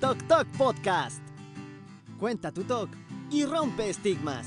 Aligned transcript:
Tok 0.00 0.28
Tok 0.28 0.46
Podcast. 0.58 1.22
Cuenta 2.20 2.52
tu 2.52 2.64
talk 2.64 2.90
y 3.30 3.46
rompe 3.46 3.88
estigmas. 3.88 4.46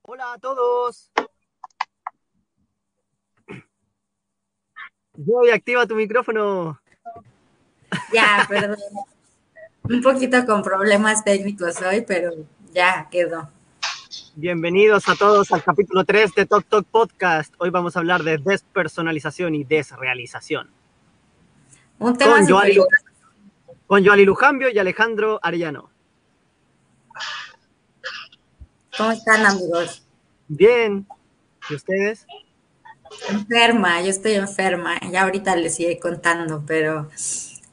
Hola 0.00 0.32
a 0.32 0.38
todos. 0.38 1.12
Joy, 5.14 5.50
activa 5.50 5.86
tu 5.86 5.94
micrófono. 5.94 6.80
Ya, 8.14 8.46
perdón. 8.48 8.78
Un 9.82 10.00
poquito 10.00 10.46
con 10.46 10.62
problemas 10.62 11.22
técnicos 11.22 11.82
hoy, 11.82 12.00
pero 12.00 12.30
ya 12.72 13.08
quedó. 13.10 13.55
Bienvenidos 14.34 15.08
a 15.08 15.14
todos 15.16 15.52
al 15.52 15.62
capítulo 15.62 16.04
3 16.04 16.34
de 16.34 16.46
Tok 16.46 16.64
Tok 16.66 16.86
Podcast. 16.86 17.54
Hoy 17.58 17.70
vamos 17.70 17.96
a 17.96 18.00
hablar 18.00 18.22
de 18.22 18.38
despersonalización 18.38 19.54
y 19.54 19.64
desrealización. 19.64 20.70
Un 21.98 22.16
tema 22.16 22.36
Con 22.36 22.48
Joali, 22.48 22.78
con 23.86 24.04
Joali 24.04 24.24
Lujambio 24.24 24.68
y 24.70 24.78
Alejandro 24.78 25.40
Arellano. 25.42 25.90
¿Cómo 28.96 29.10
están, 29.12 29.44
amigos? 29.44 30.06
Bien. 30.48 31.06
¿Y 31.68 31.74
ustedes? 31.74 32.26
Enferma, 33.28 34.00
yo 34.02 34.10
estoy 34.10 34.32
enferma. 34.32 34.98
Ya 35.10 35.22
ahorita 35.22 35.56
les 35.56 35.78
iré 35.80 35.98
contando, 35.98 36.64
pero 36.66 37.10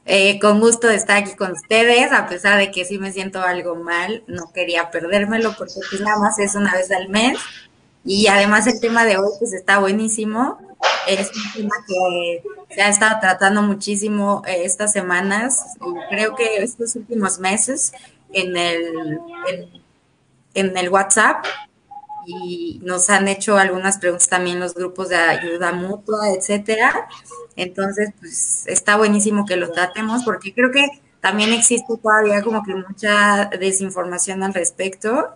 eh, 0.06 0.38
con 0.38 0.60
gusto 0.60 0.86
de 0.88 0.96
estar 0.96 1.16
aquí 1.16 1.34
con 1.34 1.52
ustedes, 1.52 2.12
a 2.12 2.26
pesar 2.28 2.58
de 2.58 2.70
que 2.70 2.84
sí 2.84 2.98
me 2.98 3.12
siento 3.12 3.40
algo 3.40 3.74
mal, 3.74 4.22
no 4.26 4.52
quería 4.52 4.90
perdérmelo 4.90 5.54
porque 5.56 5.80
pues 5.88 6.00
nada 6.02 6.18
más 6.18 6.38
es 6.38 6.54
una 6.54 6.72
vez 6.74 6.90
al 6.90 7.08
mes. 7.08 7.38
Y 8.04 8.26
además 8.26 8.66
el 8.66 8.80
tema 8.80 9.06
de 9.06 9.16
hoy 9.16 9.30
pues 9.38 9.54
está 9.54 9.78
buenísimo. 9.78 10.58
Es 11.08 11.30
un 11.34 11.52
tema 11.54 11.74
que 11.88 12.42
se 12.74 12.82
ha 12.82 12.88
estado 12.88 13.18
tratando 13.20 13.62
muchísimo 13.62 14.42
eh, 14.46 14.64
estas 14.64 14.92
semanas, 14.92 15.64
creo 16.10 16.34
que 16.34 16.56
estos 16.58 16.96
últimos 16.96 17.38
meses 17.38 17.92
en 18.32 18.56
el, 18.56 19.20
en 20.54 20.76
el 20.76 20.88
WhatsApp 20.90 21.44
y 22.26 22.80
nos 22.82 23.10
han 23.10 23.28
hecho 23.28 23.56
algunas 23.56 23.98
preguntas 23.98 24.28
también 24.28 24.60
los 24.60 24.74
grupos 24.74 25.08
de 25.08 25.16
ayuda 25.16 25.72
mutua, 25.72 26.30
etcétera. 26.30 27.08
Entonces, 27.56 28.10
pues 28.18 28.66
está 28.66 28.96
buenísimo 28.96 29.46
que 29.46 29.56
lo 29.56 29.70
tratemos 29.70 30.24
porque 30.24 30.54
creo 30.54 30.70
que 30.70 30.86
también 31.20 31.52
existe 31.52 31.96
todavía 32.02 32.42
como 32.42 32.62
que 32.62 32.74
mucha 32.74 33.46
desinformación 33.58 34.42
al 34.42 34.54
respecto 34.54 35.30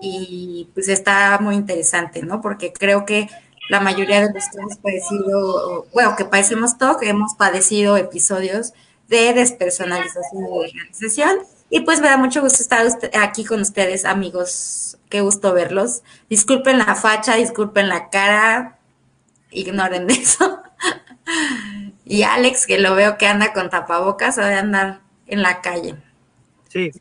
y 0.00 0.68
pues 0.74 0.88
está 0.88 1.38
muy 1.40 1.54
interesante, 1.54 2.22
¿no? 2.22 2.40
Porque 2.40 2.72
creo 2.72 3.06
que 3.06 3.28
la 3.68 3.80
mayoría 3.80 4.20
de 4.20 4.32
los 4.32 4.44
que 4.48 4.58
hemos 4.58 4.76
padecido, 4.76 5.86
bueno, 5.92 6.14
que 6.16 6.24
padecemos 6.24 6.78
TOC, 6.78 7.02
hemos 7.04 7.34
padecido 7.34 7.96
episodios 7.96 8.74
de 9.08 9.32
despersonalización 9.32 10.44
de 10.44 10.72
realización. 10.72 11.38
Y 11.76 11.80
pues 11.80 12.00
me 12.00 12.08
da 12.08 12.16
mucho 12.16 12.40
gusto 12.40 12.62
estar 12.62 12.86
aquí 13.20 13.44
con 13.44 13.60
ustedes, 13.60 14.06
amigos. 14.06 14.96
Qué 15.10 15.20
gusto 15.20 15.52
verlos. 15.52 16.02
Disculpen 16.30 16.78
la 16.78 16.94
facha, 16.94 17.34
disculpen 17.34 17.90
la 17.90 18.08
cara, 18.08 18.78
ignoren 19.50 20.08
eso. 20.10 20.62
Y 22.06 22.22
Alex, 22.22 22.66
que 22.66 22.78
lo 22.78 22.94
veo 22.94 23.18
que 23.18 23.26
anda 23.26 23.52
con 23.52 23.68
tapabocas, 23.68 24.38
ha 24.38 24.48
de 24.48 24.54
andar 24.54 25.00
en 25.26 25.42
la 25.42 25.60
calle. 25.60 25.96
Sí. 26.68 26.92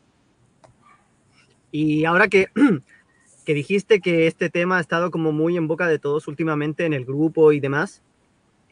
Y 1.71 2.03
ahora 2.03 2.27
que, 2.27 2.49
que 3.45 3.53
dijiste 3.53 4.01
que 4.01 4.27
este 4.27 4.49
tema 4.49 4.79
ha 4.79 4.81
estado 4.81 5.09
como 5.09 5.31
muy 5.31 5.55
en 5.55 5.69
boca 5.69 5.87
de 5.87 5.99
todos 5.99 6.27
últimamente 6.27 6.85
en 6.85 6.91
el 6.91 7.05
grupo 7.05 7.53
y 7.53 7.61
demás, 7.61 8.01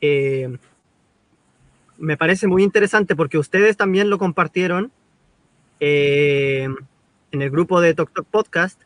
eh, 0.02 0.58
me 1.98 2.18
parece 2.18 2.48
muy 2.48 2.62
interesante 2.62 3.16
porque 3.16 3.38
ustedes 3.38 3.78
también 3.78 4.10
lo 4.10 4.18
compartieron 4.18 4.92
eh, 5.86 6.68
en 7.34 7.42
el 7.42 7.50
grupo 7.50 7.82
de 7.82 7.94
Tok 7.94 8.12
Tok 8.14 8.26
Podcast 8.28 8.80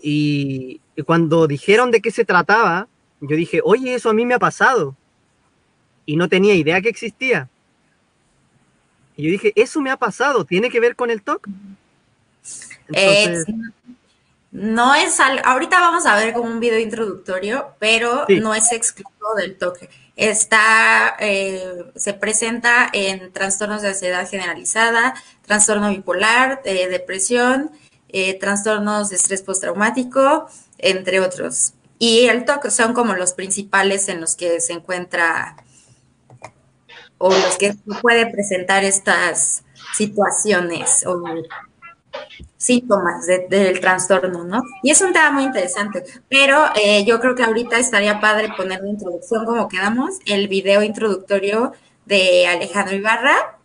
y, 0.00 0.80
y 0.94 1.02
cuando 1.02 1.46
dijeron 1.48 1.90
de 1.90 2.00
qué 2.00 2.10
se 2.12 2.24
trataba, 2.24 2.86
yo 3.20 3.34
dije, 3.36 3.60
oye, 3.64 3.94
eso 3.94 4.08
a 4.10 4.14
mí 4.14 4.24
me 4.24 4.34
ha 4.34 4.38
pasado 4.38 4.94
y 6.06 6.16
no 6.16 6.28
tenía 6.28 6.54
idea 6.54 6.80
que 6.80 6.88
existía. 6.90 7.48
Y 9.16 9.24
yo 9.24 9.30
dije, 9.30 9.52
eso 9.56 9.80
me 9.80 9.90
ha 9.90 9.96
pasado, 9.96 10.44
¿tiene 10.44 10.70
que 10.70 10.80
ver 10.80 10.94
con 10.96 11.10
el 11.10 11.22
TOC? 11.22 11.48
Entonces, 12.88 13.48
Eh, 13.48 13.54
no 14.52 14.94
es 14.94 15.18
al- 15.20 15.42
ahorita 15.44 15.80
vamos 15.80 16.04
a 16.06 16.14
ver 16.16 16.32
como 16.34 16.50
un 16.50 16.60
video 16.60 16.78
introductorio, 16.78 17.74
pero 17.78 18.24
Sí. 18.26 18.38
no 18.40 18.54
es 18.54 18.70
exclusivo 18.72 19.34
del 19.36 19.56
toque. 19.56 19.88
Está, 20.14 21.16
eh, 21.20 21.84
se 21.96 22.12
presenta 22.12 22.88
en 22.92 23.32
trastornos 23.32 23.80
de 23.82 23.88
ansiedad 23.88 24.28
generalizada, 24.28 25.14
trastorno 25.52 25.90
bipolar, 25.90 26.62
eh, 26.64 26.88
depresión, 26.88 27.70
eh, 28.08 28.38
trastornos 28.38 29.10
de 29.10 29.16
estrés 29.16 29.42
postraumático, 29.42 30.46
entre 30.78 31.20
otros. 31.20 31.74
Y 31.98 32.26
el 32.26 32.46
TOC 32.46 32.70
son 32.70 32.94
como 32.94 33.12
los 33.14 33.34
principales 33.34 34.08
en 34.08 34.20
los 34.22 34.34
que 34.34 34.60
se 34.62 34.72
encuentra 34.72 35.56
o 37.18 37.28
los 37.30 37.56
que 37.58 37.74
puede 38.00 38.26
presentar 38.30 38.82
estas 38.82 39.62
situaciones 39.94 41.04
o 41.06 41.22
síntomas 42.56 43.26
de- 43.26 43.46
del 43.48 43.78
trastorno, 43.80 44.44
¿no? 44.44 44.62
Y 44.82 44.90
es 44.90 45.00
un 45.02 45.12
tema 45.12 45.30
muy 45.30 45.44
interesante, 45.44 46.02
pero 46.30 46.64
eh, 46.74 47.04
yo 47.04 47.20
creo 47.20 47.34
que 47.34 47.42
ahorita 47.44 47.78
estaría 47.78 48.20
padre 48.20 48.48
poner 48.56 48.80
de 48.80 48.88
introducción, 48.88 49.44
como 49.44 49.68
quedamos, 49.68 50.14
el 50.26 50.48
video 50.48 50.82
introductorio 50.82 51.72
de 52.06 52.46
Alejandro 52.46 52.96
Ibarra, 52.96 53.58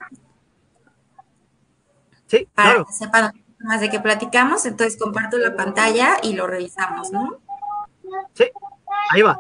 sí, 2.28 2.48
para 2.54 2.70
claro. 2.70 2.86
que 2.86 2.94
sepan 2.94 3.32
más 3.60 3.82
de 3.82 3.90
qué 3.90 4.00
platicamos, 4.00 4.66
entonces 4.66 5.00
comparto 5.00 5.38
la 5.38 5.56
pantalla 5.56 6.18
y 6.22 6.34
lo 6.34 6.48
revisamos, 6.48 7.12
¿no? 7.12 7.38
Sí, 8.34 8.46
ahí 9.12 9.22
va. 9.22 9.40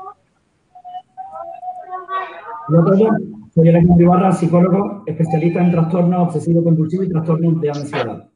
Soy 3.53 3.69
Alejandro 3.69 4.03
Ibarra, 4.03 4.31
psicólogo, 4.33 5.03
especialista 5.05 5.61
en 5.61 5.71
trastorno 5.71 6.23
obsesivo 6.23 6.63
compulsivo 6.63 7.03
y 7.03 7.09
trastornos 7.09 7.61
de 7.61 7.69
ansiedad. 7.69 8.29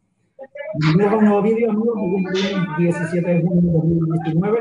Bienvenidos 0.80 1.14
a 1.14 1.18
un 1.18 1.26
nuevo 1.26 1.42
vídeo, 1.42 1.70
amigos, 1.70 1.96
lunes 1.96 2.78
17 2.78 3.30
de 3.30 3.42
junio 3.42 3.62
de 3.62 3.72
2019 3.74 4.60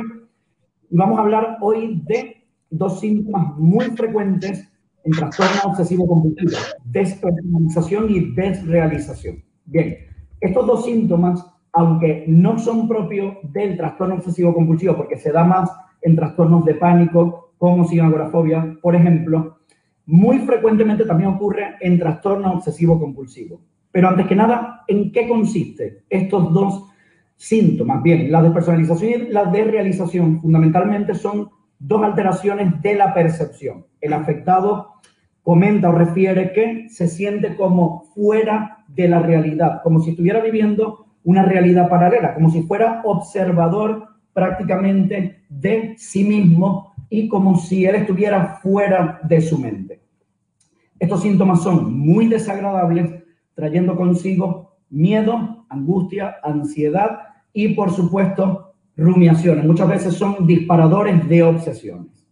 y 0.90 0.96
vamos 0.96 1.18
a 1.18 1.22
hablar 1.22 1.58
hoy 1.60 2.02
de 2.04 2.44
dos 2.70 2.98
síntomas 2.98 3.56
muy 3.56 3.84
frecuentes 3.96 4.68
en 5.04 5.12
trastorno 5.12 5.70
obsesivo 5.70 6.06
compulsivo, 6.06 6.58
despersonalización 6.84 8.10
y 8.10 8.34
desrealización. 8.34 9.49
Bien, 9.64 9.98
estos 10.40 10.66
dos 10.66 10.84
síntomas, 10.84 11.44
aunque 11.72 12.24
no 12.26 12.58
son 12.58 12.88
propios 12.88 13.36
del 13.42 13.76
trastorno 13.76 14.16
obsesivo 14.16 14.54
compulsivo, 14.54 14.96
porque 14.96 15.16
se 15.16 15.32
da 15.32 15.44
más 15.44 15.70
en 16.02 16.16
trastornos 16.16 16.64
de 16.64 16.74
pánico, 16.74 17.52
como 17.58 17.86
agorafobia, 17.86 18.78
por 18.80 18.96
ejemplo, 18.96 19.58
muy 20.06 20.38
frecuentemente 20.38 21.04
también 21.04 21.30
ocurre 21.30 21.76
en 21.80 21.98
trastorno 21.98 22.54
obsesivo 22.54 22.98
compulsivo. 22.98 23.60
Pero 23.92 24.08
antes 24.08 24.26
que 24.26 24.34
nada, 24.34 24.82
¿en 24.88 25.12
qué 25.12 25.28
consiste 25.28 26.04
estos 26.08 26.52
dos 26.54 26.84
síntomas? 27.36 28.02
Bien, 28.02 28.32
la 28.32 28.42
despersonalización 28.42 29.10
y 29.10 29.32
la 29.32 29.44
desrealización 29.44 30.40
fundamentalmente 30.40 31.14
son 31.14 31.50
dos 31.78 32.02
alteraciones 32.02 32.80
de 32.80 32.94
la 32.94 33.12
percepción. 33.12 33.86
El 34.00 34.14
afectado 34.14 34.94
comenta 35.42 35.90
o 35.90 35.92
refiere 35.92 36.52
que 36.52 36.88
se 36.88 37.08
siente 37.08 37.56
como 37.56 38.09
fuera 38.20 38.84
de 38.86 39.08
la 39.08 39.20
realidad, 39.20 39.80
como 39.82 40.00
si 40.00 40.10
estuviera 40.10 40.40
viviendo 40.40 41.06
una 41.24 41.42
realidad 41.42 41.88
paralela, 41.88 42.34
como 42.34 42.50
si 42.50 42.62
fuera 42.64 43.00
observador 43.02 44.08
prácticamente 44.34 45.42
de 45.48 45.94
sí 45.96 46.24
mismo 46.24 46.92
y 47.08 47.28
como 47.28 47.56
si 47.56 47.86
él 47.86 47.94
estuviera 47.94 48.58
fuera 48.62 49.20
de 49.22 49.40
su 49.40 49.58
mente. 49.58 50.02
Estos 50.98 51.22
síntomas 51.22 51.62
son 51.62 51.98
muy 51.98 52.26
desagradables, 52.26 53.24
trayendo 53.54 53.96
consigo 53.96 54.76
miedo, 54.90 55.64
angustia, 55.70 56.36
ansiedad 56.42 57.20
y, 57.54 57.68
por 57.68 57.90
supuesto, 57.90 58.74
rumiaciones. 58.98 59.64
Muchas 59.64 59.88
veces 59.88 60.12
son 60.12 60.46
disparadores 60.46 61.26
de 61.26 61.42
obsesiones. 61.42 62.28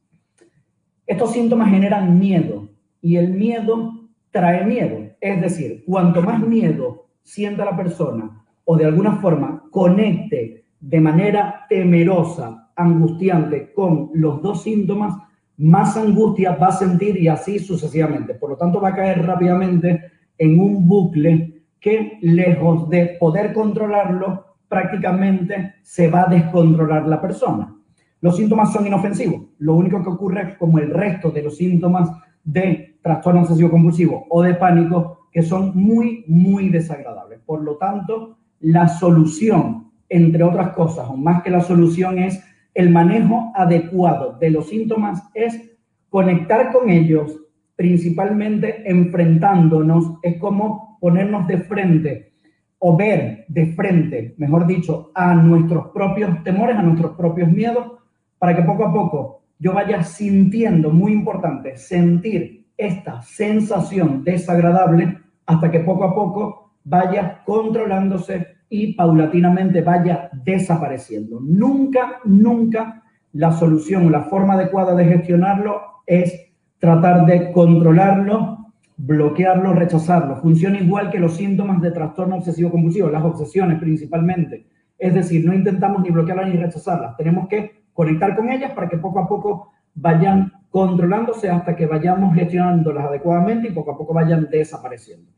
Estos 1.06 1.32
síntomas 1.32 1.70
generan 1.70 2.19
miedo 2.19 2.69
y 3.00 3.17
el 3.17 3.31
miedo 3.32 4.11
trae 4.31 4.67
miedo. 4.67 5.07
Es 5.20 5.41
decir, 5.41 5.85
cuanto 5.87 6.23
más 6.23 6.41
miedo 6.41 7.06
sienta 7.23 7.65
la 7.65 7.76
persona 7.76 8.44
o 8.65 8.76
de 8.76 8.85
alguna 8.85 9.17
forma 9.17 9.65
conecte 9.70 10.65
de 10.81 11.00
manera 11.00 11.67
temerosa, 11.69 12.70
angustiante 12.76 13.73
con 13.73 14.11
los 14.15 14.41
dos 14.41 14.62
síntomas, 14.62 15.15
más 15.59 15.97
angustia 15.97 16.53
va 16.53 16.69
a 16.69 16.73
sentir 16.73 17.17
y 17.19 17.29
así 17.29 17.59
sucesivamente. 17.59 18.35
Por 18.35 18.50
lo 18.50 18.56
tanto, 18.56 18.81
va 18.81 18.91
a 18.91 18.94
caer 18.94 19.26
rápidamente 19.26 20.12
en 20.38 20.61
un 20.61 20.87
bucle 20.87 21.64
que, 21.81 22.19
lejos 22.23 22.88
de 22.88 23.17
poder 23.19 23.53
controlarlo, 23.53 24.44
prácticamente 24.69 25.75
se 25.82 26.09
va 26.09 26.23
a 26.23 26.31
descontrolar 26.31 27.06
la 27.09 27.21
persona. 27.21 27.75
Los 28.21 28.37
síntomas 28.37 28.73
son 28.73 28.87
inofensivos. 28.87 29.43
Lo 29.59 29.75
único 29.75 30.03
que 30.03 30.11
ocurre 30.11 30.43
es 30.43 30.59
como 30.59 30.79
el 30.79 30.91
resto 30.91 31.31
de 31.31 31.43
los 31.43 31.56
síntomas 31.56 32.11
de 32.44 32.88
trastorno 33.03 33.43
obsesivo 33.43 33.71
compulsivo 33.71 34.27
o 34.31 34.43
de 34.43 34.55
pánico, 34.55 35.29
que 35.33 35.43
son 35.43 35.73
muy, 35.75 36.25
muy 36.27 36.69
desagradables. 36.69 37.41
Por 37.45 37.62
lo 37.62 37.77
tanto, 37.77 38.39
la 38.61 38.89
solución, 38.89 39.91
entre 40.09 40.43
otras 40.43 40.71
cosas, 40.71 41.09
o 41.09 41.17
más 41.17 41.43
que 41.43 41.50
la 41.50 41.61
solución, 41.61 42.19
es 42.19 42.43
el 42.75 42.91
manejo 42.91 43.53
adecuado 43.55 44.39
de 44.39 44.50
los 44.50 44.69
síntomas, 44.69 45.23
es 45.35 45.61
conectar 46.09 46.73
con 46.73 46.91
ellos, 46.91 47.39
principalmente 47.77 48.83
enfrentándonos, 48.91 50.15
es 50.23 50.39
como 50.39 50.99
ponernos 51.00 51.47
de 51.47 51.59
frente 51.59 52.33
o 52.79 52.97
ver 52.97 53.45
de 53.49 53.67
frente, 53.75 54.35
mejor 54.39 54.67
dicho, 54.67 55.11
a 55.15 55.35
nuestros 55.35 55.89
propios 55.89 56.43
temores, 56.45 56.77
a 56.77 56.83
nuestros 56.83 57.17
propios 57.17 57.50
miedos, 57.50 57.93
para 58.39 58.55
que 58.55 58.62
poco 58.62 58.85
a 58.85 58.93
poco 58.93 59.43
yo 59.59 59.73
vaya 59.73 60.03
sintiendo, 60.05 60.91
muy 60.91 61.12
importante, 61.12 61.77
sentir 61.77 62.57
esta 62.78 63.20
sensación 63.22 64.25
desagradable 64.25 65.19
hasta 65.44 65.70
que 65.70 65.80
poco 65.80 66.04
a 66.04 66.14
poco 66.14 66.72
vaya 66.84 67.42
controlándose 67.44 68.46
y 68.70 68.94
paulatinamente 68.94 69.82
vaya 69.82 70.30
desapareciendo. 70.44 71.40
Nunca, 71.40 72.20
nunca 72.25 73.02
la 73.32 73.52
solución, 73.52 74.10
la 74.12 74.22
forma 74.22 74.54
adecuada 74.54 74.94
de 74.94 75.04
gestionarlo 75.04 75.80
es 76.06 76.48
tratar 76.78 77.26
de 77.26 77.50
controlarlo, 77.52 78.72
bloquearlo, 78.96 79.75
rechazarlo. 79.75 80.36
Funciona 80.36 80.78
igual 80.78 81.10
que 81.10 81.19
los 81.19 81.36
síntomas 81.36 81.80
de 81.82 81.90
trastorno 81.90 82.36
obsesivo 82.36 82.70
compulsivo, 82.70 83.08
las 83.08 83.25
obsesiones 83.25 83.78
principalmente. 83.78 84.66
Es 84.98 85.14
decir, 85.14 85.44
no 85.44 85.54
intentamos 85.54 86.02
ni 86.02 86.10
bloquearlas 86.10 86.48
ni 86.48 86.56
rechazarlas. 86.56 87.16
Tenemos 87.16 87.48
que 87.48 87.82
conectar 87.92 88.36
con 88.36 88.50
ellas 88.50 88.72
para 88.72 88.88
que 88.88 88.98
poco 88.98 89.20
a 89.20 89.28
poco 89.28 89.72
vayan 90.00 90.53
controlándose 90.71 91.50
hasta 91.50 91.75
que 91.75 91.87
vayamos 91.87 92.35
gestionándolas 92.35 93.06
adecuadamente 93.06 93.69
y 93.69 93.73
poco 93.73 93.93
a 93.93 93.99
poco 93.99 94.15
vayan 94.15 94.49
desapareciendo. 94.50 95.31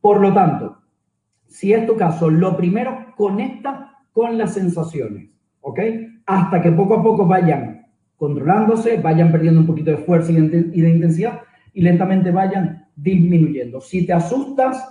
Por 0.00 0.20
lo 0.20 0.32
tanto, 0.32 0.78
si 1.46 1.72
es 1.72 1.86
tu 1.86 1.96
caso, 1.96 2.30
lo 2.30 2.56
primero, 2.56 3.12
conecta 3.16 3.98
con 4.12 4.38
las 4.38 4.54
sensaciones, 4.54 5.30
¿ok? 5.60 5.80
Hasta 6.26 6.60
que 6.62 6.72
poco 6.72 6.94
a 6.94 7.02
poco 7.02 7.26
vayan 7.26 7.86
controlándose, 8.16 8.96
vayan 8.98 9.30
perdiendo 9.30 9.60
un 9.60 9.66
poquito 9.66 9.90
de 9.90 9.98
fuerza 9.98 10.32
y 10.32 10.36
de 10.36 10.90
intensidad 10.90 11.40
y 11.72 11.82
lentamente 11.82 12.30
vayan 12.30 12.86
disminuyendo. 12.96 13.80
Si 13.80 14.06
te 14.06 14.12
asustas, 14.12 14.88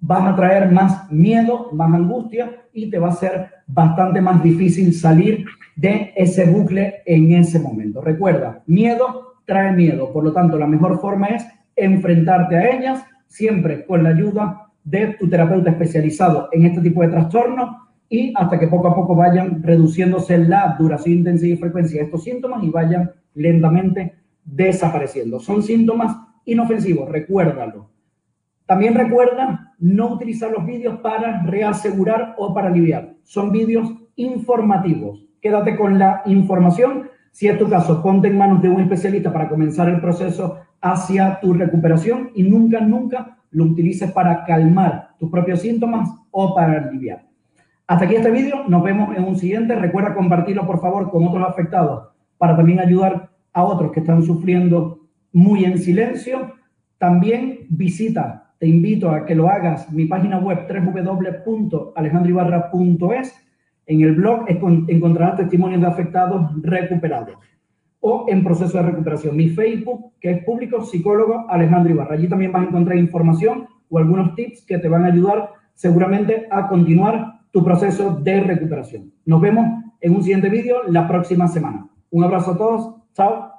vas 0.00 0.32
a 0.32 0.36
traer 0.36 0.70
más 0.70 1.10
miedo, 1.10 1.70
más 1.72 1.92
angustia 1.92 2.62
y 2.72 2.90
te 2.90 2.98
va 2.98 3.08
a 3.08 3.12
ser 3.12 3.48
bastante 3.66 4.20
más 4.20 4.42
difícil 4.42 4.94
salir 4.94 5.44
de 5.78 6.12
ese 6.16 6.44
bucle 6.44 7.02
en 7.06 7.32
ese 7.32 7.60
momento. 7.60 8.00
Recuerda, 8.00 8.62
miedo 8.66 9.36
trae 9.48 9.72
miedo, 9.72 10.12
por 10.12 10.24
lo 10.24 10.32
tanto 10.32 10.58
la 10.58 10.66
mejor 10.66 11.00
forma 11.00 11.28
es 11.28 11.46
enfrentarte 11.74 12.56
a 12.56 12.76
ellas 12.76 13.04
siempre 13.26 13.86
con 13.86 14.02
la 14.02 14.10
ayuda 14.10 14.70
de 14.84 15.14
tu 15.18 15.28
terapeuta 15.28 15.70
especializado 15.70 16.48
en 16.52 16.66
este 16.66 16.82
tipo 16.82 17.00
de 17.00 17.08
trastornos 17.08 17.76
y 18.10 18.32
hasta 18.36 18.58
que 18.58 18.66
poco 18.66 18.88
a 18.88 18.94
poco 18.94 19.14
vayan 19.14 19.62
reduciéndose 19.62 20.36
la 20.36 20.76
duración, 20.78 21.18
intensidad 21.18 21.54
y 21.54 21.58
frecuencia 21.58 22.00
de 22.00 22.06
estos 22.06 22.24
síntomas 22.24 22.62
y 22.64 22.70
vayan 22.70 23.10
lentamente 23.34 24.16
desapareciendo. 24.44 25.38
Son 25.38 25.62
síntomas 25.62 26.16
inofensivos, 26.44 27.08
recuérdalo. 27.08 27.90
También 28.66 28.94
recuerda 28.94 29.74
no 29.78 30.12
utilizar 30.12 30.50
los 30.50 30.66
vídeos 30.66 30.98
para 31.00 31.42
reasegurar 31.44 32.34
o 32.36 32.52
para 32.52 32.68
aliviar. 32.68 33.14
Son 33.22 33.52
vídeos 33.52 33.94
informativos. 34.16 35.27
Quédate 35.40 35.76
con 35.76 35.98
la 35.98 36.22
información. 36.26 37.10
Si 37.30 37.46
es 37.46 37.58
tu 37.58 37.68
caso, 37.68 38.02
ponte 38.02 38.28
en 38.28 38.38
manos 38.38 38.62
de 38.62 38.68
un 38.68 38.80
especialista 38.80 39.32
para 39.32 39.48
comenzar 39.48 39.88
el 39.88 40.00
proceso 40.00 40.58
hacia 40.80 41.38
tu 41.40 41.54
recuperación 41.54 42.30
y 42.34 42.42
nunca, 42.42 42.80
nunca 42.80 43.38
lo 43.50 43.64
utilices 43.64 44.12
para 44.12 44.44
calmar 44.44 45.10
tus 45.18 45.30
propios 45.30 45.60
síntomas 45.60 46.10
o 46.30 46.54
para 46.54 46.88
aliviar. 46.88 47.26
Hasta 47.86 48.04
aquí 48.04 48.16
este 48.16 48.30
vídeo, 48.30 48.64
nos 48.68 48.82
vemos 48.82 49.16
en 49.16 49.24
un 49.24 49.36
siguiente. 49.36 49.74
Recuerda 49.74 50.14
compartirlo 50.14 50.66
por 50.66 50.80
favor 50.80 51.10
con 51.10 51.26
otros 51.26 51.48
afectados 51.48 52.08
para 52.36 52.54
también 52.56 52.80
ayudar 52.80 53.30
a 53.52 53.64
otros 53.64 53.92
que 53.92 54.00
están 54.00 54.22
sufriendo 54.22 55.00
muy 55.32 55.64
en 55.64 55.78
silencio. 55.78 56.52
También 56.98 57.60
visita, 57.70 58.52
te 58.58 58.66
invito 58.66 59.10
a 59.10 59.24
que 59.24 59.34
lo 59.34 59.48
hagas, 59.48 59.90
mi 59.90 60.04
página 60.04 60.38
web 60.38 60.66
www.alejandroibarra.es. 60.68 63.47
En 63.88 64.02
el 64.02 64.14
blog 64.14 64.44
encontrarás 64.48 65.38
testimonios 65.38 65.80
de 65.80 65.86
afectados 65.86 66.52
recuperados 66.62 67.38
o 68.00 68.26
en 68.28 68.44
proceso 68.44 68.76
de 68.76 68.84
recuperación. 68.84 69.34
Mi 69.34 69.48
Facebook, 69.48 70.12
que 70.20 70.30
es 70.30 70.44
público, 70.44 70.84
psicólogo 70.84 71.46
Alejandro 71.48 71.94
Ibarra. 71.94 72.14
Allí 72.14 72.28
también 72.28 72.52
vas 72.52 72.62
a 72.62 72.68
encontrar 72.68 72.98
información 72.98 73.66
o 73.88 73.98
algunos 73.98 74.34
tips 74.34 74.66
que 74.66 74.78
te 74.78 74.88
van 74.88 75.04
a 75.04 75.08
ayudar 75.08 75.52
seguramente 75.74 76.46
a 76.50 76.68
continuar 76.68 77.40
tu 77.50 77.64
proceso 77.64 78.14
de 78.22 78.40
recuperación. 78.40 79.10
Nos 79.24 79.40
vemos 79.40 79.64
en 80.02 80.14
un 80.14 80.22
siguiente 80.22 80.50
vídeo 80.50 80.82
la 80.86 81.08
próxima 81.08 81.48
semana. 81.48 81.88
Un 82.10 82.24
abrazo 82.24 82.52
a 82.52 82.58
todos. 82.58 82.94
Chao. 83.14 83.52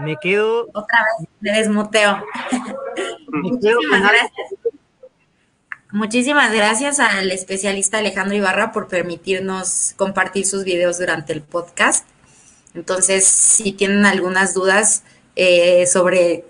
Me 0.00 0.16
quedo. 0.22 0.68
Otra 0.72 0.98
vez 1.18 1.28
me 1.40 1.50
desmuteo. 1.50 2.18
Me 3.32 3.58
quedo 3.58 3.78
Muchísimas 5.90 6.52
gracias 6.52 7.00
al 7.00 7.30
especialista 7.30 7.98
Alejandro 7.98 8.36
Ibarra 8.36 8.72
por 8.72 8.88
permitirnos 8.88 9.94
compartir 9.96 10.46
sus 10.46 10.64
videos 10.64 10.98
durante 10.98 11.32
el 11.32 11.40
podcast. 11.42 12.06
Entonces, 12.74 13.24
si 13.24 13.72
tienen 13.72 14.04
algunas 14.04 14.52
dudas 14.52 15.02
eh, 15.34 15.86
sobre 15.86 16.44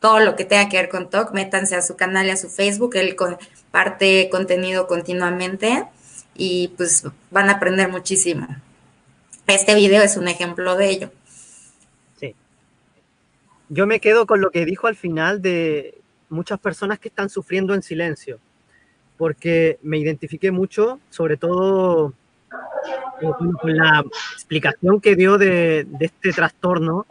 todo 0.00 0.18
lo 0.18 0.34
que 0.34 0.44
tenga 0.44 0.68
que 0.68 0.76
ver 0.76 0.88
con 0.88 1.08
TOC, 1.08 1.32
métanse 1.32 1.76
a 1.76 1.82
su 1.82 1.96
canal 1.96 2.26
y 2.26 2.30
a 2.30 2.36
su 2.36 2.48
Facebook. 2.50 2.96
Él 2.96 3.14
comparte 3.14 4.28
contenido 4.28 4.88
continuamente 4.88 5.84
y 6.34 6.68
pues 6.76 7.04
van 7.30 7.48
a 7.48 7.54
aprender 7.54 7.88
muchísimo. 7.88 8.48
Este 9.46 9.76
video 9.76 10.02
es 10.02 10.16
un 10.16 10.26
ejemplo 10.26 10.76
de 10.76 10.90
ello. 10.90 11.10
Sí. 12.18 12.34
Yo 13.68 13.86
me 13.86 14.00
quedo 14.00 14.26
con 14.26 14.40
lo 14.40 14.50
que 14.50 14.64
dijo 14.64 14.88
al 14.88 14.96
final 14.96 15.42
de 15.42 15.97
muchas 16.28 16.58
personas 16.58 16.98
que 16.98 17.08
están 17.08 17.28
sufriendo 17.28 17.74
en 17.74 17.82
silencio 17.82 18.38
porque 19.18 19.78
me 19.82 19.98
identifiqué 19.98 20.50
mucho, 20.50 21.00
sobre 21.10 21.36
todo 21.36 22.14
eh, 23.20 23.26
con 23.60 23.76
la 23.76 24.04
explicación 24.32 25.00
que 25.00 25.16
dio 25.16 25.36
de, 25.36 25.86
este 26.00 26.32
trastorno. 26.32 27.04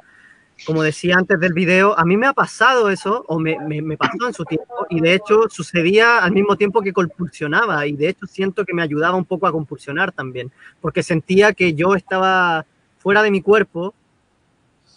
Como 0.65 0.81
decía 0.81 1.17
antes 1.17 1.39
del 1.39 1.53
video, 1.53 1.99
a 1.99 2.03
mí 2.03 2.17
me 2.17 2.25
ha 2.25 2.33
pasado 2.33 2.89
eso, 2.89 3.23
o 3.27 3.37
me, 3.37 3.59
me, 3.59 3.95
pasó 3.95 4.25
en 4.25 4.33
su 4.33 4.43
tiempo, 4.43 4.87
y 4.89 5.01
de 5.01 5.13
hecho 5.13 5.43
sucedía 5.49 6.17
al 6.17 6.31
mismo 6.31 6.55
tiempo 6.55 6.81
que 6.81 6.93
compulsionaba, 6.93 7.85
y 7.85 7.91
de 7.91 8.09
hecho 8.09 8.25
siento 8.25 8.65
que 8.65 8.73
me 8.73 8.81
ayudaba 8.81 9.15
un 9.15 9.25
poco 9.25 9.45
a 9.45 9.51
compulsionar 9.51 10.11
también, 10.11 10.51
porque 10.81 11.03
sentía 11.03 11.53
que 11.53 11.75
yo 11.75 11.93
estaba 11.93 12.65
fuera 12.97 13.21
de 13.21 13.29
mi 13.29 13.43
cuerpo, 13.43 13.93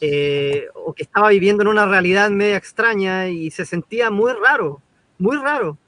eh, 0.01 0.69
o 0.75 0.95
que 0.95 1.03
estaba 1.03 1.29
viviendo 1.29 1.63
en 1.63 1.69
una 1.69 1.87
realidad 1.87 2.31
media 2.31 2.57
extraña, 2.57 3.29
y 3.29 3.51
se 3.51 3.67
sentía 3.67 4.11
muy 4.11 4.33
raro, 4.33 4.81
muy 5.19 5.37
raro. 5.37 5.79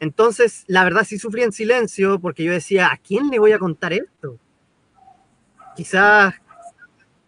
Entonces, 0.00 0.64
la 0.66 0.84
verdad 0.84 1.04
sí 1.04 1.18
sufrí 1.18 1.42
en 1.42 1.52
silencio 1.52 2.18
porque 2.18 2.44
yo 2.44 2.52
decía, 2.52 2.88
¿a 2.92 2.98
quién 2.98 3.30
le 3.30 3.38
voy 3.38 3.52
a 3.52 3.58
contar 3.58 3.92
esto? 3.92 4.38
Quizás, 5.76 6.34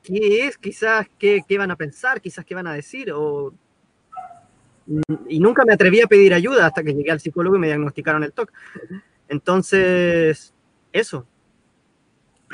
¿qué 0.03 0.47
es? 0.47 0.59
Quizás, 0.59 1.07
¿qué, 1.19 1.43
van 1.59 1.71
a 1.71 1.77
pensar? 1.77 2.21
Quizás, 2.21 2.45
¿qué 2.45 2.55
van 2.55 2.67
a 2.67 2.75
decir? 2.75 3.13
O... 3.13 3.53
Y 5.29 5.41
nunca 5.41 5.65
me 5.65 5.73
atreví 5.73 6.01
a 6.01 6.07
pedir 6.07 6.33
ayuda 6.33 6.67
hasta 6.67 6.83
que 6.85 6.95
llegué 6.95 7.11
al 7.11 7.21
psicólogo 7.21 7.57
y 7.57 7.59
me 7.59 7.67
diagnosticaron 7.67 8.23
el 8.23 8.33
TOC. 8.33 8.53
Entonces, 9.29 10.55
eso. 10.93 11.27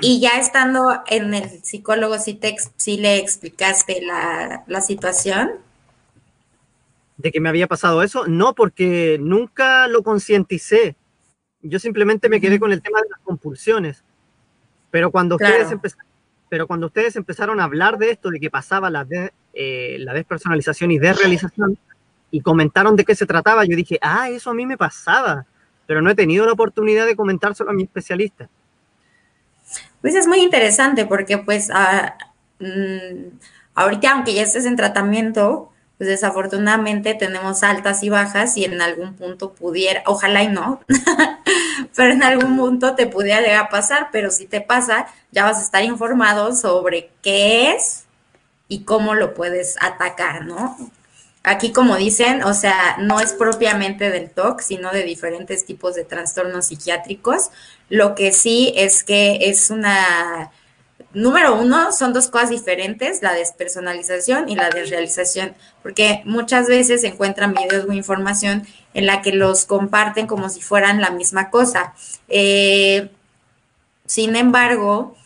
Y 0.00 0.20
ya 0.20 0.38
estando 0.40 1.02
en 1.06 1.34
el 1.34 1.62
psicólogo, 1.62 2.18
¿sí, 2.18 2.34
te, 2.34 2.56
le 2.98 3.18
explicaste 3.18 4.00
la, 4.02 4.64
la 4.66 4.80
situación? 4.80 5.50
de 7.22 7.30
que 7.30 7.40
me 7.40 7.48
había 7.48 7.68
pasado 7.68 8.02
eso, 8.02 8.26
no, 8.26 8.54
porque 8.54 9.18
nunca 9.20 9.86
lo 9.86 10.02
concienticé. 10.02 10.96
Yo 11.62 11.78
simplemente 11.78 12.28
me 12.28 12.40
quedé 12.40 12.58
con 12.58 12.72
el 12.72 12.82
tema 12.82 13.00
de 13.00 13.08
las 13.10 13.20
compulsiones. 13.20 14.02
Pero 14.90 15.10
cuando, 15.10 15.36
ustedes, 15.36 15.70
empezaron, 15.70 16.06
pero 16.48 16.66
cuando 16.66 16.86
ustedes 16.88 17.16
empezaron 17.16 17.60
a 17.60 17.64
hablar 17.64 17.96
de 17.98 18.10
esto, 18.10 18.30
de 18.30 18.40
que 18.40 18.50
pasaba 18.50 18.90
la, 18.90 19.04
de, 19.04 19.32
eh, 19.54 19.96
la 20.00 20.12
despersonalización 20.12 20.90
y 20.90 20.98
desrealización, 20.98 21.78
y 22.30 22.40
comentaron 22.40 22.96
de 22.96 23.04
qué 23.04 23.14
se 23.14 23.26
trataba, 23.26 23.64
yo 23.64 23.76
dije, 23.76 23.98
ah, 24.02 24.28
eso 24.28 24.50
a 24.50 24.54
mí 24.54 24.66
me 24.66 24.76
pasaba, 24.76 25.46
pero 25.86 26.02
no 26.02 26.10
he 26.10 26.14
tenido 26.14 26.44
la 26.44 26.52
oportunidad 26.52 27.06
de 27.06 27.14
comentárselo 27.14 27.70
a 27.70 27.74
mi 27.74 27.84
especialista. 27.84 28.48
Pues 30.02 30.14
es 30.16 30.26
muy 30.26 30.40
interesante 30.40 31.06
porque 31.06 31.38
pues 31.38 31.70
ah, 31.72 32.18
mm, 32.58 33.38
ahorita, 33.74 34.10
aunque 34.12 34.34
ya 34.34 34.42
estés 34.42 34.66
en 34.66 34.76
tratamiento, 34.76 35.72
pues 35.96 36.08
desafortunadamente 36.08 37.14
tenemos 37.14 37.62
altas 37.62 38.02
y 38.02 38.08
bajas 38.08 38.56
y 38.56 38.64
en 38.64 38.82
algún 38.82 39.14
punto 39.14 39.54
pudiera, 39.54 40.02
ojalá 40.06 40.42
y 40.42 40.48
no, 40.48 40.80
pero 41.96 42.12
en 42.12 42.24
algún 42.24 42.56
punto 42.56 42.96
te 42.96 43.06
pudiera 43.06 43.40
llegar 43.40 43.66
a 43.66 43.68
pasar, 43.68 44.08
pero 44.10 44.32
si 44.32 44.46
te 44.46 44.60
pasa, 44.60 45.06
ya 45.30 45.44
vas 45.44 45.58
a 45.58 45.62
estar 45.62 45.84
informado 45.84 46.54
sobre 46.56 47.10
qué 47.22 47.72
es 47.72 48.04
y 48.66 48.82
cómo 48.82 49.14
lo 49.14 49.34
puedes 49.34 49.76
atacar, 49.80 50.44
¿no? 50.44 50.76
Aquí, 51.44 51.72
como 51.72 51.96
dicen, 51.96 52.44
o 52.44 52.54
sea, 52.54 52.96
no 53.00 53.18
es 53.18 53.32
propiamente 53.32 54.10
del 54.10 54.30
TOC, 54.30 54.60
sino 54.60 54.92
de 54.92 55.02
diferentes 55.02 55.64
tipos 55.64 55.96
de 55.96 56.04
trastornos 56.04 56.66
psiquiátricos. 56.66 57.50
Lo 57.88 58.14
que 58.14 58.30
sí 58.30 58.72
es 58.76 59.02
que 59.02 59.38
es 59.42 59.70
una, 59.70 60.52
número 61.14 61.56
uno, 61.56 61.92
son 61.92 62.12
dos 62.12 62.28
cosas 62.28 62.50
diferentes, 62.50 63.22
la 63.22 63.34
despersonalización 63.34 64.48
y 64.48 64.54
la 64.54 64.70
desrealización, 64.70 65.54
porque 65.82 66.22
muchas 66.24 66.68
veces 66.68 67.00
se 67.00 67.08
encuentran 67.08 67.54
videos 67.54 67.86
o 67.88 67.92
información 67.92 68.66
en 68.94 69.06
la 69.06 69.20
que 69.20 69.32
los 69.32 69.64
comparten 69.64 70.28
como 70.28 70.48
si 70.48 70.60
fueran 70.60 71.00
la 71.00 71.10
misma 71.10 71.50
cosa. 71.50 71.94
Eh, 72.28 73.10
sin 74.06 74.36
embargo, 74.36 75.16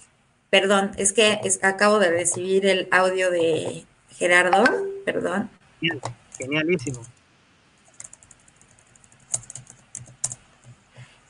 perdón, 0.49 0.93
es 0.97 1.13
que 1.13 1.41
acabo 1.63 1.99
de 1.99 2.11
recibir 2.11 2.67
el 2.67 2.89
audio 2.91 3.31
de 3.31 3.85
Gerardo, 4.17 4.65
perdón. 5.05 5.51
Genialísimo. 6.39 7.01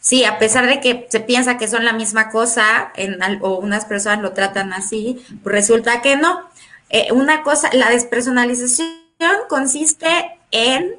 Sí, 0.00 0.24
a 0.24 0.38
pesar 0.38 0.68
de 0.68 0.80
que 0.80 1.08
se 1.10 1.18
piensa 1.18 1.58
que 1.58 1.66
son 1.66 1.84
la 1.84 1.92
misma 1.92 2.30
cosa, 2.30 2.92
en, 2.94 3.18
o 3.42 3.58
unas 3.58 3.86
personas 3.86 4.20
lo 4.20 4.34
tratan 4.34 4.72
así, 4.72 5.20
pues 5.42 5.52
resulta 5.52 6.00
que 6.00 6.16
no. 6.16 6.48
Eh, 6.90 7.10
una 7.10 7.42
cosa, 7.42 7.70
la 7.72 7.90
despersonalización 7.90 8.88
consiste 9.48 10.06
en 10.52 10.94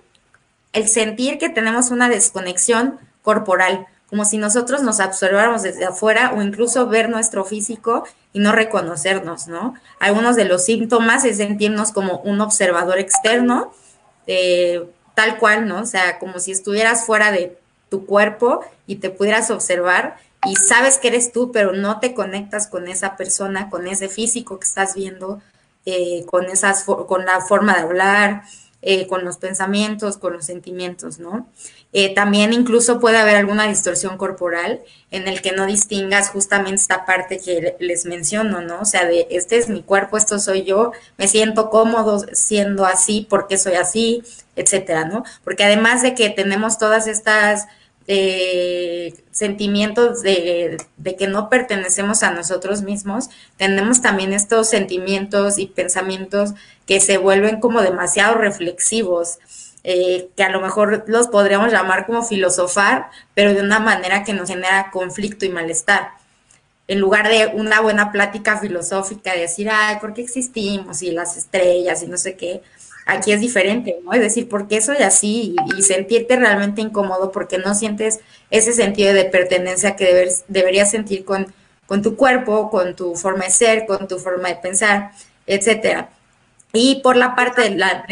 el 0.74 0.88
sentir 0.89 1.38
que 1.38 1.48
tenemos 1.48 1.89
una 1.89 2.10
desconexión 2.10 3.00
corporal, 3.22 3.88
como 4.10 4.24
si 4.26 4.38
nosotros 4.38 4.82
nos 4.84 5.00
absorbáramos 5.00 5.64
desde 5.64 5.86
afuera 5.86 6.34
o 6.36 6.42
incluso 6.42 6.88
ver 6.88 7.10
nuestro 7.10 7.44
físico 7.44 8.06
y 8.32 8.40
no 8.40 8.54
reconocernos, 8.54 9.48
¿no? 9.48 9.74
Algunos 10.00 10.36
de 10.36 10.46
los 10.46 10.64
síntomas 10.64 11.26
es 11.26 11.38
sentirnos 11.38 11.92
como 11.92 12.20
un 12.20 12.40
observador 12.40 13.00
externo, 13.00 13.74
eh, 14.26 14.86
tal 15.14 15.38
cual, 15.40 15.68
¿no? 15.68 15.82
O 15.82 15.86
sea, 15.86 16.20
como 16.20 16.40
si 16.40 16.52
estuvieras 16.52 17.06
fuera 17.06 17.32
de 17.32 17.58
tu 17.90 18.06
cuerpo 18.06 18.62
y 18.86 18.98
te 18.98 19.10
pudieras 19.10 19.52
observar 19.52 20.18
y 20.46 20.56
sabes 20.56 20.98
que 20.98 21.10
eres 21.10 21.32
tú, 21.32 21.52
pero 21.52 21.74
no 21.74 22.00
te 22.00 22.14
conectas 22.14 22.68
con 22.68 22.88
esa 22.88 23.18
persona, 23.18 23.70
con 23.70 23.88
ese 23.88 24.08
físico 24.08 24.60
que 24.60 24.68
estás 24.68 24.96
viendo, 24.96 25.42
eh, 25.86 26.26
con, 26.28 26.46
esas, 26.46 26.84
con 26.84 27.26
la 27.26 27.42
forma 27.42 27.76
de 27.76 27.82
hablar, 27.82 28.44
eh, 28.82 29.08
con 29.08 29.26
los 29.26 29.38
pensamientos, 29.38 30.18
con 30.18 30.34
los 30.34 30.46
sentimientos, 30.46 31.20
¿no? 31.20 31.48
Eh, 32.00 32.13
también 32.13 32.54
incluso 32.54 33.00
puede 33.00 33.18
haber 33.18 33.38
alguna 33.38 33.68
distorsión 33.68 34.18
corporal 34.18 34.82
en 35.10 35.27
el 35.27 35.42
que 35.42 35.51
no 35.51 35.66
distingas 35.66 36.30
justamente 36.30 36.75
esta 36.75 37.08
parte 37.08 37.39
que 37.39 37.75
les 37.80 38.06
menciono, 38.06 38.62
¿no? 38.62 38.82
O 38.82 38.86
sea, 38.86 39.08
de 39.08 39.25
este 39.32 39.58
es 39.58 39.68
mi 39.68 39.82
cuerpo, 39.82 40.16
esto 40.16 40.38
soy 40.38 40.63
yo, 40.63 40.92
me 41.18 41.27
siento 41.27 41.72
cómodo 41.72 42.24
siendo 42.34 42.86
así, 42.86 43.25
porque 43.27 43.58
soy 43.58 43.74
así, 43.74 44.22
etcétera, 44.56 45.06
¿no? 45.06 45.24
Porque 45.44 45.63
además 45.63 46.04
de 46.04 46.13
que 46.13 46.30
tenemos 46.30 46.77
todas 46.77 47.08
estas 47.08 47.66
eh, 48.06 49.16
sentimientos 49.32 50.22
de, 50.22 50.77
de, 50.98 51.16
que 51.16 51.27
no 51.27 51.50
pertenecemos 51.50 52.22
a 52.22 52.30
nosotros 52.30 52.84
mismos, 52.84 53.32
tenemos 53.58 54.04
también 54.04 54.34
estos 54.34 54.70
sentimientos 54.70 55.58
y 55.58 55.66
pensamientos 55.66 56.54
que 56.86 57.00
se 57.00 57.18
vuelven 57.18 57.60
como 57.60 57.82
demasiado 57.82 58.36
reflexivos, 58.36 59.39
eh, 59.89 60.32
que 60.36 60.44
a 60.44 60.50
lo 60.50 60.60
mejor 60.60 61.06
los 61.08 61.29
podríamos 61.29 61.72
llamar 61.72 62.06
como 62.06 62.22
filosofar, 62.22 63.10
pero 63.34 63.53
de 63.53 63.62
una 63.62 63.79
manera 63.79 64.25
que 64.25 64.34
nos 64.34 64.50
genera 64.50 64.91
conflicto 64.91 65.46
y 65.46 65.50
malestar. 65.50 66.10
En 66.89 67.00
lugar 67.00 67.29
de 67.29 67.51
una 67.53 67.79
buena 67.79 68.12
plática 68.12 68.58
filosófica, 68.58 69.32
de 69.32 69.39
decir, 69.39 69.70
ay, 69.72 69.96
¿por 70.01 70.13
qué 70.13 70.24
existimos? 70.24 71.01
Y 71.03 71.12
las 71.12 71.38
estrellas 71.38 72.03
y 72.03 72.08
no 72.08 72.17
sé 72.17 72.36
qué, 72.36 72.62
aquí 73.06 73.32
es 73.32 73.39
diferente, 73.39 73.98
¿no? 74.03 74.12
Es 74.12 74.20
decir, 74.20 74.50
¿por 74.50 74.67
qué 74.67 74.82
soy 74.82 74.98
así? 74.98 75.56
Y, 75.77 75.82
sentirte 75.84 76.36
realmente 76.36 76.82
incómodo 76.82 77.32
porque 77.32 77.58
no 77.58 77.74
sientes 77.74 78.20
ese 78.51 78.74
sentido 78.74 79.13
de 79.13 79.24
pertenencia 79.24 79.96
que 79.96 80.29
deberías 80.50 80.91
sentir 80.91 81.24
con, 81.24 81.53
con 81.86 82.01
tu 82.01 82.17
cuerpo, 82.17 82.70
con 82.70 82.94
tu 82.94 83.15
forma 83.15 83.46
de 83.46 83.51
ser, 83.51 83.86
con 83.86 84.06
tu 84.10 84.20
forma 84.20 84.50
de 84.50 84.56
pensar, 84.56 85.12
etcétera. 85.46 86.10
Y 86.74 87.00
por 87.01 87.15
la 87.15 87.36
parte 87.36 87.62
de 87.62 87.70
la... 87.77 88.06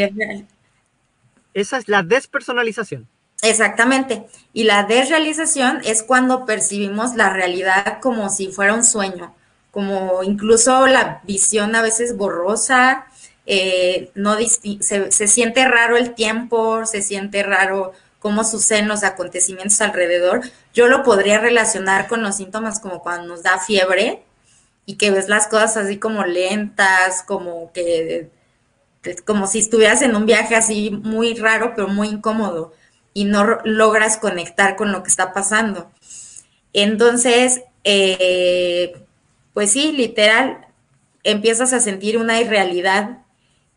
Esa 1.56 1.78
es 1.78 1.88
la 1.88 2.04
despersonalización. 2.04 3.08
Exactamente. 3.42 4.28
Y 4.54 4.66
la 4.66 4.84
desrealización 4.84 5.82
es 5.86 6.04
cuando 6.04 6.46
percibimos 6.46 7.16
la 7.16 7.30
realidad 7.32 8.00
como 8.02 8.30
si 8.30 8.50
fuera 8.50 8.74
un 8.74 8.84
sueño, 8.84 9.34
como 9.72 10.22
incluso 10.24 10.86
la 10.86 11.22
visión 11.24 11.76
a 11.76 11.82
veces 11.82 12.18
borrosa, 12.18 13.08
eh, 13.46 14.12
no 14.16 14.38
se, 14.38 15.12
se, 15.12 15.28
siente 15.28 15.66
raro 15.66 15.96
el 15.98 16.14
tiempo, 16.14 16.86
se 16.86 17.02
siente 17.02 17.42
raro 17.44 17.94
cómo 18.20 18.44
suceden 18.44 18.88
los 18.90 19.04
acontecimientos 19.04 19.80
alrededor. 19.82 20.42
Yo 20.74 20.88
lo 20.88 21.04
podría 21.04 21.40
relacionar 21.40 22.08
con 22.08 22.22
los 22.22 22.36
síntomas 22.38 22.80
como 22.80 23.02
cuando 23.02 23.28
nos 23.28 23.44
da 23.44 23.60
fiebre 23.60 24.24
y 24.86 24.96
que 24.96 25.12
ves 25.12 25.30
las 25.30 25.48
cosas 25.48 25.78
así 25.78 26.00
como 26.00 26.26
lentas, 26.26 27.24
como 27.24 27.72
que 27.72 28.30
como 29.26 29.48
si 29.48 29.60
estuvieras 29.60 30.02
en 30.02 30.16
un 30.16 30.26
viaje 30.26 30.56
así 30.56 30.92
muy 30.92 31.34
raro, 31.36 31.74
pero 31.76 31.88
muy 31.88 32.08
incómodo 32.08 32.74
y 33.14 33.24
no 33.24 33.60
logras 33.64 34.18
conectar 34.18 34.76
con 34.76 34.92
lo 34.92 35.02
que 35.02 35.10
está 35.10 35.34
pasando. 35.34 35.90
Entonces, 36.74 37.62
eh, 37.86 39.06
pues 39.54 39.72
sí, 39.72 39.94
literal, 39.94 40.68
empiezas 41.24 41.72
a 41.72 41.80
sentir 41.80 42.18
una 42.18 42.42
irrealidad 42.42 43.20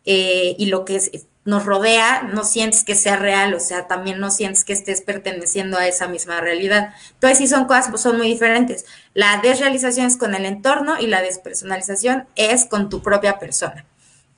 eh, 0.05 0.57
y 0.59 0.67
lo 0.67 0.85
que 0.85 1.01
nos 1.45 1.65
rodea 1.65 2.23
no 2.23 2.45
sientes 2.45 2.85
que 2.85 2.95
sea 2.95 3.17
real, 3.17 3.55
o 3.55 3.61
sea, 3.61 3.87
también 3.87 4.19
no 4.19 4.31
sientes 4.31 4.65
que 4.65 4.73
estés 4.73 5.03
perteneciendo 5.03 5.79
a 5.79 5.87
esa 5.87 6.09
misma 6.09 6.41
realidad. 6.41 6.93
Entonces, 7.15 7.39
sí 7.39 7.47
son 7.47 7.67
cosas, 7.67 7.89
pues, 7.91 8.03
son 8.03 8.19
muy 8.19 8.27
diferentes. 8.27 8.85
La 9.15 9.41
desrealización 9.41 10.07
es 10.07 10.17
con 10.17 10.35
el 10.35 10.45
entorno 10.45 11.01
y 11.01 11.07
la 11.07 11.23
despersonalización 11.23 12.27
es 12.35 12.65
con 12.65 12.89
tu 12.89 13.03
propia 13.03 13.39
persona. 13.39 13.87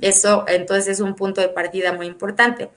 Eso, 0.00 0.45
entonces, 0.49 0.88
es 0.88 1.00
un 1.00 1.14
punto 1.14 1.40
de 1.40 1.49
partida 1.49 1.92
muy 1.92 2.07
importante. 2.07 2.71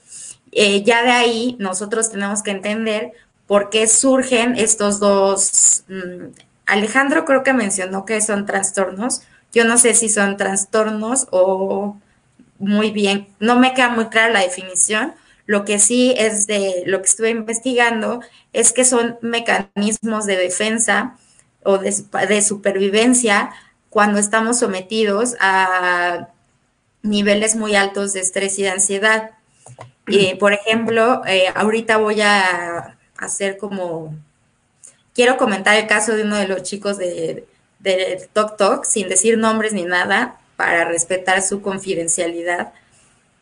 Eh, 0.52 0.84
ya 0.84 1.04
de 1.04 1.12
ahí, 1.12 1.56
nosotros 1.60 2.12
tenemos 2.12 2.44
que 2.44 2.52
entender 2.52 3.14
por 3.48 3.70
qué 3.70 3.88
surgen 3.88 4.56
estos 4.58 5.00
dos. 5.00 5.84
Mm, 5.88 6.34
Alejandro 6.66 7.26
creo 7.26 7.44
que 7.44 7.54
mencionó 7.54 8.06
que 8.06 8.22
son 8.22 8.46
trastornos. 8.46 9.24
Yo 9.52 9.66
no 9.66 9.78
sé 9.78 9.94
si 9.94 10.10
son 10.10 10.38
trastornos 10.38 11.28
o 11.32 11.98
muy 12.60 12.92
bien, 12.92 13.28
no 13.40 13.60
me 13.60 13.74
queda 13.74 13.90
muy 13.90 14.06
clara 14.08 14.32
la 14.34 14.40
definición. 14.42 15.14
Lo 15.46 15.66
que 15.66 15.80
sí 15.80 16.14
es 16.18 16.48
de 16.48 16.84
lo 16.86 17.02
que 17.02 17.08
estuve 17.08 17.30
investigando 17.30 18.22
es 18.54 18.72
que 18.72 18.86
son 18.86 19.18
mecanismos 19.22 20.26
de 20.26 20.38
defensa 20.38 21.18
o 21.64 21.78
de, 21.78 22.42
supervivencia 22.42 23.52
cuando 23.90 24.20
estamos 24.20 24.60
sometidos 24.60 25.36
a 25.40 26.30
niveles 27.04 27.56
muy 27.56 27.76
altos 27.76 28.14
de 28.14 28.22
estrés 28.22 28.58
y 28.60 28.64
de 28.64 28.70
ansiedad. 28.70 29.32
y 30.08 30.36
por 30.36 30.54
ejemplo, 30.54 31.22
eh, 31.28 31.46
ahorita 31.56 31.98
voy 31.98 32.22
a 32.22 32.98
hacer 33.18 33.58
como, 33.58 34.16
quiero 35.14 35.38
comentar 35.38 35.78
el 35.78 35.88
caso 35.88 36.16
de 36.16 36.24
uno 36.24 36.38
de 36.38 36.48
los 36.48 36.64
chicos 36.64 36.98
de, 36.98 37.46
de 37.80 38.28
Tok 38.34 38.58
Tok, 38.58 38.86
sin 38.86 39.10
decir 39.10 39.38
nombres 39.38 39.74
ni 39.74 39.84
nada, 39.84 40.40
para 40.56 40.86
respetar 40.86 41.42
su 41.42 41.62
confidencialidad, 41.62 42.74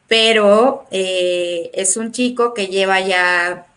pero 0.08 0.86
eh, 0.92 1.72
es 1.74 1.98
un 1.98 2.12
chico 2.12 2.54
que 2.54 2.68
lleva 2.68 3.00
ya 3.00 3.68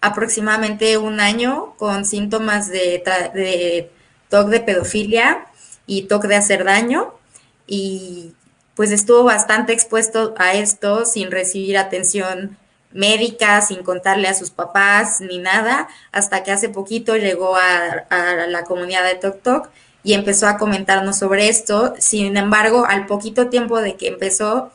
aproximadamente 0.00 0.98
un 0.98 1.20
año 1.20 1.74
con 1.76 2.04
síntomas 2.04 2.68
de, 2.68 3.02
de 3.34 3.90
TOC 4.28 4.48
de 4.48 4.60
pedofilia 4.60 5.46
y 5.86 6.02
TOC 6.02 6.26
de 6.26 6.36
hacer 6.36 6.64
daño. 6.64 7.14
Y 7.66 8.32
pues 8.76 8.92
estuvo 8.92 9.24
bastante 9.24 9.72
expuesto 9.72 10.34
a 10.38 10.52
esto 10.52 11.06
sin 11.06 11.30
recibir 11.30 11.78
atención 11.78 12.56
médica, 12.92 13.60
sin 13.62 13.82
contarle 13.82 14.28
a 14.28 14.34
sus 14.34 14.50
papás 14.50 15.20
ni 15.20 15.38
nada, 15.38 15.88
hasta 16.12 16.42
que 16.42 16.52
hace 16.52 16.68
poquito 16.68 17.16
llegó 17.16 17.56
a, 17.56 18.46
la 18.46 18.64
comunidad 18.64 19.04
de 19.04 19.14
TOC 19.14 19.42
TOC 19.42 19.70
y 20.04 20.12
empezó 20.12 20.46
a 20.46 20.58
comentarnos 20.58 21.18
sobre 21.18 21.48
esto. 21.48 21.94
Sin 21.98 22.36
embargo, 22.36 22.86
al 22.86 23.06
poquito 23.06 23.48
tiempo 23.48 23.80
de 23.80 23.96
que 23.96 24.08
empezó, 24.08 24.70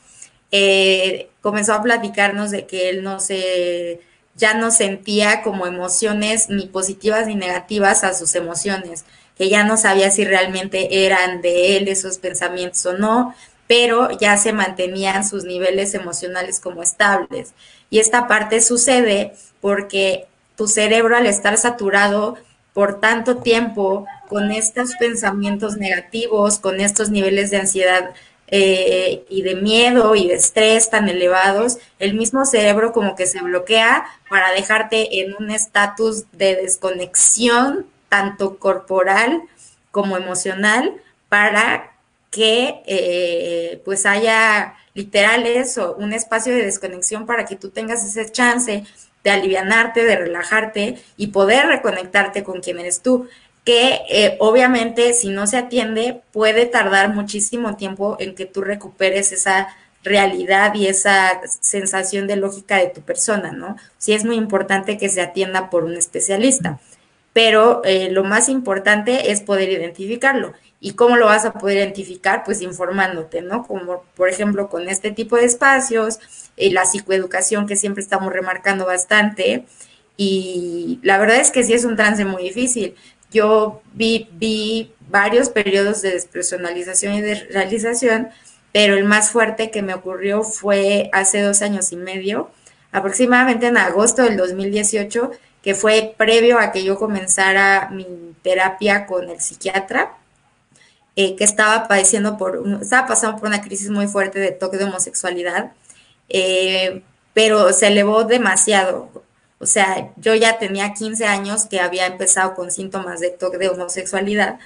eh, 0.52 1.30
comenzó 1.42 1.74
a 1.74 1.84
platicarnos 1.84 2.52
de 2.52 2.66
que 2.66 2.90
él 2.90 3.04
no 3.04 3.20
se, 3.20 4.02
ya 4.36 4.56
no 4.56 4.72
sentía 4.72 5.44
como 5.44 5.68
emociones 5.68 6.50
ni 6.50 6.66
positivas 6.66 7.28
ni 7.28 7.36
negativas 7.36 8.04
a 8.04 8.14
sus 8.14 8.36
emociones, 8.36 9.06
que 9.38 9.50
ya 9.50 9.64
no 9.64 9.78
sabía 9.78 10.12
si 10.12 10.26
realmente 10.26 11.06
eran 11.06 11.42
de 11.42 11.78
él 11.78 11.88
esos 11.88 12.18
pensamientos 12.18 12.86
o 12.86 12.94
no, 12.94 13.34
pero 13.72 14.12
ya 14.12 14.36
se 14.36 14.52
mantenían 14.52 15.26
sus 15.26 15.46
niveles 15.46 15.94
emocionales 15.94 16.60
como 16.60 16.84
estables. 16.84 17.54
Y 17.90 18.00
esta 18.00 18.28
parte 18.28 18.60
sucede 18.60 19.34
porque 19.62 20.28
tu 20.58 20.68
cerebro 20.68 21.16
al 21.16 21.26
estar 21.26 21.58
saturado 21.58 22.36
por 22.74 23.00
tanto 23.00 23.38
tiempo 23.38 24.06
con 24.28 24.52
estos 24.52 24.96
pensamientos 24.96 25.78
negativos, 25.78 26.60
con 26.60 26.82
estos 26.82 27.12
niveles 27.12 27.50
de 27.50 27.62
ansiedad 27.62 28.12
eh, 28.48 29.24
y 29.30 29.42
de 29.42 29.56
miedo 29.56 30.16
y 30.16 30.28
de 30.28 30.34
estrés 30.34 30.90
tan 30.90 31.08
elevados, 31.08 31.78
el 31.98 32.14
mismo 32.14 32.44
cerebro 32.44 32.92
como 32.92 33.16
que 33.16 33.26
se 33.26 33.42
bloquea 33.42 34.04
para 34.30 34.52
dejarte 34.52 35.22
en 35.22 35.34
un 35.40 35.50
estatus 35.50 36.26
de 36.34 36.58
desconexión 36.58 37.86
tanto 38.10 38.58
corporal 38.58 39.44
como 39.92 40.18
emocional 40.18 40.94
para 41.30 41.92
que 42.32 42.82
eh, 42.88 43.82
pues 43.86 44.06
haya 44.08 44.76
literales 44.94 45.78
o 45.78 45.96
un 45.96 46.14
espacio 46.14 46.54
de 46.54 46.64
desconexión 46.64 47.26
para 47.26 47.46
que 47.46 47.56
tú 47.56 47.70
tengas 47.70 48.04
ese 48.04 48.32
chance 48.32 48.84
de 49.24 49.30
alivianarte, 49.30 50.04
de 50.04 50.16
relajarte 50.16 50.98
y 51.18 51.28
poder 51.28 51.68
reconectarte 51.68 52.44
con 52.44 52.62
quien 52.62 52.80
eres 52.80 53.02
tú, 53.02 53.28
que 53.64 54.00
eh, 54.10 54.38
obviamente 54.40 55.14
si 55.14 55.30
no 55.30 55.46
se 55.46 55.58
atiende 55.58 56.22
puede 56.32 56.66
tardar 56.66 57.14
muchísimo 57.14 57.76
tiempo 57.76 58.18
en 58.20 58.34
que 58.34 58.46
tú 58.46 58.62
recuperes 58.62 59.32
esa 59.32 59.68
realidad 60.04 60.74
y 60.74 60.88
esa 60.88 61.42
sensación 61.60 62.26
de 62.26 62.38
lógica 62.38 62.78
de 62.78 62.88
tu 62.88 63.02
persona, 63.02 63.52
¿no? 63.52 63.76
Sí 64.00 64.14
es 64.14 64.26
muy 64.26 64.36
importante 64.36 64.98
que 64.98 65.10
se 65.10 65.22
atienda 65.22 65.70
por 65.70 65.84
un 65.84 65.96
especialista, 65.96 66.80
pero 67.34 67.84
eh, 67.84 68.10
lo 68.10 68.24
más 68.24 68.50
importante 68.50 69.32
es 69.32 69.42
poder 69.42 69.70
identificarlo 69.70 70.54
¿Y 70.84 70.94
cómo 70.94 71.16
lo 71.16 71.28
vas 71.28 71.46
a 71.46 71.54
poder 71.54 71.78
identificar? 71.78 72.44
Pues 72.44 72.62
informándote, 72.62 73.44
¿no? 73.44 73.66
Como 73.68 74.04
por 74.16 74.30
ejemplo 74.30 74.68
con 74.68 74.90
este 74.90 75.12
tipo 75.12 75.38
de 75.38 75.46
espacios, 75.46 76.20
eh, 76.58 76.72
la 76.72 76.86
psicoeducación 76.86 77.68
que 77.68 77.76
siempre 77.76 78.02
estamos 78.02 78.34
remarcando 78.34 78.88
bastante. 78.88 79.66
Y 80.18 81.00
la 81.04 81.20
verdad 81.20 81.38
es 81.38 81.52
que 81.52 81.64
sí 81.64 81.74
es 81.74 81.86
un 81.86 81.96
trance 81.96 82.26
muy 82.26 82.44
difícil. 82.44 82.96
Yo 83.32 83.84
vi, 83.94 84.28
vi 84.34 84.92
varios 85.08 85.50
periodos 85.50 86.02
de 86.02 86.14
despersonalización 86.14 87.14
y 87.14 87.22
de 87.22 87.36
realización, 87.36 88.30
pero 88.72 88.96
el 88.96 89.06
más 89.06 89.30
fuerte 89.30 89.70
que 89.70 89.84
me 89.84 89.94
ocurrió 89.94 90.44
fue 90.44 91.12
hace 91.14 91.42
dos 91.42 91.62
años 91.62 91.92
y 91.92 91.96
medio, 91.96 92.50
aproximadamente 92.92 93.68
en 93.68 93.78
agosto 93.78 94.24
del 94.24 94.36
2018, 94.36 95.32
que 95.62 95.76
fue 95.76 96.16
previo 96.18 96.58
a 96.58 96.72
que 96.72 96.84
yo 96.84 96.98
comenzara 96.98 97.90
mi 97.92 98.08
terapia 98.42 99.06
con 99.06 99.30
el 99.30 99.40
psiquiatra 99.40 100.18
eh, 101.16 101.36
que 101.36 101.44
estaba 101.44 101.88
padeciendo 101.88 102.38
por, 102.38 102.64
estaba 102.82 103.08
pasando 103.08 103.38
por 103.38 103.50
una 103.50 103.62
crisis 103.62 103.90
muy 103.90 104.08
fuerte 104.08 104.40
de 104.40 104.52
toque 104.52 104.78
de 104.78 104.86
homosexualidad, 104.86 105.74
eh, 106.30 107.04
pero 107.34 107.74
se 107.74 107.88
elevó 107.88 108.24
demasiado. 108.24 109.10
O 109.60 109.66
sea, 109.66 110.12
yo 110.18 110.36
ya 110.36 110.58
tenía 110.58 110.94
15 110.94 111.26
años 111.26 111.66
que 111.66 111.80
había 111.82 112.08
empezado 112.08 112.56
con 112.56 112.72
síntomas 112.72 113.20
de 113.20 113.30
toque 113.30 113.58
de 113.58 113.70
homosexualidad. 113.70 114.60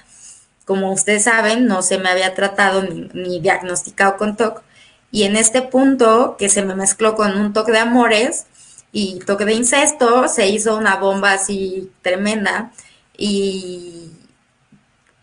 Como 0.64 0.92
ustedes 0.92 1.24
saben, 1.24 1.66
no 1.66 1.82
se 1.82 1.98
me 1.98 2.08
había 2.08 2.34
tratado 2.34 2.82
ni, 2.82 3.08
ni 3.14 3.40
diagnosticado 3.40 4.16
con 4.16 4.36
TOC. 4.36 4.62
Y 5.10 5.24
en 5.24 5.36
este 5.36 5.62
punto, 5.62 6.36
que 6.38 6.48
se 6.48 6.62
me 6.64 6.74
mezcló 6.74 7.14
con 7.16 7.36
un 7.38 7.52
toque 7.52 7.72
de 7.72 7.78
amores 7.78 8.46
y 8.92 9.18
toque 9.20 9.44
de 9.44 9.54
incesto, 9.54 10.28
se 10.28 10.48
hizo 10.48 10.76
una 10.76 10.96
bomba 10.96 11.32
así 11.32 11.90
tremenda. 12.02 12.72
Y, 13.16 14.10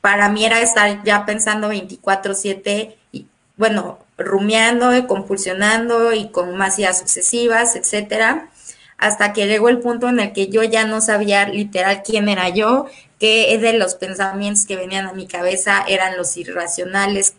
para 0.03 0.27
mí 0.27 0.43
era 0.43 0.59
estar 0.59 1.01
ya 1.05 1.25
pensando 1.25 1.69
24/7 1.69 2.97
y 3.13 3.25
bueno, 3.55 3.99
rumiando 4.17 4.93
y 4.93 5.05
compulsionando 5.05 6.11
y 6.11 6.27
con 6.27 6.57
más 6.57 6.77
ideas 6.77 6.99
sucesivas, 6.99 7.77
etcétera, 7.77 8.49
hasta 8.97 9.31
que 9.31 9.47
llegó 9.47 9.69
el 9.69 9.79
punto 9.79 10.09
en 10.09 10.19
el 10.19 10.33
que 10.33 10.49
yo 10.49 10.61
ya 10.61 10.85
no 10.85 10.99
sabía 10.99 11.47
literal 11.47 12.03
quién 12.03 12.27
era 12.27 12.49
yo, 12.49 12.87
qué 13.17 13.57
de 13.57 13.71
los 13.77 13.95
pensamientos 13.95 14.65
que 14.65 14.75
venían 14.75 15.07
a 15.07 15.13
mi 15.13 15.25
cabeza 15.25 15.85
eran 15.87 16.17
los 16.17 16.35
irracionales, 16.35 17.35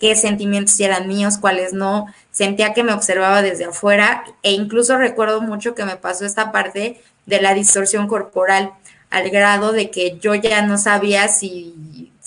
qué 0.00 0.16
sentimientos 0.16 0.80
eran 0.80 1.08
míos, 1.08 1.36
cuáles 1.36 1.74
no, 1.74 2.06
sentía 2.30 2.72
que 2.72 2.84
me 2.84 2.94
observaba 2.94 3.42
desde 3.42 3.66
afuera 3.66 4.24
e 4.42 4.52
incluso 4.52 4.96
recuerdo 4.96 5.42
mucho 5.42 5.74
que 5.74 5.84
me 5.84 5.96
pasó 5.96 6.24
esta 6.24 6.52
parte 6.52 7.02
de 7.26 7.42
la 7.42 7.52
distorsión 7.52 8.08
corporal 8.08 8.72
al 9.10 9.30
grado 9.30 9.72
de 9.72 9.90
que 9.90 10.18
yo 10.18 10.34
ya 10.34 10.62
no 10.62 10.78
sabía 10.78 11.28
si, 11.28 11.74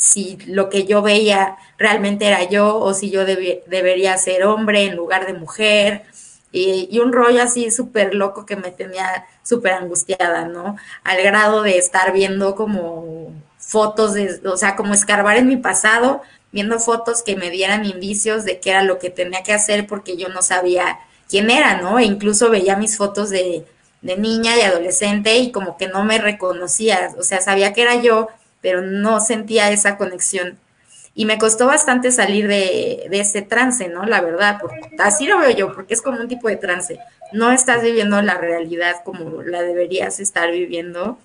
si 0.01 0.37
lo 0.47 0.69
que 0.69 0.85
yo 0.85 1.03
veía 1.03 1.57
realmente 1.77 2.25
era 2.25 2.43
yo 2.43 2.77
o 2.77 2.93
si 2.95 3.11
yo 3.11 3.23
debería 3.23 4.17
ser 4.17 4.43
hombre 4.45 4.85
en 4.85 4.95
lugar 4.95 5.27
de 5.27 5.33
mujer. 5.33 6.03
Y, 6.51 6.99
un 6.99 7.13
rollo 7.13 7.41
así 7.41 7.71
súper 7.71 8.15
loco 8.15 8.45
que 8.45 8.55
me 8.55 8.71
tenía 8.71 9.25
súper 9.43 9.73
angustiada, 9.73 10.45
¿no? 10.45 10.75
Al 11.03 11.21
grado 11.21 11.61
de 11.61 11.77
estar 11.77 12.11
viendo 12.13 12.55
como 12.55 13.31
fotos, 13.59 14.15
de, 14.15 14.41
o 14.45 14.57
sea, 14.57 14.75
como 14.75 14.93
escarbar 14.93 15.37
en 15.37 15.47
mi 15.47 15.57
pasado, 15.57 16.21
viendo 16.51 16.79
fotos 16.79 17.21
que 17.21 17.35
me 17.35 17.51
dieran 17.51 17.85
indicios 17.85 18.43
de 18.43 18.59
qué 18.59 18.71
era 18.71 18.83
lo 18.83 18.97
que 18.97 19.11
tenía 19.11 19.43
que 19.43 19.53
hacer 19.53 19.87
porque 19.87 20.17
yo 20.17 20.29
no 20.29 20.41
sabía 20.41 20.99
quién 21.29 21.51
era, 21.51 21.79
¿no? 21.79 21.99
E 21.99 22.05
incluso 22.05 22.49
veía 22.49 22.75
mis 22.75 22.97
fotos 22.97 23.29
de, 23.29 23.65
de 24.01 24.17
niña 24.17 24.57
y 24.57 24.61
adolescente 24.61 25.37
y 25.37 25.51
como 25.51 25.77
que 25.77 25.87
no 25.87 26.03
me 26.03 26.17
reconocía, 26.17 27.13
o 27.17 27.23
sea, 27.23 27.39
sabía 27.39 27.71
que 27.71 27.83
era 27.83 27.95
yo, 28.01 28.29
pero 28.61 28.81
no 28.81 29.19
sentía 29.19 29.71
esa 29.71 29.97
conexión. 29.97 30.57
Y 31.13 31.25
me 31.25 31.37
costó 31.37 31.67
bastante 31.67 32.11
salir 32.11 32.47
de, 32.47 33.07
de 33.09 33.19
ese 33.19 33.41
trance, 33.41 33.89
¿no? 33.89 34.05
La 34.05 34.21
verdad, 34.21 34.59
así 34.99 35.27
lo 35.27 35.39
veo 35.39 35.49
yo, 35.51 35.73
porque 35.73 35.93
es 35.93 36.01
como 36.01 36.21
un 36.21 36.27
tipo 36.27 36.47
de 36.47 36.55
trance. 36.55 36.99
No 37.33 37.51
estás 37.51 37.83
viviendo 37.83 38.21
la 38.21 38.35
realidad 38.37 39.03
como 39.03 39.41
la 39.41 39.61
deberías 39.61 40.19
estar 40.19 40.51
viviendo. 40.51 41.17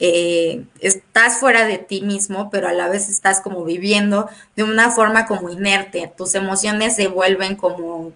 Eh, 0.00 0.64
estás 0.80 1.38
fuera 1.38 1.66
de 1.66 1.78
ti 1.78 2.02
mismo, 2.02 2.50
pero 2.50 2.68
a 2.68 2.72
la 2.72 2.88
vez 2.88 3.08
estás 3.08 3.40
como 3.40 3.64
viviendo 3.64 4.28
de 4.56 4.62
una 4.64 4.90
forma 4.90 5.26
como 5.26 5.50
inerte. 5.50 6.10
Tus 6.16 6.34
emociones 6.34 6.96
se 6.96 7.08
vuelven 7.08 7.56
como 7.56 8.12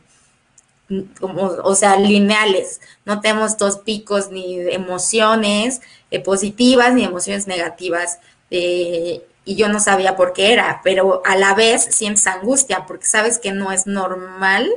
como, 1.21 1.43
o 1.43 1.75
sea, 1.75 1.97
lineales. 1.97 2.81
No 3.05 3.21
tenemos 3.21 3.59
dos 3.59 3.79
picos 3.79 4.31
ni 4.31 4.61
emociones 4.61 5.81
eh, 6.11 6.21
positivas 6.21 6.95
ni 6.95 7.05
emociones 7.05 7.47
negativas. 7.47 8.19
Eh, 8.51 9.23
y 9.45 9.55
yo 9.55 9.69
no 9.69 9.79
sabía 9.81 10.17
por 10.17 10.33
qué 10.33 10.53
era, 10.53 10.81
pero 10.83 11.23
a 11.25 11.37
la 11.37 11.55
vez 11.55 11.85
sientes 11.85 12.27
angustia 12.27 12.85
porque 12.87 13.07
sabes 13.07 13.39
que 13.39 13.53
no 13.53 13.71
es 13.71 13.87
normal 13.87 14.69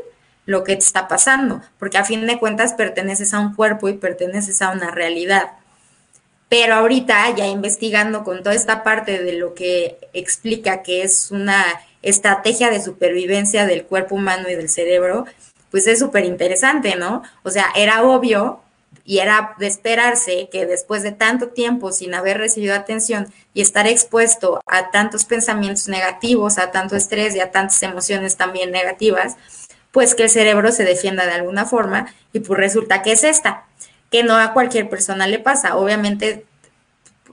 lo 0.45 0.63
que 0.63 0.73
te 0.73 0.83
está 0.83 1.07
pasando, 1.07 1.61
porque 1.77 1.97
a 1.97 2.05
fin 2.05 2.25
de 2.25 2.39
cuentas 2.39 2.73
perteneces 2.73 3.33
a 3.33 3.39
un 3.39 3.55
cuerpo 3.55 3.89
y 3.89 3.93
perteneces 3.93 4.61
a 4.61 4.71
una 4.71 4.91
realidad. 4.91 5.53
Pero 6.49 6.75
ahorita 6.75 7.35
ya 7.35 7.47
investigando 7.47 8.23
con 8.23 8.41
toda 8.43 8.55
esta 8.55 8.83
parte 8.83 9.23
de 9.23 9.33
lo 9.33 9.53
que 9.53 9.97
explica 10.13 10.81
que 10.81 11.03
es 11.03 11.29
una 11.31 11.63
estrategia 12.01 12.71
de 12.71 12.81
supervivencia 12.81 13.65
del 13.65 13.85
cuerpo 13.85 14.15
humano 14.15 14.49
y 14.49 14.55
del 14.55 14.69
cerebro, 14.69 15.25
pues 15.71 15.87
es 15.87 15.99
súper 15.99 16.25
interesante, 16.25 16.95
¿no? 16.95 17.23
O 17.43 17.49
sea, 17.49 17.67
era 17.75 18.03
obvio 18.03 18.61
y 19.05 19.19
era 19.19 19.55
de 19.57 19.67
esperarse 19.67 20.49
que 20.51 20.65
después 20.65 21.03
de 21.03 21.11
tanto 21.11 21.49
tiempo 21.49 21.91
sin 21.91 22.13
haber 22.13 22.37
recibido 22.37 22.75
atención 22.75 23.31
y 23.53 23.61
estar 23.61 23.87
expuesto 23.87 24.61
a 24.65 24.91
tantos 24.91 25.25
pensamientos 25.25 25.87
negativos, 25.87 26.57
a 26.57 26.71
tanto 26.71 26.95
estrés 26.95 27.35
y 27.35 27.39
a 27.39 27.51
tantas 27.51 27.81
emociones 27.83 28.37
también 28.37 28.71
negativas, 28.71 29.35
pues 29.91 30.15
que 30.15 30.23
el 30.23 30.29
cerebro 30.29 30.71
se 30.71 30.85
defienda 30.85 31.25
de 31.25 31.33
alguna 31.33 31.65
forma 31.65 32.13
y 32.33 32.39
pues 32.39 32.59
resulta 32.59 33.01
que 33.01 33.11
es 33.13 33.23
esta, 33.23 33.65
que 34.11 34.23
no 34.23 34.37
a 34.37 34.53
cualquier 34.53 34.89
persona 34.89 35.27
le 35.27 35.39
pasa. 35.39 35.75
Obviamente, 35.77 36.45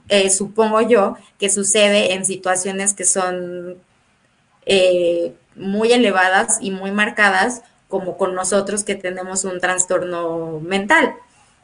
eh, 0.09 0.29
supongo 0.29 0.81
yo 0.81 1.17
que 1.37 1.49
sucede 1.49 2.13
en 2.13 2.25
situaciones 2.25 2.93
que 2.93 3.05
son 3.05 3.77
eh, 4.65 5.33
muy 5.55 5.91
elevadas 5.91 6.57
y 6.61 6.71
muy 6.71 6.91
marcadas 6.91 7.61
como 7.87 8.17
con 8.17 8.35
nosotros 8.35 8.83
que 8.83 8.95
tenemos 8.95 9.43
un 9.45 9.59
trastorno 9.59 10.59
mental, 10.59 11.15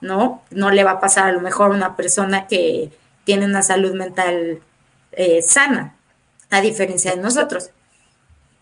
¿no? 0.01 0.41
No 0.51 0.71
le 0.71 0.83
va 0.83 0.91
a 0.91 0.99
pasar 0.99 1.27
a 1.27 1.31
lo 1.31 1.41
mejor 1.41 1.71
a 1.71 1.75
una 1.75 1.95
persona 1.95 2.47
que 2.47 2.91
tiene 3.23 3.45
una 3.45 3.61
salud 3.61 3.93
mental 3.93 4.61
eh, 5.11 5.41
sana, 5.41 5.95
a 6.49 6.61
diferencia 6.61 7.11
de 7.11 7.21
nosotros, 7.21 7.71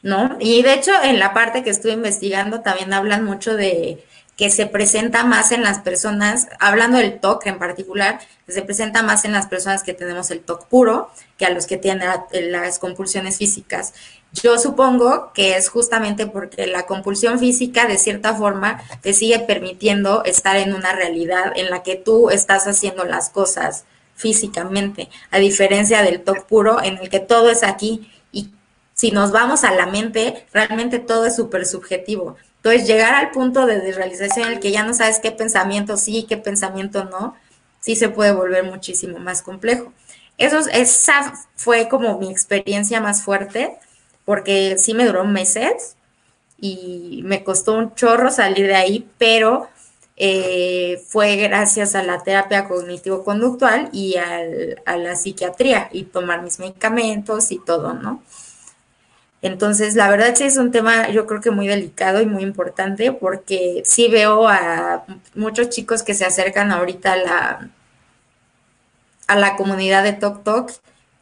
¿no? 0.02 0.38
Y 0.40 0.64
de 0.64 0.74
hecho, 0.74 0.92
en 1.04 1.20
la 1.20 1.34
parte 1.34 1.64
que 1.64 1.70
estuve 1.70 1.94
investigando 1.94 2.62
también 2.62 2.94
hablan 2.94 3.24
mucho 3.24 3.56
de 3.56 4.04
que 4.42 4.50
se 4.50 4.66
presenta 4.66 5.24
más 5.24 5.52
en 5.52 5.62
las 5.62 5.82
personas, 5.82 6.48
hablando 6.60 6.98
del 6.98 7.20
TOC 7.20 7.46
en 7.46 7.60
particular, 7.60 8.20
que 8.48 8.52
se 8.52 8.64
presenta 8.64 9.04
más 9.04 9.24
en 9.24 9.34
las 9.34 9.46
personas 9.46 9.84
que 9.84 9.94
tenemos 9.94 10.32
el 10.32 10.40
TOC 10.40 10.66
puro 10.66 11.12
que 11.38 11.46
a 11.46 11.52
los 11.52 11.68
que 11.68 11.78
tienen 11.78 12.10
las 12.32 12.80
compulsiones 12.80 13.38
físicas. 13.38 13.94
Yo 14.34 14.58
supongo 14.58 15.32
que 15.36 15.58
es 15.58 15.70
justamente 15.70 16.26
porque 16.26 16.66
la 16.66 16.88
compulsión 16.88 17.38
física, 17.38 17.86
de 17.86 18.00
cierta 18.00 18.34
forma, 18.34 18.82
te 19.02 19.14
sigue 19.14 19.38
permitiendo 19.38 20.24
estar 20.24 20.58
en 20.58 20.74
una 20.74 20.92
realidad 20.92 21.54
en 21.56 21.70
la 21.70 21.84
que 21.84 21.96
tú 21.96 22.32
estás 22.32 22.66
haciendo 22.66 23.04
las 23.04 23.30
cosas 23.30 23.84
físicamente, 24.16 25.08
a 25.30 25.38
diferencia 25.38 26.02
del 26.02 26.24
TOC 26.24 26.48
puro, 26.48 26.82
en 26.82 26.98
el 26.98 27.12
que 27.12 27.20
todo 27.20 27.52
es 27.52 27.62
aquí 27.62 28.10
y 28.32 28.50
si 28.96 29.12
nos 29.12 29.32
vamos 29.32 29.64
a 29.64 29.72
la 29.72 29.86
mente, 29.86 30.48
realmente 30.52 30.98
todo 30.98 31.28
es 31.28 31.36
súper 31.36 31.68
subjetivo. 31.68 32.38
Entonces, 32.64 32.88
llegar 32.88 33.16
al 33.16 33.32
punto 33.32 33.66
de 33.66 33.80
desrealización 33.80 34.46
en 34.48 34.54
el 34.54 34.60
que 34.60 34.72
ya 34.72 34.84
no 34.84 34.94
sabes 34.94 35.18
qué 35.18 35.32
pensamiento 35.32 35.98
sí, 35.98 36.28
qué 36.30 36.38
pensamiento 36.38 37.06
no, 37.06 37.36
sí 37.80 37.96
se 37.96 38.10
puede 38.10 38.34
volver 38.34 38.64
muchísimo 38.64 39.18
más 39.18 39.42
complejo. 39.42 39.92
Eso, 40.38 40.60
esa 40.72 41.34
fue 41.56 41.90
como 41.90 42.20
mi 42.20 42.30
experiencia 42.30 43.02
más 43.02 43.24
fuerte, 43.24 43.78
porque 44.26 44.78
sí 44.78 44.94
me 44.94 45.06
duró 45.06 45.26
meses 45.26 45.96
y 46.60 47.22
me 47.26 47.44
costó 47.44 47.74
un 47.74 47.96
chorro 47.96 48.30
salir 48.30 48.68
de 48.68 48.76
ahí, 48.76 49.10
pero 49.18 49.68
eh, 50.18 51.04
fue 51.08 51.38
gracias 51.38 51.96
a 51.96 52.04
la 52.04 52.22
terapia 52.22 52.68
cognitivo-conductual 52.68 53.90
y 53.92 54.18
a 54.18 54.98
la 54.98 55.16
psiquiatría 55.16 55.90
y 55.92 56.04
tomar 56.04 56.44
mis 56.44 56.60
medicamentos 56.60 57.52
y 57.52 57.58
todo, 57.58 57.94
¿no? 57.96 58.22
Entonces, 59.42 59.96
la 59.96 60.10
verdad 60.10 60.36
sí 60.36 60.44
es 60.44 60.58
un 60.58 60.72
tema 60.72 61.10
yo 61.10 61.26
creo 61.26 61.42
que 61.42 61.52
muy 61.52 61.68
delicado 61.68 62.22
y 62.22 62.26
muy 62.28 62.44
importante 62.44 63.12
porque 63.12 63.82
sí 63.86 64.08
veo 64.08 64.48
a 64.48 65.06
muchos 65.36 65.70
chicos 65.70 66.04
que 66.04 66.14
se 66.14 66.26
acercan 66.26 66.72
ahorita 66.72 67.14
a 67.14 67.16
la, 67.18 67.70
a 69.28 69.36
la 69.36 69.56
comunidad 69.56 70.04
de 70.04 70.14
Tok 70.14 70.44
Tok 70.44 70.72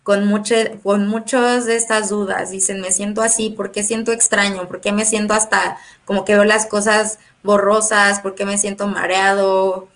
con, 0.03 0.43
con 0.84 1.08
muchas 1.08 1.65
de 1.65 1.75
estas 1.75 2.10
dudas. 2.10 2.51
Dicen, 2.51 2.82
me 2.82 2.91
siento 2.91 3.21
así, 3.21 3.51
¿por 3.51 3.71
qué 3.71 3.84
siento 3.84 4.12
extraño? 4.12 4.67
¿Por 4.67 4.82
qué 4.82 4.91
me 4.91 5.05
siento 5.05 5.34
hasta 5.34 5.77
como 6.05 6.25
que 6.25 6.34
veo 6.36 6.45
las 6.45 6.65
cosas 6.65 7.19
borrosas? 7.43 8.19
¿Por 8.19 8.36
qué 8.36 8.45
me 8.45 8.58
siento 8.58 8.88
mareado? 8.88 9.88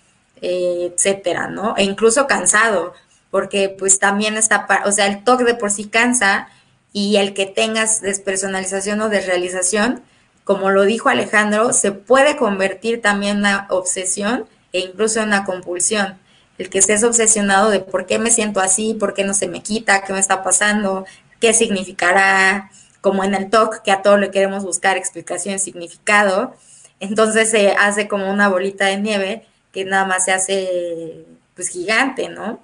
Eh, 0.46 0.92
etcétera, 0.92 1.48
¿no? 1.48 1.74
E 1.78 1.84
incluso 1.84 2.26
cansado, 2.26 2.92
porque 3.30 3.70
pues 3.70 3.98
también 3.98 4.36
está, 4.36 4.66
o 4.84 4.92
sea, 4.92 5.06
el 5.06 5.24
TOC 5.24 5.40
de 5.40 5.54
por 5.54 5.70
sí 5.70 5.86
cansa 5.86 6.48
y 6.94 7.16
el 7.16 7.34
que 7.34 7.44
tengas 7.44 8.00
despersonalización 8.00 9.00
o 9.00 9.08
desrealización, 9.08 10.02
como 10.44 10.70
lo 10.70 10.84
dijo 10.84 11.08
Alejandro, 11.08 11.72
se 11.72 11.90
puede 11.90 12.36
convertir 12.36 13.02
también 13.02 13.32
en 13.32 13.38
una 13.38 13.66
obsesión 13.68 14.46
e 14.72 14.78
incluso 14.78 15.20
en 15.20 15.26
una 15.26 15.44
compulsión. 15.44 16.16
El 16.56 16.70
que 16.70 16.78
estés 16.78 17.02
obsesionado 17.02 17.68
de 17.70 17.80
por 17.80 18.06
qué 18.06 18.20
me 18.20 18.30
siento 18.30 18.60
así, 18.60 18.94
por 18.94 19.12
qué 19.12 19.24
no 19.24 19.34
se 19.34 19.48
me 19.48 19.60
quita, 19.60 20.04
qué 20.04 20.12
me 20.12 20.20
está 20.20 20.44
pasando, 20.44 21.04
qué 21.40 21.52
significará, 21.52 22.70
como 23.00 23.24
en 23.24 23.34
el 23.34 23.50
talk, 23.50 23.82
que 23.82 23.90
a 23.90 24.00
todo 24.00 24.16
le 24.16 24.30
queremos 24.30 24.62
buscar 24.62 24.96
explicación 24.96 25.56
y 25.56 25.58
significado. 25.58 26.54
Entonces 27.00 27.50
se 27.50 27.72
hace 27.72 28.06
como 28.06 28.30
una 28.30 28.48
bolita 28.48 28.86
de 28.86 28.98
nieve 28.98 29.46
que 29.72 29.84
nada 29.84 30.04
más 30.04 30.26
se 30.26 30.32
hace 30.32 31.26
pues 31.56 31.70
gigante, 31.70 32.28
¿no? 32.28 32.60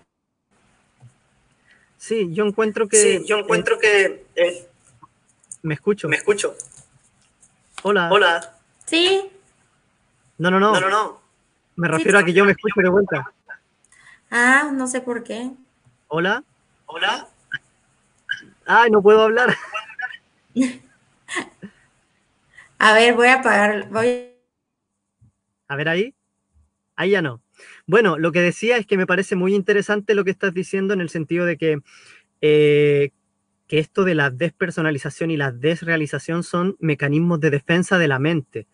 Sí, 2.00 2.32
yo 2.32 2.46
encuentro 2.46 2.88
que... 2.88 2.96
Sí, 2.96 3.24
yo 3.26 3.40
encuentro 3.40 3.78
que... 3.78 4.24
Eh, 4.34 4.66
me 5.60 5.74
escucho. 5.74 6.08
Me 6.08 6.16
escucho. 6.16 6.56
Hola. 7.82 8.08
Hola. 8.10 8.56
Sí. 8.86 9.30
No, 10.38 10.50
no, 10.50 10.58
no. 10.58 10.72
No, 10.72 10.80
no, 10.80 10.88
no. 10.88 11.20
Me 11.76 11.88
refiero 11.88 12.18
a 12.18 12.24
que 12.24 12.32
yo 12.32 12.46
me 12.46 12.52
escucho 12.52 12.80
de 12.80 12.88
vuelta. 12.88 13.30
Ah, 14.30 14.70
no 14.72 14.86
sé 14.86 15.02
por 15.02 15.22
qué. 15.22 15.50
Hola. 16.08 16.42
Hola. 16.86 17.28
Ay, 18.64 18.90
no 18.90 19.02
puedo 19.02 19.20
hablar. 19.20 19.54
a 22.78 22.94
ver, 22.94 23.14
voy 23.14 23.26
a 23.26 23.34
apagar. 23.34 23.90
Voy... 23.90 24.32
A 25.68 25.76
ver 25.76 25.88
ahí. 25.90 26.14
Ahí 26.96 27.10
ya 27.10 27.20
no. 27.20 27.42
Bueno, 27.90 28.18
lo 28.18 28.30
que 28.30 28.40
decía 28.40 28.76
es 28.76 28.86
que 28.86 28.96
me 28.96 29.04
parece 29.04 29.34
muy 29.34 29.52
interesante 29.52 30.14
lo 30.14 30.22
que 30.22 30.30
estás 30.30 30.54
diciendo 30.54 30.94
en 30.94 31.00
el 31.00 31.08
sentido 31.08 31.44
de 31.44 31.56
que, 31.56 31.80
eh, 32.40 33.10
que 33.66 33.80
esto 33.80 34.04
de 34.04 34.14
la 34.14 34.30
despersonalización 34.30 35.32
y 35.32 35.36
la 35.36 35.50
desrealización 35.50 36.44
son 36.44 36.76
mecanismos 36.78 37.40
de 37.40 37.50
defensa 37.50 37.98
de 37.98 38.06
la 38.06 38.20
mente. 38.20 38.68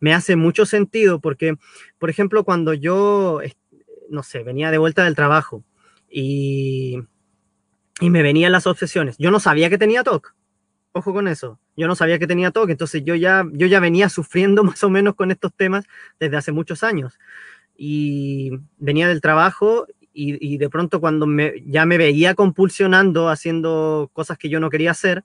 Me 0.00 0.12
hace 0.12 0.36
mucho 0.36 0.66
sentido 0.66 1.18
porque, 1.18 1.56
por 1.98 2.10
ejemplo, 2.10 2.44
cuando 2.44 2.74
yo, 2.74 3.40
no 4.10 4.22
sé, 4.22 4.42
venía 4.42 4.70
de 4.70 4.76
vuelta 4.76 5.02
del 5.02 5.14
trabajo 5.14 5.64
y, 6.10 6.98
y 8.02 8.10
me 8.10 8.22
venían 8.22 8.52
las 8.52 8.66
obsesiones, 8.66 9.16
yo 9.16 9.30
no 9.30 9.40
sabía 9.40 9.70
que 9.70 9.78
tenía 9.78 10.04
TOC. 10.04 10.34
Ojo 10.92 11.14
con 11.14 11.26
eso. 11.26 11.58
Yo 11.74 11.86
no 11.86 11.94
sabía 11.94 12.18
que 12.18 12.26
tenía 12.26 12.50
TOC, 12.50 12.68
entonces 12.68 13.02
yo 13.02 13.14
ya, 13.14 13.46
yo 13.50 13.66
ya 13.66 13.80
venía 13.80 14.10
sufriendo 14.10 14.62
más 14.62 14.84
o 14.84 14.90
menos 14.90 15.14
con 15.14 15.30
estos 15.30 15.54
temas 15.54 15.86
desde 16.20 16.36
hace 16.36 16.52
muchos 16.52 16.82
años 16.82 17.18
y 17.80 18.50
venía 18.76 19.06
del 19.06 19.20
trabajo 19.20 19.86
y, 20.12 20.58
de 20.58 20.68
pronto 20.68 21.00
cuando 21.00 21.28
me, 21.28 21.62
ya 21.64 21.86
me 21.86 21.96
veía 21.96 22.34
compulsionando, 22.34 23.28
haciendo 23.28 24.10
cosas 24.12 24.36
que 24.36 24.48
yo 24.48 24.58
no 24.58 24.68
quería 24.68 24.90
hacer, 24.90 25.24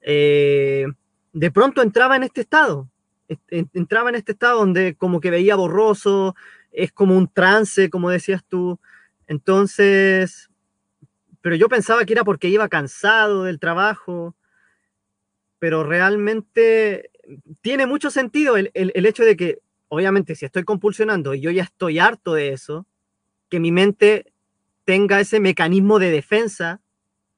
eh, 0.00 0.86
de 1.32 1.50
pronto 1.50 1.82
entraba 1.82 2.14
en 2.14 2.22
este 2.22 2.42
estado, 2.42 2.88
entraba 3.50 4.10
en 4.10 4.14
este 4.14 4.30
estado 4.30 4.60
donde 4.60 4.94
como 4.94 5.18
que 5.18 5.32
veía 5.32 5.56
borroso, 5.56 6.36
es 6.70 6.92
como 6.92 7.16
un 7.16 7.26
trance, 7.26 7.90
como 7.90 8.10
decías 8.10 8.44
tú. 8.44 8.78
Entonces, 9.26 10.50
pero 11.40 11.56
yo 11.56 11.68
pensaba 11.68 12.04
que 12.04 12.12
era 12.12 12.22
porque 12.22 12.48
iba 12.48 12.68
cansado 12.68 13.42
del 13.42 13.58
trabajo, 13.58 14.36
pero 15.58 15.82
realmente 15.82 17.10
tiene 17.60 17.86
mucho 17.86 18.12
sentido 18.12 18.56
el, 18.56 18.70
el 18.72 19.04
hecho 19.04 19.24
de 19.24 19.36
que 19.36 19.58
obviamente 19.88 20.34
si 20.34 20.44
estoy 20.44 20.64
compulsionando 20.64 21.34
y 21.34 21.40
yo 21.40 21.50
ya 21.50 21.64
estoy 21.64 21.98
harto 21.98 22.34
de 22.34 22.52
eso, 22.52 22.86
que 23.48 23.60
mi 23.60 23.72
mente 23.72 24.32
tenga 24.84 25.20
ese 25.20 25.40
mecanismo 25.40 25.98
de 25.98 26.10
defensa 26.10 26.80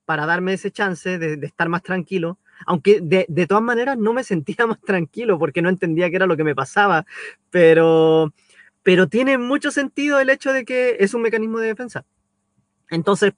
para 0.05 0.27
darme 0.27 0.55
ese 0.55 0.71
chance 0.71 1.19
de, 1.19 1.47
estar 1.47 1.69
más 1.69 1.83
tranquilo, 1.83 2.39
aunque 2.67 3.01
de, 3.01 3.47
todas 3.47 3.63
maneras 3.63 3.97
no 3.97 4.13
me 4.13 4.25
sentía 4.25 4.67
más 4.67 4.81
tranquilo 4.81 5.39
porque 5.39 5.63
no 5.63 5.69
entendía 5.69 6.11
qué 6.11 6.17
era 6.17 6.27
lo 6.27 6.37
que 6.37 6.45
me 6.45 6.55
pasaba, 6.55 7.07
pero, 7.51 8.33
pero 8.83 9.09
tiene 9.09 9.39
mucho 9.39 9.71
sentido 9.71 10.21
el 10.21 10.31
hecho 10.31 10.53
de 10.53 10.65
que 10.65 10.97
es 11.01 11.15
un 11.15 11.23
mecanismo 11.23 11.59
de 11.59 11.69
defensa. 11.69 12.05
Entonces, 12.91 13.33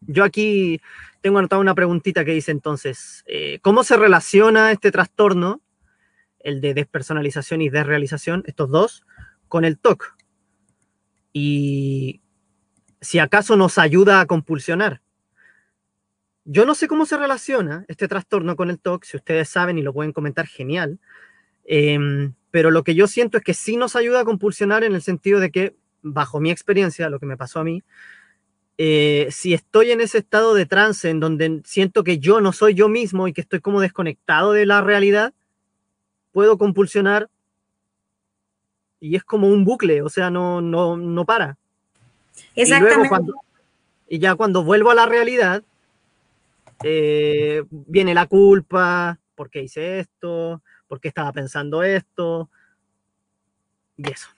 yo 0.00 0.24
aquí 0.24 0.80
tengo 1.20 1.38
anotada 1.38 1.60
una 1.60 1.74
preguntita 1.74 2.24
que 2.24 2.32
dice 2.32 2.50
entonces, 2.50 3.22
eh, 3.26 3.58
¿cómo 3.60 3.84
se 3.84 3.96
relaciona 3.96 4.72
este 4.72 4.90
trastorno 4.90 5.60
el 6.40 6.60
de 6.60 6.74
despersonalización 6.74 7.62
y 7.62 7.68
desrealización, 7.68 8.42
estos 8.46 8.70
dos, 8.70 9.06
con 9.48 9.64
el 9.64 9.78
TOC. 9.78 10.16
Y 11.32 12.22
si 13.00 13.18
acaso 13.18 13.56
nos 13.56 13.78
ayuda 13.78 14.20
a 14.20 14.26
compulsionar. 14.26 15.00
Yo 16.44 16.66
no 16.66 16.74
sé 16.74 16.88
cómo 16.88 17.06
se 17.06 17.16
relaciona 17.16 17.84
este 17.88 18.08
trastorno 18.08 18.56
con 18.56 18.70
el 18.70 18.78
TOC, 18.78 19.04
si 19.04 19.16
ustedes 19.16 19.48
saben 19.48 19.78
y 19.78 19.82
lo 19.82 19.92
pueden 19.92 20.12
comentar, 20.12 20.46
genial. 20.46 20.98
Em, 21.64 22.34
pero 22.50 22.70
lo 22.70 22.82
que 22.82 22.94
yo 22.94 23.06
siento 23.06 23.38
es 23.38 23.44
que 23.44 23.54
sí 23.54 23.76
nos 23.76 23.94
ayuda 23.94 24.20
a 24.20 24.24
compulsionar 24.24 24.82
en 24.82 24.94
el 24.94 25.02
sentido 25.02 25.38
de 25.38 25.50
que, 25.50 25.76
bajo 26.02 26.40
mi 26.40 26.50
experiencia, 26.50 27.10
lo 27.10 27.20
que 27.20 27.26
me 27.26 27.36
pasó 27.36 27.60
a 27.60 27.64
mí, 27.64 27.82
eh, 28.78 29.28
si 29.30 29.52
estoy 29.52 29.90
en 29.90 30.00
ese 30.00 30.18
estado 30.18 30.54
de 30.54 30.64
trance 30.64 31.10
en 31.10 31.20
donde 31.20 31.60
siento 31.64 32.02
que 32.02 32.18
yo 32.18 32.40
no 32.40 32.52
soy 32.52 32.74
yo 32.74 32.88
mismo 32.88 33.28
y 33.28 33.32
que 33.34 33.42
estoy 33.42 33.60
como 33.60 33.80
desconectado 33.80 34.52
de 34.52 34.64
la 34.64 34.80
realidad, 34.80 35.34
puedo 36.32 36.58
compulsionar 36.58 37.28
y 39.00 39.16
es 39.16 39.24
como 39.24 39.48
un 39.48 39.64
bucle, 39.64 40.02
o 40.02 40.08
sea, 40.08 40.30
no, 40.30 40.60
no, 40.60 40.96
no 40.96 41.24
para. 41.24 41.56
Exactamente. 42.54 43.32
Y, 44.08 44.18
ya 44.18 44.34
cuando 44.34 44.62
vuelvo 44.62 44.90
a 44.90 44.94
la 44.94 45.06
realidad, 45.06 45.62
eh, 46.82 47.62
viene 47.70 48.14
la 48.14 48.26
culpa, 48.26 49.18
¿por 49.34 49.50
qué 49.50 49.62
hice 49.62 50.00
esto? 50.00 50.62
¿Por 50.86 51.00
qué 51.00 51.08
estaba 51.08 51.32
pensando 51.32 51.82
esto? 51.82 52.50
Y 53.96 54.10
eso. 54.10 54.28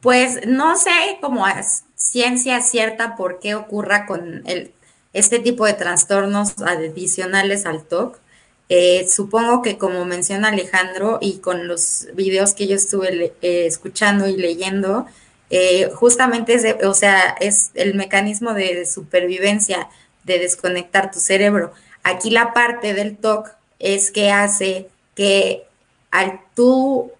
Pues 0.00 0.46
no 0.46 0.76
sé 0.76 0.90
cómo 1.20 1.48
es 1.48 1.84
ciencia 1.96 2.60
cierta 2.60 3.16
por 3.16 3.40
qué 3.40 3.54
ocurra 3.54 4.06
con 4.06 4.46
el, 4.46 4.72
este 5.12 5.38
tipo 5.38 5.66
de 5.66 5.72
trastornos 5.72 6.60
adicionales 6.60 7.66
al 7.66 7.84
TOC. 7.84 8.20
Eh, 8.68 9.06
supongo 9.08 9.62
que 9.62 9.78
como 9.78 10.04
menciona 10.04 10.48
Alejandro 10.48 11.18
y 11.20 11.38
con 11.38 11.68
los 11.68 12.08
videos 12.14 12.52
que 12.52 12.66
yo 12.66 12.74
estuve 12.74 13.32
eh, 13.42 13.66
escuchando 13.66 14.28
y 14.28 14.36
leyendo, 14.36 15.06
eh, 15.50 15.88
justamente 15.94 16.54
es, 16.54 16.64
o 16.84 16.94
sea, 16.94 17.36
es 17.40 17.70
el 17.74 17.94
mecanismo 17.94 18.54
de, 18.54 18.84
supervivencia 18.86 19.88
de 20.24 20.40
desconectar 20.40 21.12
tu 21.12 21.20
cerebro. 21.20 21.72
Aquí 22.02 22.30
la 22.30 22.52
parte 22.52 22.94
del 22.94 23.16
TOC 23.16 23.50
es 23.78 24.10
que 24.10 24.32
hace 24.32 24.88
que 25.14 25.64
al 26.10 26.40
tú, 26.54 27.12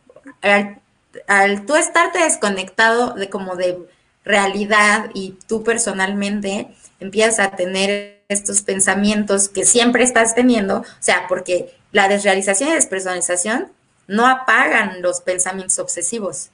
al, 0.43 0.81
al 1.29 1.65
estarte 1.79 2.19
desconectado 2.21 3.15
de 3.15 3.31
como 3.31 3.57
de 3.57 3.79
realidad 4.25 5.11
y 5.15 5.37
tú 5.47 5.63
personalmente 5.63 6.69
empiezas 6.99 7.39
a 7.39 7.57
tener 7.57 8.16
estos 8.29 8.63
pensamientos 8.63 9.49
que 9.49 9.65
siempre 9.65 10.03
estás 10.05 10.35
teniendo, 10.35 10.79
o 10.79 10.85
sea, 11.01 11.27
porque 11.29 11.75
la 11.93 12.09
desrealización 12.09 12.71
y 12.71 12.75
despersonalización 12.75 13.73
no 14.09 14.27
apagan 14.27 15.03
los 15.03 15.21
pensamientos 15.21 15.79
obsesivos. 15.79 16.51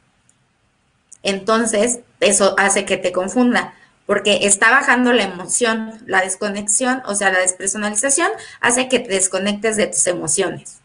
Entonces, 1.23 2.01
eso 2.21 2.55
hace 2.59 2.85
que 2.85 2.97
te 2.97 3.13
confunda, 3.13 3.75
porque 4.07 4.41
está 4.43 4.71
bajando 4.71 5.13
la 5.13 5.23
emoción, 5.23 5.93
la 6.07 6.21
desconexión, 6.21 7.03
o 7.07 7.15
sea, 7.15 7.31
la 7.31 7.39
despersonalización 7.39 8.31
hace 8.61 8.89
que 8.89 8.99
te 8.99 9.11
desconectes 9.11 9.77
de 9.77 9.87
tus 9.87 10.07
emociones. 10.07 10.81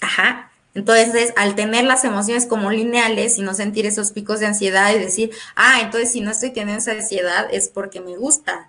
Ajá. 0.00 0.52
Entonces, 0.74 1.32
al 1.36 1.56
tener 1.56 1.84
las 1.84 2.04
emociones 2.04 2.46
como 2.46 2.70
lineales 2.70 3.38
y 3.38 3.42
no 3.42 3.54
sentir 3.54 3.86
esos 3.86 4.12
picos 4.12 4.38
de 4.38 4.46
ansiedad 4.46 4.94
y 4.94 4.98
decir, 4.98 5.30
ah, 5.56 5.80
entonces 5.80 6.12
si 6.12 6.20
no 6.20 6.30
estoy 6.30 6.50
teniendo 6.50 6.78
esa 6.80 6.92
ansiedad 6.92 7.48
es 7.50 7.68
porque 7.68 8.00
me 8.00 8.16
gusta. 8.16 8.68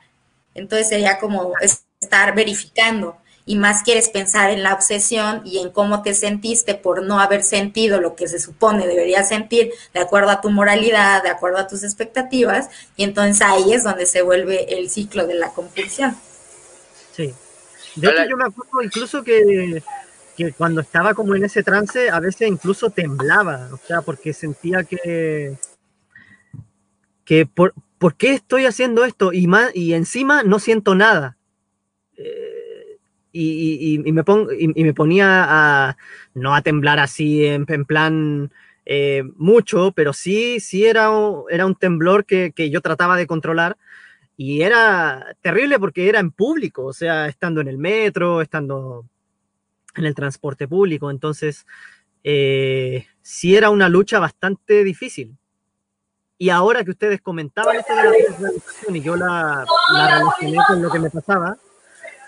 Entonces 0.60 0.89
sería 0.89 1.19
como 1.19 1.54
estar 2.02 2.36
verificando 2.36 3.17
y 3.50 3.56
más 3.56 3.82
quieres 3.82 4.10
pensar 4.10 4.52
en 4.52 4.62
la 4.62 4.76
obsesión 4.76 5.41
y 5.43 5.58
en 5.58 5.72
cómo 5.72 6.04
te 6.04 6.13
sentiste 6.13 6.76
por 6.76 7.02
no 7.02 7.19
haber 7.19 7.43
sentido 7.43 8.00
lo 8.00 8.15
que 8.15 8.28
se 8.28 8.38
supone 8.38 8.86
debería 8.86 9.24
sentir 9.24 9.72
de 9.91 10.02
acuerdo 10.02 10.30
a 10.30 10.39
tu 10.39 10.52
moralidad, 10.52 11.24
de 11.24 11.30
acuerdo 11.30 11.58
a 11.58 11.67
tus 11.67 11.84
expectativas, 11.84 12.69
y 12.95 13.04
entonces 13.04 13.41
ahí 13.41 13.74
es 13.74 13.84
donde 13.84 14.06
se 14.06 14.22
vuelve 14.22 14.78
el 14.78 14.88
ciclo 14.91 15.26
de 15.26 15.34
la 15.34 15.50
compulsión. 15.50 16.15
Sí. 17.15 17.34
De 17.95 18.10
hecho, 18.10 18.26
yo 18.30 18.38
me 18.38 18.45
acuerdo 18.45 18.84
incluso 18.84 19.24
que, 19.24 19.82
que 20.38 20.54
cuando 20.54 20.82
estaba 20.82 21.15
como 21.15 21.34
en 21.34 21.43
ese 21.43 21.63
trance, 21.63 22.12
a 22.12 22.19
veces 22.19 22.48
incluso 22.48 22.91
temblaba, 22.91 23.69
o 23.74 23.80
sea, 23.88 24.04
porque 24.04 24.32
sentía 24.32 24.84
que, 24.84 25.58
que 27.26 27.48
por, 27.48 27.74
¿por 28.00 28.16
qué 28.16 28.34
estoy 28.34 28.66
haciendo 28.66 29.06
esto? 29.06 29.32
Y, 29.34 29.46
más, 29.46 29.76
y 29.76 29.94
encima 29.94 30.42
no 30.42 30.58
siento 30.58 30.96
nada. 30.96 31.38
Eh, 32.18 32.98
y, 33.32 34.00
me 34.12 34.94
ponía 34.94 35.46
a, 35.48 35.98
no 36.34 36.56
a 36.56 36.62
temblar 36.62 37.00
así 37.00 37.46
en, 37.46 37.66
plan 37.86 38.52
eh, 38.86 39.24
mucho, 39.36 39.92
pero 39.92 40.14
sí, 40.14 40.60
sí 40.60 40.86
era, 40.86 41.10
era 41.50 41.66
un 41.68 41.76
temblor 41.76 42.26
que, 42.26 42.70
yo 42.72 42.82
trataba 42.82 43.16
de 43.18 43.28
controlar 43.28 43.78
y 44.36 44.62
era 44.62 45.36
terrible 45.42 45.78
porque 45.80 46.10
era 46.10 46.20
en 46.20 46.32
público, 46.32 46.86
o 46.86 46.94
sea, 46.94 47.28
estando 47.28 47.62
en 47.62 47.68
el 47.68 47.78
metro, 47.78 48.42
estando 48.42 49.06
en 49.96 50.06
el 50.06 50.16
transporte 50.16 50.68
público, 50.68 51.12
entonces 51.12 51.68
eh, 52.24 53.06
sí 53.22 53.56
era 53.56 53.70
una 53.70 53.90
lucha 53.90 54.20
bastante 54.20 54.84
difícil. 54.84 55.38
Y 56.41 56.49
ahora 56.49 56.86
que 56.86 56.91
ustedes 56.91 57.21
comentaban 57.21 57.75
esto 57.75 57.93
de 57.93 58.04
la 58.04 58.97
y 58.97 59.02
yo 59.02 59.17
la, 59.17 59.65
la 59.93 60.17
relacioné 60.19 60.58
con 60.65 60.82
lo 60.82 60.89
que 60.89 60.97
me 60.97 61.10
pasaba, 61.10 61.58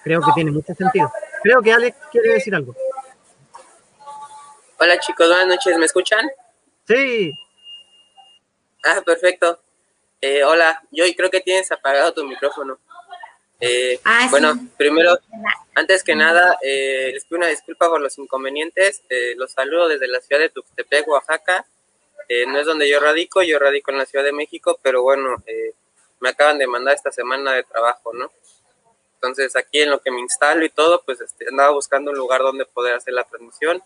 creo 0.03 0.19
que 0.19 0.31
tiene 0.35 0.51
mucho 0.51 0.75
sentido. 0.75 1.09
Creo 1.41 1.61
que 1.61 1.71
Alex 1.71 1.97
quiere 2.11 2.33
decir 2.33 2.53
algo. 2.53 2.75
Hola 4.77 4.99
chicos, 4.99 5.29
buenas 5.29 5.47
noches, 5.47 5.77
¿me 5.77 5.85
escuchan? 5.85 6.29
Sí. 6.85 7.31
Ah, 8.83 9.01
perfecto. 9.05 9.61
Eh, 10.19 10.43
hola, 10.43 10.83
yo 10.91 11.05
creo 11.15 11.29
que 11.29 11.39
tienes 11.39 11.71
apagado 11.71 12.13
tu 12.13 12.25
micrófono. 12.25 12.79
Eh, 13.61 13.97
ah, 14.03 14.27
bueno, 14.29 14.55
primero, 14.75 15.17
antes 15.73 16.03
que 16.03 16.15
nada, 16.15 16.57
eh, 16.61 17.11
les 17.13 17.23
pido 17.23 17.37
una 17.37 17.47
disculpa 17.47 17.87
por 17.87 18.01
los 18.01 18.17
inconvenientes. 18.17 19.03
los 19.37 19.53
saludo 19.53 19.87
desde 19.87 20.09
la 20.09 20.19
ciudad 20.19 20.41
de 20.41 20.49
Tuxtepec, 20.49 21.07
Oaxaca. 21.07 21.65
No 22.47 22.59
es 22.59 22.65
donde 22.65 22.89
yo 22.89 22.99
radico, 22.99 23.41
yo 23.41 23.59
radico 23.59 23.91
en 23.91 23.97
la 23.97 24.05
Ciudad 24.05 24.23
de 24.25 24.31
México, 24.31 24.79
pero 24.81 25.03
bueno, 25.03 25.43
me 26.19 26.29
acaban 26.29 26.57
de 26.57 26.67
mandar 26.67 26.95
esta 26.95 27.11
semana 27.11 27.53
de 27.53 27.63
trabajo, 27.63 28.13
¿no? 28.13 28.31
Entonces 29.15 29.55
aquí 29.55 29.81
en 29.81 29.91
lo 29.91 30.01
que 30.01 30.11
me 30.11 30.19
instalo 30.19 30.65
y 30.65 30.69
todo, 30.69 31.03
pues 31.03 31.21
este, 31.21 31.47
andaba 31.47 31.71
buscando 31.71 32.11
un 32.11 32.17
lugar 32.17 32.41
donde 32.41 32.65
poder 32.65 32.95
hacer 32.95 33.13
la 33.13 33.23
transmisión. 33.23 33.83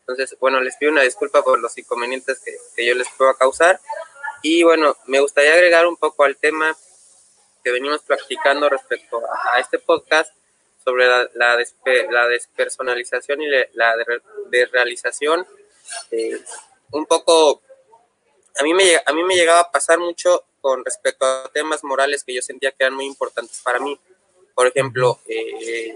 Entonces, 0.00 0.36
bueno, 0.38 0.60
les 0.60 0.76
pido 0.76 0.92
una 0.92 1.02
disculpa 1.02 1.42
por 1.42 1.58
los 1.58 1.76
inconvenientes 1.78 2.40
que, 2.40 2.86
yo 2.86 2.94
les 2.94 3.08
puedo 3.16 3.34
causar. 3.34 3.80
Y 4.42 4.62
bueno, 4.62 4.96
me 5.06 5.20
gustaría 5.20 5.54
agregar 5.54 5.86
un 5.86 5.96
poco 5.96 6.24
al 6.24 6.36
tema 6.36 6.76
que 7.64 7.72
venimos 7.72 8.02
practicando 8.02 8.68
respecto 8.68 9.22
a, 9.54 9.58
este 9.58 9.78
podcast 9.78 10.32
sobre 10.84 11.06
la, 11.06 11.28
la, 11.34 12.28
despersonalización 12.28 13.42
y 13.42 13.48
la 13.72 13.94
desrealización. 14.50 15.46
Eh, 16.10 16.38
un 16.92 17.06
poco, 17.06 17.62
a 18.58 18.62
mí, 18.62 18.74
me, 18.74 18.84
a 19.04 19.12
mí 19.12 19.24
me 19.24 19.34
llegaba 19.34 19.60
a 19.60 19.70
pasar 19.70 19.98
mucho 19.98 20.44
con 20.60 20.84
respecto 20.84 21.24
a 21.24 21.50
temas 21.52 21.84
morales 21.84 22.24
que 22.24 22.34
yo 22.34 22.42
sentía 22.42 22.70
que 22.72 22.84
eran 22.84 22.94
muy 22.94 23.06
importantes 23.06 23.60
para 23.62 23.78
mí. 23.78 23.98
Por 24.54 24.66
ejemplo, 24.66 25.20
eh, 25.28 25.94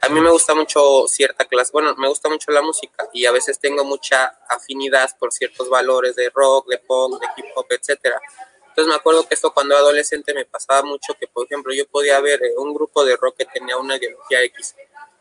a 0.00 0.08
mí 0.08 0.20
me 0.20 0.30
gusta 0.30 0.54
mucho 0.54 1.06
cierta 1.08 1.44
clase, 1.46 1.70
bueno, 1.72 1.94
me 1.96 2.08
gusta 2.08 2.28
mucho 2.28 2.50
la 2.50 2.60
música 2.60 3.08
y 3.12 3.24
a 3.24 3.32
veces 3.32 3.58
tengo 3.58 3.84
mucha 3.84 4.38
afinidad 4.48 5.16
por 5.18 5.32
ciertos 5.32 5.70
valores 5.70 6.14
de 6.16 6.28
rock, 6.28 6.68
de 6.68 6.78
punk, 6.78 7.20
de 7.20 7.26
hip 7.36 7.46
hop, 7.54 7.66
etcétera. 7.70 8.20
Entonces 8.68 8.88
me 8.88 8.96
acuerdo 8.96 9.26
que 9.26 9.34
esto 9.34 9.54
cuando 9.54 9.74
era 9.74 9.82
adolescente 9.82 10.34
me 10.34 10.44
pasaba 10.44 10.82
mucho 10.82 11.14
que, 11.14 11.28
por 11.28 11.46
ejemplo, 11.46 11.72
yo 11.72 11.86
podía 11.86 12.20
ver 12.20 12.42
eh, 12.42 12.54
un 12.58 12.74
grupo 12.74 13.04
de 13.04 13.16
rock 13.16 13.36
que 13.38 13.44
tenía 13.46 13.76
una 13.76 13.96
ideología 13.96 14.42
X 14.42 14.74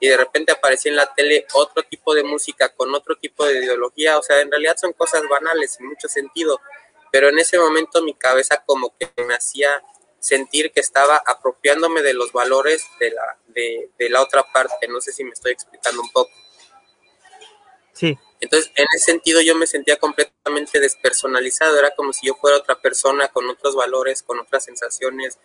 y 0.03 0.09
de 0.09 0.17
repente 0.17 0.51
aparecía 0.51 0.91
en 0.91 0.97
la 0.97 1.13
tele 1.13 1.47
otro 1.53 1.81
tipo 1.83 2.13
de 2.13 2.25
música 2.25 2.67
con 2.75 2.93
otro 2.93 3.15
tipo 3.15 3.45
de 3.45 3.59
ideología. 3.59 4.17
O 4.17 4.21
sea, 4.21 4.41
en 4.41 4.51
realidad 4.51 4.75
son 4.75 4.91
cosas 4.91 5.23
banales 5.29 5.79
en 5.79 5.87
mucho 5.87 6.09
sentido, 6.09 6.59
pero 7.09 7.29
en 7.29 7.39
ese 7.39 7.57
momento 7.57 8.01
mi 8.01 8.13
cabeza 8.13 8.61
como 8.65 8.93
que 8.97 9.09
me 9.23 9.33
hacía 9.33 9.81
sentir 10.19 10.73
que 10.73 10.81
estaba 10.81 11.23
apropiándome 11.25 12.01
de 12.01 12.13
los 12.13 12.33
valores 12.33 12.83
de 12.99 13.11
la, 13.11 13.37
de, 13.47 14.09
la 14.09 14.21
otra 14.21 14.43
parte. 14.43 14.89
No 14.89 14.99
sé 14.99 15.13
si 15.13 15.23
me 15.23 15.29
estoy 15.29 15.53
explicando 15.53 16.01
un 16.01 16.11
poco. 16.11 16.31
Sí. 17.93 18.19
Entonces, 18.41 18.73
en 18.75 18.87
ese 18.93 19.05
sentido 19.05 19.39
yo 19.39 19.55
me 19.55 19.67
sentía 19.67 19.95
completamente 19.95 20.81
despersonalizado, 20.81 21.79
era 21.79 21.95
como 21.95 22.11
si 22.11 22.27
yo 22.27 22.35
fuera 22.35 22.57
otra 22.57 22.75
persona 22.75 23.29
con 23.29 23.49
otros 23.49 23.73
valores, 23.73 24.21
con 24.21 24.37
otras 24.37 24.65
sensaciones, 24.65 25.39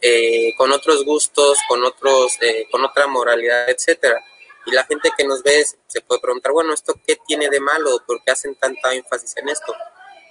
eh, 0.00 0.54
con 0.56 0.72
otros 0.72 1.04
gustos, 1.04 1.58
con 1.68 1.84
otros, 1.84 2.36
eh, 2.40 2.66
con 2.70 2.84
otra 2.84 3.06
moralidad, 3.06 3.68
etcétera. 3.68 4.22
Y 4.66 4.72
la 4.72 4.84
gente 4.84 5.10
que 5.16 5.24
nos 5.24 5.42
ve 5.42 5.64
se 5.86 6.00
puede 6.00 6.20
preguntar, 6.20 6.52
bueno, 6.52 6.74
¿esto 6.74 6.94
qué 7.06 7.16
tiene 7.26 7.48
de 7.48 7.60
malo? 7.60 8.02
¿Por 8.06 8.22
qué 8.24 8.32
hacen 8.32 8.54
tanta 8.56 8.92
énfasis 8.92 9.36
en 9.36 9.48
esto? 9.48 9.74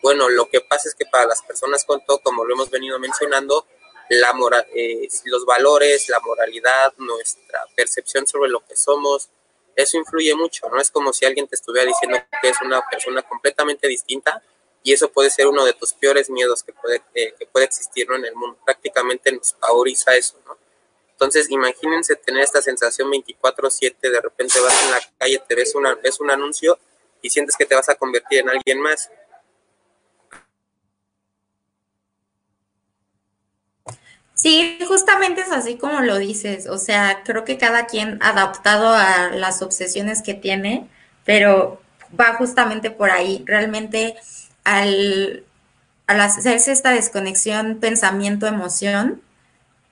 Bueno, 0.03 0.29
lo 0.29 0.49
que 0.49 0.61
pasa 0.61 0.89
es 0.89 0.95
que 0.95 1.05
para 1.05 1.25
las 1.25 1.41
personas 1.41 1.85
con 1.85 2.03
todo, 2.05 2.19
como 2.19 2.43
lo 2.45 2.53
hemos 2.53 2.69
venido 2.69 2.99
mencionando, 2.99 3.65
la 4.09 4.33
moral, 4.33 4.67
eh, 4.75 5.07
los 5.23 5.45
valores, 5.45 6.09
la 6.09 6.19
moralidad, 6.19 6.93
nuestra 6.97 7.65
percepción 7.75 8.27
sobre 8.27 8.49
lo 8.49 8.59
que 8.65 8.75
somos, 8.75 9.29
eso 9.75 9.97
influye 9.97 10.33
mucho, 10.35 10.69
¿no? 10.69 10.79
Es 10.79 10.91
como 10.91 11.11
si 11.11 11.25
alguien 11.25 11.47
te 11.47 11.55
estuviera 11.55 11.87
diciendo 11.87 12.17
que 12.41 12.49
es 12.49 12.61
una 12.61 12.81
persona 12.89 13.23
completamente 13.23 13.87
distinta 13.87 14.41
y 14.85 14.93
eso 14.93 15.11
puede 15.11 15.31
ser 15.31 15.47
uno 15.47 15.65
de 15.65 15.73
tus 15.73 15.93
peores 15.93 16.29
miedos 16.29 16.61
que 16.61 16.71
puede, 16.71 17.01
eh, 17.15 17.33
que 17.39 17.47
puede 17.47 17.65
existir 17.65 18.07
en 18.11 18.23
el 18.23 18.35
mundo. 18.35 18.55
Prácticamente 18.63 19.31
nos 19.31 19.53
pavoriza 19.53 20.15
eso, 20.15 20.39
¿no? 20.45 20.55
Entonces, 21.09 21.49
imagínense 21.49 22.15
tener 22.17 22.43
esta 22.43 22.61
sensación 22.61 23.09
24/7, 23.09 24.11
de 24.11 24.21
repente 24.21 24.59
vas 24.59 24.83
en 24.83 24.91
la 24.91 24.99
calle, 25.17 25.41
te 25.47 25.55
ves, 25.55 25.73
una, 25.73 25.95
ves 25.95 26.19
un 26.19 26.29
anuncio 26.29 26.77
y 27.23 27.31
sientes 27.31 27.57
que 27.57 27.65
te 27.65 27.73
vas 27.73 27.89
a 27.89 27.95
convertir 27.95 28.41
en 28.41 28.49
alguien 28.49 28.79
más. 28.79 29.09
Sí, 34.35 34.77
justamente 34.87 35.41
es 35.41 35.51
así 35.51 35.77
como 35.77 36.01
lo 36.01 36.19
dices. 36.19 36.67
O 36.67 36.77
sea, 36.77 37.23
creo 37.25 37.43
que 37.43 37.57
cada 37.57 37.87
quien 37.87 38.21
adaptado 38.21 38.89
a 38.89 39.29
las 39.31 39.63
obsesiones 39.63 40.21
que 40.21 40.35
tiene, 40.35 40.87
pero 41.23 41.81
va 42.17 42.35
justamente 42.35 42.91
por 42.91 43.09
ahí. 43.09 43.43
Realmente 43.47 44.15
al, 44.65 45.43
hacerse 46.07 46.73
esta 46.73 46.91
desconexión 46.91 47.77
pensamiento-emoción, 47.79 49.21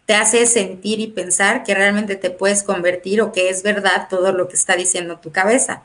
te 0.06 0.16
hace 0.16 0.46
sentir 0.46 1.00
y 1.00 1.08
pensar 1.08 1.64
que 1.64 1.74
realmente 1.74 2.18
te 2.18 2.30
puedes 2.30 2.64
convertir 2.64 3.22
o 3.22 3.32
que 3.32 3.50
es 3.50 3.64
verdad 3.64 4.08
todo 4.10 4.34
lo 4.34 4.50
que 4.50 4.56
está 4.56 4.76
diciendo 4.76 5.20
tu 5.20 5.32
cabeza. 5.32 5.84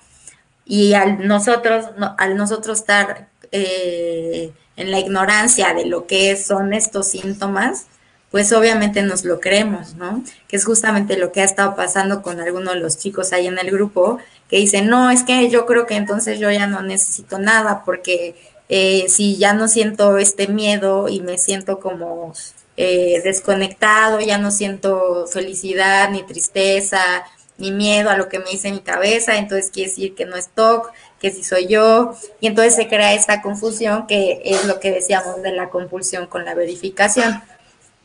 Y 0.64 0.94
al 0.94 1.28
nosotros, 1.28 1.86
al 2.18 2.36
nosotros 2.36 2.80
estar 2.80 3.28
eh, 3.52 4.52
en 4.76 4.90
la 4.90 4.98
ignorancia 4.98 5.72
de 5.72 5.86
lo 5.86 6.06
que 6.06 6.36
son 6.36 6.74
estos 6.74 7.08
síntomas, 7.08 7.86
pues 8.30 8.52
obviamente 8.52 9.02
nos 9.02 9.24
lo 9.24 9.40
creemos, 9.40 9.94
¿no? 9.94 10.22
Que 10.48 10.56
es 10.56 10.64
justamente 10.64 11.16
lo 11.16 11.32
que 11.32 11.40
ha 11.40 11.44
estado 11.44 11.74
pasando 11.76 12.22
con 12.22 12.40
algunos 12.40 12.74
de 12.74 12.80
los 12.80 12.98
chicos 12.98 13.32
ahí 13.32 13.46
en 13.46 13.58
el 13.58 13.70
grupo, 13.70 14.18
que 14.48 14.56
dicen, 14.56 14.88
no, 14.88 15.10
es 15.10 15.22
que 15.22 15.48
yo 15.48 15.64
creo 15.66 15.86
que 15.86 15.96
entonces 15.96 16.38
yo 16.38 16.50
ya 16.50 16.66
no 16.66 16.82
necesito 16.82 17.38
nada, 17.38 17.82
porque 17.84 18.36
eh, 18.68 19.06
si 19.08 19.36
ya 19.36 19.54
no 19.54 19.68
siento 19.68 20.18
este 20.18 20.48
miedo 20.48 21.08
y 21.08 21.20
me 21.20 21.38
siento 21.38 21.80
como 21.80 22.34
eh, 22.76 23.20
desconectado, 23.24 24.20
ya 24.20 24.38
no 24.38 24.50
siento 24.50 25.26
felicidad, 25.26 26.10
ni 26.10 26.22
tristeza, 26.22 27.24
ni 27.56 27.72
miedo 27.72 28.10
a 28.10 28.16
lo 28.16 28.28
que 28.28 28.38
me 28.38 28.50
dice 28.50 28.70
mi 28.70 28.80
cabeza, 28.80 29.36
entonces 29.36 29.70
quiere 29.70 29.90
decir 29.90 30.14
que 30.14 30.26
no 30.26 30.36
es 30.36 30.48
TOC, 30.48 30.92
que 31.20 31.32
si 31.32 31.42
soy 31.42 31.66
yo, 31.66 32.14
y 32.40 32.46
entonces 32.46 32.76
se 32.76 32.86
crea 32.86 33.14
esta 33.14 33.42
confusión 33.42 34.06
que 34.06 34.42
es 34.44 34.64
lo 34.64 34.78
que 34.78 34.92
decíamos 34.92 35.42
de 35.42 35.52
la 35.52 35.70
compulsión 35.70 36.26
con 36.26 36.44
la 36.44 36.54
verificación 36.54 37.42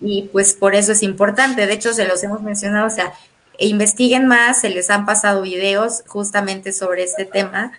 y 0.04 0.24
pues 0.32 0.54
por 0.54 0.76
eso 0.76 0.92
es 0.92 1.02
importante. 1.02 1.66
De 1.66 1.74
hecho, 1.74 1.94
se 1.94 2.06
los 2.06 2.22
hemos 2.24 2.42
mencionado, 2.42 2.88
o 2.88 2.90
sea, 2.90 3.14
e 3.58 3.68
investiguen 3.68 4.28
más, 4.28 4.62
se 4.62 4.70
les 4.70 4.90
han 4.90 5.06
pasado 5.06 5.42
videos 5.42 6.04
justamente 6.08 6.74
sobre 6.74 7.04
este 7.04 7.26
tema, 7.26 7.72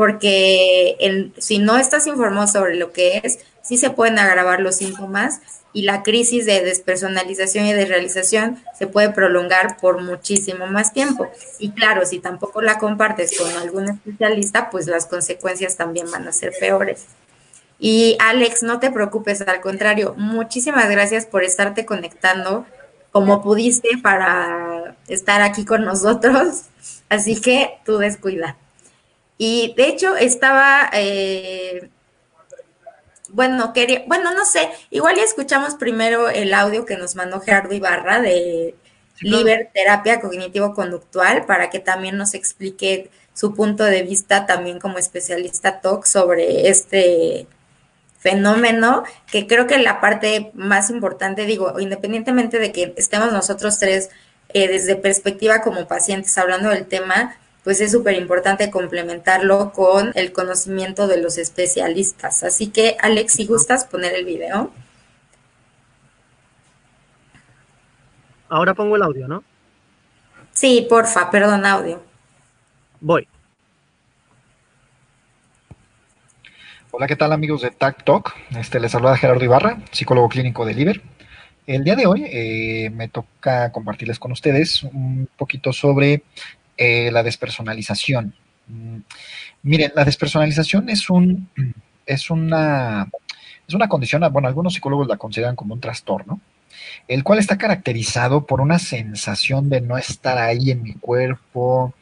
porque 0.00 1.30
si 1.36 1.58
no 1.58 1.76
estás 1.76 2.06
informado 2.06 2.46
sobre 2.46 2.76
lo 2.76 2.90
que 2.90 3.20
es, 3.22 3.38
sí 3.60 3.76
se 3.76 3.90
pueden 3.90 4.18
agravar 4.18 4.60
los 4.60 4.76
síntomas 4.76 5.42
y 5.74 5.82
la 5.82 6.02
crisis 6.02 6.46
de 6.46 6.64
despersonalización 6.64 7.66
y 7.66 7.74
de 7.74 7.84
realización 7.84 8.58
se 8.78 8.86
puede 8.86 9.10
prolongar 9.10 9.76
por 9.76 10.00
muchísimo 10.00 10.66
más 10.68 10.94
tiempo. 10.94 11.28
Y 11.58 11.72
claro, 11.72 12.06
si 12.06 12.18
tampoco 12.18 12.62
la 12.62 12.78
compartes 12.78 13.36
con 13.36 13.54
algún 13.58 13.90
especialista, 13.90 14.70
pues 14.70 14.86
las 14.86 15.04
consecuencias 15.04 15.76
también 15.76 16.10
van 16.10 16.26
a 16.26 16.32
ser 16.32 16.54
peores. 16.58 17.04
Y 17.78 18.16
Alex, 18.20 18.62
no 18.62 18.80
te 18.80 18.90
preocupes, 18.90 19.42
al 19.42 19.60
contrario, 19.60 20.14
muchísimas 20.16 20.88
gracias 20.88 21.26
por 21.26 21.44
estarte 21.44 21.84
conectando 21.84 22.64
como 23.12 23.42
pudiste 23.42 23.90
para 24.02 24.96
estar 25.08 25.42
aquí 25.42 25.66
con 25.66 25.84
nosotros. 25.84 26.62
Así 27.10 27.38
que 27.38 27.72
tú 27.84 27.98
descuida. 27.98 28.56
Y 29.42 29.72
de 29.74 29.86
hecho 29.88 30.18
estaba, 30.18 30.90
eh, 30.92 31.88
bueno, 33.30 33.72
quería, 33.72 34.04
bueno, 34.06 34.34
no 34.34 34.44
sé, 34.44 34.68
igual 34.90 35.16
ya 35.16 35.22
escuchamos 35.22 35.76
primero 35.76 36.28
el 36.28 36.52
audio 36.52 36.84
que 36.84 36.98
nos 36.98 37.16
mandó 37.16 37.40
Gerardo 37.40 37.72
Ibarra 37.72 38.20
de 38.20 38.74
Liber 39.20 39.70
Terapia 39.72 40.20
Cognitivo-Conductual 40.20 41.46
para 41.46 41.70
que 41.70 41.78
también 41.78 42.18
nos 42.18 42.34
explique 42.34 43.10
su 43.32 43.54
punto 43.54 43.84
de 43.84 44.02
vista 44.02 44.44
también 44.44 44.78
como 44.78 44.98
especialista 44.98 45.80
TOC 45.80 46.04
sobre 46.04 46.68
este 46.68 47.46
fenómeno, 48.18 49.04
que 49.32 49.46
creo 49.46 49.66
que 49.66 49.78
la 49.78 50.02
parte 50.02 50.50
más 50.52 50.90
importante, 50.90 51.46
digo, 51.46 51.80
independientemente 51.80 52.58
de 52.58 52.72
que 52.72 52.92
estemos 52.98 53.32
nosotros 53.32 53.78
tres 53.78 54.10
eh, 54.50 54.68
desde 54.68 54.96
perspectiva 54.96 55.62
como 55.62 55.88
pacientes 55.88 56.36
hablando 56.36 56.68
del 56.68 56.84
tema, 56.84 57.38
pues 57.64 57.80
es 57.80 57.92
súper 57.92 58.14
importante 58.16 58.70
complementarlo 58.70 59.72
con 59.72 60.12
el 60.14 60.32
conocimiento 60.32 61.06
de 61.06 61.20
los 61.20 61.38
especialistas. 61.38 62.42
Así 62.42 62.68
que, 62.68 62.96
Alex, 63.00 63.34
si 63.34 63.46
gustas 63.46 63.84
poner 63.84 64.14
el 64.14 64.24
video. 64.24 64.72
Ahora 68.48 68.74
pongo 68.74 68.96
el 68.96 69.02
audio, 69.02 69.28
¿no? 69.28 69.44
Sí, 70.52 70.86
porfa, 70.88 71.30
perdón, 71.30 71.64
audio. 71.66 72.02
Voy. 73.00 73.26
Hola, 76.92 77.06
¿qué 77.06 77.14
tal 77.14 77.32
amigos 77.32 77.62
de 77.62 77.70
TAC 77.70 78.04
Talk? 78.04 78.34
Este, 78.58 78.80
les 78.80 78.90
saluda 78.90 79.16
Gerardo 79.16 79.44
Ibarra, 79.44 79.78
psicólogo 79.92 80.28
clínico 80.28 80.64
de 80.64 80.74
Liber. 80.74 81.02
El 81.66 81.84
día 81.84 81.94
de 81.94 82.06
hoy 82.06 82.24
eh, 82.26 82.90
me 82.90 83.06
toca 83.06 83.70
compartirles 83.70 84.18
con 84.18 84.32
ustedes 84.32 84.82
un 84.82 85.28
poquito 85.36 85.72
sobre 85.72 86.24
eh, 86.80 87.10
la 87.12 87.22
despersonalización. 87.22 88.34
Mm, 88.66 89.00
miren, 89.64 89.92
la 89.94 90.04
despersonalización 90.06 90.88
es 90.88 91.10
un 91.10 91.50
es 92.06 92.30
una 92.30 93.06
es 93.68 93.74
una 93.74 93.88
condición, 93.88 94.22
bueno, 94.32 94.48
algunos 94.48 94.72
psicólogos 94.74 95.06
la 95.06 95.18
consideran 95.18 95.56
como 95.56 95.74
un 95.74 95.80
trastorno, 95.80 96.40
el 97.06 97.22
cual 97.22 97.38
está 97.38 97.58
caracterizado 97.58 98.46
por 98.46 98.62
una 98.62 98.78
sensación 98.78 99.68
de 99.68 99.82
no 99.82 99.98
estar 99.98 100.38
ahí 100.38 100.70
en 100.70 100.82
mi 100.82 100.94
cuerpo, 100.94 101.92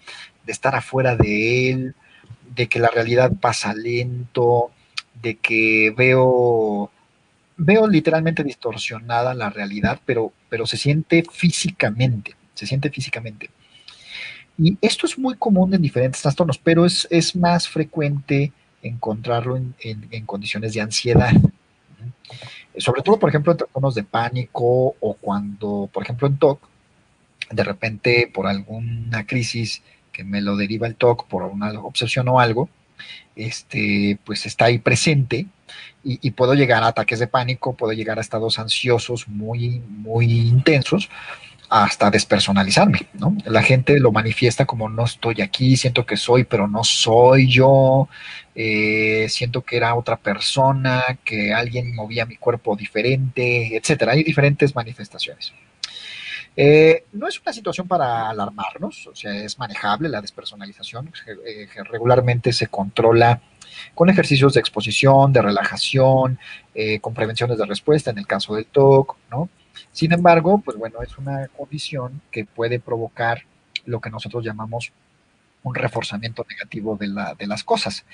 de 0.46 0.52
estar 0.52 0.76
afuera 0.76 1.16
de 1.16 1.70
él, 1.70 1.94
de 2.54 2.68
que 2.68 2.78
la 2.78 2.88
realidad 2.88 3.32
pasa 3.40 3.74
lento, 3.74 4.70
de 5.20 5.36
que 5.38 5.92
veo, 5.96 6.90
veo 7.56 7.88
literalmente 7.88 8.44
distorsionada 8.44 9.34
la 9.34 9.50
realidad, 9.50 10.00
pero, 10.06 10.32
pero 10.48 10.66
se 10.66 10.76
siente 10.76 11.24
físicamente, 11.30 12.36
se 12.54 12.66
siente 12.66 12.90
físicamente. 12.90 13.50
Y 14.58 14.76
esto 14.80 15.06
es 15.06 15.18
muy 15.18 15.36
común 15.36 15.72
en 15.72 15.80
diferentes 15.80 16.20
trastornos, 16.20 16.58
pero 16.58 16.84
es, 16.84 17.06
es 17.10 17.36
más 17.36 17.68
frecuente 17.68 18.52
encontrarlo 18.82 19.56
en, 19.56 19.74
en, 19.80 20.26
condiciones 20.26 20.74
de 20.74 20.80
ansiedad. 20.80 21.32
Sobre 22.76 23.02
todo, 23.02 23.18
por 23.18 23.28
ejemplo, 23.28 23.52
en 23.52 23.58
trastornos 23.58 23.94
de 23.94 24.02
pánico 24.02 24.96
o 25.00 25.14
cuando, 25.20 25.88
por 25.92 26.02
ejemplo, 26.02 26.26
en 26.26 26.38
TOC, 26.38 26.60
de 27.50 27.64
repente 27.64 28.30
por 28.32 28.46
alguna 28.46 29.26
crisis 29.26 29.82
que 30.12 30.24
me 30.24 30.40
lo 30.40 30.56
deriva 30.56 30.86
el 30.86 30.96
TOC, 30.96 31.26
por 31.26 31.44
una 31.44 31.70
obsesión 31.80 32.28
o 32.28 32.40
algo, 32.40 32.68
este, 33.36 34.18
pues 34.24 34.46
está 34.46 34.66
ahí 34.66 34.78
presente 34.78 35.46
y, 36.04 36.30
puedo 36.30 36.54
llegar 36.54 36.82
a 36.82 36.88
ataques 36.88 37.18
de 37.18 37.26
pánico, 37.26 37.74
puedo 37.74 37.92
llegar 37.92 38.18
a 38.18 38.20
estados 38.20 38.58
ansiosos 38.58 39.28
muy, 39.28 39.80
muy 39.80 40.48
intensos, 40.48 41.10
hasta 41.68 42.10
despersonalizarme, 42.10 43.08
¿no? 43.14 43.36
La 43.44 43.62
gente 43.62 44.00
lo 44.00 44.10
manifiesta 44.10 44.64
como 44.64 44.88
no 44.88 45.04
estoy 45.04 45.42
aquí, 45.42 45.76
siento 45.76 46.06
que 46.06 46.16
soy, 46.16 46.44
pero 46.44 46.66
no 46.66 46.82
soy 46.82 47.50
yo, 47.50 48.08
eh, 48.54 49.26
siento 49.28 49.62
que 49.62 49.76
era 49.76 49.94
otra 49.94 50.16
persona, 50.16 51.04
que 51.24 51.52
alguien 51.52 51.94
movía 51.94 52.24
mi 52.24 52.36
cuerpo 52.36 52.74
diferente, 52.74 53.76
etcétera. 53.76 54.12
Hay 54.12 54.24
diferentes 54.24 54.74
manifestaciones. 54.74 55.52
Eh, 56.56 57.04
no 57.12 57.28
es 57.28 57.40
una 57.40 57.52
situación 57.52 57.86
para 57.86 58.30
alarmarnos, 58.30 59.06
o 59.06 59.14
sea, 59.14 59.32
es 59.32 59.58
manejable 59.58 60.08
la 60.08 60.20
despersonalización, 60.20 61.12
eh, 61.46 61.68
regularmente 61.84 62.52
se 62.52 62.66
controla 62.66 63.40
con 63.94 64.08
ejercicios 64.08 64.54
de 64.54 64.60
exposición, 64.60 65.32
de 65.32 65.42
relajación, 65.42 66.38
con 67.00 67.14
prevenciones 67.14 67.58
de 67.58 67.66
respuesta 67.66 68.10
en 68.10 68.18
el 68.18 68.26
caso 68.26 68.54
del 68.54 68.66
TOC, 68.66 69.16
¿no? 69.30 69.48
Sin 69.92 70.12
embargo, 70.12 70.60
pues 70.64 70.76
bueno, 70.76 71.02
es 71.02 71.16
una 71.18 71.48
condición 71.48 72.20
que 72.30 72.44
puede 72.44 72.80
provocar 72.80 73.44
lo 73.86 74.00
que 74.00 74.10
nosotros 74.10 74.44
llamamos 74.44 74.92
un 75.62 75.74
reforzamiento 75.74 76.46
negativo 76.48 76.96
de, 76.96 77.08
la, 77.08 77.34
de 77.34 77.46
las 77.46 77.64
cosas. 77.64 78.04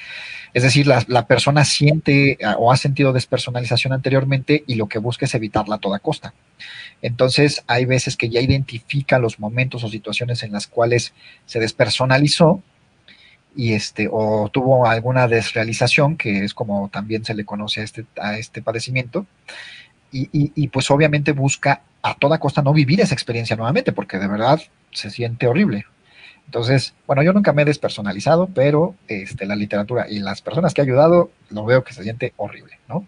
Es 0.55 0.63
decir, 0.63 0.87
la, 0.87 1.05
la, 1.09 1.27
persona 1.27 1.65
siente 1.65 2.39
ah, 2.45 2.57
o 2.59 2.73
ha 2.73 2.77
sentido 2.77 3.13
despersonalización 3.13 3.93
anteriormente 3.93 4.65
y 4.67 4.77
lo 4.77 4.89
que 4.89 4.99
busca 4.99 5.27
es 5.27 5.35
evitarla 5.35 5.77
a 5.77 5.79
toda 5.79 5.99
costa. 5.99 6.35
Entonces, 7.03 7.63
hay 7.67 7.85
veces 7.85 8.17
que 8.17 8.31
ya 8.31 8.41
identifica 8.41 9.19
los 9.19 9.39
momentos 9.39 9.85
o 9.85 9.89
situaciones 9.89 10.43
en 10.43 10.53
las 10.53 10.67
cuales 10.67 11.13
se 11.47 11.61
despersonalizó 11.61 12.63
y 13.57 13.75
este, 13.75 14.09
o 14.11 14.49
tuvo 14.53 14.87
alguna 14.87 15.29
desrealización, 15.29 16.17
que 16.17 16.45
es 16.45 16.55
como 16.55 16.89
también 16.89 17.25
se 17.25 17.35
le 17.35 17.45
conoce 17.45 17.83
a 17.83 17.85
este, 17.85 18.05
a 18.21 18.37
este 18.39 18.63
padecimiento, 18.63 19.27
y, 20.15 20.69
pues 20.69 20.91
obviamente 20.91 21.33
busca 21.33 21.83
a 22.03 22.15
toda 22.15 22.39
costa 22.39 22.63
no 22.63 22.73
vivir 22.73 23.01
esa 23.01 23.15
experiencia 23.15 23.57
nuevamente, 23.57 23.93
porque 23.93 24.19
de 24.19 24.29
verdad 24.29 24.61
se 24.93 25.11
siente 25.11 25.47
horrible. 25.47 25.87
Entonces, 26.47 26.95
bueno, 27.07 27.23
yo 27.23 27.33
nunca 27.33 27.53
me 27.53 27.63
he 27.63 27.65
despersonalizado, 27.65 28.49
pero 28.55 28.95
este, 29.09 29.47
la 29.47 29.57
literatura 29.57 30.07
y 30.09 30.21
las 30.21 30.43
personas 30.43 30.75
que 30.75 30.83
he 30.83 30.85
ayudado, 30.85 31.31
lo 31.51 31.65
veo 31.65 31.83
que 31.83 31.95
se 31.95 32.03
siente 32.03 32.33
horrible, 32.37 32.79
¿no? 32.89 33.07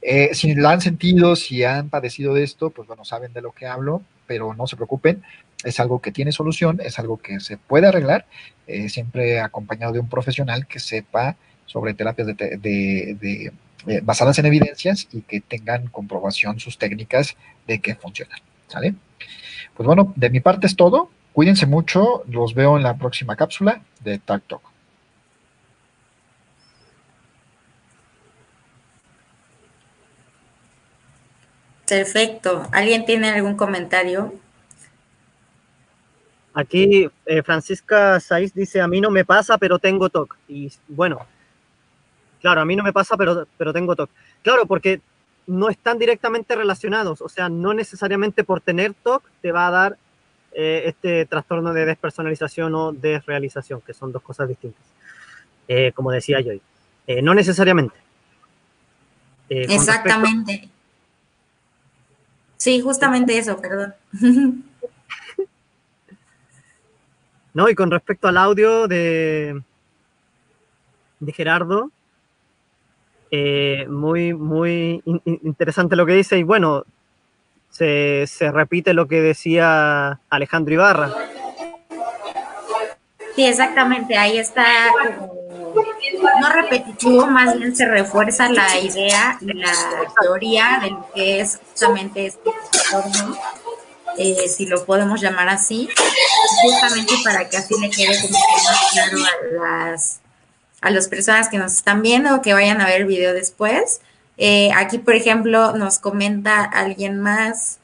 Eh, 0.00 0.30
si 0.34 0.54
la 0.54 0.70
han 0.70 0.80
sentido, 0.80 1.34
si 1.34 1.64
han 1.64 1.88
padecido 1.88 2.34
de 2.34 2.44
esto, 2.44 2.70
pues 2.70 2.86
bueno, 2.86 3.04
saben 3.04 3.32
de 3.32 3.42
lo 3.42 3.52
que 3.52 3.66
hablo, 3.66 4.02
pero 4.26 4.54
no 4.54 4.66
se 4.66 4.76
preocupen, 4.76 5.22
es 5.64 5.80
algo 5.80 6.00
que 6.00 6.12
tiene 6.12 6.30
solución, 6.30 6.80
es 6.84 6.98
algo 6.98 7.18
que 7.18 7.40
se 7.40 7.56
puede 7.56 7.88
arreglar, 7.88 8.26
eh, 8.66 8.88
siempre 8.88 9.40
acompañado 9.40 9.92
de 9.92 10.00
un 10.00 10.08
profesional 10.08 10.66
que 10.66 10.78
sepa 10.78 11.36
sobre 11.66 11.94
terapias 11.94 12.28
de, 12.28 13.52
eh, 13.86 14.00
basadas 14.02 14.38
en 14.38 14.46
evidencias 14.46 15.08
y 15.12 15.22
que 15.22 15.40
tengan 15.40 15.88
comprobación 15.88 16.58
sus 16.58 16.78
técnicas 16.78 17.36
de 17.66 17.80
que 17.80 17.94
funcionan, 17.94 18.40
¿sale? 18.66 18.94
Pues 19.74 19.86
bueno, 19.86 20.12
de 20.16 20.30
mi 20.30 20.40
parte 20.40 20.66
es 20.66 20.76
todo. 20.76 21.10
Cuídense 21.32 21.66
mucho, 21.66 22.24
los 22.28 22.54
veo 22.54 22.76
en 22.76 22.82
la 22.82 22.96
próxima 22.96 23.36
cápsula 23.36 23.82
de 24.00 24.18
Tag 24.18 24.42
Talk. 24.42 24.62
Perfecto. 31.88 32.68
¿Alguien 32.72 33.06
tiene 33.06 33.30
algún 33.30 33.56
comentario? 33.56 34.34
Aquí 36.52 37.08
eh, 37.24 37.42
Francisca 37.42 38.18
Saiz 38.20 38.52
dice, 38.52 38.80
a 38.80 38.88
mí 38.88 39.00
no 39.00 39.10
me 39.10 39.24
pasa, 39.24 39.56
pero 39.58 39.78
tengo 39.78 40.10
TOC. 40.10 40.36
Y 40.48 40.72
bueno, 40.88 41.24
claro, 42.40 42.60
a 42.60 42.64
mí 42.64 42.76
no 42.76 42.82
me 42.82 42.92
pasa, 42.92 43.16
pero, 43.16 43.46
pero 43.56 43.72
tengo 43.72 43.96
TOC. 43.96 44.10
Claro, 44.42 44.66
porque 44.66 45.00
no 45.48 45.70
están 45.70 45.98
directamente 45.98 46.54
relacionados. 46.54 47.22
O 47.22 47.28
sea, 47.28 47.48
no 47.48 47.74
necesariamente 47.74 48.44
por 48.44 48.60
tener 48.60 48.94
TOC 48.94 49.24
te 49.40 49.50
va 49.50 49.66
a 49.66 49.70
dar 49.70 49.98
eh, 50.52 50.82
este 50.86 51.24
trastorno 51.26 51.72
de 51.72 51.86
despersonalización 51.86 52.74
o 52.74 52.92
desrealización, 52.92 53.80
que 53.80 53.94
son 53.94 54.12
dos 54.12 54.22
cosas 54.22 54.48
distintas, 54.48 54.84
eh, 55.66 55.92
como 55.94 56.10
decía 56.10 56.40
yo. 56.40 56.52
Eh, 57.06 57.22
no 57.22 57.34
necesariamente. 57.34 57.96
Exactamente. 59.48 60.68
Sí, 62.58 62.80
justamente 62.80 63.38
eso, 63.38 63.58
perdón. 63.58 63.94
no, 67.54 67.68
y 67.70 67.74
con 67.74 67.90
respecto 67.90 68.28
al 68.28 68.36
audio 68.36 68.86
de, 68.86 69.62
de 71.20 71.32
Gerardo, 71.32 71.90
muy, 73.88 74.34
muy 74.34 75.02
interesante 75.24 75.96
lo 75.96 76.06
que 76.06 76.12
dice. 76.12 76.38
Y 76.38 76.42
bueno, 76.42 76.84
se, 77.70 78.26
se 78.26 78.50
repite 78.50 78.94
lo 78.94 79.06
que 79.08 79.20
decía 79.20 80.20
Alejandro 80.30 80.74
Ibarra. 80.74 81.12
Sí, 83.34 83.44
exactamente, 83.44 84.16
ahí 84.16 84.38
está 84.38 84.64
no 86.40 86.48
repetitivo, 86.50 87.26
más 87.26 87.56
bien 87.56 87.74
se 87.74 87.86
refuerza 87.86 88.48
la 88.48 88.78
idea, 88.78 89.38
la 89.40 89.72
teoría 90.20 90.80
de 90.82 90.90
lo 90.90 91.08
que 91.14 91.40
es 91.40 91.58
justamente 91.68 92.26
este 92.26 92.50
entorno, 92.50 93.38
eh, 94.16 94.48
si 94.48 94.66
lo 94.66 94.84
podemos 94.84 95.20
llamar 95.20 95.48
así, 95.48 95.88
justamente 96.62 97.14
para 97.24 97.48
que 97.48 97.56
así 97.56 97.74
le 97.80 97.90
quede 97.90 98.20
como 98.20 98.38
más 98.38 98.90
claro 98.92 99.18
a 99.64 99.90
las 99.90 100.20
a 100.80 100.90
las 100.90 101.08
personas 101.08 101.48
que 101.48 101.58
nos 101.58 101.72
están 101.74 102.02
viendo 102.02 102.34
o 102.34 102.42
que 102.42 102.54
vayan 102.54 102.80
a 102.80 102.86
ver 102.86 103.02
el 103.02 103.06
video 103.06 103.34
después. 103.34 104.00
Eh, 104.36 104.70
aquí, 104.76 104.98
por 104.98 105.14
ejemplo, 105.14 105.72
nos 105.76 105.98
comenta 105.98 106.62
alguien 106.64 107.18
más. 107.20 107.78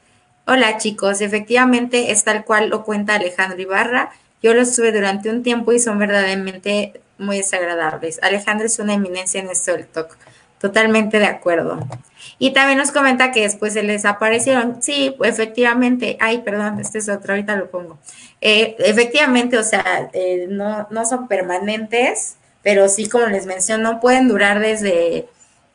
Hola 0.47 0.77
chicos, 0.77 1.21
efectivamente 1.21 2.11
es 2.11 2.23
tal 2.23 2.45
cual 2.45 2.69
lo 2.69 2.83
cuenta 2.83 3.15
Alejandro 3.15 3.59
Ibarra. 3.59 4.11
Yo 4.41 4.53
lo 4.53 4.61
estuve 4.61 4.91
durante 4.91 5.29
un 5.29 5.43
tiempo 5.43 5.73
y 5.73 5.79
son 5.79 5.97
verdaderamente 5.97 7.01
muy 7.17 7.37
desagradables. 7.37 8.19
Alejandro 8.21 8.67
es 8.67 8.79
una 8.79 8.93
eminencia 8.93 9.41
en 9.41 9.49
esto 9.49 9.71
del 9.71 9.87
talk. 9.87 10.17
Totalmente 10.59 11.19
de 11.19 11.25
acuerdo. 11.25 11.79
Y 12.39 12.53
también 12.53 12.77
nos 12.77 12.91
comenta 12.91 13.31
que 13.31 13.41
después 13.41 13.73
se 13.73 13.83
les 13.83 14.05
aparecieron. 14.05 14.81
Sí, 14.81 15.15
efectivamente. 15.23 16.17
Ay, 16.19 16.39
perdón, 16.39 16.79
este 16.79 16.99
es 16.99 17.09
otro, 17.09 17.33
ahorita 17.33 17.55
lo 17.55 17.69
pongo. 17.69 17.99
Eh, 18.41 18.75
efectivamente, 18.79 19.57
o 19.57 19.63
sea, 19.63 20.09
eh, 20.13 20.47
no, 20.49 20.87
no 20.89 21.05
son 21.05 21.27
permanentes, 21.27 22.37
pero 22.65 22.89
sí, 22.89 23.07
como 23.07 23.27
les 23.27 23.45
menciono, 23.45 23.99
pueden 23.99 24.27
durar 24.27 24.59
desde 24.59 25.27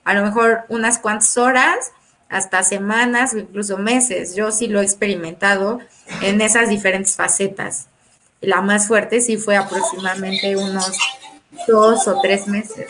a 0.03 0.12
lo 0.12 0.24
mejor 0.24 0.64
unas 0.68 0.99
cuantas 0.99 1.38
horas 1.38 1.93
hasta 2.28 2.64
semanas 2.64 3.32
o 3.32 3.38
incluso 3.38 3.78
meses. 3.78 4.34
Yo 4.34 4.51
sí 4.51 4.66
lo 4.66 4.80
he 4.80 4.82
experimentado 4.82 5.78
en 6.20 6.41
esas 6.41 6.68
diferentes 6.68 7.14
facetas. 7.14 7.86
La 8.41 8.61
más 8.61 8.88
fuerte 8.88 9.20
sí 9.20 9.36
fue 9.36 9.57
aproximadamente 9.57 10.57
unos 10.57 10.99
dos 11.68 12.09
o 12.09 12.20
tres 12.20 12.49
meses. 12.49 12.88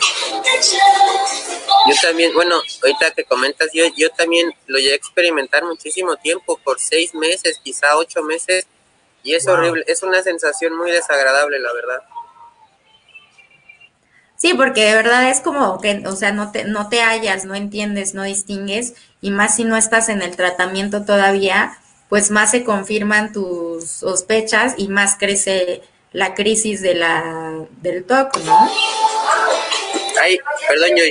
Yo 1.87 1.95
también, 2.01 2.33
bueno, 2.33 2.55
ahorita 2.81 3.11
que 3.11 3.23
comentas, 3.25 3.69
yo, 3.71 3.83
yo 3.95 4.09
también 4.09 4.51
lo 4.65 4.79
llegué 4.79 4.93
a 4.93 4.95
experimentar 4.95 5.63
muchísimo 5.63 6.15
tiempo, 6.15 6.59
por 6.63 6.79
seis 6.79 7.13
meses, 7.13 7.59
quizá 7.63 7.95
ocho 7.97 8.23
meses, 8.23 8.65
y 9.21 9.35
es 9.35 9.47
horrible, 9.47 9.83
es 9.85 10.01
una 10.01 10.23
sensación 10.23 10.75
muy 10.75 10.89
desagradable, 10.89 11.59
la 11.59 11.71
verdad. 11.71 12.01
Sí, 14.41 14.55
porque 14.55 14.85
de 14.85 14.95
verdad 14.95 15.29
es 15.29 15.39
como 15.39 15.79
que, 15.79 16.01
o 16.07 16.15
sea, 16.15 16.31
no 16.31 16.51
te, 16.51 16.63
no 16.63 16.89
te 16.89 17.03
hallas, 17.03 17.45
no 17.45 17.53
entiendes, 17.53 18.15
no 18.15 18.23
distingues, 18.23 18.95
y 19.21 19.29
más 19.29 19.55
si 19.55 19.65
no 19.65 19.77
estás 19.77 20.09
en 20.09 20.23
el 20.23 20.35
tratamiento 20.35 21.05
todavía, 21.05 21.77
pues 22.09 22.31
más 22.31 22.49
se 22.49 22.63
confirman 22.63 23.33
tus 23.33 23.87
sospechas 23.87 24.73
y 24.77 24.87
más 24.87 25.15
crece 25.15 25.83
la 26.11 26.33
crisis 26.33 26.81
de 26.81 26.95
la, 26.95 27.67
del 27.83 28.03
TOC, 28.03 28.37
¿no? 28.37 28.71
Hay, 30.23 30.39
perdón, 30.67 30.89
yo, 30.97 31.03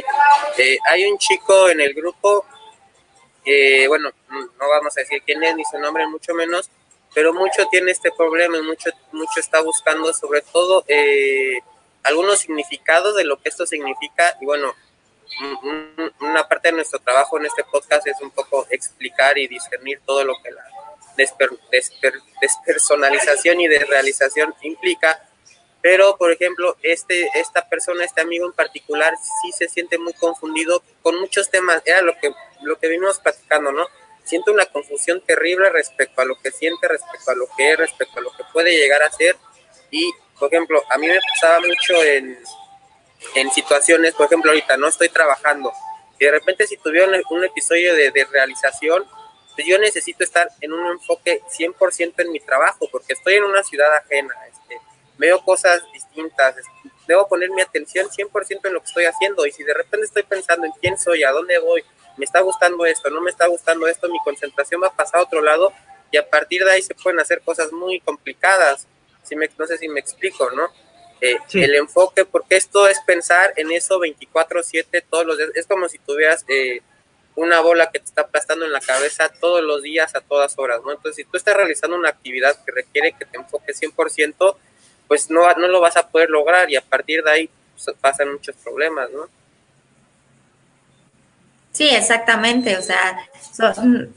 eh, 0.59 0.79
hay 0.89 1.05
un 1.05 1.17
chico 1.17 1.69
en 1.69 1.83
el 1.83 1.95
grupo, 1.95 2.45
eh, 3.45 3.87
bueno, 3.87 4.11
no 4.29 4.69
vamos 4.69 4.99
a 4.99 5.03
decir 5.03 5.23
quién 5.25 5.41
es 5.45 5.55
ni 5.55 5.63
su 5.71 5.79
nombre, 5.79 6.05
mucho 6.09 6.35
menos, 6.35 6.69
pero 7.15 7.33
mucho 7.33 7.65
tiene 7.71 7.93
este 7.93 8.11
problema 8.11 8.59
y 8.59 8.63
mucho, 8.63 8.91
mucho 9.13 9.39
está 9.39 9.63
buscando, 9.63 10.13
sobre 10.15 10.41
todo, 10.41 10.85
eh, 10.89 11.61
algunos 12.03 12.39
significados 12.39 13.17
de 13.17 13.25
lo 13.25 13.41
que 13.41 13.49
esto 13.49 13.67
significa 13.67 14.37
y 14.41 14.47
bueno, 14.47 14.75
una 16.21 16.49
parte 16.49 16.69
de 16.69 16.73
nuestro 16.73 16.99
trabajo 16.99 17.39
en 17.39 17.47
este 17.47 17.65
podcast 17.65 18.07
es 18.07 18.21
un 18.21 18.31
poco 18.31 18.67
explicar 18.71 19.39
y 19.39 19.49
discernir 19.49 20.01
todo 20.05 20.25
lo 20.25 20.35
que 20.43 20.51
la 20.51 20.65
despersonalización 22.41 23.61
y 23.61 23.69
desrealización 23.69 24.55
implica, 24.63 25.29
pero 25.83 26.17
por 26.17 26.33
ejemplo, 26.33 26.77
este, 26.83 27.29
esta 27.35 27.69
persona, 27.69 28.05
este 28.05 28.21
amigo 28.21 28.47
en 28.47 28.53
particular, 28.53 29.15
sí 29.43 29.53
se 29.53 29.69
siente 29.69 29.99
muy 29.99 30.13
confundido 30.15 30.83
con 31.03 31.19
muchos 31.21 31.51
temas, 31.51 31.83
era 31.85 32.01
lo 32.03 32.17
que, 32.19 32.33
lo 32.63 32.79
que 32.79 32.89
vimos 32.89 33.19
platicando, 33.19 33.73
¿no? 33.73 33.87
Siente 34.25 34.51
una 34.51 34.67
confusión 34.67 35.21
terrible 35.23 35.71
respecto 35.71 36.21
a 36.21 36.25
lo 36.25 36.37
que 36.41 36.51
siente, 36.51 36.87
respecto 36.89 37.31
a 37.31 37.35
lo 37.35 37.47
que 37.57 37.73
es, 37.73 37.79
respecto 37.79 38.19
a 38.19 38.23
lo 38.23 38.31
que 38.33 38.45
puede 38.53 38.77
llegar 38.77 39.03
a 39.03 39.11
ser 39.11 39.37
y 39.91 40.11
por 40.41 40.53
ejemplo, 40.53 40.83
a 40.91 40.99
mí 40.99 41.07
me 41.07 41.21
pasaba 41.35 41.61
mucho 41.61 42.03
en, 42.03 42.37
en 43.37 43.51
situaciones, 43.53 44.15
por 44.15 44.27
ejemplo, 44.27 44.51
ahorita 44.51 44.77
no 44.77 44.89
estoy 44.89 45.11
trabajando 45.11 45.73
y 46.19 46.25
de 46.25 46.33
repente 46.33 46.67
si 46.67 46.77
tuviera 46.77 47.09
un, 47.31 47.45
episodio 47.45 47.95
de, 47.95 48.11
de, 48.11 48.25
realización, 48.27 49.05
pues 49.55 49.67
yo 49.67 49.79
necesito 49.79 50.23
estar 50.23 50.49
en 50.61 50.73
un 50.73 50.93
enfoque 50.93 51.41
100% 51.59 52.15
en 52.19 52.31
mi 52.31 52.41
trabajo 52.41 52.89
porque 52.93 53.15
estoy 53.15 53.35
en 53.35 53.45
una 53.45 53.63
ciudad 53.63 53.91
ajena, 53.97 54.35
este, 54.47 54.79
veo 55.17 55.43
cosas 55.43 55.83
distintas, 55.95 56.57
debo 57.07 57.27
poner 57.27 57.51
mi 57.51 57.63
atención 57.63 58.09
100% 58.09 58.61
en 58.65 58.73
lo 58.75 58.81
que 58.81 58.87
estoy 58.87 59.05
haciendo 59.07 59.47
y 59.47 59.53
si 59.53 59.65
de 59.65 59.73
repente 59.73 60.07
estoy 60.07 60.23
pensando 60.25 60.67
en 60.67 60.73
quién 60.73 60.99
soy, 60.99 61.23
a 61.23 61.31
dónde 61.31 61.59
voy, 61.59 61.83
me 62.19 62.27
está 62.27 62.41
gustando 62.41 62.85
esto, 62.85 63.09
no 63.09 63.23
me 63.23 63.31
está 63.31 63.47
gustando 63.47 63.87
esto, 63.87 64.09
mi 64.11 64.19
concentración 64.23 64.83
va 64.83 64.89
a 64.89 64.95
pasar 64.95 65.21
a 65.21 65.25
otro 65.25 65.41
lado 65.41 65.73
y 66.11 66.19
a 66.19 66.29
partir 66.29 66.65
de 66.65 66.73
ahí 66.73 66.83
se 66.83 66.95
pueden 66.95 67.19
hacer 67.19 67.41
cosas 67.41 67.73
muy 67.73 67.99
complicadas 68.01 68.87
no 69.37 69.67
sé 69.67 69.79
si 69.79 69.89
me 69.89 70.01
explico, 70.01 70.51
¿no? 70.51 70.69
Eh, 71.21 71.37
el 71.53 71.75
enfoque, 71.75 72.25
porque 72.25 72.57
esto 72.57 72.89
es 72.89 72.99
pensar 73.07 73.53
en 73.57 73.71
eso 73.73 73.99
24/7 73.99 75.05
todos 75.09 75.27
los 75.27 75.37
días, 75.37 75.51
es 75.55 75.67
como 75.67 75.89
si 75.89 75.99
tuvieras 75.99 76.45
eh, 76.49 76.81
una 77.37 77.61
bola 77.61 77.91
que 77.91 77.99
te 77.99 78.07
está 78.07 78.23
aplastando 78.23 78.65
en 78.65 78.73
la 78.73 78.81
cabeza 78.81 79.31
todos 79.41 79.63
los 79.63 79.83
días 79.83 80.15
a 80.15 80.21
todas 80.21 80.59
horas, 80.59 80.81
¿no? 80.85 80.93
Entonces, 80.93 81.17
si 81.17 81.25
tú 81.25 81.37
estás 81.37 81.57
realizando 81.57 81.97
una 81.97 82.09
actividad 82.09 82.57
que 82.65 82.73
requiere 82.73 83.13
que 83.13 83.27
te 83.27 83.37
enfoques 83.37 83.79
100%, 83.79 84.57
pues 85.09 85.31
no, 85.31 85.53
no 85.55 85.69
lo 85.69 85.81
vas 85.81 85.97
a 85.97 86.09
poder 86.09 86.31
lograr 86.31 86.71
y 86.71 86.77
a 86.77 86.83
partir 86.83 87.23
de 87.23 87.31
ahí 87.31 87.51
pues, 87.75 87.97
pasan 88.01 88.33
muchos 88.33 88.57
problemas, 88.57 89.11
¿no? 89.11 89.29
Sí, 91.73 91.89
exactamente, 91.89 92.77
o 92.77 92.83
sea, 92.83 93.19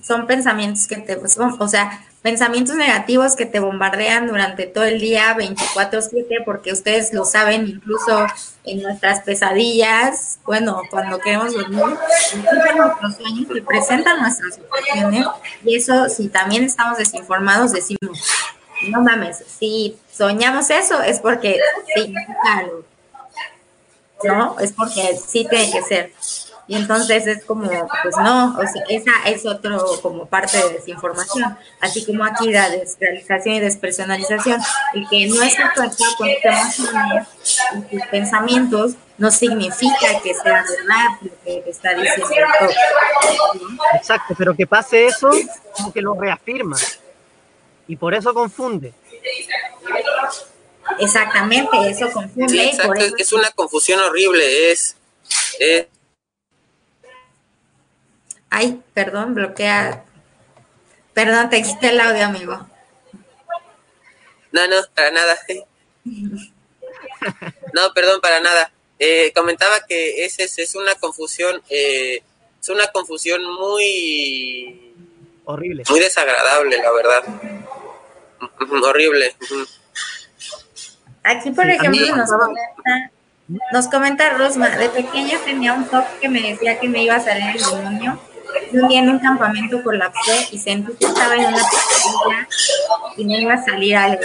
son, 0.02 0.28
pensamientos 0.28 0.88
que 0.88 0.98
te, 0.98 1.18
pues, 1.18 1.38
o 1.38 1.68
sea, 1.68 2.04
pensamientos 2.24 2.76
negativos 2.76 3.36
que 3.36 3.46
te 3.46 3.60
bombardean 3.60 4.28
durante 4.28 4.66
todo 4.66 4.86
el 4.86 5.00
día 5.00 5.36
24/7 5.36 6.44
porque 6.46 6.72
ustedes 6.72 7.14
lo 7.14 7.26
saben 7.26 7.68
incluso 7.68 8.26
en 8.64 8.82
nuestras 8.82 9.22
pesadillas, 9.22 10.40
bueno, 10.46 10.82
cuando 10.90 11.20
queremos 11.20 11.54
dormir, 11.54 11.80
nuestros 11.80 13.16
sueños 13.18 13.48
y 13.54 13.62
presentan 13.62 14.22
nuestras 14.22 14.56
situaciones 14.56 15.28
y 15.64 15.76
eso 15.76 16.10
si 16.10 16.30
también 16.30 16.64
estamos 16.64 16.98
desinformados 16.98 17.74
decimos, 17.74 18.20
no 18.90 19.02
mames, 19.02 19.44
si 19.46 19.98
soñamos 20.12 20.70
eso 20.70 21.02
es 21.02 21.20
porque 21.20 21.60
significa 21.94 22.58
algo, 22.58 22.84
¿no? 24.24 24.60
Es 24.60 24.72
porque 24.72 25.20
sí 25.28 25.46
tiene 25.50 25.72
que 25.72 25.82
ser. 25.84 26.14
Y 26.66 26.76
entonces 26.76 27.28
es 27.28 27.44
como, 27.44 27.70
pues 27.70 28.16
no, 28.18 28.58
o 28.58 28.62
sea, 28.62 28.84
esa 28.88 29.12
es 29.26 29.46
otro 29.46 29.86
como 30.02 30.26
parte 30.26 30.58
de 30.58 30.70
desinformación, 30.76 31.58
así 31.82 32.06
como 32.06 32.24
aquí 32.24 32.52
la 32.52 32.70
desrealización 32.70 33.56
y 33.56 33.60
despersonalización, 33.60 34.62
y 34.94 35.06
que 35.08 35.28
no 35.28 35.44
es 35.44 35.56
conectado 35.76 36.16
con 36.18 36.30
tus 36.30 36.90
emociones 36.90 37.28
y 37.92 37.98
tus 37.98 38.08
pensamientos, 38.08 38.94
no 39.18 39.30
significa 39.30 40.22
que 40.24 40.34
sea 40.34 40.64
verdad 40.64 41.20
lo 41.22 41.32
que 41.44 41.62
te 41.62 41.70
está 41.70 41.94
diciendo 41.96 42.28
todo. 42.60 42.70
Exacto, 43.96 44.34
pero 44.38 44.56
que 44.56 44.66
pase 44.66 45.06
eso, 45.08 45.32
como 45.76 45.92
que 45.92 46.02
lo 46.02 46.14
reafirma, 46.14 46.78
y 47.88 47.98
por 47.98 48.14
eso 48.14 48.34
confunde. 48.34 48.94
Exactamente, 51.00 51.90
eso 51.90 52.10
confunde. 52.10 52.72
es 53.18 53.34
una 53.34 53.52
confusión 53.52 54.00
horrible, 54.00 54.72
es, 54.72 54.96
es 55.60 55.88
Ay, 58.56 58.84
perdón, 58.94 59.34
bloquea. 59.34 60.06
Perdón, 61.16 61.50
te 61.50 61.64
quité 61.64 61.90
el 61.90 62.00
audio, 62.00 62.24
amigo. 62.24 62.54
No, 64.52 64.68
no, 64.68 64.76
para 64.94 65.12
nada. 65.12 65.38
No, 67.74 67.94
perdón, 67.96 68.20
para 68.22 68.42
nada. 68.42 68.72
Eh, 69.00 69.32
comentaba 69.34 69.80
que 69.88 70.26
es, 70.26 70.38
es, 70.40 70.60
es 70.60 70.76
una 70.76 70.94
confusión, 70.96 71.64
eh, 71.70 72.22
es 72.62 72.70
una 72.70 72.86
confusión 72.88 73.42
muy... 73.44 74.94
Horrible. 75.46 75.84
Muy 75.90 76.00
desagradable, 76.00 76.78
la 76.78 76.92
verdad. 76.92 77.24
Horrible. 78.84 79.36
Aquí, 81.24 81.50
por 81.52 81.68
ejemplo, 81.68 82.16
nos 82.16 82.30
comenta, 82.30 83.12
nos 83.72 83.88
comenta 83.88 84.30
Rosma, 84.38 84.70
de 84.70 84.90
pequeña 84.90 85.40
tenía 85.44 85.74
un 85.74 85.86
toque 85.88 86.20
que 86.22 86.30
me 86.30 86.42
decía 86.42 86.80
que 86.80 86.90
me 86.90 87.04
iba 87.04 87.16
a 87.16 87.20
salir 87.22 87.56
el 87.56 87.64
demonio 87.64 88.20
un 88.80 88.88
día 88.88 89.00
en 89.00 89.10
un 89.10 89.20
campamento 89.20 89.82
colapsé 89.84 90.48
y 90.52 90.60
sentí 90.60 90.94
que 90.94 91.06
estaba 91.06 91.36
en 91.36 91.46
una 91.46 91.64
pesadilla 91.64 92.48
y 93.18 93.26
me 93.26 93.42
iba 93.42 93.54
a 93.54 93.64
salir 93.64 93.96
algo. 93.96 94.24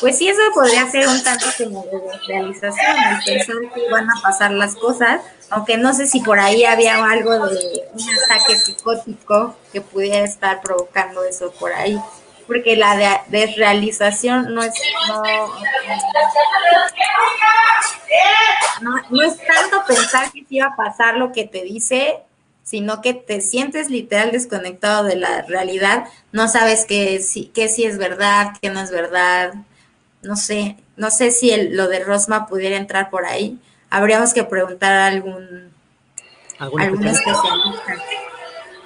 Pues 0.00 0.18
sí, 0.18 0.28
eso 0.28 0.40
podría 0.54 0.90
ser 0.90 1.06
un 1.06 1.22
tanto 1.22 1.46
como 1.56 1.84
de 1.84 2.00
realización, 2.26 2.96
el 3.10 3.24
pensar 3.24 3.56
que 3.72 3.86
iban 3.86 4.10
a 4.10 4.20
pasar 4.20 4.50
las 4.50 4.74
cosas, 4.74 5.20
aunque 5.50 5.76
no 5.76 5.94
sé 5.94 6.08
si 6.08 6.20
por 6.20 6.40
ahí 6.40 6.64
había 6.64 6.96
algo 7.04 7.32
de 7.48 7.84
un 7.92 8.02
ataque 8.24 8.56
psicótico 8.56 9.54
que 9.72 9.80
pudiera 9.80 10.24
estar 10.24 10.60
provocando 10.62 11.22
eso 11.22 11.52
por 11.52 11.72
ahí. 11.72 12.00
porque 12.48 12.76
la 12.76 13.22
desrealización 13.28 14.54
no 14.54 14.62
es 14.62 14.72
no, 18.80 18.94
no, 19.10 19.22
es 19.22 19.36
tanto 19.36 19.84
pensar 19.86 20.32
que 20.32 20.44
sí 20.48 20.58
va 20.58 20.68
a 20.68 20.76
pasar 20.76 21.16
lo 21.16 21.30
que 21.32 21.44
te 21.44 21.62
dice, 21.62 22.20
sino 22.68 23.00
que 23.00 23.14
te 23.14 23.40
sientes 23.40 23.88
literal 23.88 24.30
desconectado 24.30 25.04
de 25.04 25.16
la 25.16 25.40
realidad, 25.40 26.04
no 26.32 26.48
sabes 26.48 26.84
que 26.84 27.18
sí, 27.22 27.50
que 27.54 27.66
sí 27.70 27.84
es 27.84 27.96
verdad, 27.96 28.52
que 28.60 28.68
no 28.68 28.80
es 28.82 28.90
verdad, 28.90 29.54
no 30.20 30.36
sé, 30.36 30.76
no 30.96 31.10
sé 31.10 31.30
si 31.30 31.56
lo 31.70 31.88
de 31.88 32.04
Rosma 32.04 32.46
pudiera 32.46 32.76
entrar 32.76 33.08
por 33.08 33.24
ahí, 33.24 33.58
habríamos 33.88 34.34
que 34.34 34.44
preguntar 34.44 34.92
a 34.92 35.06
algún, 35.06 35.72
algún 36.58 37.06
especialista. 37.06 38.04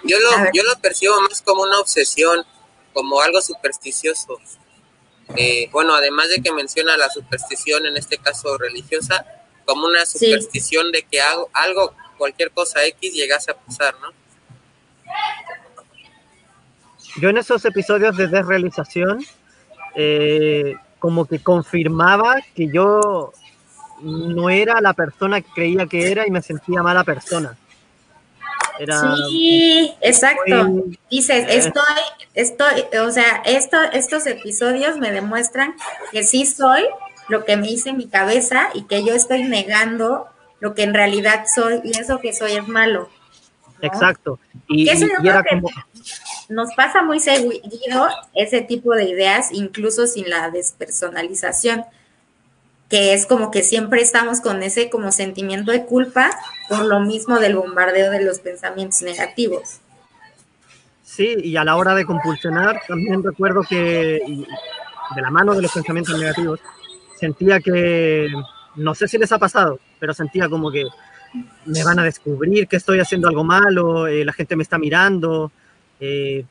Yo 0.04 0.16
lo, 0.20 0.30
yo 0.52 0.62
lo 0.62 0.78
percibo 0.80 1.20
más 1.22 1.42
como 1.42 1.62
una 1.62 1.80
obsesión, 1.80 2.46
como 2.92 3.20
algo 3.20 3.42
supersticioso. 3.42 4.38
Eh, 5.36 5.68
bueno, 5.72 5.96
además 5.96 6.28
de 6.28 6.40
que 6.40 6.52
menciona 6.52 6.96
la 6.96 7.10
superstición, 7.10 7.84
en 7.86 7.96
este 7.96 8.18
caso 8.18 8.56
religiosa, 8.58 9.26
como 9.64 9.86
una 9.86 10.06
superstición 10.06 10.92
de 10.92 11.02
que 11.02 11.20
algo, 11.20 11.50
algo, 11.52 11.94
cualquier 12.22 12.52
cosa 12.52 12.84
X 12.84 13.12
llegase 13.12 13.50
a 13.50 13.54
pasar, 13.54 13.94
¿no? 14.00 14.08
Yo 17.20 17.28
en 17.28 17.36
esos 17.36 17.64
episodios 17.64 18.16
de 18.16 18.28
desrealización, 18.28 19.24
eh, 19.96 20.76
como 20.98 21.26
que 21.26 21.42
confirmaba 21.42 22.36
que 22.54 22.68
yo 22.72 23.32
no 24.00 24.50
era 24.50 24.80
la 24.80 24.92
persona 24.92 25.40
que 25.40 25.50
creía 25.50 25.86
que 25.86 26.12
era 26.12 26.26
y 26.26 26.30
me 26.30 26.42
sentía 26.42 26.82
mala 26.82 27.04
persona 27.04 27.56
sí, 29.28 29.94
exacto. 30.00 30.84
Dices, 31.10 31.44
eh. 31.48 31.56
estoy, 31.56 31.82
estoy, 32.34 32.98
o 33.00 33.10
sea, 33.10 33.42
esto, 33.44 33.76
estos 33.92 34.26
episodios 34.26 34.98
me 34.98 35.12
demuestran 35.12 35.74
que 36.10 36.24
sí 36.24 36.46
soy 36.46 36.84
lo 37.28 37.44
que 37.44 37.56
me 37.56 37.70
hice 37.70 37.92
mi 37.92 38.08
cabeza 38.08 38.68
y 38.74 38.82
que 38.84 39.04
yo 39.04 39.14
estoy 39.14 39.44
negando 39.44 40.26
lo 40.62 40.74
que 40.74 40.84
en 40.84 40.94
realidad 40.94 41.44
soy 41.52 41.80
y 41.82 41.98
eso 41.98 42.20
que 42.20 42.32
soy 42.32 42.52
es 42.52 42.68
malo. 42.68 43.08
Exacto. 43.80 44.38
Y, 44.68 44.88
nos 46.48 46.72
pasa 46.76 47.02
muy 47.02 47.18
seguido 47.18 48.08
ese 48.32 48.60
tipo 48.60 48.94
de 48.94 49.08
ideas, 49.08 49.48
incluso 49.52 50.06
sin 50.06 50.30
la 50.30 50.50
despersonalización 50.50 51.84
que 52.88 53.12
es 53.14 53.26
como 53.26 53.50
que 53.50 53.62
siempre 53.62 54.02
estamos 54.02 54.40
con 54.40 54.62
ese 54.62 54.88
como 54.88 55.10
sentimiento 55.10 55.72
de 55.72 55.84
culpa 55.84 56.30
por 56.68 56.84
lo 56.84 57.00
mismo 57.00 57.40
del 57.40 57.56
bombardeo 57.56 58.12
de 58.12 58.22
los 58.22 58.38
pensamientos 58.38 59.02
negativos. 59.02 59.80
Sí, 61.02 61.34
y 61.42 61.56
a 61.56 61.64
la 61.64 61.74
hora 61.76 61.94
de 61.96 62.04
compulsionar, 62.04 62.82
también 62.86 63.24
recuerdo 63.24 63.62
que 63.62 64.20
de 65.16 65.22
la 65.22 65.30
mano 65.30 65.54
de 65.54 65.62
los 65.62 65.72
pensamientos 65.72 66.16
negativos, 66.18 66.60
sentía 67.18 67.58
que, 67.58 68.28
no 68.76 68.94
sé 68.94 69.08
si 69.08 69.18
les 69.18 69.32
ha 69.32 69.38
pasado, 69.38 69.80
pero 70.03 70.14
sentía 70.14 70.48
como 70.48 70.68
que 70.72 70.84
me 71.64 71.84
van 71.84 72.00
a 72.00 72.03
descubrir 72.03 72.66
que 72.66 72.74
estoy 72.74 72.98
haciendo 72.98 73.28
algo 73.28 73.44
malo, 73.44 74.09
eh, 74.09 74.24
la 74.24 74.32
gente 74.32 74.57
me 74.57 74.64
está 74.64 74.76
mirando, 74.76 75.53
eh, 76.00 76.44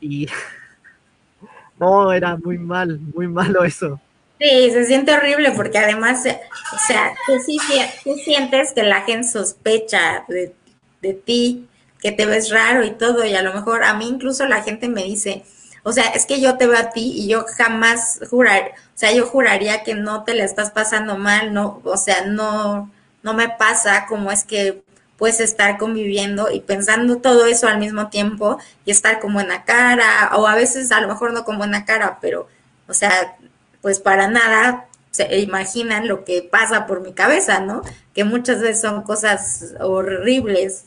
y 0.00 0.26
no, 1.78 2.10
era 2.10 2.38
muy 2.38 2.56
mal, 2.56 2.98
muy 3.12 3.28
malo 3.28 3.64
eso. 3.64 4.00
Sí, 4.40 4.70
se 4.70 4.86
siente 4.86 5.12
horrible 5.12 5.52
porque 5.52 5.76
además, 5.76 6.24
o 6.24 6.78
sea, 6.86 7.12
tú 7.26 8.14
sientes 8.24 8.72
que 8.72 8.82
la 8.82 9.02
gente 9.02 9.28
sospecha 9.28 10.24
de, 10.26 10.54
de, 11.02 11.12
ti, 11.12 11.68
que 12.00 12.12
te 12.12 12.24
ves 12.24 12.50
raro 12.50 12.82
y 12.82 12.92
todo, 12.92 13.26
y 13.26 13.34
a 13.34 13.42
lo 13.42 13.52
mejor 13.52 13.84
a 13.84 13.92
mí 13.92 14.08
incluso 14.08 14.48
la 14.48 14.62
gente 14.62 14.88
me 14.88 15.04
dice, 15.04 15.44
o 15.84 15.92
sea, 15.92 16.06
es 16.08 16.26
que 16.26 16.40
yo 16.40 16.56
te 16.56 16.66
veo 16.66 16.78
a 16.78 16.90
ti 16.90 17.12
y 17.14 17.28
yo 17.28 17.44
jamás 17.56 18.20
jurar, 18.30 18.72
o 18.74 18.98
sea, 18.98 19.12
yo 19.12 19.26
juraría 19.26 19.84
que 19.84 19.94
no 19.94 20.24
te 20.24 20.34
la 20.34 20.44
estás 20.44 20.70
pasando 20.70 21.16
mal, 21.16 21.52
no, 21.52 21.80
o 21.84 21.96
sea, 21.96 22.24
no, 22.24 22.90
no 23.22 23.34
me 23.34 23.50
pasa 23.50 24.06
como 24.06 24.32
es 24.32 24.44
que 24.44 24.82
puedes 25.18 25.40
estar 25.40 25.78
conviviendo 25.78 26.50
y 26.50 26.60
pensando 26.60 27.18
todo 27.18 27.46
eso 27.46 27.68
al 27.68 27.78
mismo 27.78 28.08
tiempo 28.08 28.58
y 28.84 28.90
estar 28.90 29.20
como 29.20 29.40
en 29.40 29.48
la 29.48 29.64
cara, 29.64 30.32
o 30.36 30.46
a 30.46 30.54
veces 30.54 30.90
a 30.90 31.00
lo 31.00 31.08
mejor 31.08 31.32
no 31.32 31.44
como 31.44 31.64
en 31.64 31.72
la 31.72 31.84
cara, 31.84 32.18
pero, 32.20 32.48
o 32.88 32.94
sea, 32.94 33.36
pues 33.82 34.00
para 34.00 34.28
nada 34.28 34.86
se 35.10 35.38
imaginan 35.38 36.08
lo 36.08 36.24
que 36.24 36.42
pasa 36.42 36.86
por 36.86 37.00
mi 37.02 37.12
cabeza, 37.12 37.60
¿no? 37.60 37.82
Que 38.14 38.24
muchas 38.24 38.60
veces 38.60 38.80
son 38.80 39.02
cosas 39.02 39.74
horribles. 39.80 40.86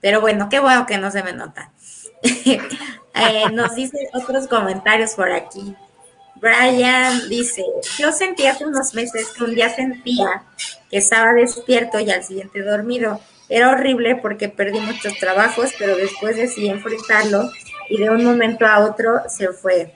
Pero 0.00 0.22
bueno, 0.22 0.48
qué 0.48 0.60
bueno 0.60 0.86
que 0.86 0.96
no 0.96 1.10
se 1.10 1.22
me 1.22 1.34
nota. 1.34 1.70
Eh, 3.14 3.50
nos 3.52 3.74
dice 3.74 4.08
otros 4.12 4.46
comentarios 4.46 5.14
por 5.14 5.30
aquí. 5.30 5.74
Brian 6.36 7.28
dice, 7.28 7.64
yo 7.98 8.12
sentí 8.12 8.46
hace 8.46 8.64
unos 8.64 8.94
meses 8.94 9.28
que 9.36 9.44
un 9.44 9.54
día 9.54 9.68
sentía 9.68 10.44
que 10.90 10.98
estaba 10.98 11.32
despierto 11.34 12.00
y 12.00 12.10
al 12.10 12.24
siguiente 12.24 12.62
dormido. 12.62 13.20
Era 13.48 13.70
horrible 13.70 14.16
porque 14.16 14.48
perdí 14.48 14.80
muchos 14.80 15.18
trabajos, 15.18 15.72
pero 15.78 15.96
después 15.96 16.36
decidí 16.36 16.68
enfrentarlo 16.68 17.50
y 17.88 17.98
de 17.98 18.08
un 18.08 18.24
momento 18.24 18.64
a 18.64 18.86
otro 18.86 19.20
se 19.28 19.48
fue. 19.48 19.92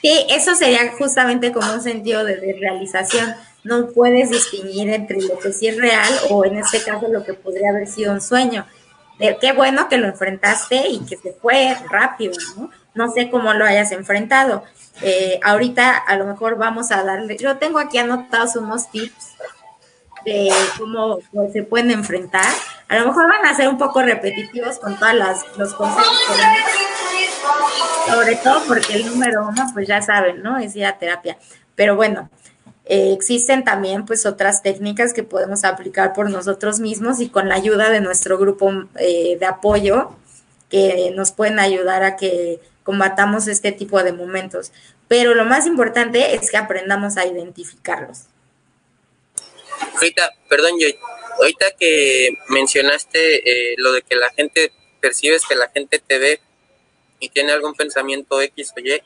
Sí, 0.00 0.26
eso 0.28 0.54
sería 0.54 0.92
justamente 0.92 1.50
como 1.50 1.72
un 1.72 1.80
sentido 1.80 2.24
de 2.24 2.36
realización. 2.60 3.34
No 3.64 3.88
puedes 3.88 4.28
distinguir 4.28 4.90
entre 4.90 5.22
lo 5.22 5.38
que 5.38 5.52
sí 5.52 5.66
es 5.66 5.78
real 5.78 6.12
o 6.28 6.44
en 6.44 6.58
este 6.58 6.82
caso 6.82 7.08
lo 7.08 7.24
que 7.24 7.32
podría 7.32 7.70
haber 7.70 7.88
sido 7.88 8.12
un 8.12 8.20
sueño. 8.20 8.66
De, 9.18 9.36
qué 9.40 9.52
bueno 9.52 9.88
que 9.88 9.96
lo 9.96 10.06
enfrentaste 10.06 10.88
y 10.88 11.04
que 11.04 11.16
se 11.16 11.32
fue 11.32 11.76
rápido, 11.90 12.34
¿no? 12.56 12.70
No 12.94 13.10
sé 13.10 13.30
cómo 13.30 13.52
lo 13.54 13.64
hayas 13.64 13.92
enfrentado. 13.92 14.64
Eh, 15.02 15.40
ahorita 15.42 15.96
a 15.96 16.16
lo 16.16 16.26
mejor 16.26 16.56
vamos 16.56 16.92
a 16.92 17.02
darle, 17.02 17.36
yo 17.36 17.56
tengo 17.56 17.78
aquí 17.78 17.98
anotados 17.98 18.56
unos 18.56 18.90
tips 18.90 19.34
de 20.24 20.50
cómo 20.78 21.18
se 21.52 21.62
pueden 21.62 21.90
enfrentar. 21.90 22.46
A 22.88 22.98
lo 22.98 23.06
mejor 23.06 23.28
van 23.28 23.44
a 23.44 23.54
ser 23.54 23.68
un 23.68 23.78
poco 23.78 24.02
repetitivos 24.02 24.78
con 24.78 24.96
todos 24.98 25.14
los 25.56 25.74
consejos 25.74 26.06
sobre 28.06 28.36
todo 28.36 28.62
porque 28.66 28.94
el 28.94 29.06
número 29.06 29.46
uno, 29.46 29.66
pues 29.72 29.88
ya 29.88 30.02
saben, 30.02 30.42
¿no? 30.42 30.58
Es 30.58 30.76
ir 30.76 30.86
a 30.86 30.98
terapia. 30.98 31.36
Pero 31.74 31.96
bueno, 31.96 32.30
eh, 32.86 33.12
existen 33.12 33.64
también 33.64 34.04
pues 34.04 34.26
otras 34.26 34.62
técnicas 34.62 35.14
que 35.14 35.22
podemos 35.22 35.64
aplicar 35.64 36.12
por 36.12 36.30
nosotros 36.30 36.80
mismos 36.80 37.20
y 37.20 37.28
con 37.30 37.48
la 37.48 37.54
ayuda 37.54 37.90
de 37.90 38.00
nuestro 38.00 38.36
grupo 38.36 38.72
eh, 38.98 39.38
de 39.38 39.46
apoyo 39.46 40.14
que 40.68 41.10
nos 41.14 41.32
pueden 41.32 41.58
ayudar 41.58 42.02
a 42.02 42.16
que 42.16 42.60
combatamos 42.82 43.48
este 43.48 43.72
tipo 43.72 44.02
de 44.02 44.12
momentos. 44.12 44.70
Pero 45.08 45.34
lo 45.34 45.44
más 45.44 45.66
importante 45.66 46.34
es 46.34 46.50
que 46.50 46.56
aprendamos 46.56 47.16
a 47.16 47.26
identificarlos. 47.26 48.24
Ahorita, 49.94 50.30
perdón, 50.48 50.72
yo, 50.78 50.88
ahorita 51.38 51.66
que 51.78 52.30
mencionaste 52.48 53.72
eh, 53.72 53.74
lo 53.78 53.92
de 53.92 54.02
que 54.02 54.16
la 54.16 54.30
gente 54.30 54.72
percibes 55.00 55.44
que 55.46 55.54
la 55.54 55.68
gente 55.68 55.98
te 55.98 56.18
ve 56.18 56.40
y 57.18 57.28
tiene 57.28 57.52
algún 57.52 57.74
pensamiento 57.74 58.40
X 58.40 58.72
o 58.76 58.80
Y, 58.80 59.02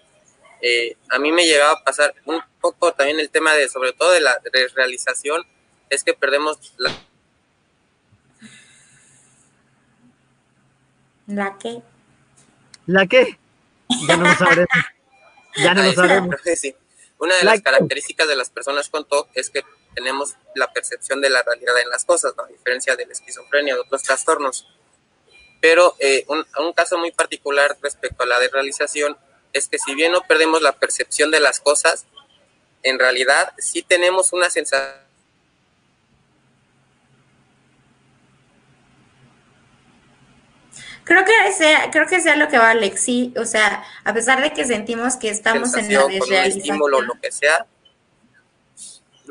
eh, 0.61 0.97
a 1.11 1.19
mí 1.19 1.33
me 1.33 1.47
llegaba 1.47 1.73
a 1.73 1.85
pasar 1.85 2.15
un 2.25 2.41
poco 2.61 2.93
también 2.93 3.21
el 3.21 3.31
tema 3.31 3.55
de, 3.55 3.69
sobre 3.69 3.93
todo 3.93 4.11
de 4.13 4.21
la 4.21 4.41
realización, 4.75 5.47
es 5.91 6.05
que 6.05 6.15
perdemos 6.15 6.75
la... 6.77 6.93
¿La 11.27 11.59
qué? 11.59 11.83
¿La 12.87 13.07
qué? 13.07 13.39
Ya 14.09 14.17
no 14.17 14.25
lo 14.25 14.35
sabremos. 14.35 14.69
Ya 15.57 15.75
no 15.75 15.83
lo 15.83 15.93
sabremos. 15.95 16.37
Una 17.19 17.35
de 17.35 17.45
las 17.45 17.61
características 17.61 18.29
de 18.29 18.37
las 18.37 18.49
personas 18.49 18.89
con 18.89 19.05
TOC 19.05 19.29
es 19.35 19.51
que 19.51 19.63
tenemos 19.95 20.37
la 20.55 20.73
percepción 20.73 21.21
de 21.21 21.31
la 21.31 21.43
realidad 21.43 21.79
en 21.83 21.91
las 21.91 22.05
cosas, 22.05 22.33
a 22.39 22.47
diferencia 22.47 22.95
de 22.95 23.07
la 23.07 23.13
esquizofrenia, 23.13 23.75
de 23.75 23.81
otros 23.81 24.03
trastornos. 24.05 24.69
Pero 25.61 25.97
eh, 25.99 26.25
un, 26.29 26.47
un, 26.61 26.73
caso 26.73 26.97
muy 26.97 27.11
particular 27.11 27.77
respecto 27.83 28.23
a 28.23 28.27
la 28.27 28.39
desrealización 28.39 29.17
es 29.59 29.69
que 29.69 29.79
si 29.79 29.95
bien 29.95 30.13
no 30.13 30.23
perdemos 30.23 30.63
la 30.63 30.73
percepción 30.73 31.31
de 31.31 31.41
las 31.41 31.61
cosas, 31.61 32.07
en 32.83 32.99
realidad 32.99 33.53
sí 33.59 33.83
tenemos 33.83 34.33
una 34.33 34.51
sensación 34.51 35.09
Creo 41.09 41.25
que 41.25 41.53
sea, 41.55 41.91
creo 41.91 42.07
que 42.07 42.21
sea 42.21 42.37
lo 42.37 42.49
que 42.49 42.59
va 42.59 42.69
Alexi, 42.69 43.33
o 43.39 43.47
sea, 43.47 43.83
a 44.05 44.13
pesar 44.13 44.43
de 44.43 44.53
que 44.53 44.67
sentimos 44.67 45.17
que 45.17 45.31
estamos 45.31 45.75
en 45.75 45.91
la 45.91 46.07
desrealización. 46.07 46.59
estímulo, 46.59 47.01
lo 47.01 47.15
que 47.15 47.33
sea. 47.33 47.65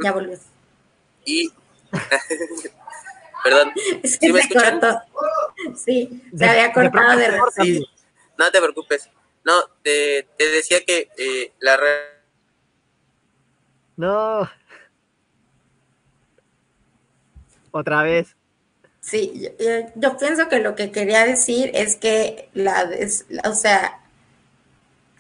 Ya 0.04 0.12
volvió. 0.12 0.40
Y 1.24 1.54
Perdón. 3.44 3.72
¿Sí 4.04 4.34
me 4.34 4.42
cortó. 4.50 5.02
Sí, 5.76 6.24
se 6.36 6.46
había 6.46 6.74
cortado 6.74 7.16
de, 7.18 7.40
sí, 7.62 7.88
No 8.38 8.52
te 8.52 8.60
preocupes. 8.60 9.08
No, 9.48 9.54
te, 9.82 10.28
te 10.38 10.52
decía 10.52 10.84
que 10.86 11.10
eh, 11.18 11.54
la 11.62 11.78
red. 11.78 12.02
No. 13.96 14.50
Otra 17.72 18.04
vez. 18.04 18.36
Sí, 19.00 19.50
yo, 19.58 19.70
yo, 19.96 20.18
pienso 20.18 20.50
que 20.50 20.60
lo 20.60 20.76
que 20.76 20.92
quería 20.92 21.26
decir 21.26 21.72
es 21.74 21.96
que 21.96 22.50
la, 22.54 22.90
o 23.46 23.54
sea, 23.54 24.02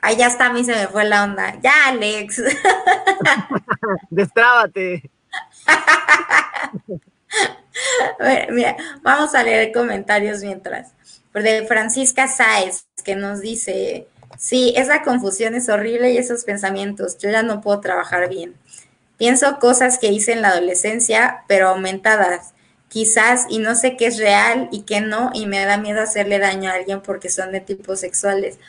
Ay, 0.01 0.17
ya 0.17 0.27
está, 0.27 0.47
a 0.47 0.53
mí 0.53 0.65
se 0.65 0.75
me 0.75 0.87
fue 0.87 1.05
la 1.05 1.23
onda. 1.23 1.57
Ya, 1.61 1.87
Alex. 1.87 2.43
Destrábate. 4.09 5.09
mira, 8.51 8.75
vamos 9.03 9.33
a 9.35 9.43
leer 9.43 9.71
comentarios 9.71 10.41
mientras. 10.41 10.91
De 11.33 11.65
Francisca 11.65 12.27
Sáez, 12.27 12.87
que 13.05 13.15
nos 13.15 13.39
dice, 13.39 14.07
sí, 14.37 14.73
esa 14.75 15.01
confusión 15.01 15.55
es 15.55 15.69
horrible 15.69 16.11
y 16.11 16.17
esos 16.17 16.43
pensamientos, 16.43 17.17
yo 17.17 17.29
ya 17.29 17.43
no 17.43 17.61
puedo 17.61 17.79
trabajar 17.79 18.29
bien. 18.29 18.55
Pienso 19.17 19.59
cosas 19.59 19.97
que 19.97 20.11
hice 20.11 20.33
en 20.33 20.41
la 20.41 20.49
adolescencia, 20.49 21.43
pero 21.47 21.69
aumentadas, 21.69 22.53
quizás, 22.87 23.45
y 23.49 23.59
no 23.59 23.75
sé 23.75 23.97
qué 23.97 24.07
es 24.07 24.17
real 24.17 24.69
y 24.71 24.83
qué 24.83 25.01
no, 25.01 25.31
y 25.33 25.47
me 25.47 25.65
da 25.65 25.77
miedo 25.77 26.01
hacerle 26.01 26.39
daño 26.39 26.69
a 26.69 26.75
alguien 26.75 27.01
porque 27.01 27.29
son 27.29 27.51
de 27.51 27.59
tipos 27.59 27.99
sexuales. 27.99 28.59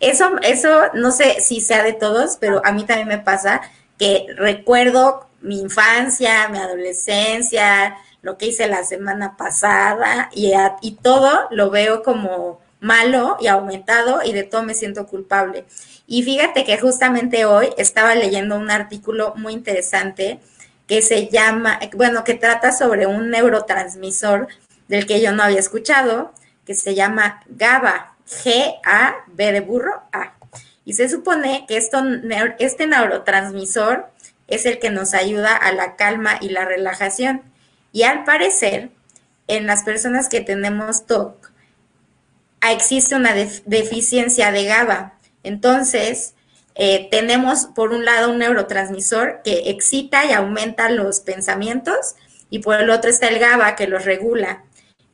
Eso, 0.00 0.30
eso 0.42 0.82
no 0.94 1.10
sé 1.10 1.40
si 1.40 1.60
sea 1.60 1.82
de 1.82 1.92
todos, 1.92 2.38
pero 2.40 2.62
a 2.64 2.72
mí 2.72 2.84
también 2.84 3.08
me 3.08 3.18
pasa 3.18 3.60
que 3.98 4.26
recuerdo 4.36 5.28
mi 5.40 5.60
infancia, 5.60 6.48
mi 6.48 6.58
adolescencia, 6.58 7.96
lo 8.22 8.38
que 8.38 8.46
hice 8.46 8.66
la 8.68 8.84
semana 8.84 9.36
pasada 9.36 10.30
y, 10.32 10.52
y 10.82 10.92
todo 10.92 11.48
lo 11.50 11.70
veo 11.70 12.02
como 12.02 12.60
malo 12.80 13.36
y 13.40 13.48
aumentado 13.48 14.20
y 14.24 14.32
de 14.32 14.44
todo 14.44 14.62
me 14.62 14.74
siento 14.74 15.06
culpable. 15.06 15.64
Y 16.06 16.22
fíjate 16.22 16.64
que 16.64 16.78
justamente 16.78 17.44
hoy 17.44 17.68
estaba 17.76 18.14
leyendo 18.14 18.56
un 18.56 18.70
artículo 18.70 19.34
muy 19.36 19.52
interesante 19.52 20.40
que 20.86 21.02
se 21.02 21.28
llama, 21.28 21.78
bueno, 21.94 22.24
que 22.24 22.34
trata 22.34 22.72
sobre 22.72 23.06
un 23.06 23.30
neurotransmisor 23.30 24.48
del 24.88 25.06
que 25.06 25.20
yo 25.20 25.32
no 25.32 25.42
había 25.42 25.58
escuchado, 25.60 26.32
que 26.64 26.74
se 26.74 26.94
llama 26.94 27.42
GABA, 27.48 28.14
G-A-B 28.26 29.52
de 29.52 29.60
burro, 29.60 30.02
A. 30.12 30.34
Y 30.84 30.94
se 30.94 31.08
supone 31.10 31.66
que 31.68 31.76
esto, 31.76 32.02
este 32.58 32.86
neurotransmisor 32.86 34.08
es 34.46 34.64
el 34.64 34.78
que 34.78 34.90
nos 34.90 35.12
ayuda 35.12 35.54
a 35.54 35.72
la 35.72 35.96
calma 35.96 36.38
y 36.40 36.48
la 36.48 36.64
relajación. 36.64 37.42
Y 37.92 38.04
al 38.04 38.24
parecer, 38.24 38.88
en 39.46 39.66
las 39.66 39.82
personas 39.82 40.30
que 40.30 40.40
tenemos 40.40 41.06
TOC, 41.06 41.47
existe 42.62 43.14
una 43.14 43.34
deficiencia 43.34 44.52
de 44.52 44.64
GABA. 44.64 45.14
Entonces, 45.42 46.34
eh, 46.74 47.08
tenemos 47.10 47.66
por 47.66 47.92
un 47.92 48.04
lado 48.04 48.30
un 48.30 48.38
neurotransmisor 48.38 49.40
que 49.42 49.70
excita 49.70 50.24
y 50.24 50.32
aumenta 50.32 50.90
los 50.90 51.20
pensamientos 51.20 52.14
y 52.50 52.60
por 52.60 52.80
el 52.80 52.90
otro 52.90 53.10
está 53.10 53.28
el 53.28 53.38
GABA 53.38 53.76
que 53.76 53.88
los 53.88 54.04
regula. 54.04 54.64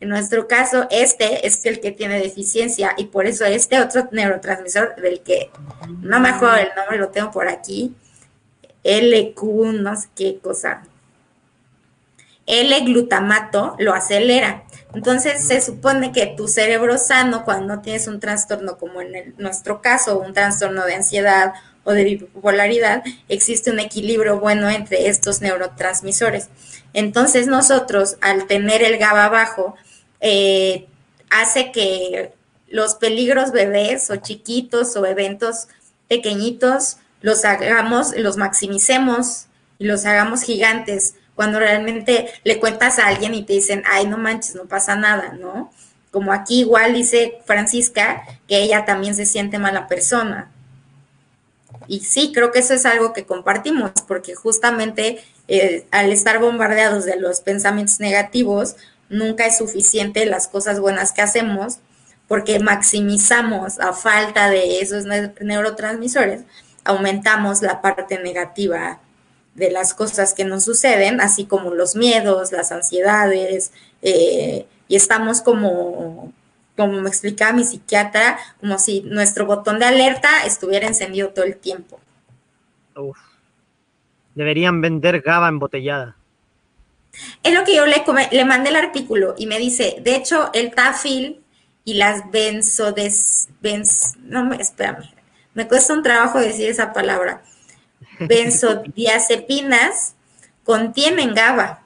En 0.00 0.10
nuestro 0.10 0.48
caso, 0.48 0.86
este 0.90 1.46
es 1.46 1.64
el 1.64 1.80
que 1.80 1.90
tiene 1.90 2.18
deficiencia 2.18 2.92
y 2.98 3.06
por 3.06 3.26
eso 3.26 3.46
este 3.46 3.80
otro 3.80 4.08
neurotransmisor 4.10 4.96
del 4.96 5.20
que 5.20 5.50
no 6.02 6.20
me 6.20 6.28
acuerdo 6.28 6.56
el 6.56 6.68
nombre, 6.76 6.98
lo 6.98 7.08
tengo 7.08 7.30
por 7.30 7.48
aquí, 7.48 7.94
LQ, 8.82 9.42
no 9.80 9.96
sé 9.96 10.08
qué 10.14 10.38
cosa, 10.42 10.82
L-glutamato 12.46 13.76
lo 13.78 13.94
acelera. 13.94 14.64
Entonces 14.94 15.46
se 15.46 15.60
supone 15.60 16.12
que 16.12 16.26
tu 16.26 16.48
cerebro 16.48 16.98
sano, 16.98 17.44
cuando 17.44 17.80
tienes 17.80 18.06
un 18.06 18.20
trastorno 18.20 18.78
como 18.78 19.00
en 19.00 19.34
nuestro 19.38 19.82
caso, 19.82 20.18
un 20.18 20.32
trastorno 20.32 20.84
de 20.84 20.94
ansiedad 20.94 21.54
o 21.84 21.92
de 21.92 22.04
bipolaridad, 22.04 23.02
existe 23.28 23.70
un 23.70 23.80
equilibrio 23.80 24.40
bueno 24.40 24.70
entre 24.70 25.08
estos 25.08 25.40
neurotransmisores. 25.40 26.48
Entonces 26.92 27.46
nosotros, 27.46 28.16
al 28.20 28.46
tener 28.46 28.82
el 28.82 28.98
GABA 28.98 29.28
bajo, 29.28 29.74
eh, 30.20 30.86
hace 31.30 31.72
que 31.72 32.32
los 32.68 32.94
peligros 32.94 33.52
bebés 33.52 34.10
o 34.10 34.16
chiquitos 34.16 34.96
o 34.96 35.04
eventos 35.04 35.68
pequeñitos 36.08 36.98
los 37.20 37.44
hagamos, 37.44 38.16
los 38.16 38.36
maximicemos 38.36 39.46
y 39.78 39.86
los 39.86 40.04
hagamos 40.06 40.42
gigantes 40.42 41.14
cuando 41.34 41.58
realmente 41.58 42.28
le 42.44 42.60
cuentas 42.60 42.98
a 42.98 43.06
alguien 43.06 43.34
y 43.34 43.42
te 43.42 43.54
dicen, 43.54 43.82
ay, 43.86 44.06
no 44.06 44.18
manches, 44.18 44.54
no 44.54 44.64
pasa 44.64 44.96
nada, 44.96 45.32
¿no? 45.38 45.72
Como 46.10 46.32
aquí 46.32 46.60
igual 46.60 46.94
dice 46.94 47.40
Francisca, 47.44 48.22
que 48.46 48.62
ella 48.62 48.84
también 48.84 49.14
se 49.14 49.26
siente 49.26 49.58
mala 49.58 49.88
persona. 49.88 50.50
Y 51.86 52.00
sí, 52.00 52.32
creo 52.32 52.52
que 52.52 52.60
eso 52.60 52.74
es 52.74 52.86
algo 52.86 53.12
que 53.12 53.26
compartimos, 53.26 53.90
porque 54.06 54.34
justamente 54.34 55.22
eh, 55.48 55.86
al 55.90 56.12
estar 56.12 56.38
bombardeados 56.38 57.04
de 57.04 57.16
los 57.16 57.40
pensamientos 57.40 58.00
negativos, 58.00 58.76
nunca 59.08 59.46
es 59.46 59.58
suficiente 59.58 60.24
las 60.26 60.48
cosas 60.48 60.80
buenas 60.80 61.12
que 61.12 61.22
hacemos, 61.22 61.78
porque 62.28 62.58
maximizamos 62.58 63.78
a 63.80 63.92
falta 63.92 64.48
de 64.48 64.80
esos 64.80 65.04
neurotransmisores, 65.40 66.42
aumentamos 66.84 67.60
la 67.60 67.82
parte 67.82 68.18
negativa 68.18 69.00
de 69.54 69.70
las 69.70 69.94
cosas 69.94 70.34
que 70.34 70.44
nos 70.44 70.64
suceden, 70.64 71.20
así 71.20 71.46
como 71.46 71.72
los 71.72 71.94
miedos, 71.94 72.52
las 72.52 72.72
ansiedades, 72.72 73.72
eh, 74.02 74.66
y 74.88 74.96
estamos 74.96 75.40
como, 75.40 76.32
como 76.76 77.00
me 77.00 77.08
explicaba 77.08 77.52
mi 77.52 77.64
psiquiatra, 77.64 78.38
como 78.60 78.78
si 78.78 79.02
nuestro 79.02 79.46
botón 79.46 79.78
de 79.78 79.86
alerta 79.86 80.28
estuviera 80.44 80.86
encendido 80.86 81.30
todo 81.30 81.44
el 81.44 81.56
tiempo. 81.56 82.00
Deberían 84.34 84.80
vender 84.80 85.20
GABA 85.20 85.48
embotellada. 85.48 86.16
Es 87.44 87.54
lo 87.54 87.64
que 87.64 87.76
yo 87.76 87.86
le, 87.86 88.02
le 88.32 88.44
mandé 88.44 88.70
el 88.70 88.76
artículo 88.76 89.36
y 89.38 89.46
me 89.46 89.58
dice, 89.58 89.98
de 90.02 90.16
hecho, 90.16 90.50
el 90.52 90.74
tafil 90.74 91.44
y 91.84 91.94
las 91.94 92.28
benzodes, 92.32 93.48
no 94.18 94.44
me, 94.44 94.56
espérame, 94.56 95.10
me 95.54 95.68
cuesta 95.68 95.92
un 95.92 96.02
trabajo 96.02 96.40
decir 96.40 96.68
esa 96.68 96.92
palabra 96.92 97.42
benzodiazepinas 98.20 100.14
contienen 100.64 101.34
GABA, 101.34 101.82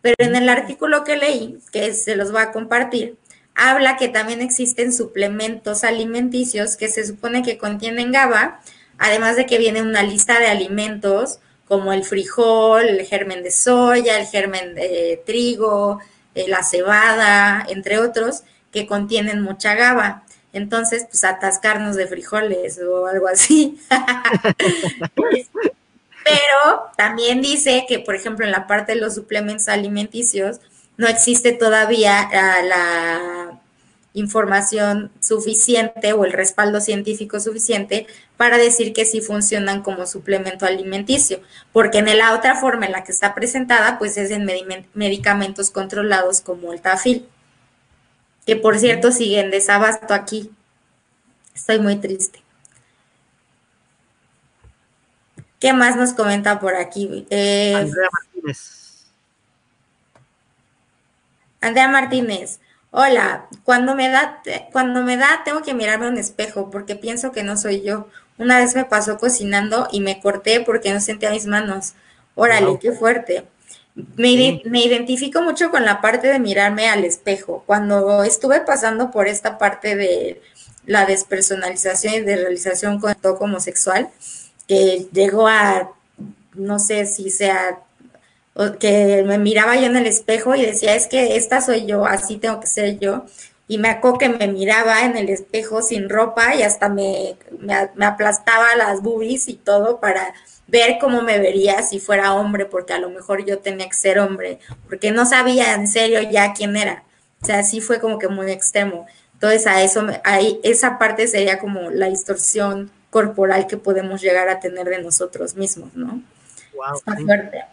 pero 0.00 0.16
en 0.18 0.36
el 0.36 0.48
artículo 0.48 1.04
que 1.04 1.16
leí, 1.16 1.58
que 1.72 1.92
se 1.92 2.16
los 2.16 2.32
voy 2.32 2.42
a 2.42 2.52
compartir, 2.52 3.16
habla 3.54 3.96
que 3.96 4.08
también 4.08 4.40
existen 4.40 4.92
suplementos 4.92 5.82
alimenticios 5.82 6.76
que 6.76 6.88
se 6.88 7.04
supone 7.06 7.42
que 7.42 7.58
contienen 7.58 8.12
GABA, 8.12 8.60
además 8.98 9.36
de 9.36 9.46
que 9.46 9.58
viene 9.58 9.82
una 9.82 10.02
lista 10.02 10.38
de 10.38 10.46
alimentos 10.46 11.40
como 11.66 11.92
el 11.92 12.04
frijol, 12.04 12.84
el 12.84 13.04
germen 13.06 13.42
de 13.42 13.50
soya, 13.50 14.20
el 14.20 14.26
germen 14.26 14.74
de 14.74 15.20
trigo, 15.26 16.00
eh, 16.34 16.46
la 16.48 16.62
cebada, 16.62 17.66
entre 17.68 17.98
otros, 17.98 18.42
que 18.70 18.86
contienen 18.86 19.40
mucha 19.40 19.74
GABA 19.74 20.25
entonces 20.58 21.06
pues 21.10 21.24
atascarnos 21.24 21.96
de 21.96 22.06
frijoles 22.06 22.80
o 22.80 23.06
algo 23.06 23.28
así. 23.28 23.80
Pero 26.26 26.90
también 26.96 27.40
dice 27.40 27.86
que, 27.88 28.00
por 28.00 28.16
ejemplo, 28.16 28.44
en 28.44 28.50
la 28.50 28.66
parte 28.66 28.94
de 28.94 29.00
los 29.00 29.14
suplementos 29.14 29.68
alimenticios 29.68 30.58
no 30.96 31.06
existe 31.06 31.52
todavía 31.52 32.18
ah, 32.20 32.62
la 32.62 33.60
información 34.16 35.12
suficiente 35.20 36.14
o 36.14 36.24
el 36.24 36.32
respaldo 36.32 36.80
científico 36.80 37.38
suficiente 37.38 38.06
para 38.38 38.56
decir 38.56 38.94
que 38.94 39.04
sí 39.04 39.20
funcionan 39.20 39.82
como 39.82 40.06
suplemento 40.06 40.64
alimenticio, 40.64 41.40
porque 41.72 41.98
en 41.98 42.16
la 42.16 42.34
otra 42.34 42.56
forma 42.56 42.86
en 42.86 42.92
la 42.92 43.04
que 43.04 43.12
está 43.12 43.34
presentada, 43.34 43.98
pues 43.98 44.16
es 44.16 44.30
en 44.30 44.48
medicamentos 44.94 45.70
controlados 45.70 46.40
como 46.40 46.72
el 46.72 46.80
tafil 46.80 47.28
que 48.46 48.56
por 48.56 48.78
cierto 48.78 49.10
siguen 49.10 49.50
desabasto 49.50 50.14
aquí. 50.14 50.50
Estoy 51.54 51.80
muy 51.80 51.96
triste. 51.96 52.40
¿Qué 55.58 55.72
más 55.72 55.96
nos 55.96 56.12
comenta 56.12 56.60
por 56.60 56.76
aquí? 56.76 57.26
Eh, 57.30 57.74
Andrea 57.74 58.08
Martínez. 58.12 59.06
Andrea 61.60 61.88
Martínez. 61.88 62.60
Hola, 62.92 63.46
cuando 63.64 63.94
me 63.94 64.08
da, 64.08 64.42
cuando 64.70 65.02
me 65.02 65.16
da, 65.16 65.42
tengo 65.44 65.62
que 65.62 65.74
mirarme 65.74 66.06
a 66.06 66.10
un 66.10 66.18
espejo 66.18 66.70
porque 66.70 66.94
pienso 66.94 67.32
que 67.32 67.42
no 67.42 67.56
soy 67.56 67.82
yo. 67.82 68.08
Una 68.38 68.58
vez 68.58 68.76
me 68.76 68.84
pasó 68.84 69.18
cocinando 69.18 69.88
y 69.90 70.00
me 70.00 70.20
corté 70.20 70.60
porque 70.60 70.92
no 70.92 71.00
sentía 71.00 71.30
mis 71.30 71.46
manos. 71.46 71.94
Órale, 72.34 72.78
qué 72.78 72.92
fuerte. 72.92 73.44
Me, 73.96 74.30
identifico 74.84 75.40
mucho 75.40 75.70
con 75.70 75.86
la 75.86 76.02
parte 76.02 76.28
de 76.28 76.38
mirarme 76.38 76.88
al 76.88 77.04
espejo. 77.04 77.62
Cuando 77.66 78.24
estuve 78.24 78.60
pasando 78.60 79.10
por 79.10 79.26
esta 79.26 79.56
parte 79.56 79.96
de 79.96 80.42
la 80.84 81.06
despersonalización 81.06 82.14
y 82.14 82.20
de 82.20 82.36
realización 82.36 83.00
con 83.00 83.14
todo 83.14 83.38
homosexual, 83.38 84.10
que 84.68 85.06
llegó 85.12 85.48
a, 85.48 85.92
no 86.54 86.78
sé 86.78 87.06
si 87.06 87.30
sea, 87.30 87.78
que 88.78 89.22
me 89.26 89.38
miraba 89.38 89.76
yo 89.76 89.86
en 89.86 89.96
el 89.96 90.06
espejo 90.06 90.54
y 90.54 90.66
decía, 90.66 90.94
es 90.94 91.06
que 91.06 91.36
esta 91.36 91.62
soy 91.62 91.86
yo, 91.86 92.04
así 92.04 92.36
tengo 92.36 92.60
que 92.60 92.66
ser 92.66 92.98
yo. 92.98 93.24
Y 93.66 93.78
me 93.78 93.88
acuerdo 93.88 94.18
que 94.18 94.28
me 94.28 94.46
miraba 94.46 95.04
en 95.06 95.16
el 95.16 95.30
espejo 95.30 95.80
sin 95.80 96.10
ropa 96.10 96.54
y 96.54 96.62
hasta 96.62 96.90
me, 96.90 97.36
me, 97.58 97.90
me 97.94 98.04
aplastaba 98.04 98.76
las 98.76 99.00
boobies 99.02 99.48
y 99.48 99.54
todo 99.54 100.00
para 100.00 100.34
ver 100.66 100.98
cómo 101.00 101.22
me 101.22 101.38
vería 101.38 101.82
si 101.82 102.00
fuera 102.00 102.34
hombre, 102.34 102.66
porque 102.66 102.92
a 102.92 102.98
lo 102.98 103.10
mejor 103.10 103.44
yo 103.44 103.58
tenía 103.58 103.88
que 103.88 103.94
ser 103.94 104.18
hombre, 104.18 104.58
porque 104.88 105.12
no 105.12 105.26
sabía 105.26 105.74
en 105.74 105.88
serio 105.88 106.20
ya 106.22 106.52
quién 106.52 106.76
era. 106.76 107.04
O 107.42 107.46
sea, 107.46 107.62
sí 107.62 107.80
fue 107.80 108.00
como 108.00 108.18
que 108.18 108.28
muy 108.28 108.50
extremo. 108.50 109.06
Entonces, 109.34 109.66
a 109.66 109.82
eso, 109.82 110.06
ahí, 110.24 110.58
esa 110.62 110.98
parte 110.98 111.28
sería 111.28 111.58
como 111.58 111.90
la 111.90 112.08
distorsión 112.08 112.90
corporal 113.10 113.66
que 113.66 113.76
podemos 113.76 114.20
llegar 114.20 114.48
a 114.48 114.60
tener 114.60 114.86
de 114.86 115.02
nosotros 115.02 115.54
mismos, 115.54 115.94
¿no? 115.94 116.22
Wow, 116.74 116.96
Está 116.96 117.16
fuerte. 117.16 117.64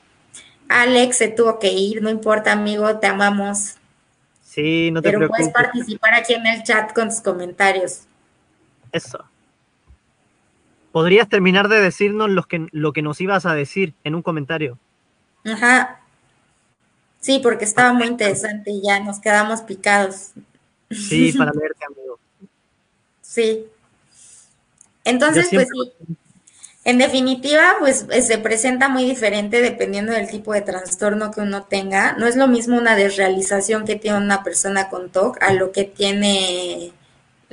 Alex 0.69 1.17
se 1.17 1.27
tuvo 1.29 1.59
que 1.59 1.71
ir, 1.71 2.01
no 2.01 2.09
importa, 2.09 2.51
amigo, 2.51 2.99
te 2.99 3.07
amamos. 3.07 3.75
Sí, 4.43 4.91
no 4.91 5.01
te 5.01 5.11
Pero 5.11 5.27
puedes 5.27 5.49
participar 5.49 6.13
aquí 6.13 6.33
en 6.33 6.45
el 6.45 6.63
chat 6.63 6.93
con 6.93 7.09
tus 7.09 7.21
comentarios. 7.21 8.01
Eso. 8.91 9.23
¿Podrías 10.93 11.27
terminar 11.27 11.69
de 11.69 11.81
decirnos 11.81 12.29
lo 12.29 12.43
que, 12.43 12.67
lo 12.71 12.93
que 12.93 13.01
nos 13.01 13.19
ibas 13.19 13.47
a 13.47 13.55
decir 13.55 13.95
en 14.03 14.13
un 14.13 14.21
comentario? 14.21 14.77
Ajá. 15.43 16.01
Sí, 17.19 17.39
porque 17.41 17.65
estaba 17.65 17.93
muy 17.93 18.05
interesante 18.05 18.69
y 18.69 18.83
ya 18.83 18.99
nos 18.99 19.19
quedamos 19.19 19.61
picados. 19.61 20.33
Sí, 20.91 21.33
para 21.37 21.51
verte, 21.51 21.83
amigo. 21.83 22.19
Sí. 23.23 23.65
Entonces, 25.03 25.47
pues 25.51 25.67
sí. 25.67 26.15
En 26.85 26.99
definitiva, 26.99 27.77
pues 27.79 28.05
eh, 28.11 28.21
se 28.21 28.37
presenta 28.37 28.87
muy 28.87 29.05
diferente 29.05 29.61
dependiendo 29.61 30.11
del 30.11 30.29
tipo 30.29 30.53
de 30.53 30.61
trastorno 30.61 31.31
que 31.31 31.41
uno 31.41 31.63
tenga. 31.63 32.13
No 32.19 32.27
es 32.27 32.35
lo 32.35 32.47
mismo 32.47 32.77
una 32.77 32.95
desrealización 32.95 33.83
que 33.83 33.95
tiene 33.95 34.19
una 34.19 34.43
persona 34.43 34.89
con 34.89 35.09
TOC 35.09 35.41
a 35.41 35.53
lo 35.53 35.71
que 35.71 35.85
tiene 35.85 36.93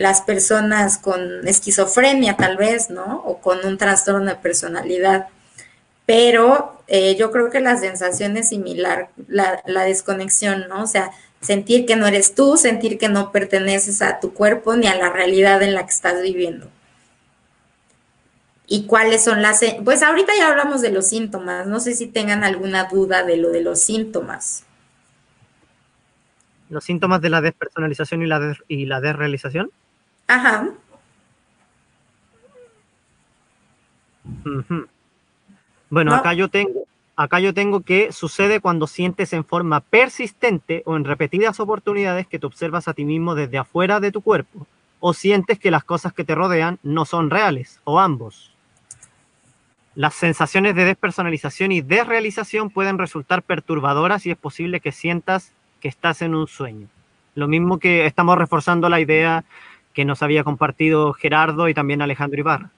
las 0.01 0.23
personas 0.23 0.97
con 0.97 1.47
esquizofrenia 1.47 2.35
tal 2.35 2.57
vez, 2.57 2.89
¿no? 2.89 3.23
O 3.27 3.43
con 3.43 3.67
un 3.67 3.77
trastorno 3.77 4.31
de 4.31 4.37
personalidad. 4.37 5.29
Pero 6.07 6.83
eh, 6.87 7.17
yo 7.17 7.31
creo 7.31 7.51
que 7.51 7.61
la 7.61 7.77
sensación 7.77 8.39
es 8.39 8.49
similar, 8.49 9.11
la, 9.29 9.85
desconexión, 9.85 10.69
¿no? 10.71 10.85
O 10.85 10.87
sea, 10.87 11.11
sentir 11.43 11.85
que 11.85 11.97
no 11.97 12.07
eres 12.07 12.35
tú, 12.35 12.57
sentir 12.57 12.97
que 12.97 13.11
no 13.11 13.31
perteneces 13.31 14.01
a 14.01 14.21
tu 14.21 14.33
cuerpo 14.33 14.75
ni 14.75 14.87
a 14.87 14.97
la 14.97 15.11
realidad 15.11 15.63
en 15.63 15.75
la 15.75 15.85
que 15.85 15.93
estás 15.93 16.23
viviendo 16.23 16.71
y 18.67 18.87
cuáles 18.87 19.23
son 19.23 19.43
las... 19.43 19.61
Pues 19.85 20.03
ahorita 20.03 20.33
ya 20.39 20.49
hablamos 20.49 20.81
de 20.81 20.93
los 20.93 21.09
síntomas, 21.09 21.67
no 21.67 21.79
sé 21.79 21.95
si 21.95 22.07
tengan 22.07 22.43
alguna 22.43 22.85
duda 22.85 23.23
de 23.23 23.37
lo 23.37 23.51
de 23.51 23.61
los 23.61 23.83
síntomas. 23.83 24.65
¿Los 26.71 26.85
síntomas 26.85 27.21
de 27.21 27.29
la 27.29 27.43
despersonalización 27.43 28.23
y 28.23 28.27
la, 28.27 28.57
y 28.67 28.87
la 28.87 29.03
desrealización? 29.03 29.71
Ajá. 30.31 30.69
Bueno, 35.91 36.15
acá 36.15 36.35
yo 36.35 36.47
tengo, 36.47 36.85
acá 37.17 37.41
yo 37.41 37.53
tengo 37.53 37.81
que 37.81 38.13
sucede 38.13 38.61
cuando 38.61 38.87
sientes 38.87 39.33
en 39.33 39.45
forma 39.45 39.81
persistente 39.81 40.85
o 40.87 40.97
en 40.97 41.05
repetidas 41.05 41.59
oportunidades 41.59 42.29
que 42.29 42.39
te 42.39 42.47
observas 42.47 42.87
a 42.87 42.95
ti 42.95 43.05
mismo 43.05 43.35
desde 43.35 43.59
afuera 43.59 43.99
de 43.99 44.13
tu 44.13 44.21
cuerpo 44.21 44.69
o 45.01 45.15
sientes 45.15 45.59
que 45.59 45.73
las 45.73 45.83
cosas 45.83 46.13
que 46.13 46.23
te 46.23 46.37
rodean 46.37 46.79
no 46.85 47.07
son 47.07 47.29
reales 47.29 47.81
o 47.83 47.99
ambos. 47.99 48.55
Las 49.97 50.15
sensaciones 50.15 50.77
de 50.77 50.85
despersonalización 50.85 51.73
y 51.73 51.81
desrealización 51.81 52.71
pueden 52.71 52.99
resultar 52.99 53.43
perturbadoras 53.43 54.27
y 54.27 54.31
es 54.31 54.37
posible 54.37 54.79
que 54.79 54.93
sientas 54.93 55.53
que 55.81 55.89
estás 55.89 56.23
en 56.23 56.37
un 56.37 56.47
sueño. 56.47 56.87
Lo 57.35 57.49
mismo 57.49 57.79
que 57.79 58.07
estamos 58.07 58.39
reforzando 58.39 58.89
la 58.89 59.01
idea 59.01 59.45
que 59.95 60.05
nos 60.05 60.23
había 60.23 60.45
compartido 60.45 61.13
Gerardo 61.13 61.69
y 61.69 61.75
también 61.75 62.03
Alejandro 62.03 62.41
Ibarra. 62.41 62.71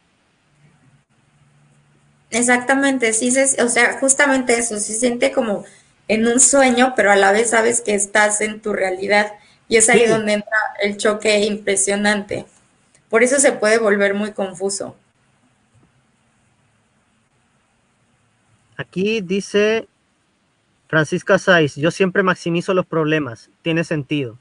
Exactamente, 2.31 3.13
sí, 3.13 3.31
o 3.63 3.69
sea, 3.69 3.99
justamente 3.99 4.59
eso, 4.59 4.79
se 4.79 4.95
siente 4.95 5.33
como 5.33 5.65
en 6.09 6.27
un 6.27 6.41
sueño, 6.41 6.95
pero 6.97 7.13
a 7.13 7.17
la 7.17 7.31
vez 7.31 7.51
sabes 7.51 7.83
que 7.83 7.95
estás 7.95 8.41
en 8.41 8.61
tu 8.61 8.73
realidad 8.73 9.33
y 9.69 9.77
es 9.77 9.89
ahí 9.91 10.07
donde 10.07 10.35
entra 10.35 10.57
el 10.83 10.97
choque 10.97 11.45
impresionante. 11.45 12.47
Por 13.11 13.23
eso 13.23 13.39
se 13.39 13.53
puede 13.53 13.79
volver 13.79 14.15
muy 14.15 14.33
confuso. 14.33 14.97
Aquí 18.77 19.21
dice 19.21 19.87
Francisca 20.89 21.39
Saiz, 21.39 21.77
yo 21.77 21.91
siempre 21.91 22.23
maximizo 22.23 22.73
los 22.75 22.87
problemas, 22.87 23.51
tiene 23.61 23.85
sentido, 23.85 24.39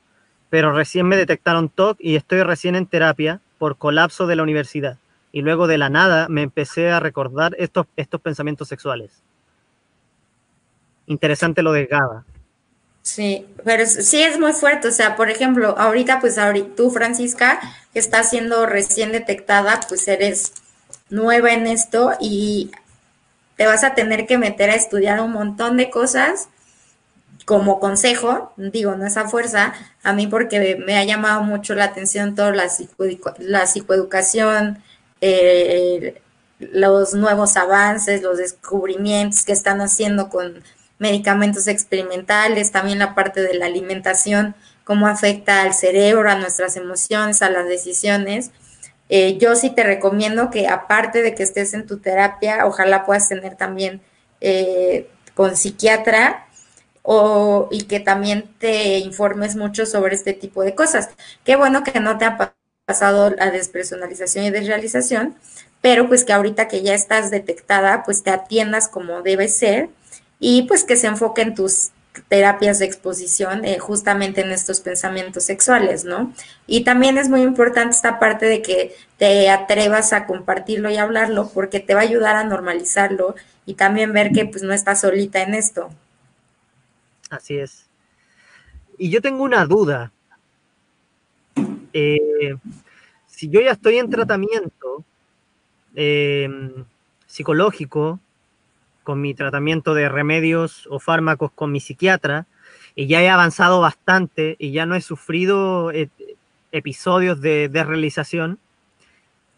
pero 0.52 0.74
recién 0.74 1.08
me 1.08 1.16
detectaron 1.16 1.70
TOC 1.70 1.98
y 2.02 2.18
estoy 2.18 2.44
recién 2.44 2.76
en 2.76 2.86
terapia 2.86 3.40
por 3.58 3.78
colapso 3.78 4.28
de 4.28 4.36
la 4.36 4.44
universidad. 4.44 4.98
Y 5.32 5.42
luego 5.44 5.66
de 5.66 5.78
la 5.78 5.90
nada 5.90 6.28
me 6.28 6.42
empecé 6.42 6.92
a 6.92 7.00
recordar 7.00 7.56
estos, 7.58 7.88
estos 7.96 8.20
pensamientos 8.20 8.68
sexuales. 8.68 9.12
Interesante 11.08 11.64
lo 11.64 11.72
de 11.72 11.86
GABA. 11.86 12.26
Sí, 13.02 13.48
pero 13.64 13.86
sí 13.86 14.22
es 14.22 14.38
muy 14.40 14.52
fuerte. 14.52 14.90
O 14.90 14.92
sea, 14.92 15.16
por 15.16 15.30
ejemplo, 15.30 15.74
ahorita, 15.78 16.20
pues 16.20 16.38
ahorita, 16.38 16.76
tú, 16.76 16.92
Francisca, 16.92 17.62
que 17.94 18.00
estás 18.00 18.30
siendo 18.30 18.66
recién 18.66 19.14
detectada, 19.14 19.80
pues 19.88 20.06
eres 20.10 20.52
nueva 21.10 21.54
en 21.54 21.66
esto 21.66 22.12
y 22.20 22.72
te 23.56 23.68
vas 23.68 23.86
a 23.86 23.96
tener 23.96 24.28
que 24.28 24.38
meter 24.38 24.70
a 24.70 24.76
estudiar 24.76 25.22
un 25.22 25.32
montón 25.32 25.78
de 25.78 25.90
cosas 25.90 26.50
como 27.52 27.82
consejo, 27.82 28.54
digo, 28.56 28.96
no 28.96 29.06
esa 29.06 29.28
fuerza, 29.28 29.74
a 30.04 30.14
mí 30.14 30.26
porque 30.26 30.78
me 30.78 30.98
ha 30.98 31.04
llamado 31.04 31.44
mucho 31.44 31.76
la 31.76 31.84
atención 31.84 32.34
toda 32.34 32.54
la, 32.54 32.72
la 33.40 33.68
psicoeducación, 33.68 34.82
eh, 35.20 36.22
los 36.60 37.14
nuevos 37.14 37.58
avances, 37.58 38.22
los 38.22 38.38
descubrimientos 38.38 39.44
que 39.44 39.52
están 39.52 39.82
haciendo 39.82 40.30
con 40.30 40.64
medicamentos 40.98 41.68
experimentales, 41.68 42.72
también 42.72 43.00
la 43.00 43.16
parte 43.16 43.42
de 43.42 43.54
la 43.56 43.66
alimentación, 43.66 44.56
cómo 44.86 45.08
afecta 45.08 45.62
al 45.62 45.74
cerebro, 45.74 46.32
a 46.32 46.36
nuestras 46.36 46.78
emociones, 46.78 47.42
a 47.42 47.50
las 47.50 47.68
decisiones. 47.68 48.52
Eh, 49.10 49.38
yo 49.40 49.58
sí 49.58 49.72
te 49.72 49.84
recomiendo 49.84 50.52
que 50.52 50.70
aparte 50.70 51.22
de 51.22 51.36
que 51.36 51.44
estés 51.44 51.74
en 51.74 51.86
tu 51.86 51.98
terapia, 51.98 52.66
ojalá 52.66 53.04
puedas 53.06 53.28
tener 53.28 53.58
también 53.58 54.00
eh, 54.40 55.10
con 55.36 55.58
psiquiatra 55.58 56.48
o, 57.14 57.68
y 57.72 57.84
que 57.84 58.00
también 58.00 58.46
te 58.58 59.00
informes 59.00 59.58
mucho 59.58 59.86
sobre 59.86 60.16
este 60.16 60.32
tipo 60.32 60.64
de 60.64 60.76
cosas. 60.76 61.10
Qué 61.44 61.58
bueno 61.58 61.84
que 61.84 62.00
no 62.00 62.18
te 62.18 62.24
ha 62.24 62.56
pasado 62.86 63.32
la 63.32 63.52
despersonalización 63.52 64.46
y 64.46 64.50
desrealización, 64.50 65.36
pero 65.82 66.08
pues 66.08 66.24
que 66.24 66.32
ahorita 66.32 66.70
que 66.70 66.84
ya 66.84 66.94
estás 66.94 67.30
detectada, 67.30 68.04
pues 68.06 68.24
te 68.24 68.30
atiendas 68.30 68.88
como 68.88 69.24
debe 69.24 69.50
ser 69.50 69.90
y 70.40 70.62
pues 70.64 70.86
que 70.86 70.96
se 70.96 71.08
enfoque 71.08 71.42
en 71.42 71.54
tus 71.54 71.90
terapias 72.30 72.80
de 72.80 72.86
exposición 72.86 73.66
eh, 73.66 73.78
justamente 73.78 74.40
en 74.40 74.52
estos 74.52 74.80
pensamientos 74.80 75.44
sexuales, 75.44 76.06
¿no? 76.06 76.34
Y 76.66 76.86
también 76.86 77.18
es 77.18 77.28
muy 77.28 77.42
importante 77.42 77.94
esta 77.94 78.20
parte 78.20 78.46
de 78.46 78.62
que 78.62 78.96
te 79.18 79.50
atrevas 79.50 80.14
a 80.14 80.26
compartirlo 80.26 80.90
y 80.90 80.96
hablarlo 80.96 81.50
porque 81.54 81.82
te 81.82 81.94
va 81.94 82.00
a 82.02 82.04
ayudar 82.04 82.38
a 82.38 82.46
normalizarlo 82.46 83.36
y 83.66 83.74
también 83.74 84.14
ver 84.14 84.32
que 84.32 84.46
pues 84.46 84.64
no 84.64 84.72
estás 84.74 85.02
solita 85.02 85.42
en 85.42 85.56
esto. 85.56 85.92
Así 87.32 87.58
es. 87.58 87.90
Y 88.98 89.10
yo 89.10 89.22
tengo 89.22 89.44
una 89.44 89.66
duda. 89.66 90.12
Eh, 91.94 92.56
si 93.26 93.50
yo 93.50 93.62
ya 93.62 93.72
estoy 93.72 93.98
en 93.98 94.10
tratamiento 94.10 95.04
eh, 95.96 96.48
psicológico, 97.26 98.20
con 99.04 99.20
mi 99.22 99.34
tratamiento 99.34 99.94
de 99.94 100.10
remedios 100.10 100.88
o 100.92 101.00
fármacos 101.00 101.52
con 101.52 101.72
mi 101.72 101.80
psiquiatra 101.80 102.46
y 102.94 103.08
ya 103.08 103.22
he 103.22 103.30
avanzado 103.30 103.82
bastante 103.82 104.56
y 104.60 104.72
ya 104.72 104.86
no 104.86 104.96
he 104.96 105.02
sufrido 105.02 105.92
eh, 105.92 106.10
episodios 106.72 107.42
de 107.42 107.68
desrealización, 107.68 108.60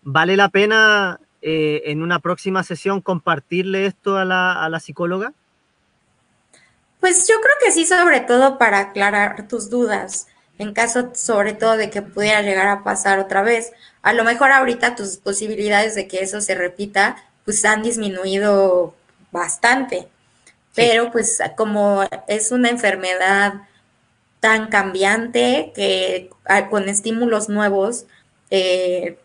¿vale 0.03 0.37
la 0.37 0.49
pena 0.49 1.19
eh, 1.41 1.81
en 1.87 2.01
una 2.01 2.19
próxima 2.19 2.63
sesión 2.63 3.01
compartirle 3.01 3.85
esto 3.85 4.17
a 4.17 4.25
la, 4.25 4.63
a 4.63 4.69
la 4.69 4.79
psicóloga? 4.79 5.33
Pues 7.03 7.27
yo 7.27 7.35
creo 7.41 7.55
que 7.61 7.73
sí, 7.73 7.85
sobre 7.85 8.21
todo 8.21 8.57
para 8.57 8.79
aclarar 8.79 9.45
tus 9.49 9.69
dudas, 9.69 10.27
en 10.57 10.73
caso 10.73 11.11
sobre 11.13 11.51
todo 11.51 11.75
de 11.75 11.89
que 11.89 12.01
pudiera 12.01 12.41
llegar 12.41 12.69
a 12.69 12.85
pasar 12.85 13.19
otra 13.19 13.41
vez. 13.41 13.73
A 14.03 14.13
lo 14.13 14.23
mejor 14.23 14.53
ahorita 14.53 14.95
tus 14.95 15.17
posibilidades 15.17 15.95
de 15.95 16.07
que 16.07 16.21
eso 16.21 16.39
se 16.39 16.55
repita, 16.55 17.17
pues 17.43 17.65
han 17.65 17.83
disminuido 17.83 18.95
bastante. 19.33 20.07
Pero 20.75 21.11
pues 21.11 21.39
como 21.57 22.03
es 22.29 22.53
una 22.53 22.69
enfermedad 22.69 23.55
tan 24.39 24.67
cambiante 24.69 25.73
que 25.75 26.29
ah, 26.45 26.69
con 26.69 26.87
estímulos 26.87 27.49
nuevos 27.49 28.05
eh, 28.49 29.19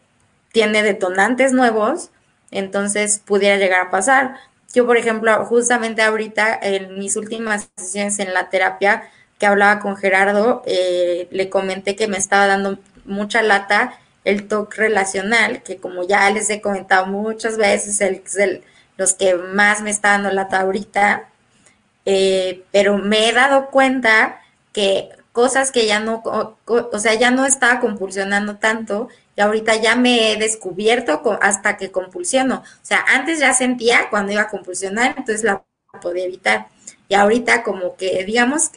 tiene 0.50 0.82
detonantes 0.82 1.52
nuevos, 1.52 2.10
entonces 2.50 3.22
pudiera 3.24 3.56
llegar 3.56 3.86
a 3.86 3.90
pasar. 3.92 4.34
Yo, 4.74 4.86
por 4.86 4.96
ejemplo, 4.96 5.44
justamente 5.46 6.02
ahorita 6.02 6.58
en 6.60 6.98
mis 6.98 7.16
últimas 7.16 7.70
sesiones 7.76 8.18
en 8.18 8.34
la 8.34 8.50
terapia 8.50 9.10
que 9.38 9.46
hablaba 9.46 9.80
con 9.80 9.96
Gerardo, 9.96 10.62
eh, 10.66 11.28
le 11.30 11.48
comenté 11.48 11.96
que 11.96 12.08
me 12.08 12.18
estaba 12.18 12.46
dando 12.46 12.78
mucha 13.04 13.42
lata 13.42 13.98
el 14.24 14.46
toque 14.48 14.78
relacional, 14.78 15.62
que 15.62 15.78
como 15.78 16.06
ya 16.06 16.28
les 16.30 16.50
he 16.50 16.60
comentado 16.60 17.06
muchas 17.06 17.56
veces, 17.56 18.00
el, 18.00 18.22
el 18.38 18.62
los 18.98 19.14
que 19.14 19.36
más 19.36 19.80
me 19.80 19.90
está 19.90 20.10
dando 20.10 20.30
lata 20.30 20.60
ahorita, 20.60 21.28
eh, 22.04 22.64
pero 22.72 22.98
me 22.98 23.28
he 23.28 23.32
dado 23.32 23.70
cuenta 23.70 24.42
que 24.72 25.08
cosas 25.32 25.70
que 25.70 25.86
ya 25.86 26.00
no, 26.00 26.22
o, 26.24 26.98
sea, 26.98 27.14
ya 27.14 27.30
no 27.30 27.46
estaba 27.46 27.80
compulsionando 27.80 28.56
tanto 28.56 29.08
y 29.38 29.40
ahorita 29.40 29.76
ya 29.76 29.94
me 29.94 30.32
he 30.32 30.36
descubierto 30.36 31.22
hasta 31.40 31.76
que 31.76 31.92
compulsiono. 31.92 32.56
O 32.56 32.84
sea, 32.84 33.04
antes 33.06 33.38
ya 33.38 33.54
sentía 33.54 34.10
cuando 34.10 34.32
iba 34.32 34.42
a 34.42 34.48
compulsionar, 34.48 35.14
entonces 35.16 35.44
la 35.44 35.62
podía 36.02 36.24
evitar. 36.24 36.66
Y 37.08 37.14
ahorita 37.14 37.62
como 37.62 37.94
que, 37.94 38.24
digamos, 38.24 38.72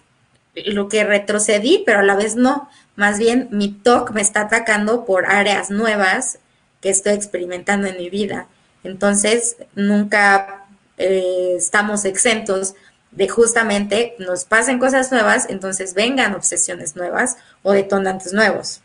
lo 0.53 0.88
que 0.88 1.03
retrocedí, 1.03 1.82
pero 1.84 2.01
a 2.01 2.03
la 2.03 2.16
vez 2.16 2.36
no. 2.36 2.70
Más 2.95 3.18
bien 3.18 3.47
mi 3.49 3.70
TOC 3.72 4.12
me 4.12 4.22
está 4.22 4.41
atacando 4.41 5.03
por 5.03 5.26
áreas 5.26 5.72
nuevas 5.72 6.38
que 6.80 6.91
estoy 6.91 7.14
experimentando 7.14 7.88
en 7.88 7.97
mi 7.97 8.12
vida. 8.12 8.45
Entonces, 8.84 9.55
nunca 9.74 10.68
eh, 10.99 11.55
estamos 11.57 12.05
exentos 12.05 12.76
de 13.09 13.28
justamente 13.28 14.14
nos 14.20 14.45
pasen 14.45 14.78
cosas 14.78 15.12
nuevas, 15.12 15.47
entonces 15.49 15.95
vengan 15.95 16.36
obsesiones 16.36 16.95
nuevas 16.95 17.38
o 17.64 17.72
detonantes 17.72 18.32
nuevos. 18.32 18.82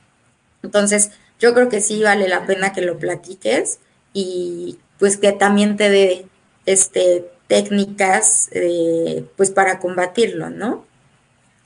Entonces, 0.63 1.11
yo 1.39 1.55
creo 1.55 1.69
que 1.69 1.81
sí 1.81 2.03
vale 2.03 2.29
la 2.29 2.47
pena 2.47 2.73
que 2.73 2.83
lo 2.83 2.99
platiques 2.99 3.79
y 4.13 4.79
pues 4.99 5.17
que 5.17 5.33
también 5.33 5.77
te 5.77 5.91
dé 5.91 6.27
este, 6.65 7.31
técnicas 7.47 8.49
eh, 8.53 9.25
pues 9.37 9.51
para 9.51 9.79
combatirlo, 9.79 10.51
¿no? 10.51 10.87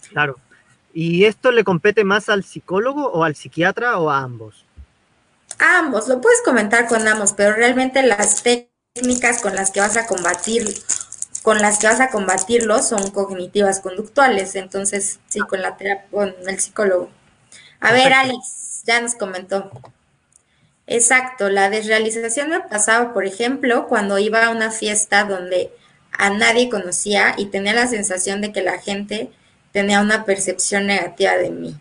Claro. 0.09 0.39
¿Y 0.93 1.25
esto 1.25 1.53
le 1.53 1.63
compete 1.63 2.03
más 2.03 2.29
al 2.29 2.43
psicólogo 2.43 3.09
o 3.13 3.23
al 3.23 3.37
psiquiatra 3.37 3.99
o 3.99 4.11
a 4.11 4.19
ambos? 4.19 4.65
A 5.59 5.79
ambos, 5.79 6.09
lo 6.09 6.21
puedes 6.21 6.43
comentar 6.43 6.89
con 6.89 7.07
ambos, 7.07 7.33
pero 7.33 7.55
realmente 7.55 8.03
las 8.03 8.43
técnicas 8.43 9.41
con 9.41 9.55
las 9.55 9.71
que 9.71 9.81
vas 9.81 9.97
a 9.97 10.07
combatir 10.07 10.65
con 11.43 11.59
las 11.59 11.79
que 11.79 11.87
vas 11.87 12.01
a 12.01 12.11
combatirlo 12.11 12.83
son 12.83 13.11
cognitivas 13.11 13.81
conductuales, 13.81 14.55
entonces 14.57 15.21
sí, 15.29 15.41
con 15.41 15.63
la 15.63 15.77
terapia, 15.77 16.07
con 16.11 16.35
el 16.47 16.61
psicólogo. 16.61 17.11
A 17.81 17.93
ver, 17.93 18.13
Alex, 18.13 18.70
ya 18.85 19.01
nos 19.01 19.15
comentó. 19.15 19.71
Exacto, 20.87 21.49
la 21.51 21.71
desrealización 21.71 22.51
me 22.51 22.61
pasaba, 22.61 23.13
por 23.13 23.25
ejemplo, 23.25 23.87
cuando 23.87 24.19
iba 24.19 24.47
a 24.47 24.51
una 24.51 24.71
fiesta 24.71 25.25
donde 25.25 25.71
a 26.13 26.31
nadie 26.31 26.69
conocía 26.69 27.35
y 27.39 27.47
tenía 27.47 27.73
la 27.73 27.87
sensación 27.87 28.41
de 28.41 28.53
que 28.53 28.63
la 28.63 28.79
gente 28.79 29.31
tenía 29.73 30.01
una 30.01 30.25
percepción 30.25 30.87
negativa 30.87 31.37
de 31.37 31.51
mí. 31.51 31.77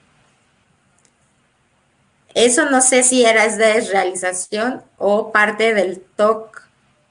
Eso 2.35 2.69
no 2.69 2.81
sé 2.81 3.03
si 3.03 3.25
era 3.25 3.47
desrealización 3.47 4.83
o 4.97 5.31
parte 5.31 5.73
del 5.73 5.99
TOC 5.99 6.61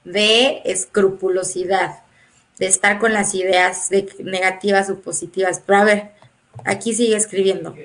de 0.05 0.61
escrupulosidad 0.63 1.99
de 2.59 2.67
estar 2.67 2.99
con 2.99 3.13
las 3.13 3.33
ideas 3.33 3.89
de 3.89 4.07
negativas 4.19 4.89
o 4.89 4.99
positivas. 4.99 5.61
Pero 5.65 5.79
a 5.79 5.83
ver, 5.85 6.11
aquí 6.65 6.93
sigue 6.93 7.15
escribiendo. 7.15 7.75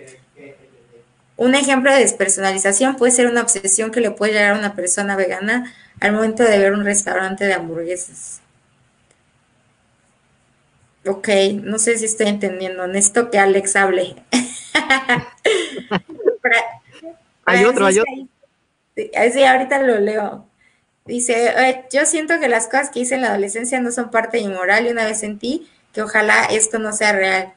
Un 1.37 1.55
ejemplo 1.55 1.93
de 1.93 1.99
despersonalización 1.99 2.97
puede 2.97 3.13
ser 3.13 3.27
una 3.27 3.43
obsesión 3.43 3.91
que 3.91 4.01
le 4.01 4.13
puede 4.13 4.33
llegar 4.33 4.55
a 4.55 4.59
una 4.59 4.75
persona 4.75 5.17
vegana 5.17 5.73
al 6.01 6.13
momento 6.13 6.45
de 6.45 6.59
ver 6.59 6.73
un 6.73 6.85
restaurante 6.85 7.45
de 7.45 7.55
hamburguesas. 7.55 8.41
Ok, 11.07 11.29
no 11.63 11.79
sé 11.79 11.99
si 11.99 12.07
estoy 12.07 12.29
entendiendo. 12.29 12.87
Necesito 12.87 13.31
que 13.31 13.39
Alex 13.39 13.77
hable. 13.77 14.17
hay 17.45 17.65
otro, 17.65 17.87
hay 17.87 17.99
otro. 17.99 18.13
Sí, 18.97 19.45
ahorita 19.45 19.83
lo 19.83 19.99
leo. 19.99 20.47
Dice, 21.05 21.53
yo 21.93 22.07
siento 22.07 22.41
que 22.41 22.49
las 22.49 22.67
cosas 22.67 22.91
que 22.91 23.01
hice 23.01 23.17
en 23.17 23.23
la 23.23 23.29
adolescencia 23.29 23.81
no 23.81 23.93
son 23.93 24.11
parte 24.11 24.39
de 24.39 24.49
mi 24.49 24.55
moral 24.55 24.87
y 24.87 24.91
una 24.91 25.05
vez 25.05 25.21
sentí 25.21 25.69
que 25.93 26.01
ojalá 26.01 26.47
esto 26.47 26.79
no 26.79 26.93
sea 26.93 27.13
real. 27.13 27.53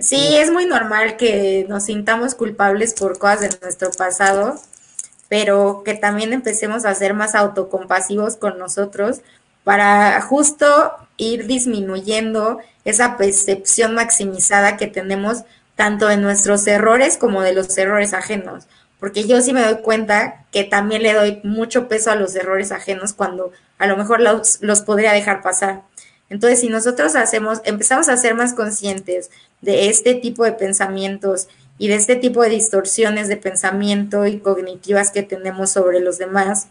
Sí, 0.00 0.36
es 0.36 0.50
muy 0.50 0.66
normal 0.66 1.16
que 1.16 1.66
nos 1.68 1.84
sintamos 1.84 2.34
culpables 2.34 2.94
por 2.94 3.18
cosas 3.18 3.40
de 3.40 3.58
nuestro 3.62 3.90
pasado, 3.92 4.60
pero 5.28 5.82
que 5.84 5.94
también 5.94 6.32
empecemos 6.32 6.84
a 6.84 6.94
ser 6.94 7.14
más 7.14 7.34
autocompasivos 7.34 8.36
con 8.36 8.58
nosotros 8.58 9.20
para 9.64 10.20
justo 10.20 10.66
ir 11.16 11.46
disminuyendo 11.46 12.58
esa 12.84 13.16
percepción 13.16 13.94
maximizada 13.94 14.76
que 14.76 14.86
tenemos 14.86 15.44
tanto 15.74 16.08
de 16.08 16.16
nuestros 16.18 16.66
errores 16.66 17.16
como 17.16 17.42
de 17.42 17.52
los 17.52 17.76
errores 17.76 18.12
ajenos 18.12 18.66
porque 18.98 19.26
yo 19.26 19.40
sí 19.40 19.52
me 19.52 19.62
doy 19.62 19.82
cuenta 19.82 20.44
que 20.50 20.64
también 20.64 21.02
le 21.02 21.12
doy 21.12 21.40
mucho 21.44 21.88
peso 21.88 22.10
a 22.10 22.16
los 22.16 22.34
errores 22.34 22.72
ajenos 22.72 23.12
cuando 23.12 23.52
a 23.78 23.86
lo 23.86 23.96
mejor 23.96 24.20
los, 24.20 24.58
los 24.62 24.80
podría 24.80 25.12
dejar 25.12 25.42
pasar. 25.42 25.82
Entonces, 26.28 26.60
si 26.60 26.68
nosotros 26.68 27.14
hacemos, 27.14 27.60
empezamos 27.64 28.08
a 28.08 28.16
ser 28.16 28.34
más 28.34 28.54
conscientes 28.54 29.30
de 29.60 29.88
este 29.88 30.14
tipo 30.14 30.44
de 30.44 30.52
pensamientos 30.52 31.48
y 31.78 31.88
de 31.88 31.94
este 31.94 32.16
tipo 32.16 32.42
de 32.42 32.50
distorsiones 32.50 33.28
de 33.28 33.36
pensamiento 33.36 34.26
y 34.26 34.38
cognitivas 34.38 35.10
que 35.10 35.22
tenemos 35.22 35.70
sobre 35.70 36.00
los 36.00 36.18
demás, 36.18 36.68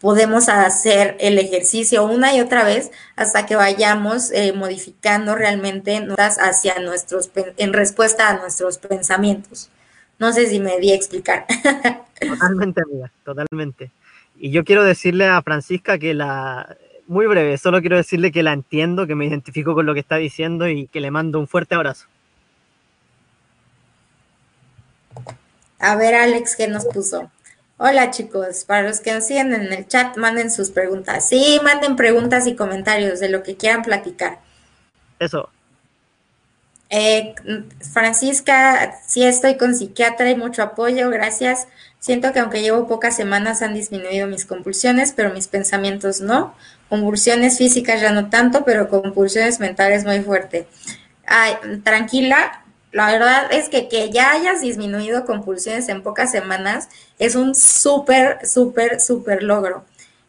podemos 0.00 0.50
hacer 0.50 1.16
el 1.18 1.38
ejercicio 1.38 2.04
una 2.04 2.34
y 2.34 2.40
otra 2.40 2.62
vez 2.64 2.90
hasta 3.16 3.46
que 3.46 3.56
vayamos 3.56 4.30
eh, 4.32 4.52
modificando 4.52 5.34
realmente 5.34 5.98
notas 6.00 6.36
hacia 6.38 6.78
nuestros, 6.80 7.30
en 7.56 7.72
respuesta 7.72 8.28
a 8.28 8.36
nuestros 8.36 8.76
pensamientos. 8.76 9.70
No 10.18 10.32
sé 10.32 10.46
si 10.46 10.60
me 10.60 10.78
di 10.78 10.92
a 10.92 10.94
explicar. 10.94 11.46
Totalmente, 12.20 12.82
amiga, 12.82 13.10
totalmente. 13.24 13.90
Y 14.36 14.50
yo 14.50 14.64
quiero 14.64 14.84
decirle 14.84 15.26
a 15.26 15.42
Francisca 15.42 15.98
que 15.98 16.14
la, 16.14 16.76
muy 17.06 17.26
breve, 17.26 17.58
solo 17.58 17.80
quiero 17.80 17.96
decirle 17.96 18.32
que 18.32 18.42
la 18.42 18.52
entiendo, 18.52 19.06
que 19.06 19.14
me 19.14 19.26
identifico 19.26 19.74
con 19.74 19.86
lo 19.86 19.94
que 19.94 20.00
está 20.00 20.16
diciendo 20.16 20.68
y 20.68 20.86
que 20.88 21.00
le 21.00 21.10
mando 21.10 21.38
un 21.38 21.48
fuerte 21.48 21.74
abrazo. 21.74 22.06
A 25.78 25.96
ver, 25.96 26.14
Alex, 26.14 26.56
¿qué 26.56 26.68
nos 26.68 26.86
puso? 26.86 27.30
Hola 27.76 28.10
chicos, 28.10 28.64
para 28.64 28.82
los 28.82 29.00
que 29.00 29.12
nos 29.12 29.26
siguen 29.26 29.52
en 29.52 29.72
el 29.72 29.86
chat, 29.88 30.16
manden 30.16 30.50
sus 30.50 30.70
preguntas. 30.70 31.28
Sí, 31.28 31.60
manden 31.62 31.96
preguntas 31.96 32.46
y 32.46 32.54
comentarios 32.54 33.20
de 33.20 33.28
lo 33.28 33.42
que 33.42 33.56
quieran 33.56 33.82
platicar. 33.82 34.38
Eso. 35.18 35.50
Eh, 36.88 37.34
Francisca, 37.92 38.94
sí 39.06 39.24
estoy 39.24 39.56
con 39.56 39.74
psiquiatra 39.74 40.30
y 40.30 40.36
mucho 40.36 40.62
apoyo, 40.62 41.10
gracias. 41.10 41.66
Siento 41.98 42.32
que 42.32 42.38
aunque 42.38 42.62
llevo 42.62 42.86
pocas 42.86 43.16
semanas 43.16 43.62
han 43.62 43.74
disminuido 43.74 44.26
mis 44.28 44.44
compulsiones, 44.44 45.12
pero 45.16 45.34
mis 45.34 45.48
pensamientos 45.48 46.20
no. 46.20 46.54
Convulsiones 46.94 47.58
físicas 47.58 48.00
ya 48.00 48.12
no 48.12 48.30
tanto, 48.30 48.64
pero 48.64 48.88
compulsiones 48.88 49.58
mentales 49.58 50.04
muy 50.04 50.20
fuerte. 50.20 50.68
Tranquila, 51.82 52.62
la 52.92 53.10
verdad 53.10 53.52
es 53.52 53.68
que 53.68 53.88
que 53.88 54.10
ya 54.12 54.30
hayas 54.30 54.60
disminuido 54.60 55.24
compulsiones 55.24 55.88
en 55.88 56.04
pocas 56.04 56.30
semanas 56.30 56.88
es 57.18 57.34
un 57.34 57.56
súper, 57.56 58.46
súper, 58.46 59.00
súper 59.00 59.42
logro. 59.42 59.84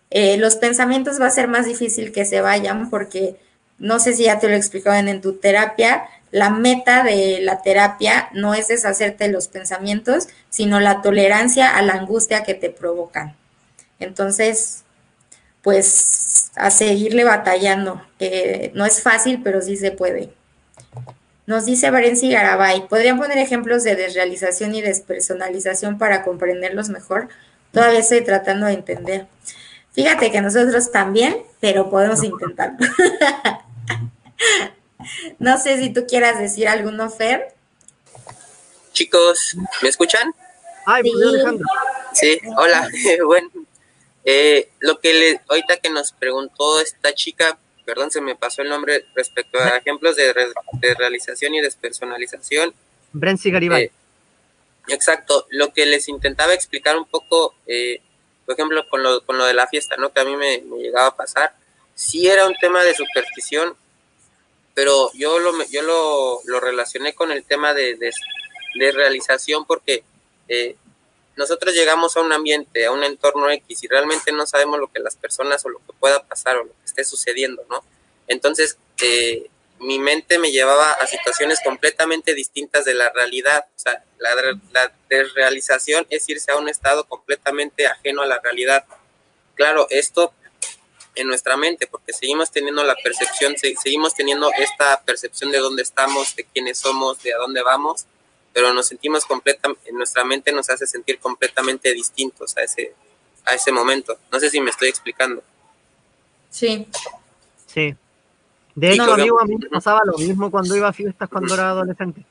Eh, 0.09 0.38
los 0.38 0.55
pensamientos 0.55 1.22
va 1.22 1.28
a 1.28 1.30
ser 1.30 1.47
más 1.47 1.68
difícil 1.68 2.11
que 2.11 2.26
se 2.26 2.41
vayan 2.41 2.89
porque 2.89 3.36
no 3.78 3.99
sé 3.99 4.13
si 4.13 4.24
ya 4.24 4.39
te 4.39 4.49
lo 4.49 4.55
explicaban 4.55 5.07
en 5.07 5.22
tu 5.22 5.34
terapia, 5.34 6.05
la 6.32 6.49
meta 6.49 7.03
de 7.03 7.41
la 7.41 7.61
terapia 7.61 8.30
no 8.34 8.55
es 8.55 8.70
deshacerte 8.70 9.26
de 9.26 9.32
los 9.32 9.49
pensamientos, 9.49 10.30
sino 10.49 10.80
la 10.80 11.03
tolerancia 11.03 11.78
a 11.78 11.84
la 11.84 11.93
angustia 11.93 12.41
que 12.41 12.55
te 12.55 12.72
provocan. 12.72 13.36
Entonces, 13.99 14.84
pues 15.66 16.51
a 16.55 16.70
seguirle 16.70 17.24
batallando, 17.24 17.99
que 18.20 18.70
no 18.76 18.86
es 18.86 19.01
fácil, 19.01 19.41
pero 19.43 19.63
sí 19.63 19.78
se 19.78 19.89
puede. 19.89 20.30
Nos 21.47 21.66
dice 21.66 21.89
Varenci 21.89 22.32
Garabay, 22.32 22.88
¿podrían 22.88 23.18
poner 23.18 23.39
ejemplos 23.39 23.84
de 23.84 23.95
desrealización 23.95 24.76
y 24.76 24.84
despersonalización 24.84 25.97
para 25.97 26.24
comprenderlos 26.24 26.89
mejor? 26.89 27.30
Todavía 27.72 27.97
estoy 27.97 28.24
tratando 28.24 28.68
de 28.68 28.74
entender. 28.74 29.26
Fíjate 29.93 30.32
que 30.32 30.39
nosotros 30.39 30.91
también, 30.91 31.36
pero 31.59 31.89
podemos 31.89 32.24
intentarlo. 32.24 32.78
No 35.38 35.59
sé 35.59 35.78
si 35.78 35.93
tú 35.93 36.07
quieras 36.07 36.39
decir 36.39 36.68
alguno, 36.68 37.11
Fer. 37.11 37.53
Chicos, 38.91 39.55
¿me 39.84 39.89
escuchan? 39.89 40.34
Ay, 40.84 41.03
pues, 41.03 41.13
sí. 41.13 41.28
Alejandro. 41.28 41.68
Sí, 42.13 42.39
hola. 42.57 42.89
bueno, 43.26 43.49
eh, 44.26 44.69
lo 44.80 44.99
que 44.99 45.13
le, 45.13 45.41
ahorita 45.47 45.78
que 45.78 45.89
nos 45.89 46.11
preguntó 46.11 46.82
esta 46.82 47.13
chica, 47.13 47.57
perdón, 47.86 48.11
se 48.11 48.21
me 48.21 48.36
pasó 48.36 48.63
el 48.63 48.69
nombre 48.69 49.05
respecto 49.15 49.59
a 49.59 49.78
ejemplos 49.78 50.15
de, 50.15 50.34
realización 50.97 51.53
y 51.55 51.61
despersonalización. 51.61 52.73
Brency 53.13 53.51
Garibay. 53.51 53.84
Eh, 53.84 53.91
exacto, 54.88 55.45
lo 55.51 55.71
que 55.71 55.86
les 55.86 56.09
intentaba 56.09 56.53
explicar 56.53 56.97
un 56.97 57.05
poco, 57.05 57.55
eh, 57.67 58.01
por 58.45 58.55
ejemplo, 58.55 58.88
con 58.89 59.03
lo, 59.03 59.23
con 59.26 59.38
lo 59.38 59.45
de 59.45 59.53
la 59.53 59.67
fiesta, 59.67 59.95
¿no? 59.95 60.11
Que 60.11 60.21
a 60.21 60.26
mí 60.26 60.36
me, 60.36 60.61
me 60.61 60.78
llegaba 60.78 61.07
a 61.07 61.15
pasar, 61.15 61.55
sí 61.93 62.28
era 62.28 62.45
un 62.47 62.55
tema 62.55 62.84
de 62.84 62.93
superstición, 62.93 63.76
pero 64.76 65.09
yo 65.13 65.39
lo, 65.39 65.51
yo 65.69 65.82
lo, 65.82 66.41
lo 66.45 66.59
relacioné 66.59 67.15
con 67.15 67.32
el 67.32 67.43
tema 67.45 67.73
de, 67.73 67.95
de, 67.95 68.11
realización 68.91 69.65
porque 69.65 70.03
eh, 70.49 70.76
nosotros 71.36 71.73
llegamos 71.73 72.15
a 72.15 72.21
un 72.21 72.31
ambiente, 72.31 72.86
a 72.86 72.91
un 72.91 73.03
entorno 73.03 73.49
X 73.49 73.83
y 73.83 73.88
realmente 73.88 74.31
no 74.31 74.45
sabemos 74.45 74.79
lo 74.79 74.91
que 74.91 74.99
las 74.99 75.15
personas 75.15 75.65
o 75.65 75.69
lo 75.69 75.79
que 75.79 75.93
pueda 75.99 76.23
pasar 76.23 76.57
o 76.57 76.63
lo 76.63 76.71
que 76.71 76.86
esté 76.86 77.03
sucediendo, 77.03 77.65
¿no? 77.69 77.83
Entonces, 78.27 78.77
eh, 79.01 79.49
mi 79.79 79.99
mente 79.99 80.39
me 80.39 80.51
llevaba 80.51 80.91
a 80.91 81.07
situaciones 81.07 81.59
completamente 81.63 82.33
distintas 82.33 82.86
de 82.86 82.93
la 82.93 83.11
realidad. 83.11 83.65
O 83.75 83.79
sea, 83.79 84.03
la, 84.19 84.33
la 84.71 84.91
desrealización 85.09 86.07
es 86.09 86.27
irse 86.29 86.51
a 86.51 86.57
un 86.57 86.69
estado 86.69 87.05
completamente 87.05 87.86
ajeno 87.86 88.21
a 88.21 88.25
la 88.25 88.39
realidad. 88.39 88.86
Claro, 89.55 89.88
esto 89.89 90.33
en 91.15 91.27
nuestra 91.27 91.57
mente, 91.57 91.88
porque 91.88 92.13
seguimos 92.13 92.51
teniendo 92.51 92.83
la 92.83 92.95
percepción, 92.95 93.55
seguimos 93.57 94.13
teniendo 94.13 94.51
esta 94.57 95.01
percepción 95.03 95.51
de 95.51 95.59
dónde 95.59 95.81
estamos, 95.81 96.36
de 96.36 96.45
quiénes 96.45 96.77
somos, 96.77 97.21
de 97.23 97.33
a 97.33 97.38
dónde 97.38 97.61
vamos, 97.61 98.05
pero 98.55 98.73
nos 98.73 98.87
sentimos 98.87 99.25
completamente, 99.25 99.91
nuestra 99.91 100.23
mente 100.23 100.53
nos 100.53 100.69
hace 100.69 100.87
sentir 100.87 101.19
completamente 101.19 101.91
distintos 101.91 102.55
a 102.55 102.61
ese, 102.63 102.93
a 103.43 103.53
ese 103.53 103.69
momento. 103.69 104.17
No 104.31 104.39
sé 104.39 104.49
si 104.49 104.61
me 104.61 104.69
estoy 104.69 104.87
explicando. 104.87 105.43
Sí. 106.49 106.87
Sí. 107.67 107.93
De 108.73 108.93
hecho, 108.93 109.11
amigo, 109.13 109.41
a 109.41 109.43
mí 109.43 109.57
me 109.57 109.67
pasaba 109.67 110.03
lo 110.05 110.17
mismo 110.17 110.49
cuando 110.49 110.73
iba 110.73 110.87
a 110.87 110.93
fiestas 110.93 111.27
cuando 111.27 111.53
era 111.53 111.71
adolescente. 111.71 112.23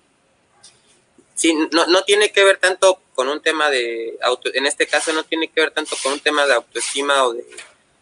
Sí, 1.34 1.52
no, 1.70 1.86
no 1.88 2.02
tiene 2.04 2.32
que 2.32 2.42
ver 2.42 2.56
tanto 2.56 3.02
con 3.14 3.28
un 3.28 3.42
tema 3.42 3.68
de 3.68 4.16
auto, 4.22 4.48
en 4.54 4.64
este 4.64 4.86
caso 4.86 5.12
no 5.12 5.24
tiene 5.24 5.48
que 5.48 5.60
ver 5.60 5.72
tanto 5.72 5.94
con 6.02 6.14
un 6.14 6.20
tema 6.20 6.46
de 6.46 6.54
autoestima 6.54 7.24
o 7.24 7.34
de 7.34 7.44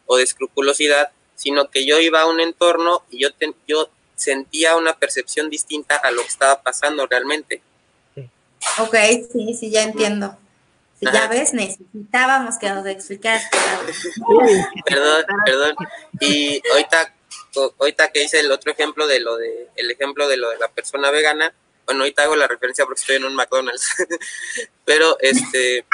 o 0.06 0.16
de 0.16 0.22
escrupulosidad, 0.22 1.10
sino 1.34 1.70
que 1.70 1.84
yo 1.84 1.98
iba 1.98 2.20
a 2.20 2.26
un 2.26 2.38
entorno 2.38 3.02
y 3.10 3.18
yo, 3.18 3.30
yo 3.66 3.90
sentía 4.14 4.76
una 4.76 4.92
percepción 4.92 5.50
distinta 5.50 5.96
a 5.96 6.12
lo 6.12 6.22
que 6.22 6.28
estaba 6.28 6.62
pasando 6.62 7.04
realmente. 7.08 7.62
Ok, 8.78 8.96
sí, 9.32 9.54
sí, 9.54 9.70
ya 9.70 9.82
entiendo. 9.82 10.36
Ya 11.00 11.26
ves, 11.26 11.52
necesitábamos 11.52 12.58
que 12.58 12.70
nos 12.70 12.86
explicaras. 12.86 13.44
perdón, 14.86 15.24
perdón. 15.44 15.74
Y 16.20 16.62
ahorita, 16.70 17.14
ahorita 17.80 18.12
que 18.12 18.22
hice 18.22 18.38
el 18.38 18.52
otro 18.52 18.70
ejemplo 18.70 19.06
de 19.08 19.18
lo 19.18 19.36
de, 19.36 19.68
el 19.74 19.90
ejemplo 19.90 20.28
de 20.28 20.36
lo 20.36 20.50
de 20.50 20.58
la 20.58 20.68
persona 20.68 21.10
vegana, 21.10 21.52
bueno, 21.86 22.02
ahorita 22.02 22.22
hago 22.22 22.36
la 22.36 22.46
referencia 22.46 22.84
porque 22.84 23.00
estoy 23.00 23.16
en 23.16 23.24
un 23.24 23.34
McDonald's, 23.34 23.84
pero 24.84 25.16
este, 25.20 25.84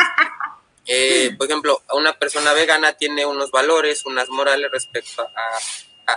eh, 0.86 1.34
por 1.36 1.46
ejemplo, 1.46 1.82
una 1.92 2.18
persona 2.18 2.52
vegana 2.52 2.92
tiene 2.92 3.24
unos 3.24 3.50
valores, 3.50 4.04
unas 4.04 4.28
morales 4.28 4.70
respecto 4.70 5.26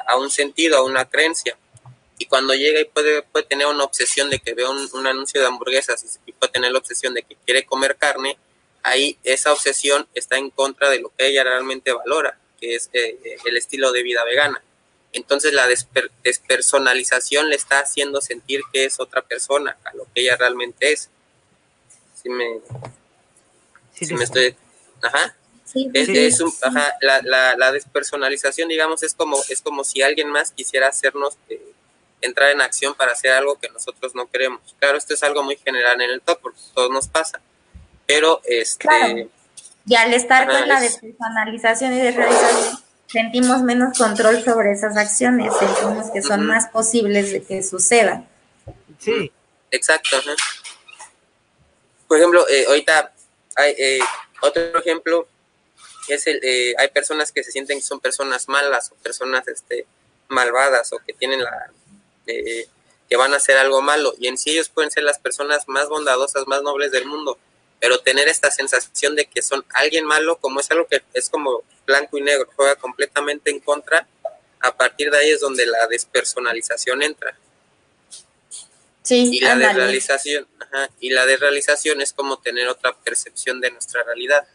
a, 0.08 0.16
un 0.18 0.30
sentido, 0.30 0.78
a 0.78 0.84
una 0.84 1.06
creencia. 1.06 1.58
Y 2.22 2.28
cuando 2.28 2.54
llega 2.54 2.80
y 2.80 2.86
puede, 2.86 3.24
puede 3.24 3.48
tener 3.48 3.66
una 3.66 3.84
obsesión 3.84 4.30
de 4.30 4.38
que 4.38 4.54
ve 4.54 4.64
un, 4.64 5.08
anuncio 5.08 5.42
de 5.42 5.48
hamburguesas 5.48 6.20
y 6.28 6.32
puede 6.34 6.54
tener 6.54 6.72
la 6.72 6.78
obsesión 6.78 7.16
de 7.16 7.24
que 7.24 7.36
quiere 7.36 7.66
comer 7.66 7.96
carne, 7.96 8.38
ahí 8.84 9.18
esa 9.24 9.52
obsesión 9.52 10.08
está 10.14 10.38
en 10.38 10.52
contra 10.52 10.92
de 10.92 11.00
lo 11.00 11.12
que 11.18 11.26
ella 11.26 11.44
realmente 11.44 11.92
valora, 11.92 12.38
que 12.60 12.76
es 12.76 12.92
eh, 12.94 13.18
eh, 13.26 13.38
el 13.44 13.58
estilo 13.58 13.92
de 13.92 14.04
vida 14.04 14.24
vegana. 14.24 14.62
Entonces 15.14 15.52
la 15.54 15.68
despersonalización 16.24 17.50
le 17.50 17.56
está 17.56 17.80
haciendo 17.80 18.22
sentir 18.22 18.62
que 18.72 18.86
es 18.86 19.00
otra 19.00 19.24
persona, 19.24 19.76
a 19.84 19.96
lo 19.96 20.04
que 20.14 20.22
ella 20.22 20.38
realmente 20.38 20.94
es. 20.94 21.10
Si 22.22 22.30
me, 22.30 22.62
Sí, 23.94 24.14
me 24.14 24.26
estoy... 24.26 24.56
Ajá. 25.02 25.36
es, 25.74 26.40
un, 26.40 26.54
ajá, 26.62 26.94
la, 27.02 27.20
la, 27.24 27.56
la, 27.58 27.72
despersonalización, 27.72 28.70
digamos, 28.70 29.02
es 29.02 29.16
como, 29.16 29.42
es 29.50 29.64
como 29.64 29.84
si 29.84 30.04
alguien 30.04 30.30
más 30.30 30.52
quisiera 30.52 30.88
hacernos 30.88 31.40
eh, 31.50 31.72
entrar 32.22 32.52
en 32.52 32.62
acción 32.62 32.94
para 32.94 33.12
hacer 33.12 33.32
algo 33.32 33.60
que 33.60 33.70
nosotros 33.70 34.16
no 34.16 34.30
queremos. 34.30 34.76
Claro, 34.80 34.98
esto 34.98 35.14
es 35.14 35.24
algo 35.24 35.44
muy 35.44 35.58
general 35.58 36.00
en 36.02 36.12
el 36.12 36.22
top, 36.22 36.40
porque 36.42 36.60
todo 36.74 36.90
nos 36.90 37.08
pasa. 37.08 37.42
Pero, 38.06 38.42
este... 38.46 39.30
Y 39.86 39.96
al 39.96 40.14
estar 40.14 40.48
con 40.48 40.68
la 40.68 40.80
despersonalización 40.80 41.94
y 41.94 42.00
desrealización, 42.00 42.80
sentimos 43.08 43.64
menos 43.64 43.98
control 43.98 44.44
sobre 44.44 44.72
esas 44.72 44.96
acciones, 44.96 45.52
sentimos 45.58 46.12
que 46.12 46.22
son 46.22 46.46
más 46.46 46.68
posibles 46.68 47.32
de 47.32 47.44
que 47.44 47.64
sucedan. 47.64 48.28
Sí. 49.00 49.32
Exacto. 49.72 50.18
Por 52.08 52.18
ejemplo, 52.18 52.48
eh, 52.50 52.66
ahorita 52.68 53.14
hay, 53.56 53.74
eh, 53.78 54.00
otro 54.42 54.80
ejemplo 54.80 55.28
es 56.08 56.28
el, 56.28 56.40
eh, 56.44 56.76
hay 56.78 56.90
personas 56.90 57.32
que 57.32 57.44
se 57.44 57.52
sienten 57.52 57.80
que 57.80 57.84
son 57.84 58.00
personas 58.00 58.50
malas 58.50 58.92
o 58.92 58.96
personas 58.96 59.48
este, 59.48 59.86
malvadas 60.28 60.92
o 60.92 61.00
que 61.00 61.14
tienen 61.14 61.42
la, 61.42 61.72
eh, 62.28 62.68
que 63.10 63.18
van 63.18 63.34
a 63.34 63.38
hacer 63.38 63.58
algo 63.58 63.82
malo 63.82 64.14
y 64.18 64.28
en 64.28 64.38
sí 64.38 64.52
ellos 64.52 64.70
pueden 64.70 64.90
ser 64.90 65.04
las 65.04 65.20
personas 65.20 65.68
más 65.68 65.90
bondadosas, 65.90 66.48
más 66.48 66.64
nobles 66.64 66.92
del 66.92 67.06
mundo, 67.06 67.38
pero 67.80 68.00
tener 68.00 68.28
esta 68.28 68.52
sensación 68.52 69.16
de 69.16 69.26
que 69.26 69.42
son 69.42 69.66
alguien 69.74 70.06
malo, 70.06 70.38
como 70.38 70.60
es 70.60 70.72
algo 70.72 70.88
que 70.88 71.02
es 71.14 71.30
como 71.30 71.64
blanco 71.86 72.18
y 72.18 72.22
negro, 72.22 72.48
juega 72.56 72.76
completamente 72.76 73.50
en 73.50 73.60
contra, 73.60 74.08
a 74.62 74.76
partir 74.76 75.10
de 75.12 75.18
ahí 75.18 75.32
es 75.32 75.42
donde 75.42 75.66
la 75.66 75.88
despersonalización 75.88 77.02
entra. 77.02 77.36
Sí, 79.02 79.30
y 79.34 79.40
la 79.40 79.56
desrealización, 79.56 80.48
y 81.00 81.10
la 81.10 81.26
desrealización 81.26 82.02
es 82.02 82.14
como 82.14 82.38
tener 82.38 82.68
otra 82.68 82.94
percepción 82.94 83.60
de 83.60 83.72
nuestra 83.72 84.04
realidad. 84.04 84.48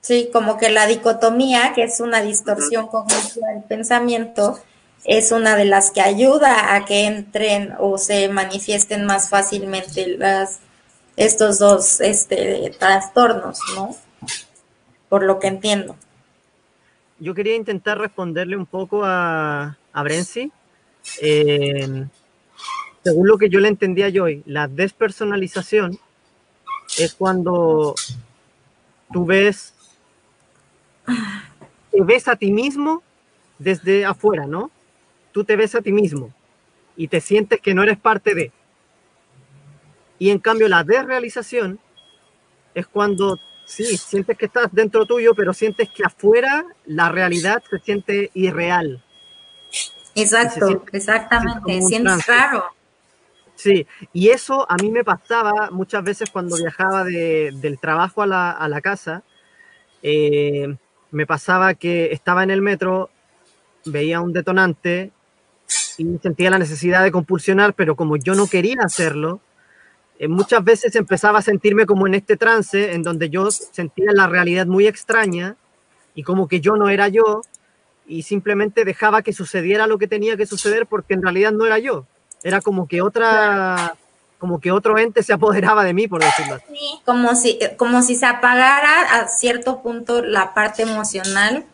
Sí, 0.00 0.28
como 0.32 0.58
que 0.58 0.70
la 0.70 0.86
dicotomía, 0.86 1.72
que 1.74 1.84
es 1.84 2.00
una 2.00 2.20
distorsión 2.20 2.88
cognitiva 2.88 3.48
del 3.54 3.62
pensamiento, 3.62 4.60
es 5.04 5.32
una 5.32 5.56
de 5.56 5.66
las 5.66 5.90
que 5.90 6.00
ayuda 6.00 6.74
a 6.74 6.84
que 6.84 7.06
entren 7.06 7.74
o 7.78 7.98
se 7.98 8.28
manifiesten 8.28 9.04
más 9.04 9.28
fácilmente 9.28 10.16
las, 10.16 10.60
estos 11.16 11.58
dos 11.58 12.00
este, 12.00 12.74
trastornos, 12.78 13.58
¿no? 13.76 13.94
Por 15.08 15.24
lo 15.24 15.38
que 15.38 15.48
entiendo. 15.48 15.96
Yo 17.18 17.34
quería 17.34 17.54
intentar 17.54 17.98
responderle 17.98 18.56
un 18.56 18.66
poco 18.66 19.04
a, 19.04 19.76
a. 19.92 20.04
Eh, 21.20 22.06
según 23.04 23.28
lo 23.28 23.36
que 23.36 23.50
yo 23.50 23.60
le 23.60 23.68
entendía 23.68 24.08
yo 24.08 24.24
hoy, 24.24 24.42
la 24.46 24.66
despersonalización 24.66 25.98
es 26.98 27.14
cuando 27.14 27.94
tú 29.12 29.26
ves, 29.26 29.74
te 31.90 32.02
ves 32.02 32.26
a 32.26 32.36
ti 32.36 32.50
mismo 32.50 33.02
desde 33.58 34.06
afuera, 34.06 34.46
¿no? 34.46 34.70
Tú 35.34 35.42
te 35.42 35.56
ves 35.56 35.74
a 35.74 35.82
ti 35.82 35.90
mismo 35.90 36.32
y 36.96 37.08
te 37.08 37.20
sientes 37.20 37.60
que 37.60 37.74
no 37.74 37.82
eres 37.82 37.98
parte 37.98 38.36
de. 38.36 38.52
Y 40.16 40.30
en 40.30 40.38
cambio 40.38 40.68
la 40.68 40.84
desrealización 40.84 41.80
es 42.72 42.86
cuando 42.86 43.40
sí, 43.64 43.96
sientes 43.96 44.38
que 44.38 44.46
estás 44.46 44.68
dentro 44.70 45.04
tuyo, 45.06 45.34
pero 45.34 45.52
sientes 45.52 45.88
que 45.90 46.04
afuera 46.04 46.64
la 46.86 47.08
realidad 47.08 47.64
se 47.68 47.80
siente 47.80 48.30
irreal. 48.34 49.02
Exacto, 50.14 50.84
exactamente, 50.92 51.82
sientes 51.82 52.26
raro. 52.28 52.66
Sí, 53.56 53.88
y 54.12 54.28
eso 54.28 54.64
a 54.70 54.76
mí 54.76 54.88
me 54.88 55.02
pasaba 55.02 55.68
muchas 55.72 56.04
veces 56.04 56.30
cuando 56.30 56.56
viajaba 56.56 57.02
del 57.02 57.78
trabajo 57.80 58.22
a 58.22 58.26
la, 58.26 58.80
casa. 58.82 59.24
Eh, 60.00 60.76
me 61.10 61.26
pasaba 61.26 61.74
que 61.74 62.12
estaba 62.12 62.44
en 62.44 62.52
el 62.52 62.62
metro, 62.62 63.10
veía 63.84 64.20
un 64.20 64.32
detonante 64.32 65.10
y 65.98 66.18
sentía 66.18 66.50
la 66.50 66.58
necesidad 66.58 67.02
de 67.02 67.12
compulsionar, 67.12 67.74
pero 67.74 67.96
como 67.96 68.16
yo 68.16 68.34
no 68.34 68.46
quería 68.46 68.76
hacerlo, 68.82 69.40
eh, 70.18 70.28
muchas 70.28 70.62
veces 70.62 70.94
empezaba 70.96 71.40
a 71.40 71.42
sentirme 71.42 71.86
como 71.86 72.06
en 72.06 72.14
este 72.14 72.36
trance 72.36 72.94
en 72.94 73.02
donde 73.02 73.30
yo 73.30 73.50
sentía 73.50 74.12
la 74.12 74.26
realidad 74.26 74.66
muy 74.66 74.86
extraña 74.86 75.56
y 76.14 76.22
como 76.22 76.46
que 76.46 76.60
yo 76.60 76.76
no 76.76 76.88
era 76.88 77.08
yo 77.08 77.42
y 78.06 78.22
simplemente 78.22 78.84
dejaba 78.84 79.22
que 79.22 79.32
sucediera 79.32 79.86
lo 79.86 79.98
que 79.98 80.06
tenía 80.06 80.36
que 80.36 80.46
suceder 80.46 80.86
porque 80.86 81.14
en 81.14 81.22
realidad 81.22 81.52
no 81.52 81.66
era 81.66 81.78
yo. 81.78 82.06
Era 82.42 82.60
como 82.60 82.86
que 82.86 83.00
otra, 83.00 83.96
como 84.38 84.60
que 84.60 84.70
otro 84.70 84.98
ente 84.98 85.22
se 85.22 85.32
apoderaba 85.32 85.84
de 85.84 85.94
mí, 85.94 86.06
por 86.06 86.22
decirlo 86.22 86.56
así. 86.56 86.64
Sí, 86.68 87.00
como 87.04 87.34
si, 87.34 87.58
como 87.78 88.02
si 88.02 88.14
se 88.14 88.26
apagara 88.26 89.20
a 89.20 89.28
cierto 89.28 89.82
punto 89.82 90.22
la 90.22 90.54
parte 90.54 90.82
emocional 90.82 91.64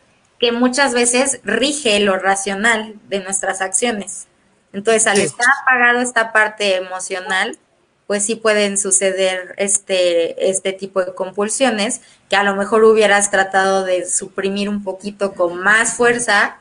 que 0.40 0.52
muchas 0.52 0.94
veces 0.94 1.40
rige 1.44 2.00
lo 2.00 2.16
racional 2.16 2.94
de 3.08 3.20
nuestras 3.20 3.60
acciones. 3.60 4.26
Entonces, 4.72 5.06
al 5.06 5.18
estar 5.18 5.46
apagado 5.62 6.00
esta 6.00 6.32
parte 6.32 6.76
emocional, 6.76 7.58
pues 8.06 8.24
sí 8.24 8.34
pueden 8.34 8.78
suceder 8.78 9.54
este, 9.58 10.50
este 10.50 10.72
tipo 10.72 11.04
de 11.04 11.14
compulsiones 11.14 12.00
que 12.28 12.36
a 12.36 12.42
lo 12.42 12.56
mejor 12.56 12.84
hubieras 12.84 13.30
tratado 13.30 13.84
de 13.84 14.08
suprimir 14.08 14.68
un 14.68 14.82
poquito 14.82 15.34
con 15.34 15.58
más 15.58 15.94
fuerza, 15.94 16.56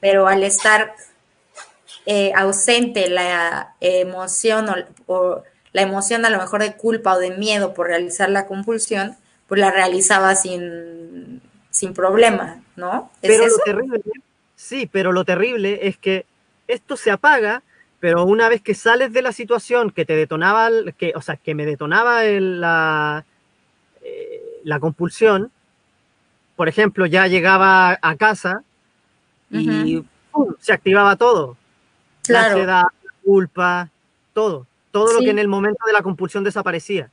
pero 0.00 0.26
al 0.26 0.42
estar 0.42 0.94
eh, 2.06 2.32
ausente 2.34 3.08
la 3.08 3.76
emoción 3.80 4.66
o, 5.06 5.42
la 5.72 5.82
emoción 5.82 6.24
a 6.26 6.30
lo 6.30 6.38
mejor 6.38 6.62
de 6.62 6.74
culpa 6.74 7.14
o 7.14 7.18
de 7.18 7.30
miedo 7.30 7.74
por 7.74 7.86
realizar 7.86 8.28
la 8.28 8.46
compulsión, 8.46 9.16
pues 9.46 9.60
la 9.60 9.70
realizaba 9.70 10.34
sin, 10.34 11.40
sin 11.80 11.94
problema, 11.94 12.60
¿no? 12.76 13.10
pero 13.22 13.46
lo 13.46 13.56
terrible, 13.64 14.02
sí, 14.54 14.86
pero 14.92 15.12
lo 15.12 15.24
terrible 15.24 15.78
es 15.88 15.96
que 15.96 16.26
esto 16.68 16.98
se 16.98 17.10
apaga, 17.10 17.62
pero 18.00 18.24
una 18.24 18.50
vez 18.50 18.60
que 18.60 18.74
sales 18.74 19.14
de 19.14 19.22
la 19.22 19.32
situación 19.32 19.90
que 19.90 20.04
te 20.04 20.14
detonaba, 20.14 20.68
que, 20.98 21.14
o 21.16 21.22
sea, 21.22 21.38
que 21.38 21.54
me 21.54 21.64
detonaba 21.64 22.22
la, 22.24 23.24
eh, 24.02 24.42
la 24.62 24.78
compulsión, 24.78 25.50
por 26.54 26.68
ejemplo, 26.68 27.06
ya 27.06 27.26
llegaba 27.28 27.98
a 28.02 28.16
casa 28.16 28.62
y 29.50 30.04
se 30.58 30.74
activaba 30.74 31.16
todo. 31.16 31.56
La 32.28 32.44
ansiedad, 32.44 32.82
la 32.82 33.14
culpa, 33.24 33.88
todo, 34.34 34.66
todo 34.90 35.14
lo 35.14 35.20
que 35.20 35.30
en 35.30 35.38
el 35.38 35.48
momento 35.48 35.86
de 35.86 35.94
la 35.94 36.02
compulsión 36.02 36.44
desaparecía. 36.44 37.08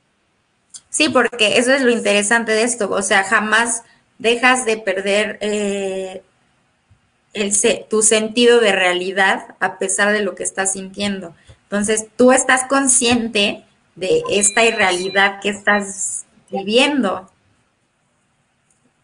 Sí, 0.90 1.08
porque 1.08 1.56
eso 1.56 1.72
es 1.72 1.80
lo 1.80 1.90
interesante 1.90 2.52
de 2.52 2.64
esto, 2.64 2.90
o 2.90 3.00
sea, 3.00 3.24
jamás 3.24 3.82
dejas 4.18 4.64
de 4.64 4.76
perder 4.76 5.38
eh, 5.40 6.22
el, 7.32 7.52
tu 7.88 8.02
sentido 8.02 8.60
de 8.60 8.72
realidad 8.72 9.54
a 9.60 9.78
pesar 9.78 10.12
de 10.12 10.22
lo 10.22 10.34
que 10.34 10.42
estás 10.42 10.72
sintiendo. 10.72 11.34
Entonces, 11.64 12.06
tú 12.16 12.32
estás 12.32 12.64
consciente 12.64 13.64
de 13.94 14.22
esta 14.30 14.64
irrealidad 14.64 15.40
que 15.40 15.50
estás 15.50 16.24
viviendo. 16.50 17.30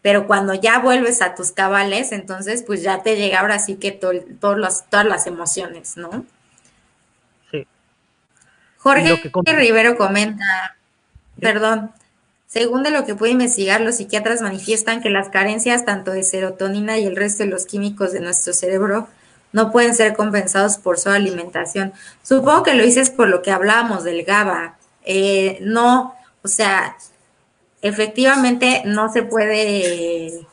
Pero 0.01 0.27
cuando 0.27 0.53
ya 0.53 0.79
vuelves 0.79 1.21
a 1.21 1.35
tus 1.35 1.51
cabales, 1.51 2.11
entonces 2.11 2.63
pues 2.63 2.83
ya 2.83 3.01
te 3.01 3.15
llega 3.15 3.39
ahora 3.39 3.59
sí 3.59 3.75
que 3.75 3.91
todas 3.91 5.05
las 5.05 5.27
emociones, 5.27 5.97
¿no? 5.97 6.25
Sí. 7.51 7.65
Jorge 8.77 9.31
Rivero 9.45 9.97
comenta, 9.97 10.77
perdón, 11.39 11.91
según 12.55 12.83
de 12.83 12.91
lo 12.91 13.03
que 13.03 13.15
puede 13.15 13.33
investigar, 13.33 13.81
los 13.81 13.95
psiquiatras 13.95 14.41
manifiestan 14.41 15.01
que 15.01 15.09
las 15.09 15.27
carencias 15.27 15.83
tanto 15.83 16.11
de 16.11 16.23
serotonina 16.23 16.97
y 16.97 17.03
el 17.03 17.17
resto 17.17 17.43
de 17.43 17.49
los 17.49 17.65
químicos 17.65 18.13
de 18.13 18.21
nuestro 18.21 18.53
cerebro 18.53 19.09
no 19.51 19.73
pueden 19.73 19.93
ser 19.93 20.15
compensados 20.15 20.77
por 20.77 20.97
su 20.97 21.09
alimentación. 21.09 21.91
Supongo 22.23 22.63
que 22.63 22.73
lo 22.73 22.85
dices 22.85 23.09
por 23.09 23.27
lo 23.27 23.41
que 23.41 23.51
hablábamos 23.51 24.05
del 24.05 24.23
GABA. 24.23 24.77
Eh, 25.03 25.57
no, 25.63 26.15
o 26.43 26.47
sea, 26.47 26.95
efectivamente 27.81 28.83
no 28.85 29.11
se 29.11 29.23
puede 29.23 30.47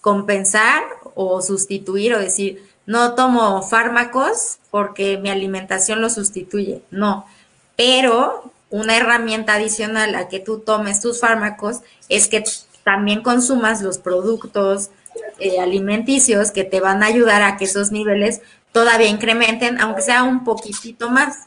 compensar 0.00 0.84
o 1.16 1.42
sustituir 1.42 2.14
o 2.14 2.20
decir, 2.20 2.62
no 2.86 3.16
tomo 3.16 3.60
fármacos 3.62 4.60
porque 4.70 5.18
mi 5.18 5.30
alimentación 5.30 6.00
lo 6.00 6.10
sustituye. 6.10 6.82
No, 6.92 7.26
pero 7.74 8.52
una 8.70 8.96
herramienta 8.96 9.54
adicional 9.54 10.14
a 10.14 10.28
que 10.28 10.40
tú 10.40 10.60
tomes 10.60 11.00
tus 11.00 11.20
fármacos 11.20 11.80
es 12.08 12.28
que 12.28 12.44
también 12.84 13.22
consumas 13.22 13.82
los 13.82 13.98
productos 13.98 14.90
eh, 15.38 15.60
alimenticios 15.60 16.50
que 16.52 16.64
te 16.64 16.80
van 16.80 17.02
a 17.02 17.06
ayudar 17.06 17.42
a 17.42 17.56
que 17.56 17.64
esos 17.64 17.90
niveles 17.90 18.40
todavía 18.72 19.08
incrementen, 19.08 19.80
aunque 19.80 20.02
sea 20.02 20.22
un 20.22 20.44
poquitito 20.44 21.10
más. 21.10 21.46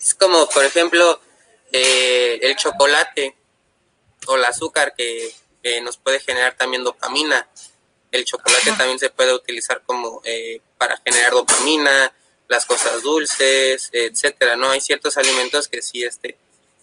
Es 0.00 0.14
como, 0.14 0.48
por 0.48 0.64
ejemplo, 0.64 1.20
eh, 1.70 2.38
el 2.42 2.56
chocolate 2.56 3.36
o 4.26 4.36
el 4.36 4.44
azúcar 4.44 4.94
que, 4.96 5.34
nos 5.84 5.96
puede 5.96 6.18
generar 6.18 6.56
también 6.56 6.82
dopamina. 6.82 7.48
El 8.10 8.24
chocolate 8.24 8.72
también 8.72 8.98
se 8.98 9.10
puede 9.10 9.32
utilizar 9.32 9.80
como 9.86 10.20
eh, 10.24 10.60
para 10.76 10.96
generar 11.04 11.30
dopamina, 11.30 12.12
las 12.52 12.66
cosas 12.66 13.02
dulces, 13.02 13.88
etcétera, 13.92 14.56
¿no? 14.56 14.70
Hay 14.70 14.80
ciertos 14.80 15.16
alimentos 15.16 15.66
que 15.66 15.82
sí 15.82 16.04
este, 16.04 16.36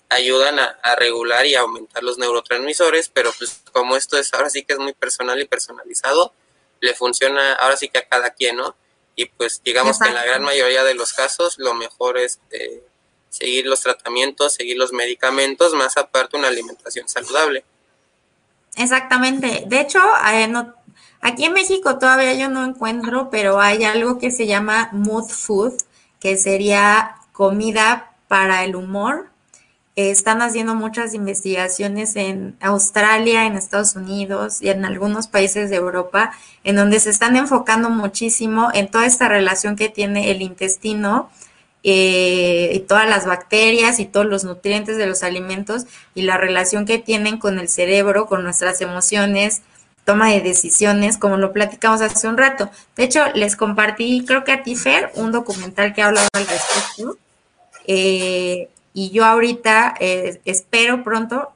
ayudan 0.10 0.60
a, 0.60 0.78
a, 0.84 0.96
regular 0.96 1.46
y 1.46 1.56
aumentar 1.56 2.04
los 2.04 2.18
neurotransmisores, 2.18 3.10
pero 3.10 3.32
pues 3.38 3.62
como 3.72 3.96
esto 3.96 4.18
es 4.18 4.34
ahora 4.34 4.50
sí 4.50 4.64
que 4.64 4.74
es 4.74 4.80
muy 4.80 4.94
personal 4.94 5.40
y 5.40 5.46
personalizado, 5.46 6.34
le 6.82 6.94
funciona 6.94 7.54
ahora 7.54 7.78
sí 7.78 7.88
que 7.88 8.00
a 8.00 8.08
cada 8.08 8.32
quien, 8.32 8.58
¿no? 8.58 8.76
Y 9.16 9.26
pues 9.26 9.62
digamos 9.64 10.00
que 10.00 10.08
en 10.08 10.16
la 10.16 10.26
gran 10.26 10.44
mayoría 10.44 10.84
de 10.84 10.96
los 10.96 11.14
casos 11.14 11.58
lo 11.58 11.74
mejor 11.74 12.18
es 12.18 12.40
eh, 12.52 12.84
seguir 13.30 13.66
los 13.66 13.82
tratamientos, 13.82 14.54
seguir 14.54 14.78
los 14.78 14.94
medicamentos, 14.94 15.74
más 15.74 15.98
aparte 15.98 16.38
una 16.38 16.48
alimentación 16.48 17.08
saludable. 17.08 17.64
Exactamente. 18.76 19.64
De 19.68 19.82
hecho, 19.82 20.00
eh, 20.32 20.48
aquí 21.22 21.46
en 21.46 21.54
México 21.54 21.98
todavía 21.98 22.34
yo 22.34 22.50
no 22.50 22.66
encuentro, 22.66 23.30
pero 23.30 23.60
hay 23.60 23.84
algo 23.84 24.20
que 24.20 24.32
se 24.32 24.48
llama 24.48 24.90
mood 24.92 25.30
food, 25.30 25.74
que 26.20 26.38
sería 26.38 27.16
comida 27.32 28.12
para 28.28 28.64
el 28.64 28.76
humor. 28.76 29.28
están 29.96 30.42
haciendo 30.42 30.76
muchas 30.76 31.14
investigaciones 31.14 32.16
en 32.16 32.56
Australia, 32.62 33.46
en 33.46 33.56
Estados 33.56 33.96
Unidos 33.96 34.62
y 34.62 34.70
en 34.70 34.86
algunos 34.86 35.28
países 35.28 35.70
de 35.70 35.76
Europa, 35.76 36.32
en 36.64 36.78
donde 36.78 37.00
se 37.02 37.10
están 37.10 37.36
enfocando 37.36 37.90
muchísimo 37.90 38.70
en 38.74 38.90
toda 38.90 39.06
esta 39.06 39.28
relación 39.28 39.76
que 39.76 39.90
tiene 39.90 40.32
el 40.32 40.42
intestino 40.42 41.30
eh, 41.84 42.72
y 42.74 42.80
todas 42.80 43.08
las 43.08 43.26
bacterias 43.26 44.00
y 44.00 44.06
todos 44.06 44.26
los 44.26 44.44
nutrientes 44.44 44.98
de 44.98 45.08
los 45.08 45.24
alimentos 45.24 45.86
y 46.14 46.24
la 46.24 46.38
relación 46.38 46.86
que 46.86 46.98
tienen 46.98 47.38
con 47.38 47.58
el 47.58 47.70
cerebro, 47.70 48.26
con 48.26 48.44
nuestras 48.44 48.82
emociones, 48.82 49.62
toma 50.10 50.30
de 50.30 50.42
decisiones, 50.42 51.20
como 51.20 51.38
lo 51.38 51.54
platicamos 51.54 52.02
hace 52.02 52.28
un 52.28 52.36
rato. 52.36 52.72
De 52.96 53.04
hecho, 53.04 53.22
les 53.36 53.56
compartí, 53.56 54.26
creo 54.26 54.44
que 54.44 54.52
a 54.52 54.64
ti, 54.64 54.76
Fer, 54.76 55.12
un 55.14 55.32
documental 55.32 55.94
que 55.94 56.02
habla 56.02 56.28
al 56.34 56.48
respecto. 56.48 57.16
Eh, 57.86 58.70
y 58.92 59.12
yo 59.12 59.24
ahorita 59.24 59.94
eh, 60.00 60.42
espero 60.46 61.04
pronto, 61.04 61.52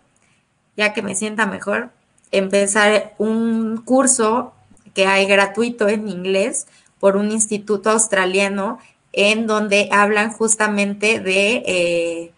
ya 0.77 0.93
que 0.93 1.01
me 1.01 1.15
sienta 1.15 1.47
mejor, 1.47 1.89
empezar 2.29 3.15
un 3.17 3.77
curso 3.77 4.53
que 4.93 5.07
hay 5.07 5.25
gratuito 5.25 5.87
en 5.87 6.07
inglés 6.07 6.67
por 6.99 7.17
un 7.17 7.31
instituto 7.31 7.89
australiano 7.89 8.77
en 9.13 9.47
donde 9.47 9.89
hablan 9.91 10.31
justamente 10.31 11.19
de 11.19 11.63
eh, 11.65 12.32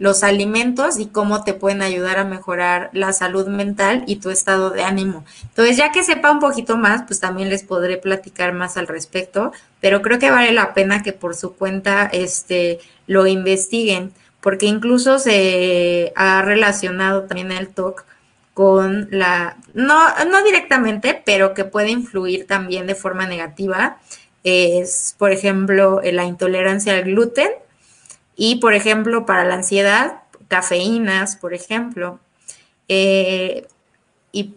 los 0.00 0.24
alimentos 0.24 0.98
y 0.98 1.06
cómo 1.06 1.44
te 1.44 1.52
pueden 1.52 1.82
ayudar 1.82 2.18
a 2.18 2.24
mejorar 2.24 2.88
la 2.94 3.12
salud 3.12 3.46
mental 3.48 4.02
y 4.06 4.16
tu 4.16 4.30
estado 4.30 4.70
de 4.70 4.82
ánimo. 4.82 5.26
Entonces, 5.42 5.76
ya 5.76 5.92
que 5.92 6.02
sepa 6.02 6.32
un 6.32 6.40
poquito 6.40 6.78
más, 6.78 7.02
pues 7.06 7.20
también 7.20 7.50
les 7.50 7.62
podré 7.62 7.98
platicar 7.98 8.54
más 8.54 8.78
al 8.78 8.88
respecto, 8.88 9.52
pero 9.78 10.00
creo 10.00 10.18
que 10.18 10.30
vale 10.30 10.52
la 10.52 10.72
pena 10.72 11.02
que 11.02 11.12
por 11.12 11.36
su 11.36 11.54
cuenta 11.54 12.08
este, 12.12 12.80
lo 13.06 13.26
investiguen, 13.26 14.12
porque 14.40 14.64
incluso 14.64 15.18
se 15.18 16.14
ha 16.16 16.40
relacionado 16.40 17.24
también 17.24 17.52
el 17.52 17.68
TOC 17.68 18.06
con 18.54 19.06
la, 19.10 19.58
no, 19.74 20.00
no 20.24 20.42
directamente, 20.42 21.22
pero 21.26 21.52
que 21.52 21.66
puede 21.66 21.90
influir 21.90 22.46
también 22.46 22.86
de 22.86 22.94
forma 22.94 23.26
negativa 23.26 23.98
es, 24.44 25.14
por 25.18 25.30
ejemplo, 25.30 26.00
la 26.02 26.24
intolerancia 26.24 26.94
al 26.94 27.02
gluten 27.02 27.50
y, 28.42 28.56
por 28.56 28.72
ejemplo, 28.72 29.26
para 29.26 29.44
la 29.44 29.56
ansiedad, 29.56 30.22
cafeínas, 30.48 31.36
por 31.36 31.52
ejemplo. 31.52 32.20
Eh, 32.88 33.68
y 34.32 34.54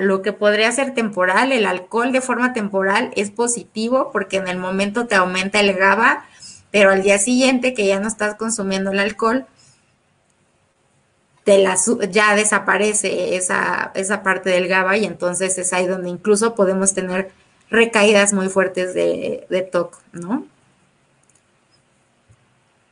lo 0.00 0.22
que 0.22 0.32
podría 0.32 0.72
ser 0.72 0.94
temporal, 0.94 1.52
el 1.52 1.66
alcohol 1.66 2.12
de 2.12 2.22
forma 2.22 2.54
temporal 2.54 3.10
es 3.14 3.30
positivo 3.30 4.08
porque 4.10 4.38
en 4.38 4.48
el 4.48 4.56
momento 4.56 5.06
te 5.06 5.16
aumenta 5.16 5.60
el 5.60 5.74
GABA, 5.74 6.24
pero 6.70 6.90
al 6.90 7.02
día 7.02 7.18
siguiente 7.18 7.74
que 7.74 7.86
ya 7.86 8.00
no 8.00 8.08
estás 8.08 8.36
consumiendo 8.36 8.90
el 8.90 9.00
alcohol, 9.00 9.44
te 11.44 11.58
la, 11.58 11.76
ya 12.08 12.36
desaparece 12.36 13.36
esa, 13.36 13.92
esa 13.94 14.22
parte 14.22 14.48
del 14.48 14.66
GABA 14.66 14.96
y 14.96 15.04
entonces 15.04 15.58
es 15.58 15.74
ahí 15.74 15.86
donde 15.86 16.08
incluso 16.08 16.54
podemos 16.54 16.94
tener 16.94 17.32
recaídas 17.68 18.32
muy 18.32 18.48
fuertes 18.48 18.94
de, 18.94 19.46
de 19.50 19.60
TOC, 19.60 20.00
¿no? 20.12 20.46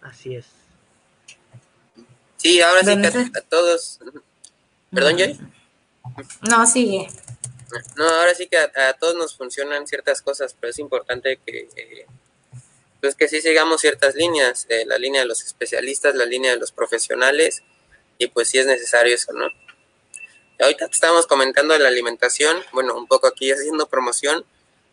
Así 0.05 0.37
es. 0.37 0.47
Sí, 2.37 2.61
ahora 2.61 2.85
sí 2.85 3.01
que 3.01 3.07
a, 3.07 3.41
todos. 3.41 3.99
¿Perdón, 4.93 5.17
Joy? 5.17 5.41
No, 6.49 6.67
sigue. 6.67 7.09
No, 7.97 8.05
ahora 8.05 8.35
sí 8.35 8.47
que 8.47 8.59
a, 8.59 8.93
todos 8.93 9.17
nos 9.17 9.35
funcionan 9.35 9.87
ciertas 9.87 10.21
cosas, 10.21 10.55
pero 10.61 10.71
es 10.71 10.79
importante 10.79 11.41
que, 11.45 11.69
eh, 11.75 12.07
pues 13.01 13.15
que 13.15 13.29
sí 13.29 13.41
sigamos 13.41 13.81
ciertas 13.81 14.15
líneas, 14.15 14.67
eh, 14.69 14.85
la 14.87 14.99
línea 14.99 15.23
de 15.23 15.27
los 15.27 15.43
especialistas, 15.43 16.15
la 16.15 16.27
línea 16.27 16.53
de 16.53 16.59
los 16.59 16.71
profesionales, 16.71 17.63
y 18.19 18.29
pues 18.29 18.51
sí 18.51 18.59
es 18.59 18.67
necesario 18.67 19.15
eso, 19.15 19.33
¿no? 19.33 19.49
Ahorita 20.61 20.85
estamos 20.85 21.27
comentando 21.27 21.73
de 21.75 21.81
la 21.81 21.89
alimentación, 21.89 22.59
bueno, 22.73 22.97
un 22.97 23.07
poco 23.07 23.27
aquí 23.27 23.51
haciendo 23.51 23.89
promoción, 23.89 24.45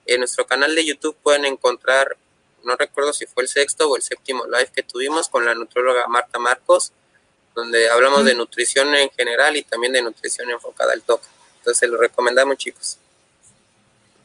en 0.06 0.20
nuestro 0.20 0.48
canal 0.48 0.74
de 0.74 0.86
YouTube 0.86 1.18
pueden 1.22 1.46
encontrar, 1.46 2.18
no 2.64 2.76
recuerdo 2.76 3.14
si 3.14 3.26
fue 3.26 3.44
el 3.44 3.50
sexto 3.50 3.90
o 3.90 3.96
el 3.96 4.02
séptimo 4.02 4.46
live 4.46 4.70
que 4.74 4.84
tuvimos 4.84 5.30
con 5.30 5.46
la 5.46 5.56
nutróloga 5.56 6.08
Marta 6.08 6.40
Marcos, 6.40 6.92
donde 7.56 7.90
hablamos 7.90 8.26
de 8.26 8.36
nutrición 8.36 8.94
en 8.96 9.10
general 9.12 9.56
y 9.58 9.64
también 9.64 9.94
de 9.94 10.02
nutrición 10.02 10.50
enfocada 10.50 10.94
al 10.94 11.02
toque. 11.02 11.28
Entonces 11.58 11.80
se 11.80 11.88
lo 11.88 11.98
recomendamos, 11.98 12.58
chicos. 12.58 12.98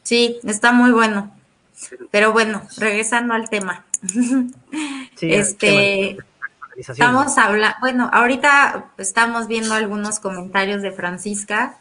Sí, 0.03 0.39
está 0.43 0.71
muy 0.71 0.91
bueno. 0.91 1.35
Pero 2.11 2.31
bueno, 2.31 2.67
regresando 2.77 3.33
al 3.33 3.49
tema. 3.49 3.85
este, 5.21 6.17
estamos 6.77 7.37
hablando, 7.37 7.77
bueno, 7.81 8.09
ahorita 8.13 8.91
estamos 8.97 9.47
viendo 9.47 9.73
algunos 9.73 10.19
comentarios 10.19 10.81
de 10.81 10.91
Francisca 10.91 11.77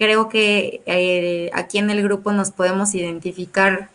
creo 0.00 0.30
que 0.30 0.80
eh, 0.86 1.50
aquí 1.52 1.76
en 1.76 1.90
el 1.90 2.02
grupo 2.02 2.32
nos 2.32 2.50
podemos 2.50 2.94
identificar 2.94 3.90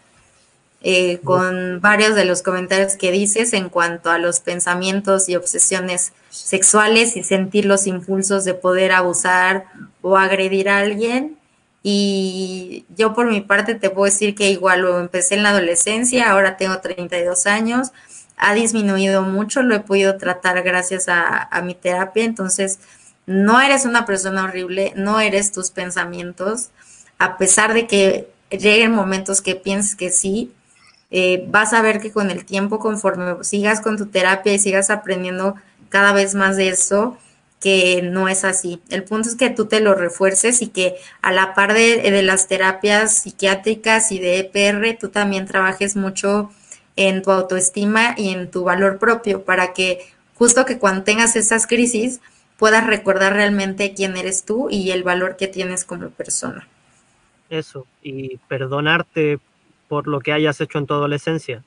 eh, 0.88 1.20
con 1.24 1.82
varios 1.82 2.14
de 2.14 2.26
los 2.26 2.44
comentarios 2.44 2.96
que 2.96 3.12
dices 3.12 3.54
en 3.54 3.70
cuanto 3.70 4.12
a 4.12 4.20
los 4.20 4.40
pensamientos 4.40 5.28
y 5.28 5.36
obsesiones 5.36 6.14
sexuales 6.30 7.18
y 7.18 7.24
sentir 7.24 7.66
los 7.66 7.88
impulsos 7.88 8.46
de 8.46 8.54
poder 8.54 8.92
abusar 8.92 9.66
o 10.04 10.16
agredir 10.16 10.70
a 10.70 10.78
alguien. 10.78 11.40
Y 11.82 12.86
yo 12.96 13.16
por 13.16 13.32
mi 13.32 13.42
parte 13.42 13.74
te 13.74 13.90
puedo 13.90 14.06
decir 14.06 14.36
que 14.36 14.52
igual 14.52 14.82
lo 14.82 15.00
empecé 15.00 15.34
en 15.34 15.42
la 15.42 15.50
adolescencia, 15.50 16.30
ahora 16.30 16.56
tengo 16.56 16.78
32 16.78 17.48
años, 17.48 17.92
ha 18.38 18.54
disminuido 18.54 19.24
mucho, 19.24 19.64
lo 19.64 19.74
he 19.74 19.80
podido 19.80 20.18
tratar 20.18 20.62
gracias 20.62 21.10
a, 21.10 21.50
a 21.50 21.64
mi 21.64 21.74
terapia, 21.74 22.26
entonces 22.26 22.78
no 23.26 23.60
eres 23.60 23.86
una 23.86 24.06
persona 24.06 24.44
horrible, 24.44 24.94
no 24.96 25.20
eres 25.20 25.52
tus 25.52 25.72
pensamientos, 25.72 26.70
a 27.18 27.40
pesar 27.40 27.74
de 27.74 27.88
que 27.88 28.30
lleguen 28.52 28.92
momentos 28.92 29.42
que 29.42 29.56
pienses 29.56 29.96
que 29.96 30.12
sí, 30.12 30.52
eh, 31.12 31.46
vas 31.50 31.74
a 31.74 31.82
ver 31.82 32.02
que 32.02 32.12
con 32.12 32.32
el 32.32 32.46
tiempo, 32.46 32.80
conforme 32.80 33.44
sigas 33.44 33.82
con 33.82 33.98
tu 33.98 34.08
terapia 34.08 34.54
y 34.54 34.60
sigas 34.60 34.90
aprendiendo 34.90 35.56
cada 35.90 36.14
vez 36.14 36.36
más 36.36 36.58
de 36.58 36.70
eso, 36.70 37.18
que 37.60 38.02
no 38.04 38.28
es 38.28 38.44
así. 38.44 38.82
El 38.90 39.04
punto 39.04 39.30
es 39.30 39.36
que 39.36 39.50
tú 39.50 39.66
te 39.66 39.80
lo 39.80 39.96
refuerces 39.96 40.62
y 40.62 40.68
que 40.68 40.96
a 41.22 41.32
la 41.32 41.54
par 41.54 41.74
de, 41.74 41.98
de 42.00 42.22
las 42.22 42.48
terapias 42.48 43.20
psiquiátricas 43.20 44.12
y 44.12 44.20
de 44.20 44.40
EPR, 44.40 44.98
tú 45.00 45.10
también 45.10 45.46
trabajes 45.46 45.96
mucho 45.96 46.52
en 46.96 47.22
tu 47.22 47.32
autoestima 47.32 48.14
y 48.18 48.30
en 48.30 48.52
tu 48.52 48.64
valor 48.64 49.00
propio 49.00 49.44
para 49.44 49.74
que 49.74 50.00
justo 50.36 50.66
que 50.66 50.78
cuando 50.78 51.04
tengas 51.04 51.36
esas 51.36 51.68
crisis 51.68 52.22
puedas 52.58 52.86
recordar 52.88 53.34
realmente 53.34 53.94
quién 53.94 54.16
eres 54.16 54.46
tú 54.46 54.70
y 54.70 54.92
el 54.92 55.04
valor 55.04 55.36
que 55.36 55.48
tienes 55.48 55.86
como 55.86 56.10
persona. 56.10 56.68
Eso, 57.50 57.86
y 58.02 58.38
perdonarte 58.48 59.40
por 59.88 60.08
lo 60.08 60.20
que 60.20 60.34
hayas 60.34 60.60
hecho 60.62 60.78
en 60.78 60.88
tu 60.88 60.94
adolescencia. 60.94 61.64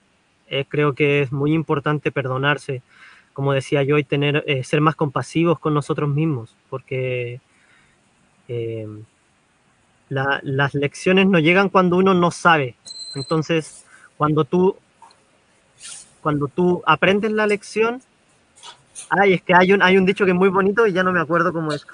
Eh, 0.49 0.65
creo 0.69 0.95
que 0.95 1.23
es 1.23 1.33
muy 1.33 1.53
importante 1.53 2.11
perdonarse, 2.11 2.83
como 3.33 3.53
decía 3.53 3.83
yo, 3.83 3.99
y 3.99 4.05
tener, 4.05 4.45
eh, 4.47 4.65
ser 4.65 4.81
más 4.81 4.97
compasivos 4.97 5.59
con 5.59 5.75
nosotros 5.75 6.09
mismos, 6.09 6.55
porque 6.71 7.41
eh, 8.49 8.89
las 10.09 10.75
lecciones 10.75 11.27
no 11.27 11.39
llegan 11.39 11.69
cuando 11.69 11.97
uno 11.97 12.15
no 12.15 12.31
sabe. 12.31 12.77
Entonces, 13.15 13.85
cuando 14.17 14.45
tú, 14.45 14.77
cuando 16.23 16.49
tú 16.49 16.83
aprendes 16.87 17.31
la 17.33 17.47
lección, 17.47 18.03
ay, 19.11 19.35
es 19.35 19.43
que 19.43 19.55
hay 19.55 19.73
un, 19.73 19.83
hay 19.83 19.99
un 19.99 20.07
dicho 20.07 20.25
que 20.25 20.33
es 20.33 20.37
muy 20.37 20.49
bonito 20.49 20.87
y 20.87 20.93
ya 20.93 21.03
no 21.03 21.13
me 21.13 21.21
acuerdo 21.21 21.53
cómo 21.53 21.73
es. 21.73 21.87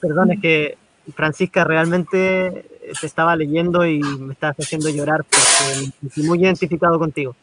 Perdón, 0.00 0.32
es 0.32 0.40
que 0.40 0.76
Francisca, 1.14 1.64
realmente 1.64 2.64
te 3.00 3.06
estaba 3.06 3.34
leyendo 3.36 3.84
y 3.86 4.00
me 4.00 4.32
estás 4.32 4.56
haciendo 4.56 4.88
llorar 4.88 5.24
porque 5.24 5.92
estoy 6.06 6.24
muy 6.24 6.40
identificado 6.40 6.98
contigo. 6.98 7.34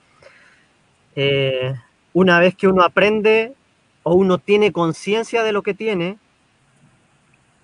Eh, 1.15 1.73
una 2.13 2.39
vez 2.39 2.55
que 2.55 2.67
uno 2.67 2.83
aprende 2.83 3.53
o 4.03 4.13
uno 4.13 4.37
tiene 4.37 4.71
conciencia 4.71 5.43
de 5.43 5.51
lo 5.51 5.61
que 5.61 5.73
tiene, 5.73 6.17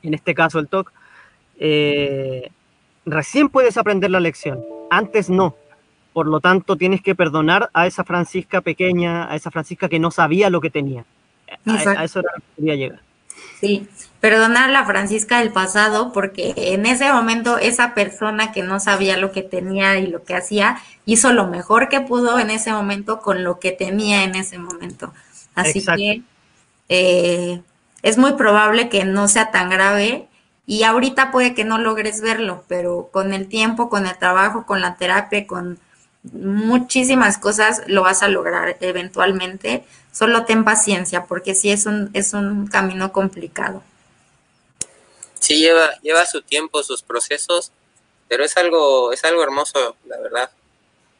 en 0.04 0.14
este 0.14 0.36
caso 0.36 0.60
el 0.60 0.68
TOC, 0.68 0.92
eh, 1.60 2.50
recién 3.06 3.50
puedes 3.50 3.78
aprender 3.78 4.12
la 4.12 4.20
lección, 4.20 4.64
antes 4.90 5.30
no. 5.30 5.56
Por 6.14 6.28
lo 6.28 6.40
tanto, 6.40 6.78
tienes 6.78 7.02
que 7.02 7.14
perdonar 7.14 7.70
a 7.74 7.88
esa 7.88 8.06
Francisca 8.06 8.62
pequeña, 8.62 9.30
a 9.30 9.36
esa 9.36 9.52
Francisca 9.52 9.90
que 9.90 10.00
no 10.00 10.12
sabía 10.12 10.50
lo 10.50 10.62
que 10.62 10.70
tenía. 10.70 11.04
A, 11.66 12.04
eso 12.04 12.20
era 12.20 12.32
lo 12.36 12.42
que 12.42 12.56
quería 12.56 12.76
llegar. 12.76 13.05
Sí, 13.60 13.88
perdonar 14.20 14.70
a 14.70 14.72
la 14.72 14.86
Francisca 14.86 15.40
del 15.40 15.52
pasado 15.52 16.12
porque 16.12 16.54
en 16.56 16.86
ese 16.86 17.12
momento 17.12 17.58
esa 17.58 17.94
persona 17.94 18.52
que 18.52 18.64
no 18.64 18.80
sabía 18.80 19.18
lo 19.18 19.32
que 19.32 19.44
tenía 19.44 19.98
y 19.98 20.08
lo 20.08 20.24
que 20.24 20.36
hacía 20.36 20.78
hizo 21.06 21.32
lo 21.32 21.48
mejor 21.48 21.90
que 21.90 22.02
pudo 22.02 22.40
en 22.40 22.50
ese 22.50 22.72
momento 22.72 23.22
con 23.22 23.44
lo 23.44 23.60
que 23.60 23.72
tenía 23.72 24.24
en 24.24 24.36
ese 24.36 24.58
momento. 24.58 25.14
Así 25.54 25.86
que 25.86 26.24
eh, 26.90 27.62
es 28.02 28.18
muy 28.18 28.34
probable 28.34 28.90
que 28.90 29.06
no 29.06 29.28
sea 29.28 29.52
tan 29.52 29.70
grave 29.70 30.28
y 30.68 30.84
ahorita 30.84 31.32
puede 31.32 31.54
que 31.54 31.64
no 31.64 31.78
logres 31.78 32.22
verlo, 32.22 32.64
pero 32.68 33.10
con 33.12 33.34
el 33.34 33.48
tiempo, 33.48 33.90
con 33.90 34.06
el 34.06 34.18
trabajo, 34.18 34.66
con 34.66 34.82
la 34.82 34.96
terapia, 34.96 35.46
con 35.48 35.80
muchísimas 36.34 37.38
cosas 37.38 37.82
lo 37.88 38.04
vas 38.04 38.24
a 38.24 38.28
lograr 38.28 38.78
eventualmente. 38.82 39.84
Solo 40.12 40.46
ten 40.46 40.64
paciencia 40.64 41.26
porque 41.26 41.56
sí 41.56 41.72
es 41.72 41.86
un, 41.86 42.10
es 42.14 42.34
un 42.34 42.68
camino 42.68 43.12
complicado. 43.12 43.84
Sí, 45.40 45.60
lleva, 45.60 46.00
lleva 46.02 46.26
su 46.26 46.42
tiempo, 46.42 46.82
sus 46.84 47.04
procesos, 47.04 47.72
pero 48.28 48.44
es 48.44 48.58
algo, 48.58 49.12
es 49.12 49.24
algo 49.26 49.44
hermoso, 49.44 49.96
la 50.06 50.18
verdad. 50.20 50.50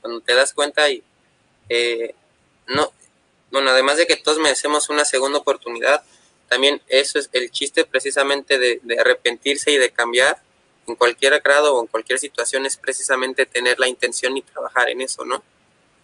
Cuando 0.02 0.22
te 0.22 0.34
das 0.34 0.54
cuenta 0.54 0.90
y 0.90 1.04
eh, 1.70 2.16
no, 2.68 2.92
bueno, 3.52 3.70
además 3.72 3.98
de 3.98 4.08
que 4.08 4.16
todos 4.16 4.40
merecemos 4.40 4.90
una 4.90 5.06
segunda 5.06 5.40
oportunidad, 5.40 6.04
también 6.48 6.82
eso 6.88 7.20
es 7.20 7.30
el 7.34 7.52
chiste 7.52 7.86
precisamente 7.86 8.58
de, 8.58 8.80
de 8.84 9.00
arrepentirse 9.00 9.72
y 9.72 9.78
de 9.78 9.92
cambiar 9.92 10.42
en 10.88 10.96
cualquier 10.96 11.40
grado 11.42 11.76
o 11.76 11.82
en 11.82 11.88
cualquier 11.88 12.20
situación 12.20 12.66
es 12.66 12.78
precisamente 12.78 13.46
tener 13.46 13.80
la 13.80 13.88
intención 13.88 14.38
y 14.38 14.42
trabajar 14.42 14.90
en 14.90 15.02
eso, 15.02 15.26
¿no? 15.26 15.44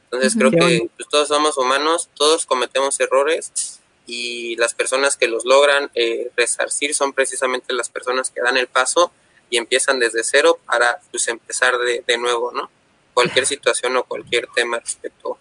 Entonces 0.05 0.35
creo 0.37 0.51
que 0.51 0.89
pues, 0.97 1.07
todos 1.09 1.29
somos 1.29 1.57
humanos, 1.57 2.09
todos 2.15 2.45
cometemos 2.45 2.99
errores 2.99 3.79
y 4.05 4.55
las 4.57 4.73
personas 4.73 5.15
que 5.15 5.27
los 5.27 5.45
logran 5.45 5.89
eh, 5.95 6.31
resarcir 6.35 6.93
son 6.93 7.13
precisamente 7.13 7.73
las 7.73 7.89
personas 7.89 8.29
que 8.29 8.41
dan 8.41 8.57
el 8.57 8.67
paso 8.67 9.11
y 9.49 9.57
empiezan 9.57 9.99
desde 9.99 10.23
cero 10.23 10.59
para 10.65 10.99
pues 11.11 11.27
empezar 11.27 11.77
de, 11.77 12.03
de 12.05 12.17
nuevo, 12.17 12.51
¿no? 12.51 12.69
Cualquier 13.13 13.45
situación 13.45 13.95
o 13.97 14.03
cualquier 14.03 14.47
tema 14.53 14.79
respecto 14.79 15.37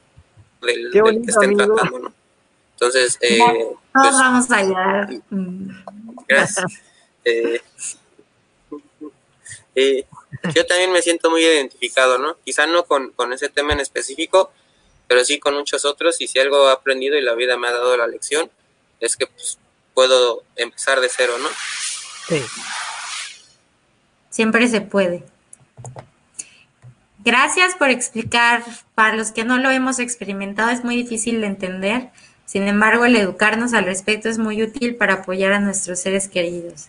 del, 0.63 0.91
que 0.93 1.31
estén 1.31 1.57
tratando, 1.57 1.99
¿no? 1.99 2.13
Entonces, 2.75 3.19
eh, 3.21 3.39
todos 3.39 3.79
pues, 3.93 4.15
vamos 4.15 4.51
a 4.51 4.63
llegar. 4.63 5.09
Gracias. 6.27 6.73
Eh, 7.25 7.61
yo 10.55 10.67
también 10.67 10.93
me 10.93 11.03
siento 11.03 11.31
muy 11.31 11.45
identificado, 11.45 12.19
¿no? 12.19 12.37
Quizá 12.45 12.67
no 12.67 12.85
con, 12.85 13.13
ese 13.33 13.49
tema 13.49 13.73
en 13.73 13.81
específico, 13.81 14.53
pero 15.07 15.25
sí 15.25 15.39
con 15.39 15.55
muchos 15.55 15.85
otros 15.85 16.21
y 16.21 16.29
si 16.29 16.39
algo 16.39 16.69
he 16.69 16.73
aprendido 16.73 17.17
y 17.17 17.23
la 17.23 17.35
vida 17.35 17.57
me 17.57 17.69
ha 17.69 17.73
dado 17.73 17.97
la 17.97 18.07
lección, 18.07 18.51
es 19.01 19.17
que 19.17 19.27
pues, 19.27 19.59
puedo 19.95 20.45
empezar 20.57 21.01
de 21.01 21.09
cero, 21.09 21.35
¿no? 21.39 21.49
Sí. 22.29 22.43
Siempre 24.31 24.69
se 24.69 24.81
puede. 24.81 25.25
Gracias 27.23 27.75
por 27.75 27.91
explicar. 27.91 28.63
Para 28.95 29.17
los 29.17 29.31
que 29.33 29.45
no 29.45 29.59
lo 29.59 29.71
hemos 29.71 29.99
experimentado 29.99 30.71
es 30.71 30.85
muy 30.85 30.97
difícil 30.97 31.41
de 31.41 31.49
entender. 31.49 32.11
Sin 32.47 32.67
embargo, 32.67 33.05
el 33.05 33.17
educarnos 33.17 33.75
al 33.75 33.85
respecto 33.85 34.29
es 34.29 34.39
muy 34.39 34.63
útil 34.63 34.97
para 34.97 35.15
apoyar 35.15 35.53
a 35.53 35.61
nuestros 35.61 36.01
seres 36.01 36.29
queridos. 36.29 36.87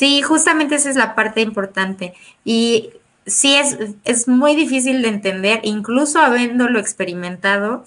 Sí, 0.00 0.22
justamente 0.22 0.76
esa 0.76 0.88
es 0.88 0.96
la 0.96 1.14
parte 1.14 1.42
importante. 1.42 2.14
Y 2.42 2.88
sí 3.26 3.54
es, 3.56 3.76
es 4.04 4.28
muy 4.28 4.56
difícil 4.56 5.02
de 5.02 5.08
entender, 5.08 5.60
incluso 5.62 6.20
habiéndolo 6.20 6.80
experimentado, 6.80 7.84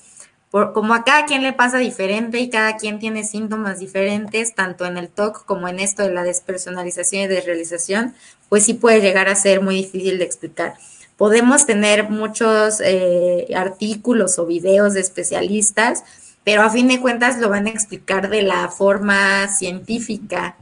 por, 0.52 0.74
como 0.74 0.94
a 0.94 1.06
cada 1.06 1.26
quien 1.26 1.42
le 1.42 1.54
pasa 1.54 1.80
diferente 1.80 2.40
y 2.40 2.52
cada 2.52 2.78
quien 2.78 3.00
tiene 3.00 3.24
síntomas 3.24 3.80
diferentes, 3.80 4.54
tanto 4.54 4.86
en 4.86 4.98
el 4.98 5.10
TOC 5.10 5.44
como 5.46 5.68
en 5.68 5.80
esto 5.80 6.04
de 6.04 6.14
la 6.14 6.22
despersonalización 6.22 7.24
y 7.24 7.28
desrealización, 7.30 8.14
pues 8.48 8.64
sí 8.66 8.76
puede 8.76 9.02
llegar 9.02 9.28
a 9.28 9.34
ser 9.34 9.62
muy 9.62 9.78
difícil 9.78 10.20
de 10.20 10.26
explicar. 10.26 10.76
Podemos 11.18 11.66
tener 11.66 12.12
muchos 12.12 12.80
eh, 12.86 13.48
artículos 13.56 14.38
o 14.38 14.46
videos 14.46 14.94
de 14.94 15.00
especialistas, 15.00 16.04
pero 16.44 16.62
a 16.62 16.70
fin 16.70 16.90
de 16.90 17.02
cuentas 17.02 17.40
lo 17.40 17.50
van 17.50 17.66
a 17.66 17.72
explicar 17.72 18.30
de 18.30 18.44
la 18.44 18.70
forma 18.70 19.48
científica 19.48 20.58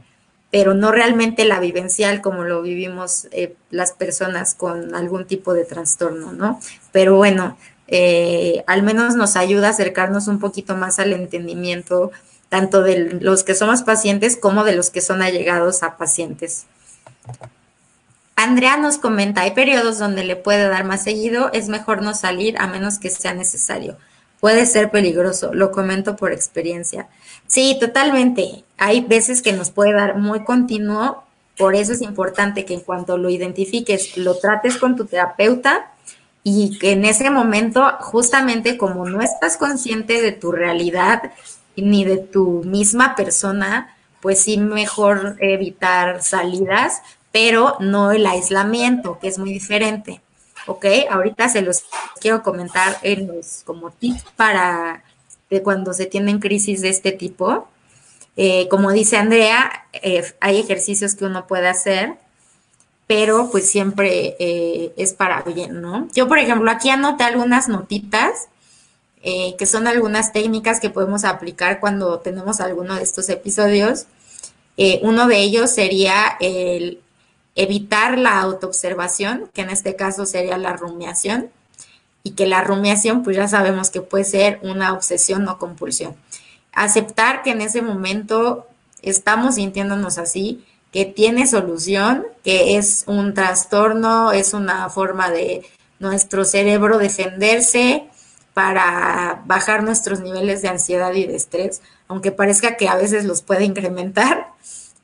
pero 0.52 0.74
no 0.74 0.92
realmente 0.92 1.46
la 1.46 1.58
vivencial 1.60 2.20
como 2.20 2.44
lo 2.44 2.60
vivimos 2.60 3.26
eh, 3.32 3.56
las 3.70 3.92
personas 3.92 4.54
con 4.54 4.94
algún 4.94 5.26
tipo 5.26 5.54
de 5.54 5.64
trastorno, 5.64 6.32
¿no? 6.32 6.60
Pero 6.92 7.16
bueno, 7.16 7.56
eh, 7.88 8.62
al 8.66 8.82
menos 8.82 9.16
nos 9.16 9.36
ayuda 9.36 9.68
a 9.68 9.70
acercarnos 9.70 10.28
un 10.28 10.38
poquito 10.38 10.76
más 10.76 10.98
al 10.98 11.14
entendimiento 11.14 12.12
tanto 12.50 12.82
de 12.82 13.18
los 13.22 13.44
que 13.44 13.54
somos 13.54 13.82
pacientes 13.82 14.36
como 14.36 14.62
de 14.62 14.76
los 14.76 14.90
que 14.90 15.00
son 15.00 15.22
allegados 15.22 15.82
a 15.82 15.96
pacientes. 15.96 16.66
Andrea 18.36 18.76
nos 18.76 18.98
comenta, 18.98 19.40
hay 19.40 19.52
periodos 19.52 19.98
donde 19.98 20.22
le 20.22 20.36
puede 20.36 20.68
dar 20.68 20.84
más 20.84 21.02
seguido, 21.02 21.50
es 21.54 21.68
mejor 21.68 22.02
no 22.02 22.12
salir 22.12 22.58
a 22.58 22.66
menos 22.66 22.98
que 22.98 23.08
sea 23.08 23.32
necesario. 23.32 23.96
Puede 24.42 24.66
ser 24.66 24.90
peligroso, 24.90 25.54
lo 25.54 25.70
comento 25.70 26.16
por 26.16 26.32
experiencia. 26.32 27.06
Sí, 27.46 27.76
totalmente. 27.78 28.64
Hay 28.76 29.02
veces 29.02 29.40
que 29.40 29.52
nos 29.52 29.70
puede 29.70 29.92
dar 29.92 30.18
muy 30.18 30.42
continuo, 30.42 31.22
por 31.56 31.76
eso 31.76 31.92
es 31.92 32.02
importante 32.02 32.64
que 32.64 32.74
en 32.74 32.80
cuanto 32.80 33.18
lo 33.18 33.30
identifiques, 33.30 34.16
lo 34.16 34.36
trates 34.36 34.78
con 34.78 34.96
tu 34.96 35.04
terapeuta 35.04 35.92
y 36.42 36.76
que 36.80 36.90
en 36.90 37.04
ese 37.04 37.30
momento, 37.30 37.88
justamente 38.00 38.76
como 38.76 39.08
no 39.08 39.22
estás 39.22 39.56
consciente 39.56 40.20
de 40.20 40.32
tu 40.32 40.50
realidad 40.50 41.22
ni 41.76 42.04
de 42.04 42.16
tu 42.16 42.64
misma 42.64 43.14
persona, 43.14 43.94
pues 44.20 44.40
sí 44.40 44.58
mejor 44.58 45.36
evitar 45.38 46.20
salidas, 46.20 47.00
pero 47.30 47.76
no 47.78 48.10
el 48.10 48.26
aislamiento, 48.26 49.20
que 49.20 49.28
es 49.28 49.38
muy 49.38 49.52
diferente. 49.52 50.20
¿Ok? 50.66 50.86
Ahorita 51.10 51.48
se 51.48 51.62
los 51.62 51.84
quiero 52.20 52.42
comentar 52.42 52.98
en 53.02 53.26
los 53.28 53.62
como 53.64 53.90
tips 53.90 54.24
para 54.36 55.02
cuando 55.60 55.92
se 55.92 56.06
tienen 56.06 56.38
crisis 56.38 56.80
de 56.80 56.88
este 56.88 57.12
tipo. 57.12 57.68
Eh, 58.36 58.68
como 58.68 58.90
dice 58.92 59.18
Andrea, 59.18 59.86
eh, 59.92 60.24
hay 60.40 60.58
ejercicios 60.60 61.14
que 61.14 61.26
uno 61.26 61.46
puede 61.46 61.68
hacer, 61.68 62.14
pero 63.06 63.50
pues 63.50 63.68
siempre 63.68 64.36
eh, 64.38 64.94
es 64.96 65.12
para 65.12 65.42
bien, 65.42 65.82
¿no? 65.82 66.08
Yo, 66.14 66.28
por 66.28 66.38
ejemplo, 66.38 66.70
aquí 66.70 66.88
anoté 66.88 67.24
algunas 67.24 67.68
notitas, 67.68 68.48
que 69.22 69.66
son 69.66 69.86
algunas 69.86 70.32
técnicas 70.32 70.80
que 70.80 70.90
podemos 70.90 71.22
aplicar 71.22 71.78
cuando 71.78 72.18
tenemos 72.18 72.60
alguno 72.60 72.96
de 72.96 73.04
estos 73.04 73.28
episodios. 73.28 74.06
Uno 75.02 75.28
de 75.28 75.38
ellos 75.38 75.70
sería 75.70 76.36
el 76.40 77.01
evitar 77.54 78.18
la 78.18 78.40
autoobservación, 78.40 79.50
que 79.52 79.62
en 79.62 79.70
este 79.70 79.96
caso 79.96 80.26
sería 80.26 80.58
la 80.58 80.72
rumiación, 80.72 81.50
y 82.24 82.32
que 82.32 82.46
la 82.46 82.62
rumiación, 82.62 83.22
pues 83.22 83.36
ya 83.36 83.48
sabemos 83.48 83.90
que 83.90 84.00
puede 84.00 84.24
ser 84.24 84.60
una 84.62 84.92
obsesión 84.92 85.48
o 85.48 85.58
compulsión. 85.58 86.14
Aceptar 86.72 87.42
que 87.42 87.50
en 87.50 87.60
ese 87.60 87.82
momento 87.82 88.66
estamos 89.02 89.56
sintiéndonos 89.56 90.18
así, 90.18 90.64
que 90.92 91.04
tiene 91.04 91.46
solución, 91.46 92.24
que 92.44 92.76
es 92.76 93.04
un 93.06 93.34
trastorno, 93.34 94.32
es 94.32 94.54
una 94.54 94.88
forma 94.90 95.30
de 95.30 95.62
nuestro 95.98 96.44
cerebro 96.44 96.98
defenderse 96.98 98.04
para 98.54 99.42
bajar 99.46 99.82
nuestros 99.82 100.20
niveles 100.20 100.62
de 100.62 100.68
ansiedad 100.68 101.12
y 101.14 101.26
de 101.26 101.36
estrés, 101.36 101.80
aunque 102.08 102.30
parezca 102.30 102.76
que 102.76 102.88
a 102.88 102.96
veces 102.96 103.24
los 103.24 103.40
puede 103.40 103.64
incrementar. 103.64 104.48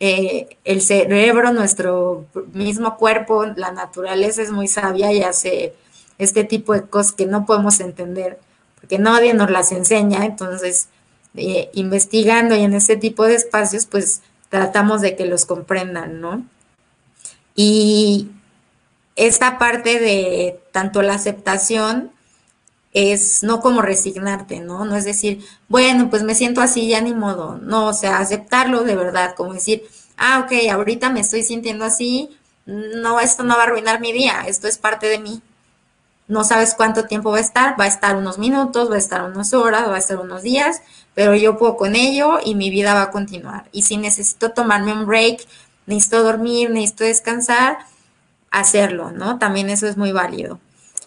Eh, 0.01 0.57
el 0.65 0.81
cerebro, 0.81 1.53
nuestro 1.53 2.27
mismo 2.53 2.97
cuerpo, 2.97 3.45
la 3.45 3.73
naturaleza 3.73 4.43
es 4.43 4.53
muy 4.53 4.69
sabia 4.69 5.13
y 5.13 5.23
hace 5.23 5.75
este 6.19 6.45
tipo 6.45 6.73
de 6.73 6.83
cosas 6.83 7.13
que 7.13 7.27
no 7.27 7.47
podemos 7.47 7.81
entender, 7.81 8.39
porque 8.77 8.99
nadie 8.99 9.35
nos 9.35 9.51
las 9.51 9.73
enseña, 9.73 10.25
entonces 10.25 10.89
eh, 11.35 11.71
investigando 11.75 12.55
y 12.57 12.63
en 12.63 12.75
este 12.75 12.97
tipo 12.97 13.25
de 13.25 13.35
espacios, 13.35 13.87
pues 13.87 14.23
tratamos 14.49 15.01
de 15.01 15.17
que 15.17 15.27
los 15.27 15.47
comprendan, 15.47 16.21
¿no? 16.21 16.45
Y 17.55 18.31
esta 19.17 19.59
parte 19.59 19.99
de 19.99 20.61
tanto 20.73 21.03
la 21.03 21.15
aceptación 21.15 22.13
es 22.99 23.43
no 23.43 23.61
como 23.61 23.83
resignarte, 23.83 24.61
¿no? 24.61 24.85
No 24.85 24.97
es 24.97 25.05
decir, 25.05 25.45
bueno, 25.69 26.11
pues 26.11 26.23
me 26.23 26.35
siento 26.35 26.61
así, 26.61 26.89
ya 26.89 27.01
ni 27.01 27.15
modo. 27.15 27.59
No, 27.59 27.87
o 27.87 27.93
sea, 27.93 28.19
aceptarlo 28.19 28.83
de 28.83 28.97
verdad, 28.97 29.35
como 29.37 29.55
decir, 29.55 29.85
ah, 30.17 30.45
ok, 30.45 30.71
ahorita 30.73 31.11
me 31.11 31.21
estoy 31.21 31.43
sintiendo 31.43 31.85
así, 31.85 32.37
no, 32.67 33.21
esto 33.21 33.45
no 33.45 33.57
va 33.57 33.63
a 33.63 33.67
arruinar 33.67 34.01
mi 34.01 34.13
día, 34.13 34.43
esto 34.47 34.69
es 34.69 34.79
parte 34.79 35.07
de 35.09 35.19
mí. 35.19 35.41
No 36.27 36.45
sabes 36.45 36.75
cuánto 36.75 37.05
tiempo 37.07 37.31
va 37.31 37.39
a 37.39 37.41
estar, 37.41 37.81
va 37.81 37.85
a 37.85 37.89
estar 37.89 38.17
unos 38.17 38.39
minutos, 38.39 38.91
va 38.91 38.97
a 38.97 38.99
estar 38.99 39.23
unas 39.23 39.55
horas, 39.55 39.89
va 39.89 39.95
a 39.95 39.99
estar 39.99 40.19
unos 40.19 40.43
días, 40.43 40.83
pero 41.15 41.35
yo 41.35 41.57
puedo 41.57 41.77
con 41.77 41.97
ello 41.97 42.39
y 42.45 42.55
mi 42.55 42.69
vida 42.71 42.95
va 42.95 43.03
a 43.03 43.11
continuar. 43.11 43.65
Y 43.73 43.83
si 43.83 43.97
necesito 43.97 44.51
tomarme 44.51 44.93
un 44.93 45.07
break, 45.07 45.47
necesito 45.87 46.23
dormir, 46.23 46.71
necesito 46.71 47.05
descansar, 47.05 47.79
hacerlo, 48.51 49.11
¿no? 49.13 49.39
También 49.39 49.71
eso 49.71 49.87
es 49.87 49.97
muy 49.97 50.13
válido. 50.13 50.61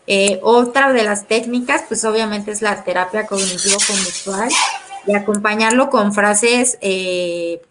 Eh, 0.08 0.40
otra 0.42 0.92
de 0.94 1.04
las 1.04 1.28
técnicas, 1.28 1.84
pues 1.88 2.04
obviamente 2.06 2.52
es 2.52 2.62
la 2.62 2.84
terapia 2.84 3.28
cognitivo-conductual 3.28 4.50
y 5.08 5.16
acompañarlo 5.16 5.90
con 5.90 6.14
frases 6.14 6.78
eh, 6.82 7.62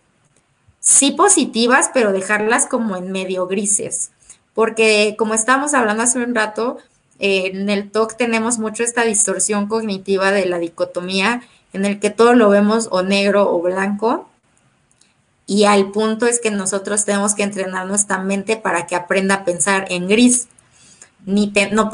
sí 0.80 1.10
positivas, 1.12 1.90
pero 1.92 2.12
dejarlas 2.12 2.66
como 2.66 2.96
en 2.96 3.12
medio 3.12 3.46
grises. 3.46 4.10
Porque 4.54 5.16
como 5.18 5.34
estábamos 5.34 5.74
hablando 5.74 6.02
hace 6.02 6.18
un 6.18 6.34
rato, 6.34 6.78
en 7.18 7.68
el 7.68 7.90
TOC 7.90 8.16
tenemos 8.16 8.58
mucho 8.58 8.82
esta 8.82 9.04
distorsión 9.04 9.68
cognitiva 9.68 10.32
de 10.32 10.46
la 10.46 10.58
dicotomía 10.58 11.42
en 11.72 11.84
el 11.84 12.00
que 12.00 12.10
todo 12.10 12.34
lo 12.34 12.48
vemos 12.48 12.88
o 12.90 13.02
negro 13.02 13.52
o 13.52 13.60
blanco. 13.60 14.28
Y 15.46 15.64
al 15.64 15.90
punto 15.90 16.26
es 16.26 16.40
que 16.40 16.50
nosotros 16.50 17.04
tenemos 17.04 17.34
que 17.34 17.42
entrenar 17.42 17.86
nuestra 17.86 18.18
mente 18.18 18.56
para 18.56 18.86
que 18.86 18.94
aprenda 18.94 19.36
a 19.36 19.44
pensar 19.44 19.86
en 19.90 20.08
gris. 20.08 20.48
No 21.26 21.90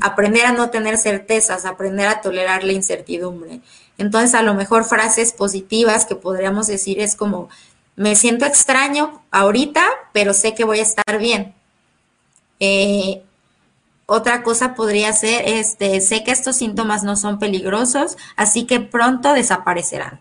aprender 0.00 0.46
a 0.46 0.52
no 0.52 0.70
tener 0.70 0.98
certezas, 0.98 1.64
aprender 1.64 2.08
a 2.08 2.20
tolerar 2.20 2.64
la 2.64 2.72
incertidumbre. 2.72 3.60
Entonces, 3.98 4.34
a 4.34 4.42
lo 4.42 4.54
mejor 4.54 4.84
frases 4.84 5.32
positivas 5.32 6.06
que 6.06 6.14
podríamos 6.14 6.66
decir 6.66 7.00
es 7.00 7.16
como, 7.16 7.48
me 7.96 8.14
siento 8.14 8.46
extraño 8.46 9.22
ahorita, 9.30 9.84
pero 10.12 10.32
sé 10.32 10.54
que 10.54 10.64
voy 10.64 10.78
a 10.78 10.82
estar 10.82 11.18
bien. 11.18 11.54
Eh, 12.60 13.22
otra 14.06 14.42
cosa 14.42 14.74
podría 14.74 15.12
ser, 15.12 15.42
este, 15.46 16.00
sé 16.00 16.24
que 16.24 16.30
estos 16.30 16.56
síntomas 16.56 17.02
no 17.02 17.16
son 17.16 17.38
peligrosos, 17.38 18.16
así 18.36 18.64
que 18.64 18.80
pronto 18.80 19.34
desaparecerán, 19.34 20.20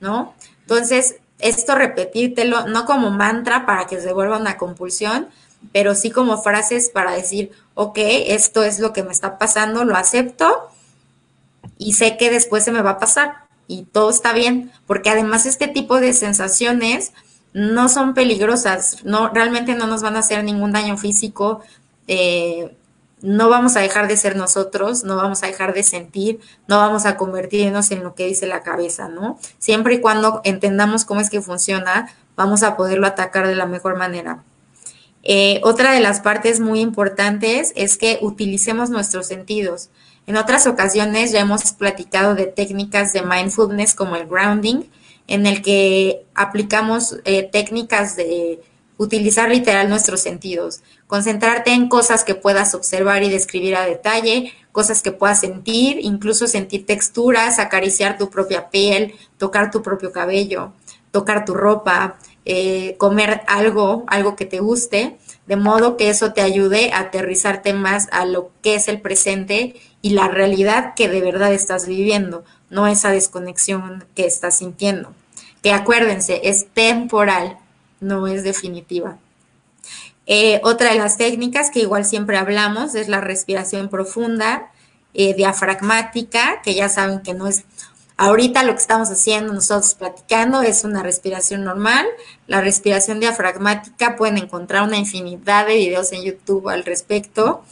¿no? 0.00 0.34
Entonces, 0.62 1.16
esto 1.38 1.74
repetírtelo, 1.74 2.66
no 2.66 2.86
como 2.86 3.10
mantra 3.10 3.66
para 3.66 3.86
que 3.86 4.00
se 4.00 4.12
vuelva 4.12 4.38
una 4.38 4.56
compulsión, 4.56 5.28
pero 5.72 5.94
sí 5.94 6.10
como 6.10 6.42
frases 6.42 6.90
para 6.90 7.12
decir, 7.12 7.50
ok, 7.74 7.98
esto 7.98 8.62
es 8.62 8.78
lo 8.80 8.92
que 8.92 9.02
me 9.02 9.12
está 9.12 9.38
pasando, 9.38 9.84
lo 9.84 9.96
acepto 9.96 10.70
y 11.78 11.94
sé 11.94 12.16
que 12.16 12.30
después 12.30 12.64
se 12.64 12.72
me 12.72 12.82
va 12.82 12.90
a 12.90 12.98
pasar 12.98 13.46
y 13.68 13.82
todo 13.84 14.10
está 14.10 14.32
bien, 14.32 14.70
porque 14.86 15.10
además 15.10 15.46
este 15.46 15.68
tipo 15.68 16.00
de 16.00 16.12
sensaciones 16.12 17.12
no 17.52 17.88
son 17.88 18.14
peligrosas, 18.14 19.04
no, 19.04 19.30
realmente 19.30 19.74
no 19.74 19.86
nos 19.86 20.02
van 20.02 20.16
a 20.16 20.20
hacer 20.20 20.44
ningún 20.44 20.72
daño 20.72 20.96
físico, 20.96 21.62
eh, 22.06 22.76
no 23.22 23.48
vamos 23.48 23.76
a 23.76 23.80
dejar 23.80 24.08
de 24.08 24.16
ser 24.16 24.36
nosotros, 24.36 25.04
no 25.04 25.16
vamos 25.16 25.42
a 25.42 25.46
dejar 25.46 25.72
de 25.72 25.82
sentir, 25.82 26.40
no 26.68 26.76
vamos 26.76 27.06
a 27.06 27.16
convertirnos 27.16 27.90
en 27.90 28.04
lo 28.04 28.14
que 28.14 28.26
dice 28.26 28.46
la 28.46 28.62
cabeza, 28.62 29.08
¿no? 29.08 29.38
Siempre 29.58 29.94
y 29.94 30.00
cuando 30.00 30.42
entendamos 30.44 31.04
cómo 31.04 31.20
es 31.20 31.30
que 31.30 31.40
funciona, 31.40 32.14
vamos 32.36 32.62
a 32.62 32.76
poderlo 32.76 33.06
atacar 33.06 33.48
de 33.48 33.54
la 33.54 33.66
mejor 33.66 33.96
manera. 33.96 34.44
Eh, 35.28 35.60
otra 35.64 35.90
de 35.90 35.98
las 35.98 36.20
partes 36.20 36.60
muy 36.60 36.78
importantes 36.78 37.72
es 37.74 37.98
que 37.98 38.20
utilicemos 38.22 38.90
nuestros 38.90 39.26
sentidos. 39.26 39.90
En 40.28 40.36
otras 40.36 40.68
ocasiones 40.68 41.32
ya 41.32 41.40
hemos 41.40 41.72
platicado 41.72 42.36
de 42.36 42.46
técnicas 42.46 43.12
de 43.12 43.22
mindfulness 43.22 43.96
como 43.96 44.14
el 44.14 44.28
grounding, 44.28 44.84
en 45.26 45.46
el 45.46 45.62
que 45.62 46.24
aplicamos 46.36 47.16
eh, 47.24 47.42
técnicas 47.42 48.14
de 48.14 48.60
utilizar 48.98 49.50
literal 49.50 49.88
nuestros 49.88 50.20
sentidos, 50.20 50.82
concentrarte 51.08 51.72
en 51.72 51.88
cosas 51.88 52.22
que 52.22 52.36
puedas 52.36 52.72
observar 52.74 53.24
y 53.24 53.28
describir 53.28 53.74
a 53.74 53.84
detalle, 53.84 54.52
cosas 54.70 55.02
que 55.02 55.10
puedas 55.10 55.40
sentir, 55.40 55.98
incluso 56.02 56.46
sentir 56.46 56.86
texturas, 56.86 57.58
acariciar 57.58 58.16
tu 58.16 58.30
propia 58.30 58.70
piel, 58.70 59.16
tocar 59.38 59.72
tu 59.72 59.82
propio 59.82 60.12
cabello, 60.12 60.72
tocar 61.10 61.44
tu 61.44 61.52
ropa, 61.52 62.16
eh, 62.48 62.94
comer 62.96 63.42
algo, 63.48 64.04
algo 64.06 64.36
que 64.36 64.46
te 64.46 64.60
guste, 64.60 65.18
de 65.46 65.56
modo 65.56 65.96
que 65.96 66.08
eso 66.08 66.32
te 66.32 66.42
ayude 66.42 66.92
a 66.92 67.00
aterrizarte 67.00 67.72
más 67.74 68.08
a 68.12 68.24
lo 68.24 68.52
que 68.62 68.76
es 68.76 68.86
el 68.86 69.00
presente 69.00 69.74
y 70.00 70.10
la 70.10 70.28
realidad 70.28 70.94
que 70.94 71.08
de 71.08 71.20
verdad 71.20 71.52
estás 71.52 71.88
viviendo, 71.88 72.44
no 72.70 72.86
esa 72.86 73.10
desconexión 73.10 74.04
que 74.14 74.26
estás 74.26 74.58
sintiendo. 74.58 75.12
Que 75.60 75.72
acuérdense, 75.72 76.40
es 76.44 76.68
temporal, 76.72 77.58
no 78.00 78.28
es 78.28 78.44
definitiva. 78.44 79.18
Eh, 80.26 80.60
otra 80.62 80.92
de 80.92 80.98
las 80.98 81.16
técnicas 81.16 81.70
que 81.70 81.80
igual 81.80 82.04
siempre 82.04 82.36
hablamos 82.36 82.94
es 82.94 83.08
la 83.08 83.20
respiración 83.20 83.88
profunda, 83.88 84.70
eh, 85.14 85.34
diafragmática, 85.34 86.60
que 86.62 86.74
ya 86.74 86.88
saben 86.88 87.22
que 87.22 87.34
no 87.34 87.48
es, 87.48 87.64
ahorita 88.16 88.62
lo 88.62 88.72
que 88.72 88.80
estamos 88.80 89.10
haciendo 89.10 89.52
nosotros 89.52 89.94
platicando 89.94 90.62
es 90.62 90.84
una 90.84 91.02
respiración 91.02 91.64
normal. 91.64 92.06
La 92.46 92.60
respiración 92.60 93.20
diafragmática 93.20 94.16
pueden 94.16 94.38
encontrar 94.38 94.82
una 94.82 94.96
infinidad 94.96 95.66
de 95.66 95.76
videos 95.76 96.12
en 96.12 96.22
YouTube 96.22 96.68
al 96.68 96.84
respecto. 96.84 97.62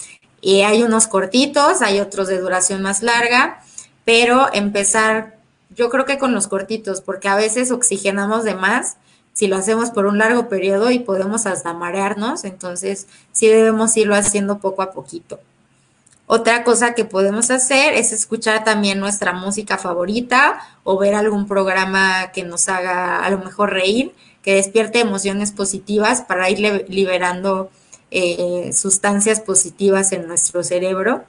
Y 0.41 0.63
hay 0.63 0.83
unos 0.83 1.07
cortitos, 1.07 1.81
hay 1.81 2.01
otros 2.01 2.29
de 2.29 2.39
duración 2.39 2.83
más 2.83 3.03
larga, 3.03 3.63
pero 4.05 4.53
empezar, 4.53 5.39
yo 5.71 5.89
creo 5.89 6.05
que 6.05 6.19
con 6.19 6.35
los 6.35 6.49
cortitos, 6.49 7.01
porque 7.01 7.29
a 7.29 7.37
veces 7.37 7.71
oxigenamos 7.71 8.45
de 8.45 8.55
más 8.55 8.99
si 9.35 9.49
lo 9.49 9.57
hacemos 9.57 9.91
por 9.91 10.07
un 10.07 10.19
largo 10.19 10.49
periodo 10.49 10.91
y 10.91 11.01
podemos 11.01 11.47
hasta 11.47 11.75
marearnos, 11.75 12.45
entonces 12.45 13.09
sí 13.33 13.49
debemos 13.49 13.97
irlo 13.97 14.15
haciendo 14.15 14.59
poco 14.59 14.83
a 14.83 14.93
poquito. 14.93 15.41
Otra 16.27 16.65
cosa 16.65 16.95
que 16.95 17.05
podemos 17.05 17.51
hacer 17.51 17.93
es 17.95 18.13
escuchar 18.13 18.65
también 18.65 18.99
nuestra 18.99 19.33
música 19.33 19.77
favorita 19.77 20.59
o 20.83 20.99
ver 20.99 21.15
algún 21.15 21.47
programa 21.47 22.33
que 22.33 22.45
nos 22.45 22.69
haga 22.69 23.23
a 23.23 23.31
lo 23.31 23.39
mejor 23.39 23.73
reír, 23.73 24.15
que 24.43 24.55
despierte 24.55 25.01
emociones 25.01 25.53
positivas 25.53 26.23
para 26.23 26.49
ir 26.49 26.87
liberando 26.89 27.71
eh, 28.11 28.71
sustancias 28.73 29.41
positivas 29.41 30.13
en 30.13 30.27
nuestro 30.27 30.63
cerebro. 30.63 31.25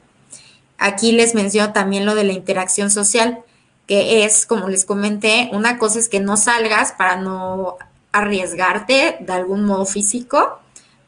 Aquí 0.78 1.12
les 1.12 1.36
menciono 1.36 1.74
también 1.74 2.06
lo 2.06 2.16
de 2.16 2.24
la 2.24 2.34
interacción 2.34 2.90
social, 2.90 3.40
que 3.88 4.24
es, 4.26 4.46
como 4.46 4.70
les 4.70 4.86
comenté, 4.86 5.50
una 5.52 5.78
cosa 5.78 6.00
es 6.00 6.10
que 6.10 6.20
no 6.20 6.38
salgas 6.38 6.94
para 6.94 7.18
no 7.18 7.78
arriesgarte 8.12 9.18
de 9.20 9.34
algún 9.34 9.66
modo 9.66 9.86
físico, 9.86 10.60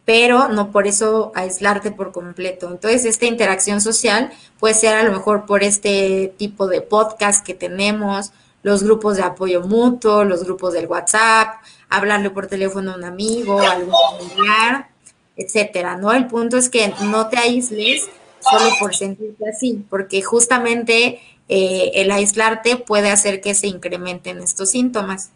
pero 0.07 0.47
no 0.47 0.71
por 0.71 0.87
eso 0.87 1.33
aislarte 1.35 1.91
por 1.91 2.13
completo. 2.13 2.69
Entonces, 2.71 3.03
esta 3.03 3.25
interacción 3.25 3.81
social 3.81 4.31
puede 4.57 4.73
ser 4.73 4.95
a 4.95 5.03
lo 5.03 5.11
mejor 5.11 5.45
por 5.45 5.63
este 5.63 6.33
tipo 6.37 6.67
de 6.67 6.79
podcast 6.79 7.45
que 7.45 7.53
tenemos, 7.53 8.31
los 8.63 8.83
grupos 8.83 9.17
de 9.17 9.23
apoyo 9.23 9.63
mutuo, 9.63 10.23
los 10.23 10.45
grupos 10.45 10.71
del 10.71 10.87
WhatsApp, 10.87 11.55
hablarle 11.89 12.29
por 12.29 12.47
teléfono 12.47 12.93
a 12.93 12.95
un 12.95 13.03
amigo, 13.03 13.59
a 13.59 13.71
algún 13.71 13.93
familiar. 14.17 14.87
etcétera, 15.35 15.97
¿no? 15.97 16.13
El 16.13 16.27
punto 16.27 16.55
es 16.55 16.69
que 16.69 16.93
no 17.01 17.27
te 17.27 17.37
aísles 17.37 18.07
solo 18.39 18.69
por 18.79 18.95
sentirte 18.95 19.49
así, 19.49 19.83
porque 19.89 20.21
justamente 20.21 21.19
eh, 21.49 21.91
el 21.95 22.11
aislarte 22.11 22.77
puede 22.77 23.11
hacer 23.11 23.41
que 23.41 23.53
se 23.53 23.67
incrementen 23.67 24.39
estos 24.39 24.69
síntomas. 24.69 25.31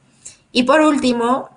Y 0.53 0.64
por 0.64 0.80
último, 0.80 1.49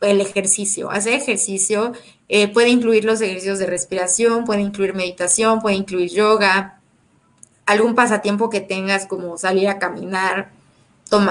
el 0.00 0.20
ejercicio. 0.20 0.90
Hacer 0.90 1.14
ejercicio 1.14 1.92
eh, 2.28 2.48
puede 2.48 2.68
incluir 2.68 3.04
los 3.04 3.20
ejercicios 3.20 3.58
de 3.58 3.66
respiración, 3.66 4.44
puede 4.44 4.60
incluir 4.60 4.94
meditación, 4.94 5.60
puede 5.60 5.76
incluir 5.76 6.10
yoga, 6.10 6.80
algún 7.66 7.94
pasatiempo 7.94 8.50
que 8.50 8.60
tengas 8.60 9.06
como 9.06 9.38
salir 9.38 9.68
a 9.68 9.78
caminar, 9.78 10.50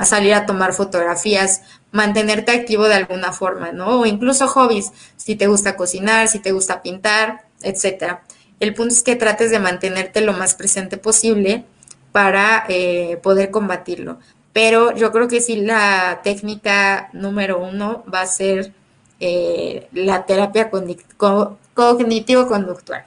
salir 0.04 0.34
a 0.34 0.46
tomar 0.46 0.74
fotografías, 0.74 1.62
mantenerte 1.92 2.52
activo 2.52 2.86
de 2.86 2.96
alguna 2.96 3.34
forma, 3.34 3.72
¿no? 3.72 4.02
O 4.02 4.06
incluso 4.06 4.48
hobbies, 4.48 4.92
si 5.18 5.36
te 5.36 5.48
gusta 5.48 5.76
cocinar, 5.76 6.28
si 6.28 6.40
te 6.40 6.52
gusta 6.52 6.82
pintar, 6.82 7.46
etcétera. 7.62 8.24
El 8.60 8.74
punto 8.74 8.94
es 8.94 9.04
que 9.04 9.16
trates 9.16 9.52
de 9.52 9.60
mantenerte 9.60 10.22
lo 10.22 10.34
más 10.34 10.56
presente 10.56 10.98
posible 10.98 11.66
para 12.12 12.66
eh, 12.70 13.20
poder 13.22 13.52
combatirlo. 13.52 14.20
Pero 14.54 14.96
yo 14.96 15.12
creo 15.12 15.28
que 15.28 15.42
sí 15.42 15.58
la 15.58 16.22
técnica 16.24 17.10
número 17.12 17.60
uno 17.60 18.06
va 18.12 18.22
a 18.22 18.28
ser 18.28 18.72
eh, 19.20 19.90
la 19.92 20.26
terapia 20.26 20.70
cognitivo-conductual. 20.70 23.06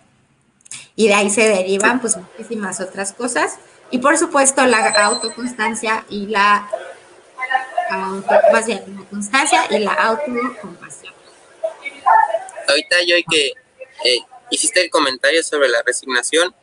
Y 0.97 1.09
de 1.09 1.14
ahí 1.14 1.31
se 1.31 1.48
derivan 1.48 2.01
pues 2.01 2.16
muchísimas 2.16 2.81
otras 2.81 3.12
cosas. 3.12 3.59
Y 3.90 3.98
por 3.98 4.16
supuesto 4.18 4.66
la 4.66 4.89
autoconstancia 4.89 6.05
y 6.09 6.27
la 6.27 6.68
más 8.52 8.66
bien, 8.66 8.82
la 8.98 9.05
constancia 9.09 9.66
y 9.70 9.78
la 9.78 9.93
autocompasión. 9.93 11.14
Ahorita 12.68 12.97
yo 13.06 13.16
que 13.31 13.52
eh, 14.05 14.18
hiciste 14.51 14.82
el 14.82 14.90
comentario 14.90 15.43
sobre 15.43 15.68
la 15.68 15.82
resignación, 15.85 16.55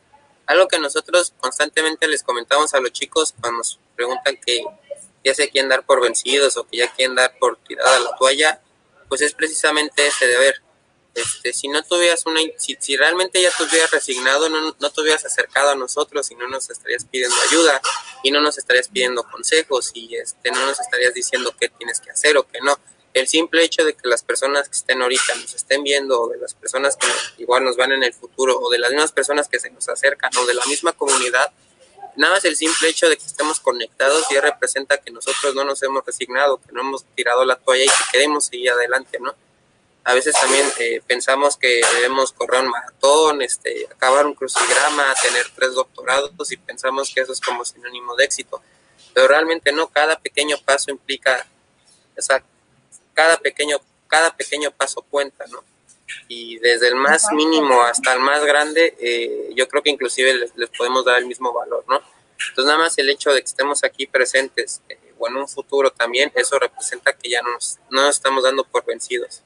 algo 0.45 0.67
que 0.67 0.79
nosotros 0.79 1.33
constantemente 1.39 2.07
les 2.07 2.23
comentamos 2.23 2.73
a 2.73 2.79
los 2.79 2.91
chicos 2.91 3.33
cuando 3.39 3.59
nos 3.59 3.79
preguntan 3.95 4.37
que 4.45 4.63
ya 5.23 5.33
se 5.33 5.49
quieren 5.49 5.69
dar 5.69 5.85
por 5.85 6.01
vencidos 6.01 6.57
o 6.57 6.67
que 6.67 6.77
ya 6.77 6.93
quieren 6.93 7.15
dar 7.15 7.37
por 7.39 7.57
tirada 7.57 7.99
la 7.99 8.15
toalla, 8.17 8.61
pues 9.07 9.21
es 9.21 9.33
precisamente 9.33 10.05
ese 10.05 10.27
deber. 10.27 10.61
Este, 11.15 11.53
si 11.53 11.67
no 11.67 11.83
tuvieras 11.83 12.25
una, 12.25 12.41
si, 12.57 12.75
si 12.79 12.97
realmente 12.97 13.39
ya 13.39 13.51
te 13.55 13.63
hubieras 13.63 13.91
resignado, 13.91 14.49
no, 14.49 14.75
no 14.79 14.89
te 14.89 15.01
hubieras 15.01 15.23
acercado 15.23 15.69
a 15.69 15.75
nosotros 15.75 16.31
y 16.31 16.35
no 16.35 16.47
nos 16.47 16.69
estarías 16.71 17.05
pidiendo 17.05 17.35
ayuda 17.49 17.79
y 18.23 18.31
no 18.31 18.41
nos 18.41 18.57
estarías 18.57 18.87
pidiendo 18.87 19.23
consejos 19.23 19.91
y 19.93 20.15
este, 20.15 20.49
no 20.49 20.65
nos 20.65 20.79
estarías 20.79 21.13
diciendo 21.13 21.55
qué 21.59 21.69
tienes 21.69 21.99
que 21.99 22.09
hacer 22.09 22.35
o 22.37 22.47
qué 22.47 22.59
no 22.61 22.79
el 23.13 23.27
simple 23.27 23.63
hecho 23.63 23.83
de 23.85 23.93
que 23.93 24.07
las 24.07 24.23
personas 24.23 24.67
que 24.67 24.75
estén 24.75 25.01
ahorita 25.01 25.35
nos 25.35 25.53
estén 25.53 25.83
viendo, 25.83 26.21
o 26.21 26.29
de 26.29 26.37
las 26.37 26.53
personas 26.53 26.97
que 26.97 27.07
igual 27.37 27.63
nos 27.63 27.77
van 27.77 27.91
en 27.91 28.03
el 28.03 28.13
futuro, 28.13 28.59
o 28.59 28.69
de 28.69 28.79
las 28.79 28.91
mismas 28.91 29.11
personas 29.11 29.47
que 29.47 29.59
se 29.59 29.69
nos 29.69 29.87
acercan, 29.87 30.31
o 30.37 30.45
de 30.45 30.53
la 30.53 30.65
misma 30.65 30.93
comunidad, 30.93 31.51
nada 32.15 32.35
más 32.35 32.45
el 32.45 32.55
simple 32.55 32.89
hecho 32.89 33.09
de 33.09 33.17
que 33.17 33.25
estemos 33.25 33.59
conectados 33.59 34.25
ya 34.31 34.41
representa 34.41 34.97
que 34.97 35.11
nosotros 35.11 35.55
no 35.55 35.63
nos 35.63 35.81
hemos 35.83 36.05
resignado, 36.05 36.57
que 36.57 36.71
no 36.71 36.81
hemos 36.81 37.03
tirado 37.15 37.45
la 37.45 37.55
toalla 37.55 37.83
y 37.83 37.87
que 37.87 38.03
queremos 38.11 38.45
seguir 38.45 38.71
adelante, 38.71 39.19
¿no? 39.19 39.35
A 40.05 40.13
veces 40.13 40.35
también 40.39 40.65
eh, 40.79 41.01
pensamos 41.07 41.55
que 41.55 41.81
debemos 41.95 42.33
correr 42.33 42.61
un 42.61 42.69
maratón, 42.69 43.41
este, 43.41 43.87
acabar 43.89 44.25
un 44.25 44.35
crucigrama, 44.35 45.13
tener 45.21 45.47
tres 45.55 45.73
doctorados 45.75 46.51
y 46.51 46.57
pensamos 46.57 47.13
que 47.13 47.21
eso 47.21 47.31
es 47.31 47.39
como 47.39 47.63
sinónimo 47.63 48.13
de 48.15 48.25
éxito. 48.25 48.61
Pero 49.13 49.27
realmente 49.27 49.71
no, 49.71 49.87
cada 49.87 50.19
pequeño 50.19 50.57
paso 50.65 50.91
implica, 50.91 51.47
esa 52.17 52.43
cada 53.13 53.37
pequeño, 53.37 53.77
cada 54.07 54.35
pequeño 54.35 54.71
paso 54.71 55.01
cuenta, 55.03 55.45
¿no? 55.47 55.63
Y 56.27 56.57
desde 56.59 56.87
el 56.87 56.95
más 56.95 57.31
mínimo 57.31 57.81
hasta 57.81 58.13
el 58.13 58.19
más 58.19 58.43
grande, 58.45 58.95
eh, 58.99 59.49
yo 59.55 59.67
creo 59.67 59.83
que 59.83 59.89
inclusive 59.89 60.33
les, 60.55 60.69
podemos 60.77 61.05
dar 61.05 61.19
el 61.19 61.27
mismo 61.27 61.53
valor, 61.53 61.83
¿no? 61.87 62.01
Entonces 62.49 62.65
nada 62.65 62.79
más 62.79 62.97
el 62.97 63.09
hecho 63.09 63.31
de 63.31 63.39
que 63.39 63.45
estemos 63.45 63.83
aquí 63.83 64.05
presentes 64.05 64.81
eh, 64.89 64.97
o 65.17 65.27
en 65.27 65.35
un 65.37 65.47
futuro 65.47 65.91
también, 65.91 66.31
eso 66.35 66.59
representa 66.59 67.13
que 67.13 67.29
ya 67.29 67.41
nos, 67.41 67.79
no 67.89 68.01
nos 68.01 68.15
estamos 68.15 68.43
dando 68.43 68.63
por 68.63 68.85
vencidos. 68.85 69.43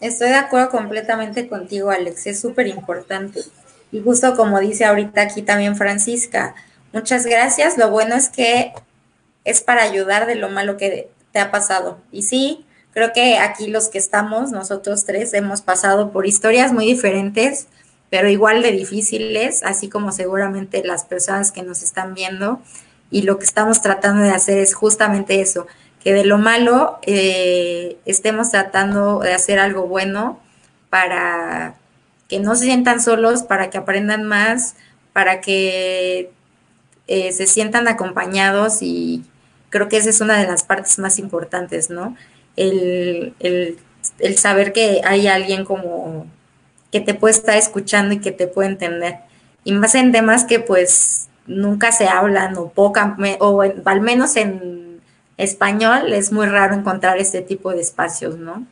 Estoy 0.00 0.28
de 0.28 0.36
acuerdo 0.36 0.70
completamente 0.70 1.48
contigo, 1.48 1.90
Alex, 1.90 2.26
es 2.26 2.40
súper 2.40 2.66
importante. 2.66 3.40
Y 3.92 4.00
justo 4.00 4.34
como 4.36 4.58
dice 4.60 4.84
ahorita 4.84 5.20
aquí 5.20 5.42
también 5.42 5.76
Francisca, 5.76 6.54
muchas 6.92 7.26
gracias. 7.26 7.76
Lo 7.76 7.90
bueno 7.90 8.14
es 8.14 8.28
que 8.28 8.72
es 9.44 9.60
para 9.60 9.82
ayudar 9.82 10.26
de 10.26 10.36
lo 10.36 10.48
malo 10.48 10.76
que 10.76 11.10
te 11.32 11.38
ha 11.38 11.50
pasado. 11.50 12.00
Y 12.12 12.22
sí, 12.22 12.64
creo 12.92 13.12
que 13.12 13.38
aquí 13.38 13.68
los 13.68 13.88
que 13.88 13.98
estamos, 13.98 14.50
nosotros 14.50 15.04
tres, 15.04 15.34
hemos 15.34 15.62
pasado 15.62 16.10
por 16.12 16.26
historias 16.26 16.72
muy 16.72 16.86
diferentes, 16.86 17.66
pero 18.10 18.28
igual 18.28 18.62
de 18.62 18.72
difíciles, 18.72 19.62
así 19.62 19.88
como 19.88 20.12
seguramente 20.12 20.82
las 20.84 21.04
personas 21.04 21.52
que 21.52 21.62
nos 21.62 21.82
están 21.82 22.14
viendo. 22.14 22.60
Y 23.10 23.22
lo 23.22 23.38
que 23.38 23.44
estamos 23.44 23.82
tratando 23.82 24.22
de 24.22 24.30
hacer 24.30 24.58
es 24.58 24.74
justamente 24.74 25.40
eso, 25.40 25.66
que 26.02 26.12
de 26.12 26.24
lo 26.24 26.38
malo 26.38 26.98
eh, 27.02 27.98
estemos 28.06 28.50
tratando 28.50 29.20
de 29.20 29.34
hacer 29.34 29.58
algo 29.58 29.86
bueno 29.86 30.40
para 30.88 31.74
que 32.28 32.40
no 32.40 32.54
se 32.54 32.64
sientan 32.64 33.00
solos, 33.00 33.42
para 33.42 33.70
que 33.70 33.78
aprendan 33.78 34.24
más, 34.24 34.76
para 35.12 35.40
que 35.40 36.30
eh, 37.06 37.32
se 37.32 37.46
sientan 37.46 37.88
acompañados 37.88 38.82
y, 38.82 39.24
creo 39.70 39.88
que 39.88 39.96
esa 39.96 40.10
es 40.10 40.20
una 40.20 40.38
de 40.38 40.46
las 40.46 40.64
partes 40.64 40.98
más 40.98 41.18
importantes, 41.18 41.88
¿no? 41.88 42.16
El, 42.60 43.78
saber 44.36 44.72
que 44.72 45.00
hay 45.04 45.26
alguien 45.26 45.64
como 45.64 46.26
que 46.92 47.00
te 47.00 47.14
puede 47.14 47.34
estar 47.34 47.56
escuchando 47.56 48.14
y 48.14 48.20
que 48.20 48.32
te 48.32 48.46
puede 48.46 48.68
entender. 48.68 49.16
Y 49.64 49.72
más 49.72 49.94
en 49.94 50.12
temas 50.12 50.44
que 50.44 50.60
pues 50.60 51.28
nunca 51.46 51.92
se 51.92 52.08
hablan 52.08 52.56
o 52.56 52.68
poca, 52.68 53.16
o 53.38 53.62
al 53.62 54.00
menos 54.00 54.36
en 54.36 55.00
español 55.36 56.12
es 56.12 56.32
muy 56.32 56.46
raro 56.46 56.74
encontrar 56.74 57.18
este 57.18 57.40
tipo 57.42 57.70
de 57.70 57.80
espacios, 57.80 58.36
¿no? 58.36 58.66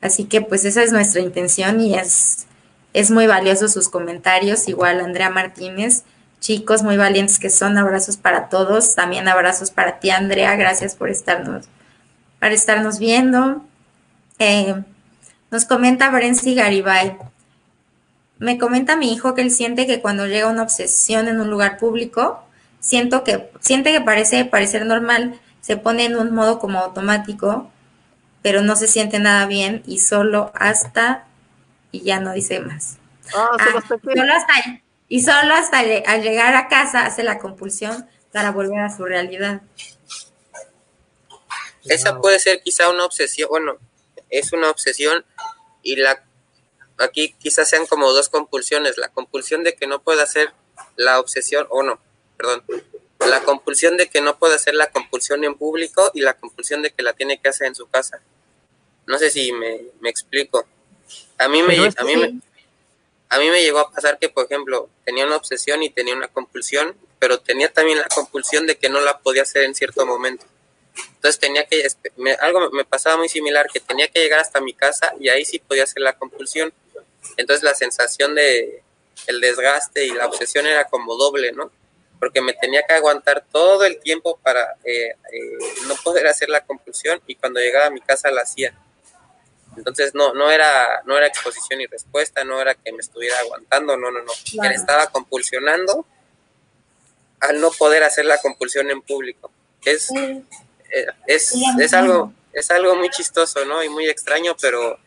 Así 0.00 0.24
que 0.24 0.42
pues 0.42 0.64
esa 0.64 0.82
es 0.82 0.92
nuestra 0.92 1.22
intención 1.22 1.80
y 1.80 1.94
es, 1.94 2.46
es 2.92 3.10
muy 3.10 3.26
valioso 3.26 3.68
sus 3.68 3.88
comentarios. 3.88 4.68
Igual 4.68 5.00
Andrea 5.00 5.30
Martínez, 5.30 6.04
chicos 6.40 6.82
muy 6.82 6.98
valientes 6.98 7.38
que 7.38 7.48
son. 7.48 7.78
Abrazos 7.78 8.18
para 8.18 8.50
todos. 8.50 8.94
También 8.94 9.28
abrazos 9.28 9.70
para 9.70 10.00
ti, 10.00 10.10
Andrea. 10.10 10.56
Gracias 10.56 10.94
por 10.94 11.08
estarnos, 11.08 11.68
para 12.44 12.54
estarnos 12.54 12.98
viendo. 12.98 13.64
Eh, 14.38 14.74
nos 15.50 15.64
comenta 15.64 16.10
Brency 16.10 16.54
Garibay. 16.54 17.16
Me 18.38 18.58
comenta 18.58 18.96
mi 18.96 19.14
hijo 19.14 19.34
que 19.34 19.40
él 19.40 19.50
siente 19.50 19.86
que 19.86 20.02
cuando 20.02 20.26
llega 20.26 20.50
una 20.50 20.62
obsesión 20.62 21.28
en 21.28 21.40
un 21.40 21.48
lugar 21.48 21.78
público, 21.78 22.44
siento 22.80 23.24
que, 23.24 23.50
siente 23.60 23.92
que 23.92 24.02
parece 24.02 24.44
parecer 24.44 24.84
normal, 24.84 25.40
se 25.62 25.78
pone 25.78 26.04
en 26.04 26.16
un 26.16 26.34
modo 26.34 26.58
como 26.58 26.80
automático, 26.80 27.70
pero 28.42 28.60
no 28.60 28.76
se 28.76 28.88
siente 28.88 29.18
nada 29.20 29.46
bien 29.46 29.82
y 29.86 30.00
solo 30.00 30.52
hasta 30.54 31.24
y 31.92 32.02
ya 32.02 32.20
no 32.20 32.34
dice 32.34 32.60
más. 32.60 32.98
Ah, 33.34 33.56
hasta, 33.58 33.94
ah, 33.94 33.98
solo 34.02 34.32
hasta. 34.34 34.52
Y 35.08 35.22
solo 35.22 35.54
hasta 35.54 35.78
al 35.78 36.22
llegar 36.22 36.54
a 36.56 36.68
casa 36.68 37.06
hace 37.06 37.22
la 37.22 37.38
compulsión 37.38 38.06
para 38.32 38.50
volver 38.50 38.80
a 38.80 38.94
su 38.94 39.06
realidad. 39.06 39.62
Esa 41.86 42.20
puede 42.20 42.38
ser 42.38 42.62
quizá 42.62 42.88
una 42.88 43.04
obsesión, 43.04 43.48
bueno, 43.50 43.78
es 44.30 44.52
una 44.52 44.70
obsesión 44.70 45.24
y 45.82 45.96
la 45.96 46.24
aquí 46.98 47.34
quizás 47.38 47.68
sean 47.68 47.86
como 47.86 48.12
dos 48.12 48.28
compulsiones, 48.28 48.98
la 48.98 49.08
compulsión 49.08 49.64
de 49.64 49.74
que 49.74 49.86
no 49.86 50.00
pueda 50.02 50.22
hacer 50.22 50.52
la 50.96 51.18
obsesión, 51.20 51.66
o 51.70 51.82
no, 51.82 51.98
perdón, 52.36 52.64
la 53.28 53.42
compulsión 53.42 53.96
de 53.96 54.08
que 54.08 54.20
no 54.20 54.38
pueda 54.38 54.54
hacer 54.54 54.74
la 54.74 54.90
compulsión 54.90 55.44
en 55.44 55.54
público 55.54 56.10
y 56.14 56.20
la 56.20 56.34
compulsión 56.34 56.82
de 56.82 56.92
que 56.92 57.02
la 57.02 57.12
tiene 57.14 57.40
que 57.40 57.48
hacer 57.48 57.66
en 57.66 57.74
su 57.74 57.86
casa. 57.88 58.20
No 59.06 59.18
sé 59.18 59.30
si 59.30 59.52
me, 59.52 59.80
me 60.00 60.10
explico. 60.10 60.66
A 61.38 61.48
mí 61.48 61.62
me, 61.62 61.74
a 61.74 62.04
mí 62.04 62.16
me, 62.16 62.40
a 63.28 63.38
mí 63.38 63.50
me 63.50 63.62
llegó 63.62 63.80
a 63.80 63.90
pasar 63.90 64.18
que, 64.18 64.28
por 64.28 64.44
ejemplo, 64.44 64.88
tenía 65.04 65.26
una 65.26 65.36
obsesión 65.36 65.82
y 65.82 65.90
tenía 65.90 66.14
una 66.14 66.28
compulsión, 66.28 66.96
pero 67.18 67.40
tenía 67.40 67.72
también 67.72 67.98
la 67.98 68.08
compulsión 68.08 68.66
de 68.66 68.76
que 68.76 68.88
no 68.88 69.00
la 69.00 69.18
podía 69.18 69.42
hacer 69.42 69.64
en 69.64 69.74
cierto 69.74 70.06
momento. 70.06 70.46
Entonces 71.14 71.40
tenía 71.40 71.66
que, 71.66 71.86
algo 72.40 72.70
me 72.70 72.84
pasaba 72.84 73.16
muy 73.16 73.28
similar, 73.28 73.68
que 73.72 73.80
tenía 73.80 74.08
que 74.08 74.20
llegar 74.20 74.40
hasta 74.40 74.60
mi 74.60 74.74
casa 74.74 75.14
y 75.18 75.28
ahí 75.28 75.44
sí 75.44 75.58
podía 75.58 75.84
hacer 75.84 76.02
la 76.02 76.16
compulsión. 76.16 76.72
Entonces 77.36 77.62
la 77.62 77.74
sensación 77.74 78.34
de 78.34 78.82
el 79.26 79.40
desgaste 79.40 80.04
y 80.04 80.10
la 80.10 80.26
obsesión 80.26 80.66
era 80.66 80.84
como 80.84 81.16
doble, 81.16 81.52
¿no? 81.52 81.70
Porque 82.18 82.40
me 82.40 82.52
tenía 82.52 82.84
que 82.86 82.94
aguantar 82.94 83.44
todo 83.50 83.84
el 83.84 83.98
tiempo 84.00 84.38
para 84.42 84.76
eh, 84.84 85.14
eh, 85.32 85.58
no 85.86 85.94
poder 85.96 86.26
hacer 86.26 86.48
la 86.48 86.64
compulsión 86.64 87.20
y 87.26 87.34
cuando 87.36 87.60
llegaba 87.60 87.86
a 87.86 87.90
mi 87.90 88.00
casa 88.00 88.30
la 88.30 88.42
hacía. 88.42 88.78
Entonces 89.76 90.14
no, 90.14 90.34
no 90.34 90.50
era, 90.50 91.02
no 91.04 91.16
era 91.16 91.26
exposición 91.26 91.80
y 91.80 91.86
respuesta, 91.86 92.44
no 92.44 92.60
era 92.60 92.74
que 92.74 92.92
me 92.92 93.00
estuviera 93.00 93.38
aguantando, 93.40 93.96
no, 93.96 94.10
no, 94.10 94.20
no. 94.22 94.32
estaba 94.70 95.08
compulsionando 95.08 96.06
al 97.40 97.60
no 97.60 97.70
poder 97.72 98.04
hacer 98.04 98.24
la 98.24 98.38
compulsión 98.38 98.90
en 98.90 99.02
público. 99.02 99.50
Es, 99.84 100.08
es, 101.26 101.54
es, 101.78 101.94
algo, 101.94 102.32
es 102.52 102.70
algo 102.70 102.94
muy 102.96 103.10
chistoso, 103.10 103.64
¿no? 103.64 103.82
Y 103.82 103.88
muy 103.88 104.06
extraño, 104.08 104.56
pero 104.60 104.98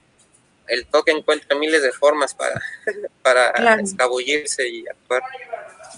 el 0.67 0.85
toque 0.85 1.11
encuentra 1.11 1.57
miles 1.57 1.81
de 1.81 1.91
formas 1.91 2.33
para, 2.33 2.61
para 3.21 3.75
escabullirse 3.75 4.67
y 4.67 4.87
actuar. 4.87 5.23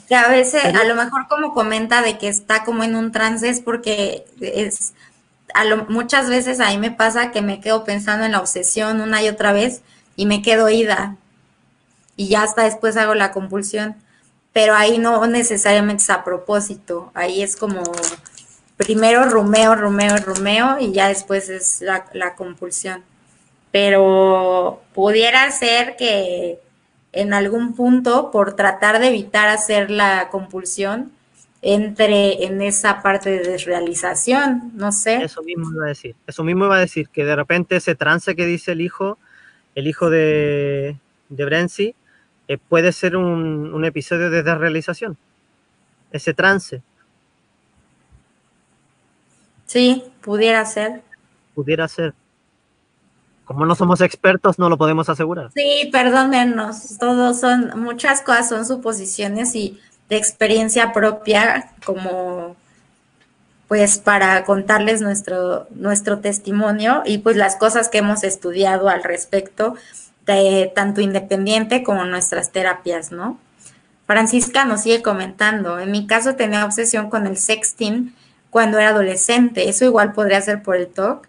Que 0.07 0.15
a 0.15 0.27
veces, 0.27 0.63
a 0.63 0.83
lo 0.85 0.95
mejor 0.95 1.27
como 1.27 1.53
comenta 1.53 2.01
de 2.01 2.17
que 2.17 2.27
está 2.27 2.63
como 2.63 2.83
en 2.83 2.95
un 2.95 3.11
trance 3.11 3.47
es 3.47 3.61
porque 3.61 4.25
es, 4.41 4.93
a 5.53 5.65
lo, 5.65 5.85
muchas 5.85 6.29
veces 6.29 6.59
ahí 6.59 6.77
me 6.77 6.91
pasa 6.91 7.31
que 7.31 7.41
me 7.41 7.61
quedo 7.61 7.83
pensando 7.83 8.25
en 8.25 8.31
la 8.31 8.39
obsesión 8.39 9.01
una 9.01 9.21
y 9.21 9.29
otra 9.29 9.53
vez 9.53 9.81
y 10.15 10.25
me 10.25 10.41
quedo 10.41 10.69
ida. 10.69 11.15
Y 12.15 12.27
ya 12.27 12.43
hasta 12.43 12.63
después 12.63 12.97
hago 12.97 13.15
la 13.15 13.31
compulsión, 13.31 13.95
pero 14.51 14.75
ahí 14.75 14.97
no 14.97 15.25
necesariamente 15.27 16.03
es 16.03 16.09
a 16.09 16.23
propósito, 16.23 17.11
ahí 17.13 17.41
es 17.41 17.55
como 17.55 17.83
primero 18.79 19.25
rumeo, 19.25 19.75
rumeo, 19.75 20.15
rumeo 20.19 20.77
y 20.79 20.93
ya 20.93 21.09
después 21.09 21.49
es 21.49 21.81
la, 21.81 22.35
compulsión. 22.35 23.03
Pero 23.71 24.81
pudiera 24.93 25.51
ser 25.51 25.97
que 25.97 26.59
en 27.11 27.33
algún 27.33 27.75
punto, 27.75 28.31
por 28.31 28.55
tratar 28.55 28.99
de 28.99 29.09
evitar 29.09 29.49
hacer 29.49 29.91
la 29.91 30.29
compulsión, 30.29 31.11
entre 31.61 32.45
en 32.45 32.61
esa 32.61 33.01
parte 33.01 33.29
de 33.29 33.39
desrealización, 33.39 34.71
no 34.75 34.93
sé. 34.93 35.15
Eso 35.23 35.43
mismo 35.43 35.69
iba 35.73 35.83
a 35.83 35.89
decir, 35.89 36.15
eso 36.25 36.45
mismo 36.45 36.65
iba 36.65 36.77
a 36.77 36.79
decir, 36.79 37.09
que 37.09 37.25
de 37.25 37.35
repente 37.35 37.75
ese 37.75 37.95
trance 37.95 38.33
que 38.33 38.45
dice 38.45 38.71
el 38.71 38.79
hijo, 38.79 39.17
el 39.75 39.87
hijo 39.87 40.09
de, 40.09 40.95
de 41.27 41.83
eh, 42.47 42.57
puede 42.57 42.93
ser 42.93 43.17
un, 43.17 43.83
episodio 43.83 44.29
de 44.29 44.41
desrealización, 44.41 45.17
ese 46.13 46.33
trance. 46.33 46.81
Sí, 49.69 50.03
pudiera 50.21 50.65
ser. 50.65 51.03
Pudiera 51.53 51.87
ser. 51.87 52.15
Como 53.45 53.67
no 53.67 53.75
somos 53.75 54.01
expertos, 54.01 54.57
no 54.57 54.67
lo 54.67 54.79
podemos 54.79 55.09
asegurar. 55.09 55.51
Sí, 55.53 55.89
perdónenos, 55.91 56.97
todos 56.97 57.39
son, 57.39 57.79
muchas 57.79 58.21
cosas 58.21 58.49
son 58.49 58.65
suposiciones 58.65 59.53
y 59.53 59.79
de 60.09 60.17
experiencia 60.17 60.91
propia, 60.91 61.71
como 61.85 62.55
pues 63.67 63.99
para 63.99 64.43
contarles 64.43 65.01
nuestro, 65.01 65.67
nuestro 65.69 66.17
testimonio 66.17 67.03
y 67.05 67.19
pues 67.19 67.35
las 67.35 67.55
cosas 67.55 67.89
que 67.89 67.99
hemos 67.99 68.23
estudiado 68.23 68.89
al 68.89 69.03
respecto, 69.03 69.75
de, 70.25 70.71
tanto 70.73 71.01
independiente 71.01 71.83
como 71.83 72.05
nuestras 72.05 72.51
terapias, 72.51 73.11
¿no? 73.11 73.37
Francisca 74.07 74.65
nos 74.65 74.81
sigue 74.81 75.03
comentando, 75.03 75.79
en 75.79 75.91
mi 75.91 76.07
caso 76.07 76.33
tenía 76.33 76.65
obsesión 76.65 77.11
con 77.11 77.27
el 77.27 77.37
sexting 77.37 78.15
cuando 78.49 78.79
era 78.79 78.89
adolescente, 78.89 79.69
eso 79.69 79.85
igual 79.85 80.13
podría 80.13 80.41
ser 80.41 80.63
por 80.63 80.75
el 80.75 80.87
TOC, 80.87 81.27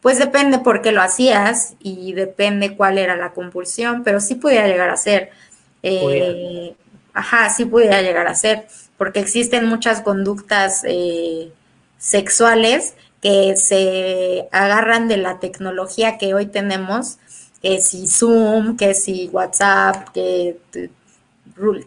pues 0.00 0.18
depende 0.18 0.58
por 0.58 0.82
qué 0.82 0.90
lo 0.90 1.00
hacías 1.00 1.74
y 1.78 2.12
depende 2.12 2.76
cuál 2.76 2.98
era 2.98 3.16
la 3.16 3.32
compulsión, 3.32 4.02
pero 4.02 4.20
sí 4.20 4.34
podía 4.34 4.66
llegar 4.66 4.90
a 4.90 4.96
ser. 4.96 5.30
Eh, 5.82 6.74
ajá, 7.14 7.50
sí 7.50 7.64
pudiera 7.64 8.02
llegar 8.02 8.26
a 8.26 8.34
ser, 8.34 8.66
porque 8.96 9.20
existen 9.20 9.66
muchas 9.66 10.00
conductas 10.00 10.82
eh, 10.84 11.52
sexuales 11.98 12.94
que 13.20 13.56
se 13.56 14.48
agarran 14.50 15.06
de 15.06 15.18
la 15.18 15.38
tecnología 15.38 16.18
que 16.18 16.34
hoy 16.34 16.46
tenemos, 16.46 17.18
que 17.62 17.80
si 17.80 18.08
Zoom, 18.08 18.76
que 18.76 18.94
si 18.94 19.28
WhatsApp, 19.28 20.08
que 20.12 20.58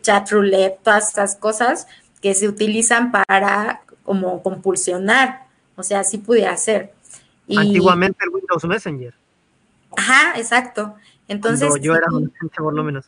chat 0.02 0.32
roulette, 0.32 0.80
todas 0.84 1.10
estas 1.10 1.36
cosas 1.36 1.88
que 2.22 2.34
se 2.34 2.48
utilizan 2.48 3.12
para 3.12 3.82
como 4.06 4.42
compulsionar, 4.42 5.48
o 5.76 5.84
sea, 5.84 6.04
sí 6.04 6.20
pudiera 6.20 6.56
ser. 6.56 6.94
Antiguamente 7.56 8.20
el 8.24 8.34
Windows 8.34 8.64
Messenger. 8.64 9.14
Ajá, 9.98 10.38
exacto. 10.38 10.96
Entonces. 11.28 11.70
yo 11.82 11.96
era 11.96 12.08
por 12.58 12.74
lo 12.74 12.84
menos. 12.84 13.06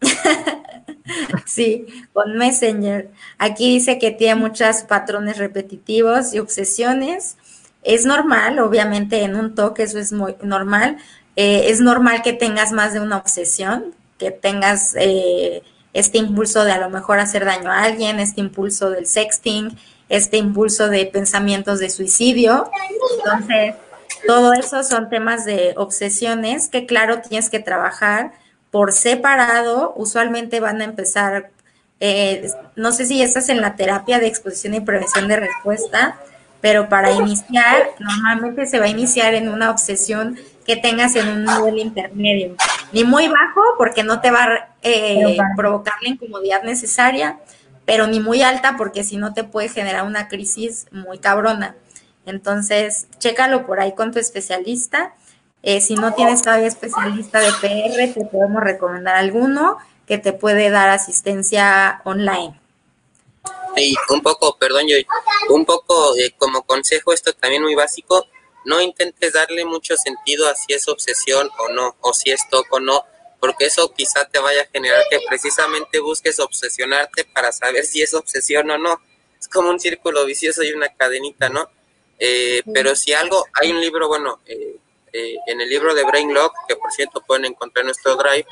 sí, 1.46 1.86
con 2.12 2.36
Messenger. 2.36 3.10
Aquí 3.38 3.74
dice 3.74 3.98
que 3.98 4.10
tiene 4.10 4.36
muchos 4.36 4.82
patrones 4.82 5.38
repetitivos 5.38 6.34
y 6.34 6.38
obsesiones. 6.38 7.36
Es 7.82 8.04
normal, 8.06 8.58
obviamente 8.60 9.22
en 9.22 9.34
un 9.34 9.54
toque 9.54 9.84
eso 9.84 9.98
es 9.98 10.12
muy 10.12 10.36
normal. 10.42 10.98
Eh, 11.36 11.70
es 11.70 11.80
normal 11.80 12.22
que 12.22 12.32
tengas 12.32 12.72
más 12.72 12.92
de 12.92 13.00
una 13.00 13.16
obsesión, 13.16 13.94
que 14.18 14.30
tengas 14.30 14.94
eh, 14.98 15.62
este 15.92 16.18
impulso 16.18 16.64
de 16.64 16.72
a 16.72 16.78
lo 16.78 16.90
mejor 16.90 17.18
hacer 17.18 17.44
daño 17.44 17.70
a 17.70 17.82
alguien, 17.82 18.20
este 18.20 18.40
impulso 18.40 18.90
del 18.90 19.06
sexting, 19.06 19.76
este 20.12 20.36
impulso 20.36 20.90
de 20.90 21.06
pensamientos 21.06 21.78
de 21.80 21.88
suicidio. 21.88 22.70
Entonces, 23.16 23.74
todo 24.26 24.52
eso 24.52 24.84
son 24.84 25.08
temas 25.08 25.46
de 25.46 25.72
obsesiones 25.76 26.68
que 26.68 26.84
claro 26.84 27.22
tienes 27.22 27.48
que 27.48 27.60
trabajar 27.60 28.32
por 28.70 28.92
separado, 28.92 29.94
usualmente 29.96 30.60
van 30.60 30.82
a 30.82 30.84
empezar, 30.84 31.50
eh, 31.98 32.46
no 32.76 32.92
sé 32.92 33.06
si 33.06 33.22
estás 33.22 33.48
en 33.48 33.62
la 33.62 33.74
terapia 33.74 34.18
de 34.18 34.26
exposición 34.26 34.74
y 34.74 34.80
prevención 34.80 35.28
de 35.28 35.36
respuesta, 35.36 36.18
pero 36.60 36.90
para 36.90 37.10
iniciar, 37.12 37.88
normalmente 37.98 38.66
se 38.66 38.78
va 38.78 38.84
a 38.84 38.88
iniciar 38.88 39.32
en 39.32 39.48
una 39.48 39.70
obsesión 39.70 40.38
que 40.66 40.76
tengas 40.76 41.16
en 41.16 41.28
un 41.28 41.44
nivel 41.44 41.78
intermedio, 41.78 42.54
ni 42.92 43.04
muy 43.04 43.28
bajo 43.28 43.62
porque 43.78 44.04
no 44.04 44.20
te 44.20 44.30
va 44.30 44.44
a 44.44 44.68
eh, 44.82 45.38
provocar 45.56 45.94
la 46.02 46.10
incomodidad 46.10 46.62
necesaria, 46.62 47.38
pero 47.84 48.06
ni 48.06 48.20
muy 48.20 48.42
alta 48.42 48.76
porque 48.76 49.04
si 49.04 49.16
no 49.16 49.34
te 49.34 49.44
puede 49.44 49.68
generar 49.68 50.04
una 50.04 50.28
crisis 50.28 50.86
muy 50.90 51.18
cabrona. 51.18 51.76
Entonces, 52.26 53.08
chécalo 53.18 53.66
por 53.66 53.80
ahí 53.80 53.94
con 53.94 54.12
tu 54.12 54.18
especialista 54.18 55.14
eh, 55.62 55.80
si 55.80 55.94
no 55.94 56.12
tienes 56.14 56.42
todavía 56.42 56.66
especialista 56.66 57.38
de 57.38 57.52
PR, 57.60 58.12
te 58.12 58.24
podemos 58.26 58.62
recomendar 58.62 59.14
alguno 59.14 59.78
que 60.06 60.18
te 60.18 60.32
puede 60.32 60.70
dar 60.70 60.88
asistencia 60.88 62.02
online. 62.04 62.58
Y 63.76 63.94
un 64.10 64.20
poco, 64.22 64.56
perdón, 64.58 64.86
yo, 64.88 64.96
un 65.50 65.64
poco 65.64 66.16
eh, 66.16 66.34
como 66.36 66.62
consejo, 66.62 67.12
esto 67.12 67.32
también 67.32 67.62
muy 67.62 67.76
básico, 67.76 68.26
no 68.64 68.80
intentes 68.80 69.32
darle 69.32 69.64
mucho 69.64 69.96
sentido 69.96 70.48
a 70.48 70.54
si 70.56 70.72
es 70.72 70.88
obsesión 70.88 71.48
o 71.58 71.68
no, 71.72 71.96
o 72.00 72.12
si 72.12 72.30
es 72.30 72.48
toco 72.48 72.76
o 72.76 72.80
no, 72.80 73.04
porque 73.42 73.66
eso 73.66 73.92
quizá 73.92 74.24
te 74.24 74.38
vaya 74.38 74.62
a 74.62 74.66
generar 74.66 75.02
que 75.10 75.18
precisamente 75.28 75.98
busques 75.98 76.38
obsesionarte 76.38 77.24
para 77.24 77.50
saber 77.50 77.84
si 77.84 78.00
es 78.00 78.14
obsesión 78.14 78.70
o 78.70 78.78
no. 78.78 79.02
Es 79.40 79.48
como 79.48 79.68
un 79.68 79.80
círculo 79.80 80.24
vicioso 80.24 80.62
y 80.62 80.70
una 80.70 80.94
cadenita, 80.94 81.48
¿no? 81.48 81.68
Eh, 82.20 82.62
pero 82.72 82.94
si 82.94 83.12
algo, 83.12 83.44
hay 83.60 83.72
un 83.72 83.80
libro, 83.80 84.06
bueno, 84.06 84.38
eh, 84.46 84.76
eh, 85.12 85.34
en 85.48 85.60
el 85.60 85.68
libro 85.68 85.92
de 85.92 86.04
Brain 86.04 86.32
Lock, 86.32 86.54
que 86.68 86.76
por 86.76 86.92
cierto 86.92 87.20
pueden 87.20 87.46
encontrar 87.46 87.82
en 87.82 87.86
nuestro 87.86 88.14
drive, 88.14 88.46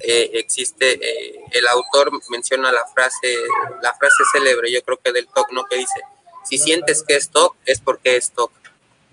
eh, 0.00 0.32
existe, 0.34 0.98
eh, 1.02 1.40
el 1.52 1.66
autor 1.68 2.10
menciona 2.28 2.70
la 2.70 2.86
frase, 2.88 3.38
la 3.80 3.94
frase 3.94 4.22
célebre, 4.34 4.70
yo 4.70 4.82
creo 4.82 5.00
que 5.02 5.12
del 5.12 5.28
TOC, 5.28 5.52
¿no? 5.52 5.64
Que 5.64 5.76
dice, 5.76 6.02
si 6.44 6.58
sientes 6.58 7.02
que 7.02 7.16
es 7.16 7.30
TOC, 7.30 7.56
es 7.64 7.80
porque 7.80 8.16
es 8.16 8.32
TOC. 8.32 8.52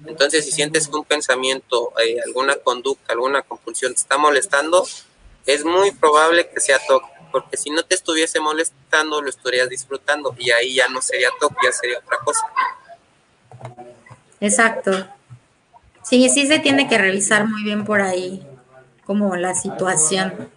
Entonces, 0.06 0.44
si 0.44 0.52
sientes 0.52 0.90
que 0.90 0.98
un 0.98 1.06
pensamiento, 1.06 1.94
alguna 2.26 2.58
conducta, 2.58 3.14
alguna 3.14 3.42
compulsión 3.42 3.94
te 3.94 4.02
está 4.02 4.18
molestando, 4.18 4.86
es 5.46 5.66
muy 5.66 5.92
probable 5.92 6.50
que 6.50 6.60
sea 6.60 6.80
TOC, 6.88 7.04
porque 7.32 7.58
si 7.58 7.70
no 7.70 7.84
te 7.84 7.96
estuviese 7.96 8.40
molestando, 8.40 9.22
lo 9.22 9.30
estarías 9.30 9.70
disfrutando 9.70 10.36
y 10.38 10.52
ahí 10.52 10.76
ya 10.76 10.88
no 10.88 11.02
sería 11.02 11.30
TOC, 11.40 11.54
ya 11.64 11.72
sería 11.72 12.00
otra 12.00 12.18
cosa. 12.24 12.46
Exacto. 14.40 15.08
Sí, 16.04 16.30
sí 16.30 16.48
se 16.48 16.60
tiene 16.60 16.88
que 16.88 16.98
revisar 16.98 17.48
muy 17.48 17.64
bien 17.64 17.86
por 17.86 18.02
ahí 18.02 18.46
como 19.06 19.36
la 19.36 19.56
situación. 19.56 20.50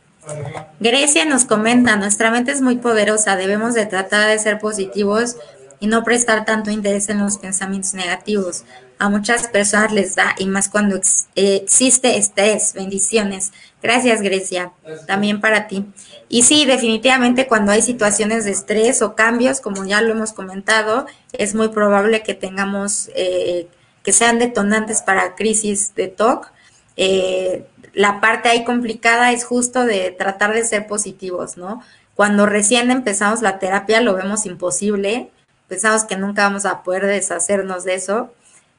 Grecia 0.81 1.25
nos 1.25 1.45
comenta, 1.45 1.97
nuestra 1.97 2.31
mente 2.31 2.51
es 2.51 2.61
muy 2.61 2.77
poderosa, 2.77 3.37
debemos 3.37 3.75
de 3.75 3.87
tratar 3.87 4.29
de 4.29 4.39
ser 4.39 4.59
positivos 4.59 5.37
y 5.79 5.87
no 5.87 6.03
prestar 6.03 6.45
tanto 6.45 6.71
interés 6.71 7.09
en 7.09 7.19
los 7.19 7.39
pensamientos 7.39 7.95
negativos. 7.95 8.65
A 8.98 9.09
muchas 9.10 9.48
personas 9.48 9.93
les 9.93 10.14
da 10.14 10.35
y 10.39 10.47
más 10.47 10.68
cuando 10.68 10.98
existe 11.35 12.16
estrés. 12.16 12.73
Bendiciones. 12.73 13.52
Gracias, 13.82 14.23
Grecia. 14.23 14.73
También 15.06 15.40
para 15.40 15.66
ti. 15.66 15.85
Y 16.28 16.43
sí, 16.43 16.64
definitivamente 16.64 17.47
cuando 17.47 17.73
hay 17.73 17.82
situaciones 17.82 18.44
de 18.44 18.52
estrés 18.52 19.02
o 19.02 19.14
cambios, 19.14 19.60
como 19.60 19.85
ya 19.85 20.01
lo 20.01 20.12
hemos 20.12 20.32
comentado, 20.32 21.06
es 21.32 21.55
muy 21.55 21.68
probable 21.68 22.23
que 22.23 22.35
tengamos 22.35 23.10
eh, 23.14 23.68
que 24.02 24.12
sean 24.12 24.39
detonantes 24.39 25.02
para 25.02 25.35
crisis 25.35 25.94
de 25.94 26.09
TOC. 26.09 26.51
Eh, 26.97 27.66
la 27.93 28.20
parte 28.20 28.48
ahí 28.48 28.64
complicada 28.64 29.32
es 29.32 29.44
justo 29.44 29.85
de 29.85 30.10
tratar 30.10 30.55
de 30.55 30.64
ser 30.64 30.86
positivos, 30.86 31.56
¿no? 31.56 31.82
Cuando 32.14 32.47
recién 32.47 32.90
empezamos 32.90 33.43
la 33.43 33.59
terapia 33.59 34.01
lo 34.01 34.14
vemos 34.14 34.47
imposible, 34.47 35.31
pensamos 35.68 36.05
que 36.05 36.16
nunca 36.16 36.44
vamos 36.44 36.64
a 36.66 36.82
poder 36.82 37.06
deshacernos 37.06 37.85
de 37.85 37.94
eso, 37.94 38.32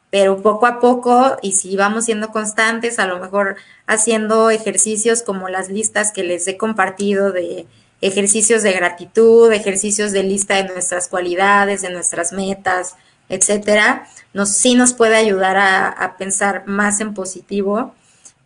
pero 0.10 0.42
poco 0.42 0.66
a 0.66 0.80
poco 0.80 1.38
y 1.42 1.54
si 1.54 1.76
vamos 1.76 2.06
siendo 2.06 2.30
constantes, 2.30 3.00
a 3.00 3.08
lo 3.08 3.20
mejor 3.20 3.58
haciendo 3.88 4.50
ejercicios 4.50 5.22
como 5.22 5.50
las 5.50 5.70
listas 5.70 6.12
que 6.12 6.24
les 6.24 6.48
he 6.48 6.58
compartido 6.58 7.32
de 7.32 7.68
ejercicios 8.02 8.64
de 8.64 8.74
gratitud, 8.74 9.52
ejercicios 9.52 10.12
de 10.12 10.24
lista 10.24 10.56
de 10.56 10.70
nuestras 10.72 11.08
cualidades, 11.08 11.82
de 11.82 11.90
nuestras 11.90 12.32
metas, 12.32 12.96
etcétera, 13.30 14.08
nos, 14.34 14.50
sí 14.50 14.76
nos 14.76 14.94
puede 14.94 15.16
ayudar 15.16 15.58
a, 15.58 16.16
pensar 16.18 16.68
más 16.68 17.02
en 17.02 17.14
positivo, 17.14 17.94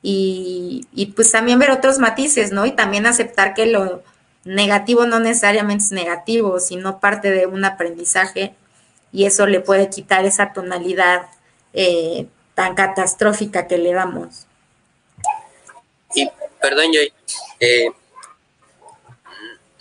y, 0.01 0.87
y 0.93 1.07
pues 1.07 1.31
también 1.31 1.59
ver 1.59 1.69
otros 1.69 1.99
matices, 1.99 2.51
¿no? 2.51 2.65
Y 2.65 2.71
también 2.71 3.05
aceptar 3.05 3.53
que 3.53 3.67
lo 3.67 4.01
negativo 4.45 5.05
no 5.05 5.19
necesariamente 5.19 5.83
es 5.83 5.91
negativo, 5.91 6.59
sino 6.59 6.99
parte 6.99 7.29
de 7.29 7.45
un 7.45 7.63
aprendizaje 7.65 8.55
y 9.11 9.25
eso 9.25 9.45
le 9.45 9.59
puede 9.59 9.89
quitar 9.89 10.25
esa 10.25 10.53
tonalidad 10.53 11.23
eh, 11.73 12.27
tan 12.53 12.75
catastrófica 12.75 13.67
que 13.67 13.77
le 13.77 13.93
damos. 13.93 14.45
Y 16.15 16.29
perdón, 16.61 16.91
Joy, 16.93 17.13
eh, 17.59 17.91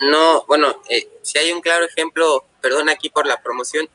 no, 0.00 0.44
bueno, 0.46 0.80
eh, 0.88 1.08
si 1.22 1.38
hay 1.38 1.52
un 1.52 1.60
claro 1.60 1.84
ejemplo, 1.84 2.44
perdón 2.60 2.88
aquí 2.88 3.10
por 3.10 3.26
la 3.26 3.42
promoción, 3.42 3.88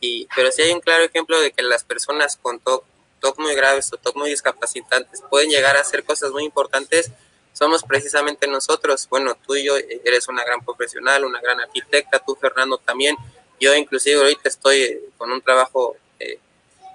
y, 0.00 0.26
pero 0.34 0.50
si 0.50 0.62
hay 0.62 0.72
un 0.72 0.80
claro 0.80 1.04
ejemplo 1.04 1.40
de 1.40 1.52
que 1.52 1.62
las 1.62 1.84
personas 1.84 2.38
con 2.40 2.58
TOC, 2.60 2.84
TOC 3.20 3.38
muy 3.38 3.54
graves 3.54 3.92
o 3.92 3.98
TOC 3.98 4.16
muy 4.16 4.30
discapacitantes 4.30 5.22
pueden 5.28 5.50
llegar 5.50 5.76
a 5.76 5.80
hacer 5.80 6.04
cosas 6.04 6.30
muy 6.30 6.44
importantes, 6.44 7.10
somos 7.52 7.82
precisamente 7.82 8.46
nosotros. 8.46 9.06
Bueno, 9.10 9.36
tú 9.46 9.54
y 9.56 9.64
yo 9.64 9.76
eres 9.76 10.28
una 10.28 10.44
gran 10.44 10.64
profesional, 10.64 11.24
una 11.24 11.40
gran 11.40 11.60
arquitecta, 11.60 12.18
tú 12.18 12.34
Fernando 12.34 12.78
también. 12.78 13.16
Yo 13.60 13.74
inclusive 13.74 14.18
ahorita 14.18 14.48
estoy 14.48 14.80
eh, 14.80 15.00
con 15.18 15.30
un 15.30 15.42
trabajo 15.42 15.96
eh, 16.18 16.38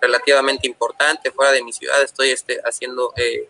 relativamente 0.06 0.68
importante 0.68 1.32
fuera 1.32 1.52
de 1.52 1.64
mi 1.64 1.74
ciudad, 1.74 2.02
estoy 2.02 2.30
este, 2.30 2.60
haciendo 2.64 3.14
eh, 3.18 3.50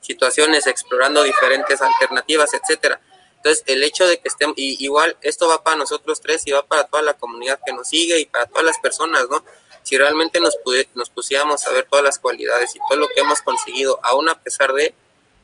situaciones, 0.00 0.66
explorando 0.66 1.22
diferentes 1.22 1.80
alternativas, 1.80 2.52
etcétera. 2.54 3.00
Entonces, 3.36 3.62
el 3.66 3.84
hecho 3.84 4.06
de 4.06 4.18
que 4.18 4.28
estemos, 4.28 4.54
y 4.58 4.82
igual 4.84 5.16
esto 5.22 5.46
va 5.48 5.62
para 5.62 5.76
nosotros 5.76 6.20
tres 6.20 6.42
y 6.46 6.50
va 6.50 6.62
para 6.62 6.84
toda 6.84 7.02
la 7.02 7.14
comunidad 7.14 7.60
que 7.64 7.72
nos 7.72 7.88
sigue 7.88 8.18
y 8.18 8.26
para 8.26 8.46
todas 8.46 8.64
las 8.64 8.78
personas, 8.78 9.26
¿no? 9.30 9.44
Si 9.82 9.96
realmente 9.96 10.40
nos, 10.40 10.58
nos 10.94 11.10
pusiéramos 11.10 11.64
a 11.66 11.72
ver 11.72 11.86
todas 11.88 12.04
las 12.04 12.18
cualidades 12.18 12.74
y 12.74 12.78
todo 12.88 12.98
lo 12.98 13.08
que 13.08 13.20
hemos 13.20 13.40
conseguido, 13.40 14.00
aún 14.02 14.28
a 14.28 14.38
pesar 14.40 14.72
de, 14.72 14.92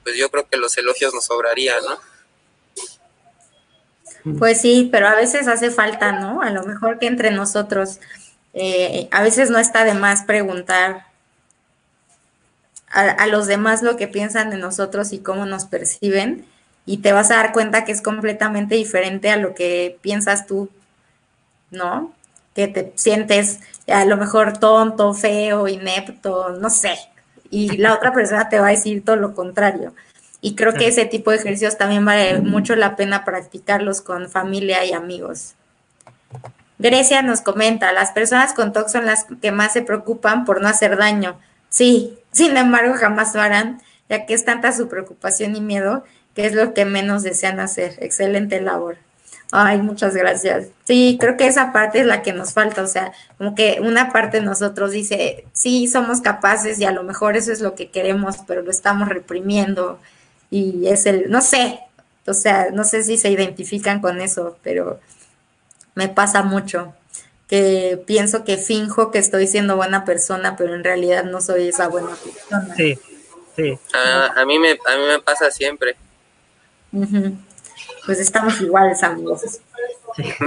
pues 0.03 0.17
yo 0.17 0.29
creo 0.31 0.49
que 0.49 0.57
los 0.57 0.77
elogios 0.77 1.15
nos 1.15 1.25
sobrarían, 1.25 1.83
¿no? 1.85 1.99
Pues 4.39 4.61
sí, 4.61 4.89
pero 4.91 5.07
a 5.07 5.15
veces 5.15 5.49
hace 5.49 5.71
falta, 5.71 6.13
¿no? 6.13 6.41
A 6.43 6.51
lo 6.51 6.65
mejor 6.65 6.99
que 6.99 7.07
entre 7.07 7.31
nosotros, 7.31 8.01
eh, 8.55 9.09
a 9.11 9.23
veces 9.23 9.51
no 9.51 9.59
está 9.59 9.85
de 9.85 9.95
más 9.95 10.23
preguntar 10.23 11.07
a, 12.91 13.03
a, 13.03 13.27
los 13.27 13.47
demás 13.47 13.83
lo 13.83 13.97
que 13.97 14.09
piensan 14.09 14.51
de 14.51 14.57
nosotros 14.59 15.13
y 15.13 15.19
cómo 15.19 15.47
nos 15.47 15.65
perciben, 15.65 16.47
y 16.87 16.99
te 16.99 17.13
vas 17.13 17.31
a 17.31 17.37
dar 17.37 17.53
cuenta 17.53 17.85
que 17.85 17.93
es 17.93 18.03
completamente 18.03 18.75
diferente 18.75 19.31
a 19.31 19.37
lo 19.37 19.55
que 19.55 19.99
piensas 20.03 20.47
tú, 20.47 20.71
¿no? 21.71 22.13
Que 22.55 22.69
te 22.69 22.93
sientes 22.95 23.61
a 23.89 24.05
lo 24.05 24.17
mejor 24.17 24.59
tonto, 24.59 25.15
feo, 25.15 25.67
inepto, 25.67 26.51
no 26.51 26.71
sé, 26.71 26.97
y 27.51 27.77
la 27.77 27.95
otra 27.95 28.13
persona 28.13 28.49
te 28.49 28.61
va 28.61 28.69
a 28.69 28.71
decir 28.71 29.05
todo 29.05 29.17
lo 29.17 29.35
contrario. 29.35 29.95
Y 30.41 30.57
creo 30.57 30.75
que 30.75 30.89
ese 30.89 31.07
tipo 31.07 31.31
de 31.31 31.39
ejercicios 31.39 31.79
también 31.79 32.05
vale 32.05 32.41
mucho 32.41 32.77
la 32.77 32.97
pena 32.97 33.25
practicarlos 33.25 34.03
con 34.03 34.29
familia 34.29 34.85
y 34.85 34.93
amigos. 34.93 35.55
Grecia 36.79 37.23
nos 37.23 37.41
comenta, 37.41 37.93
las 37.93 38.13
personas 38.13 38.53
con 38.53 38.73
TOC 38.73 38.89
son 38.89 39.07
las 39.07 39.27
que 39.41 39.53
más 39.53 39.73
se 39.73 39.83
preocupan 39.83 40.45
por 40.45 40.61
no 40.61 40.69
hacer 40.69 40.97
daño. 40.97 41.39
Sí, 41.69 42.19
sin 42.33 42.57
embargo 42.57 42.95
jamás 42.95 43.35
lo 43.35 43.41
harán, 43.41 43.81
ya 44.09 44.27
que 44.27 44.35
es 44.35 44.45
tanta 44.45 44.73
su 44.73 44.89
preocupación 44.89 45.57
y 45.57 45.61
miedo 45.61 46.05
que 46.35 46.47
es 46.47 46.55
lo 46.55 46.75
que 46.75 46.85
menos 46.85 47.23
desean 47.23 47.61
hacer. 47.61 47.95
Excelente 48.01 48.61
labor. 48.61 48.97
Ay, 49.53 49.81
muchas 49.81 50.15
gracias. 50.17 50.67
Sí, 50.85 51.17
creo 51.21 51.37
que 51.37 51.47
esa 51.47 51.73
parte 51.73 52.01
es 52.01 52.07
la 52.07 52.23
que 52.23 52.33
nos 52.33 52.53
falta, 52.53 52.83
o 52.83 52.89
sea, 52.89 53.13
como 53.39 53.55
que 53.55 53.79
una 53.81 54.11
parte 54.11 54.41
de 54.41 54.47
nosotros 54.47 54.91
dice, 54.91 55.45
sí, 55.53 55.87
somos 55.87 56.21
capaces 56.21 56.81
y 56.81 56.85
a 56.85 56.91
lo 56.91 57.05
mejor 57.05 57.37
eso 57.37 57.53
es 57.53 57.61
lo 57.61 57.77
que 57.77 57.91
queremos, 57.91 58.39
pero 58.49 58.63
lo 58.63 58.71
estamos 58.71 59.09
reprimiendo 59.09 60.01
y 60.51 60.89
es 60.89 61.07
el, 61.07 61.31
no 61.31 61.41
sé, 61.41 61.79
o 62.27 62.35
sea, 62.35 62.71
no 62.73 62.83
sé 62.85 63.05
si 63.05 63.17
se 63.17 63.31
identifican 63.31 64.01
con 64.01 64.21
eso, 64.21 64.59
pero 64.63 64.99
me 65.95 66.09
pasa 66.09 66.43
mucho 66.43 66.95
que 67.49 68.03
pienso 68.07 68.45
que 68.45 68.57
finjo 68.57 69.11
que 69.11 69.19
estoy 69.19 69.47
siendo 69.47 69.77
buena 69.77 70.05
persona, 70.05 70.57
pero 70.57 70.75
en 70.75 70.85
realidad 70.85 71.25
no 71.25 71.41
soy 71.41 71.69
esa 71.69 71.89
buena 71.89 72.11
persona. 72.17 72.75
Sí, 72.75 72.99
sí. 73.57 73.79
a, 73.93 74.45
mí, 74.47 74.59
me, 74.59 74.71
a 74.71 74.97
mí 74.97 75.05
me 75.09 75.21
pasa 75.21 75.51
siempre. 75.51 75.97
Pues 78.07 78.19
estamos 78.21 78.61
iguales, 78.61 79.03
amigos. 79.03 79.43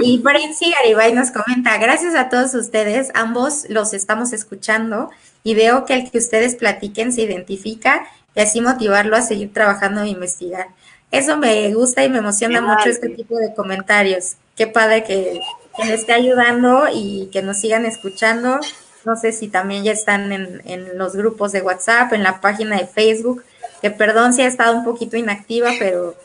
Y 0.00 0.18
Brency 0.18 0.72
Garibay 0.72 1.12
nos 1.12 1.30
comenta, 1.30 1.76
gracias 1.78 2.14
a 2.14 2.28
todos 2.30 2.54
ustedes, 2.54 3.10
ambos 3.14 3.66
los 3.68 3.92
estamos 3.92 4.32
escuchando 4.32 5.10
y 5.44 5.54
veo 5.54 5.84
que 5.84 5.94
el 5.94 6.10
que 6.10 6.18
ustedes 6.18 6.54
platiquen 6.54 7.12
se 7.12 7.22
identifica 7.22 8.06
y 8.34 8.40
así 8.40 8.60
motivarlo 8.60 9.16
a 9.16 9.22
seguir 9.22 9.52
trabajando 9.52 10.02
e 10.02 10.08
investigar. 10.08 10.68
Eso 11.10 11.36
me 11.36 11.72
gusta 11.74 12.04
y 12.04 12.08
me 12.08 12.18
emociona 12.18 12.60
mucho 12.60 12.88
este 12.88 13.08
tipo 13.10 13.36
de 13.36 13.54
comentarios. 13.54 14.36
Qué 14.58 14.66
padre 14.66 15.04
que, 15.04 15.40
que 15.76 15.84
me 15.84 15.94
esté 15.94 16.12
ayudando 16.12 16.86
y 16.92 17.30
que 17.32 17.42
nos 17.42 17.58
sigan 17.58 17.86
escuchando. 17.86 18.58
No 19.04 19.16
sé 19.16 19.32
si 19.32 19.48
también 19.48 19.84
ya 19.84 19.92
están 19.92 20.32
en, 20.32 20.60
en 20.64 20.98
los 20.98 21.14
grupos 21.14 21.52
de 21.52 21.62
WhatsApp, 21.62 22.12
en 22.12 22.24
la 22.24 22.40
página 22.40 22.76
de 22.76 22.86
Facebook, 22.86 23.44
que 23.80 23.90
perdón 23.90 24.34
si 24.34 24.42
ha 24.42 24.46
estado 24.46 24.76
un 24.76 24.84
poquito 24.84 25.16
inactiva, 25.16 25.70
pero 25.78 26.16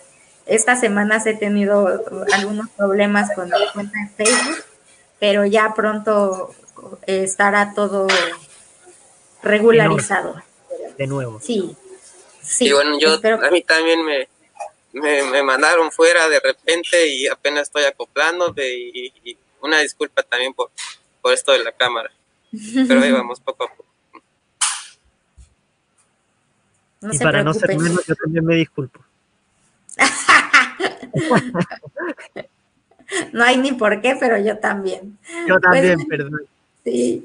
estas 0.45 0.79
semanas 0.79 1.25
he 1.25 1.35
tenido 1.35 2.03
algunos 2.33 2.69
problemas 2.71 3.31
con 3.33 3.49
la 3.49 3.57
cuenta 3.73 3.97
de 3.99 4.25
Facebook, 4.25 4.63
pero 5.19 5.45
ya 5.45 5.73
pronto 5.75 6.53
eh, 7.05 7.23
estará 7.23 7.73
todo 7.75 8.07
regularizado. 9.41 10.35
De 10.97 11.07
nuevo. 11.07 11.39
Sí. 11.41 11.75
sí 12.41 12.65
y 12.65 12.71
bueno, 12.73 12.99
yo 12.99 13.13
a 13.13 13.51
mí 13.51 13.61
también 13.61 14.03
me, 14.03 14.27
me, 14.93 15.43
mandaron 15.43 15.91
fuera 15.91 16.29
de 16.29 16.39
repente 16.39 17.07
y 17.07 17.27
apenas 17.27 17.63
estoy 17.63 17.83
acoplándome 17.83 18.67
y, 18.67 19.13
y 19.23 19.37
una 19.61 19.79
disculpa 19.79 20.21
también 20.23 20.53
por, 20.53 20.71
por 21.21 21.33
esto 21.33 21.53
de 21.53 21.63
la 21.63 21.71
cámara. 21.71 22.11
Pero 22.87 23.01
ahí 23.01 23.11
vamos 23.11 23.39
poco 23.39 23.63
a 23.63 23.67
poco. 23.67 23.85
No 27.01 27.13
y 27.13 27.17
para 27.17 27.43
no 27.43 27.53
ser 27.53 27.75
menos, 27.77 28.05
yo 28.05 28.15
también 28.15 28.45
me 28.45 28.55
disculpo. 28.55 28.99
no 33.33 33.43
hay 33.43 33.57
ni 33.57 33.73
por 33.73 33.99
qué, 34.01 34.15
pero 34.19 34.37
yo 34.37 34.57
también. 34.59 35.17
Yo 35.47 35.59
también, 35.59 35.95
pues, 35.95 36.07
perdón. 36.07 36.41
Sí. 36.83 37.23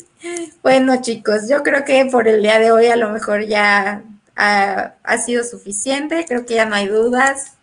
Bueno, 0.62 1.02
chicos, 1.02 1.48
yo 1.50 1.64
creo 1.64 1.84
que 1.84 2.06
por 2.12 2.28
el 2.28 2.42
día 2.42 2.60
de 2.60 2.70
hoy 2.70 2.86
a 2.86 2.94
lo 2.94 3.10
mejor 3.10 3.44
ya 3.44 4.04
ha, 4.36 4.94
ha 5.02 5.18
sido 5.18 5.42
suficiente, 5.42 6.24
creo 6.28 6.46
que 6.46 6.54
ya 6.54 6.64
no 6.64 6.76
hay 6.76 6.86
dudas. 6.86 7.57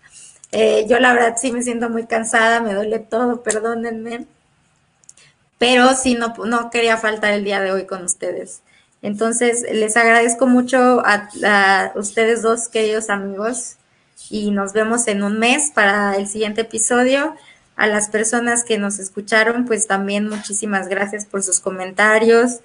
Eh, 0.58 0.86
yo 0.88 1.02
la 1.02 1.12
verdad 1.12 1.36
sí 1.38 1.52
me 1.52 1.62
siento 1.62 1.90
muy 1.90 2.06
cansada, 2.06 2.62
me 2.62 2.74
duele 2.74 3.00
todo, 3.00 3.44
perdónenme. 3.44 4.26
Pero 5.58 5.94
sí, 5.96 6.16
no, 6.16 6.34
no 6.46 6.70
quería 6.70 6.96
faltar 6.96 7.34
el 7.34 7.44
día 7.44 7.60
de 7.60 7.74
hoy 7.74 7.86
con 7.86 8.06
ustedes. 8.06 8.62
Entonces, 9.02 9.66
les 9.70 9.98
agradezco 9.98 10.48
mucho 10.48 11.04
a, 11.06 11.92
ustedes 11.96 12.42
dos, 12.42 12.70
queridos 12.70 13.10
amigos, 13.10 13.76
y 14.30 14.52
nos 14.52 14.72
vemos 14.72 15.10
en 15.10 15.24
un 15.24 15.40
mes 15.40 15.72
para 15.76 16.16
el 16.16 16.26
siguiente 16.26 16.62
episodio. 16.62 17.36
A 17.76 17.88
las 17.88 18.08
personas 18.08 18.64
que 18.64 18.78
nos 18.78 18.98
escucharon, 19.00 19.66
pues 19.66 19.88
también 19.88 20.30
muchísimas 20.30 20.88
gracias 20.88 21.26
por 21.26 21.44
sus 21.44 21.60
comentarios, 21.60 22.62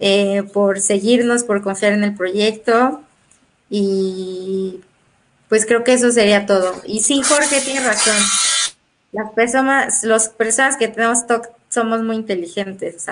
eh, 0.00 0.44
por 0.54 0.80
seguirnos, 0.80 1.44
por 1.44 1.62
confiar 1.62 1.92
en 1.92 2.04
el 2.04 2.14
proyecto 2.14 3.02
y 3.68 4.80
pues 5.54 5.66
creo 5.66 5.84
que 5.84 5.92
eso 5.92 6.10
sería 6.10 6.46
todo. 6.46 6.82
Y 6.84 6.98
sí, 7.04 7.22
Jorge 7.22 7.60
tiene 7.60 7.78
razón. 7.86 8.16
Las 9.12 9.30
personas, 9.30 10.02
las 10.02 10.28
personas 10.28 10.76
que 10.76 10.88
tenemos 10.88 11.28
TOC 11.28 11.46
somos 11.68 12.02
muy 12.02 12.16
inteligentes, 12.16 13.06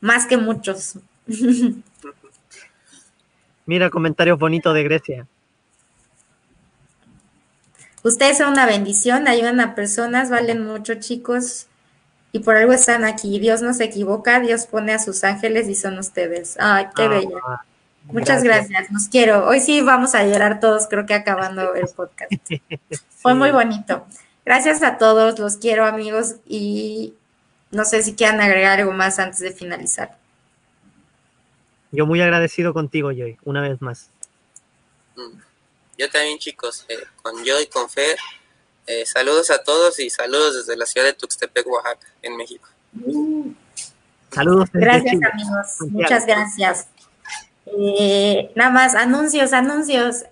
más 0.00 0.24
que 0.24 0.38
muchos. 0.38 0.94
Mira 3.66 3.90
comentarios 3.90 4.38
bonitos 4.38 4.72
de 4.72 4.82
Grecia. 4.82 5.26
Ustedes 8.02 8.38
son 8.38 8.52
una 8.52 8.64
bendición, 8.64 9.28
ayudan 9.28 9.60
a 9.60 9.74
personas, 9.74 10.30
valen 10.30 10.64
mucho, 10.64 10.94
chicos, 10.94 11.66
y 12.32 12.38
por 12.38 12.56
algo 12.56 12.72
están 12.72 13.04
aquí. 13.04 13.38
Dios 13.40 13.60
no 13.60 13.74
se 13.74 13.84
equivoca, 13.84 14.40
Dios 14.40 14.64
pone 14.64 14.94
a 14.94 14.98
sus 14.98 15.22
ángeles 15.22 15.68
y 15.68 15.74
son 15.74 15.98
ustedes. 15.98 16.56
Ay, 16.58 16.86
qué 16.96 17.02
ah, 17.02 17.08
bella. 17.08 17.40
Muchas 18.12 18.42
gracias. 18.42 18.70
gracias, 18.70 18.90
nos 18.90 19.08
quiero. 19.08 19.46
Hoy 19.46 19.60
sí 19.60 19.80
vamos 19.80 20.14
a 20.14 20.24
llorar 20.24 20.60
todos, 20.60 20.86
creo 20.88 21.06
que 21.06 21.14
acabando 21.14 21.74
el 21.74 21.88
podcast. 21.88 22.32
sí. 22.48 22.62
Fue 23.16 23.34
muy 23.34 23.50
bonito. 23.50 24.06
Gracias 24.44 24.82
a 24.82 24.96
todos, 24.96 25.38
los 25.38 25.56
quiero 25.58 25.84
amigos 25.84 26.36
y 26.46 27.14
no 27.70 27.84
sé 27.84 28.02
si 28.02 28.14
quieran 28.14 28.40
agregar 28.40 28.80
algo 28.80 28.92
más 28.92 29.18
antes 29.18 29.40
de 29.40 29.52
finalizar. 29.52 30.16
Yo 31.90 32.06
muy 32.06 32.20
agradecido 32.20 32.72
contigo, 32.72 33.10
Joy, 33.10 33.38
una 33.44 33.62
vez 33.62 33.80
más. 33.82 34.10
Mm. 35.16 35.40
Yo 35.98 36.08
también, 36.10 36.38
chicos, 36.38 36.84
eh, 36.88 36.96
con 37.22 37.44
yo 37.44 37.60
y 37.60 37.66
con 37.66 37.90
Fer. 37.90 38.16
Eh, 38.86 39.04
saludos 39.04 39.50
a 39.50 39.62
todos 39.62 39.98
y 39.98 40.08
saludos 40.08 40.54
desde 40.56 40.78
la 40.78 40.86
ciudad 40.86 41.06
de 41.06 41.12
Tuxtepec, 41.12 41.66
Oaxaca, 41.66 42.06
en 42.22 42.36
México. 42.36 42.68
Saludos. 44.32 44.68
Gracias, 44.72 45.14
amigos. 45.14 45.90
Muchas 45.90 46.24
gracias. 46.24 46.88
Eh, 47.76 48.50
nada 48.54 48.70
más, 48.70 48.94
anuncios, 48.94 49.52
anuncios. 49.52 50.24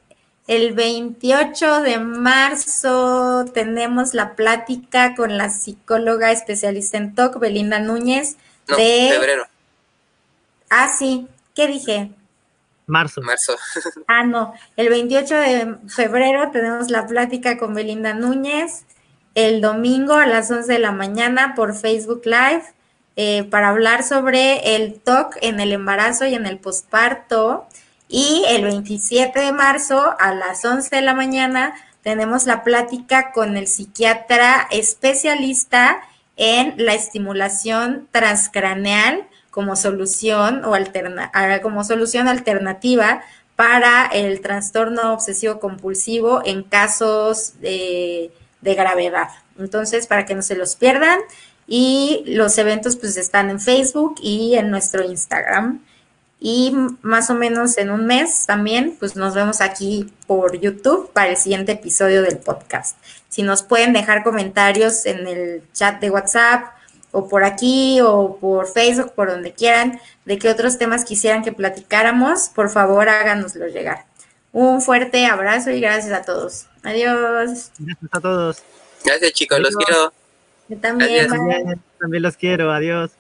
El 0.47 0.75
28 0.75 1.83
de 1.83 1.99
marzo 1.99 3.47
tenemos 3.53 4.15
la 4.15 4.37
plática 4.37 5.17
con 5.17 5.37
la 5.37 5.51
psicóloga 5.51 6.31
especialista 6.31 6.99
en 6.99 7.15
TOC, 7.15 7.41
Belinda 7.41 7.81
Núñez. 7.81 8.37
No, 8.69 8.77
de 8.77 9.09
febrero. 9.13 9.47
Ah, 10.71 10.89
sí. 10.97 11.27
¿Qué 11.55 11.67
dije? 11.67 12.11
Marzo. 12.87 13.21
Marzo. 13.23 13.57
Ah, 14.07 14.25
no. 14.25 14.55
El 14.77 14.89
28 14.89 15.35
de 15.35 15.77
febrero 15.89 16.51
tenemos 16.53 16.91
la 16.91 17.07
plática 17.07 17.59
con 17.59 17.75
Belinda 17.75 18.15
Núñez. 18.15 18.85
El 19.35 19.61
domingo 19.61 20.15
a 20.15 20.27
las 20.27 20.51
11 20.51 20.73
de 20.73 20.79
la 20.79 20.93
mañana 20.93 21.55
por 21.57 21.75
Facebook 21.75 22.23
Live 22.25 22.63
eh, 23.17 23.45
para 23.45 23.71
hablar 23.71 24.03
sobre 24.05 24.77
el 24.77 25.01
TOC 25.01 25.37
en 25.41 25.59
el 25.59 25.73
embarazo 25.73 26.27
y 26.27 26.35
en 26.35 26.47
el 26.47 26.59
posparto. 26.59 27.67
Y 28.09 28.45
el 28.49 28.63
27 28.63 29.41
de 29.41 29.53
marzo 29.53 30.15
a 30.19 30.35
las 30.35 30.65
11 30.65 30.95
de 30.95 31.03
la 31.03 31.15
mañana 31.15 31.75
tenemos 32.03 32.47
la 32.47 32.63
plática 32.63 33.33
con 33.33 33.57
el 33.57 33.67
psiquiatra 33.67 34.69
especialista 34.71 36.03
en 36.37 36.75
la 36.77 36.95
estimulación 36.95 38.07
transcraneal 38.13 39.27
como 39.51 39.75
solución 39.75 40.65
o 40.65 40.75
alterna 40.75 41.33
como 41.63 41.83
solución 41.83 42.29
alternativa 42.29 43.23
para 43.57 44.07
el 44.07 44.43
trastorno 44.43 45.15
obsesivo 45.15 45.59
compulsivo 45.59 46.43
en 46.45 46.63
casos 46.63 47.59
de, 47.61 48.31
de, 48.61 48.75
gravedad. 48.75 49.31
Entonces, 49.59 50.07
para 50.07 50.27
que 50.27 50.35
no 50.35 50.43
se 50.43 50.57
los 50.57 50.77
pierdan. 50.77 51.19
Y 51.67 52.23
los 52.27 52.57
eventos 52.59 52.97
pues 52.97 53.17
están 53.17 53.51
en 53.51 53.61
Facebook 53.61 54.17
y 54.23 54.55
en 54.55 54.71
nuestro 54.71 55.05
Instagram. 55.05 55.83
Y 56.39 56.73
más 57.03 57.31
o 57.31 57.35
menos 57.35 57.79
en 57.79 57.91
un 57.91 58.07
mes 58.07 58.47
también, 58.47 58.95
pues 58.99 59.17
nos 59.17 59.35
vemos 59.35 59.61
aquí 59.61 60.13
por 60.27 60.59
YouTube 60.59 61.11
para 61.13 61.31
el 61.31 61.37
siguiente 61.37 61.73
episodio 61.73 62.23
del 62.23 62.39
podcast. 62.39 62.97
Si 63.29 63.43
nos 63.43 63.63
pueden 63.63 63.93
dejar 63.93 64.23
comentarios 64.23 65.07
en 65.07 65.27
el 65.27 65.63
chat 65.73 66.01
de 66.01 66.11
WhatsApp 66.11 66.75
o 67.11 67.29
por 67.29 67.45
aquí 67.45 68.01
o 68.03 68.37
por 68.37 68.69
Facebook, 68.69 69.13
por 69.15 69.31
donde 69.31 69.53
quieran, 69.55 69.99
de 70.27 70.39
qué 70.39 70.51
otros 70.51 70.77
temas 70.77 71.05
quisieran 71.05 71.43
que 71.43 71.53
platicáramos, 71.53 72.51
por 72.51 72.69
favor 72.69 73.09
háganoslo 73.09 73.67
llegar. 73.69 74.05
Un 74.53 74.83
fuerte 74.83 75.27
abrazo 75.27 75.71
y 75.71 75.81
gracias 75.81 76.13
a 76.13 76.23
todos. 76.23 76.67
Adiós. 76.83 77.71
Gracias 77.79 78.11
a 78.13 78.21
todos. 78.21 78.63
Gracias 79.05 79.33
chicos, 79.33 79.59
los 79.61 79.75
quiero. 79.75 80.13
Yo 80.69 80.79
también. 80.79 81.29
También 81.99 82.23
los 82.23 82.37
quiero. 82.37 82.73
Adiós. 82.73 83.13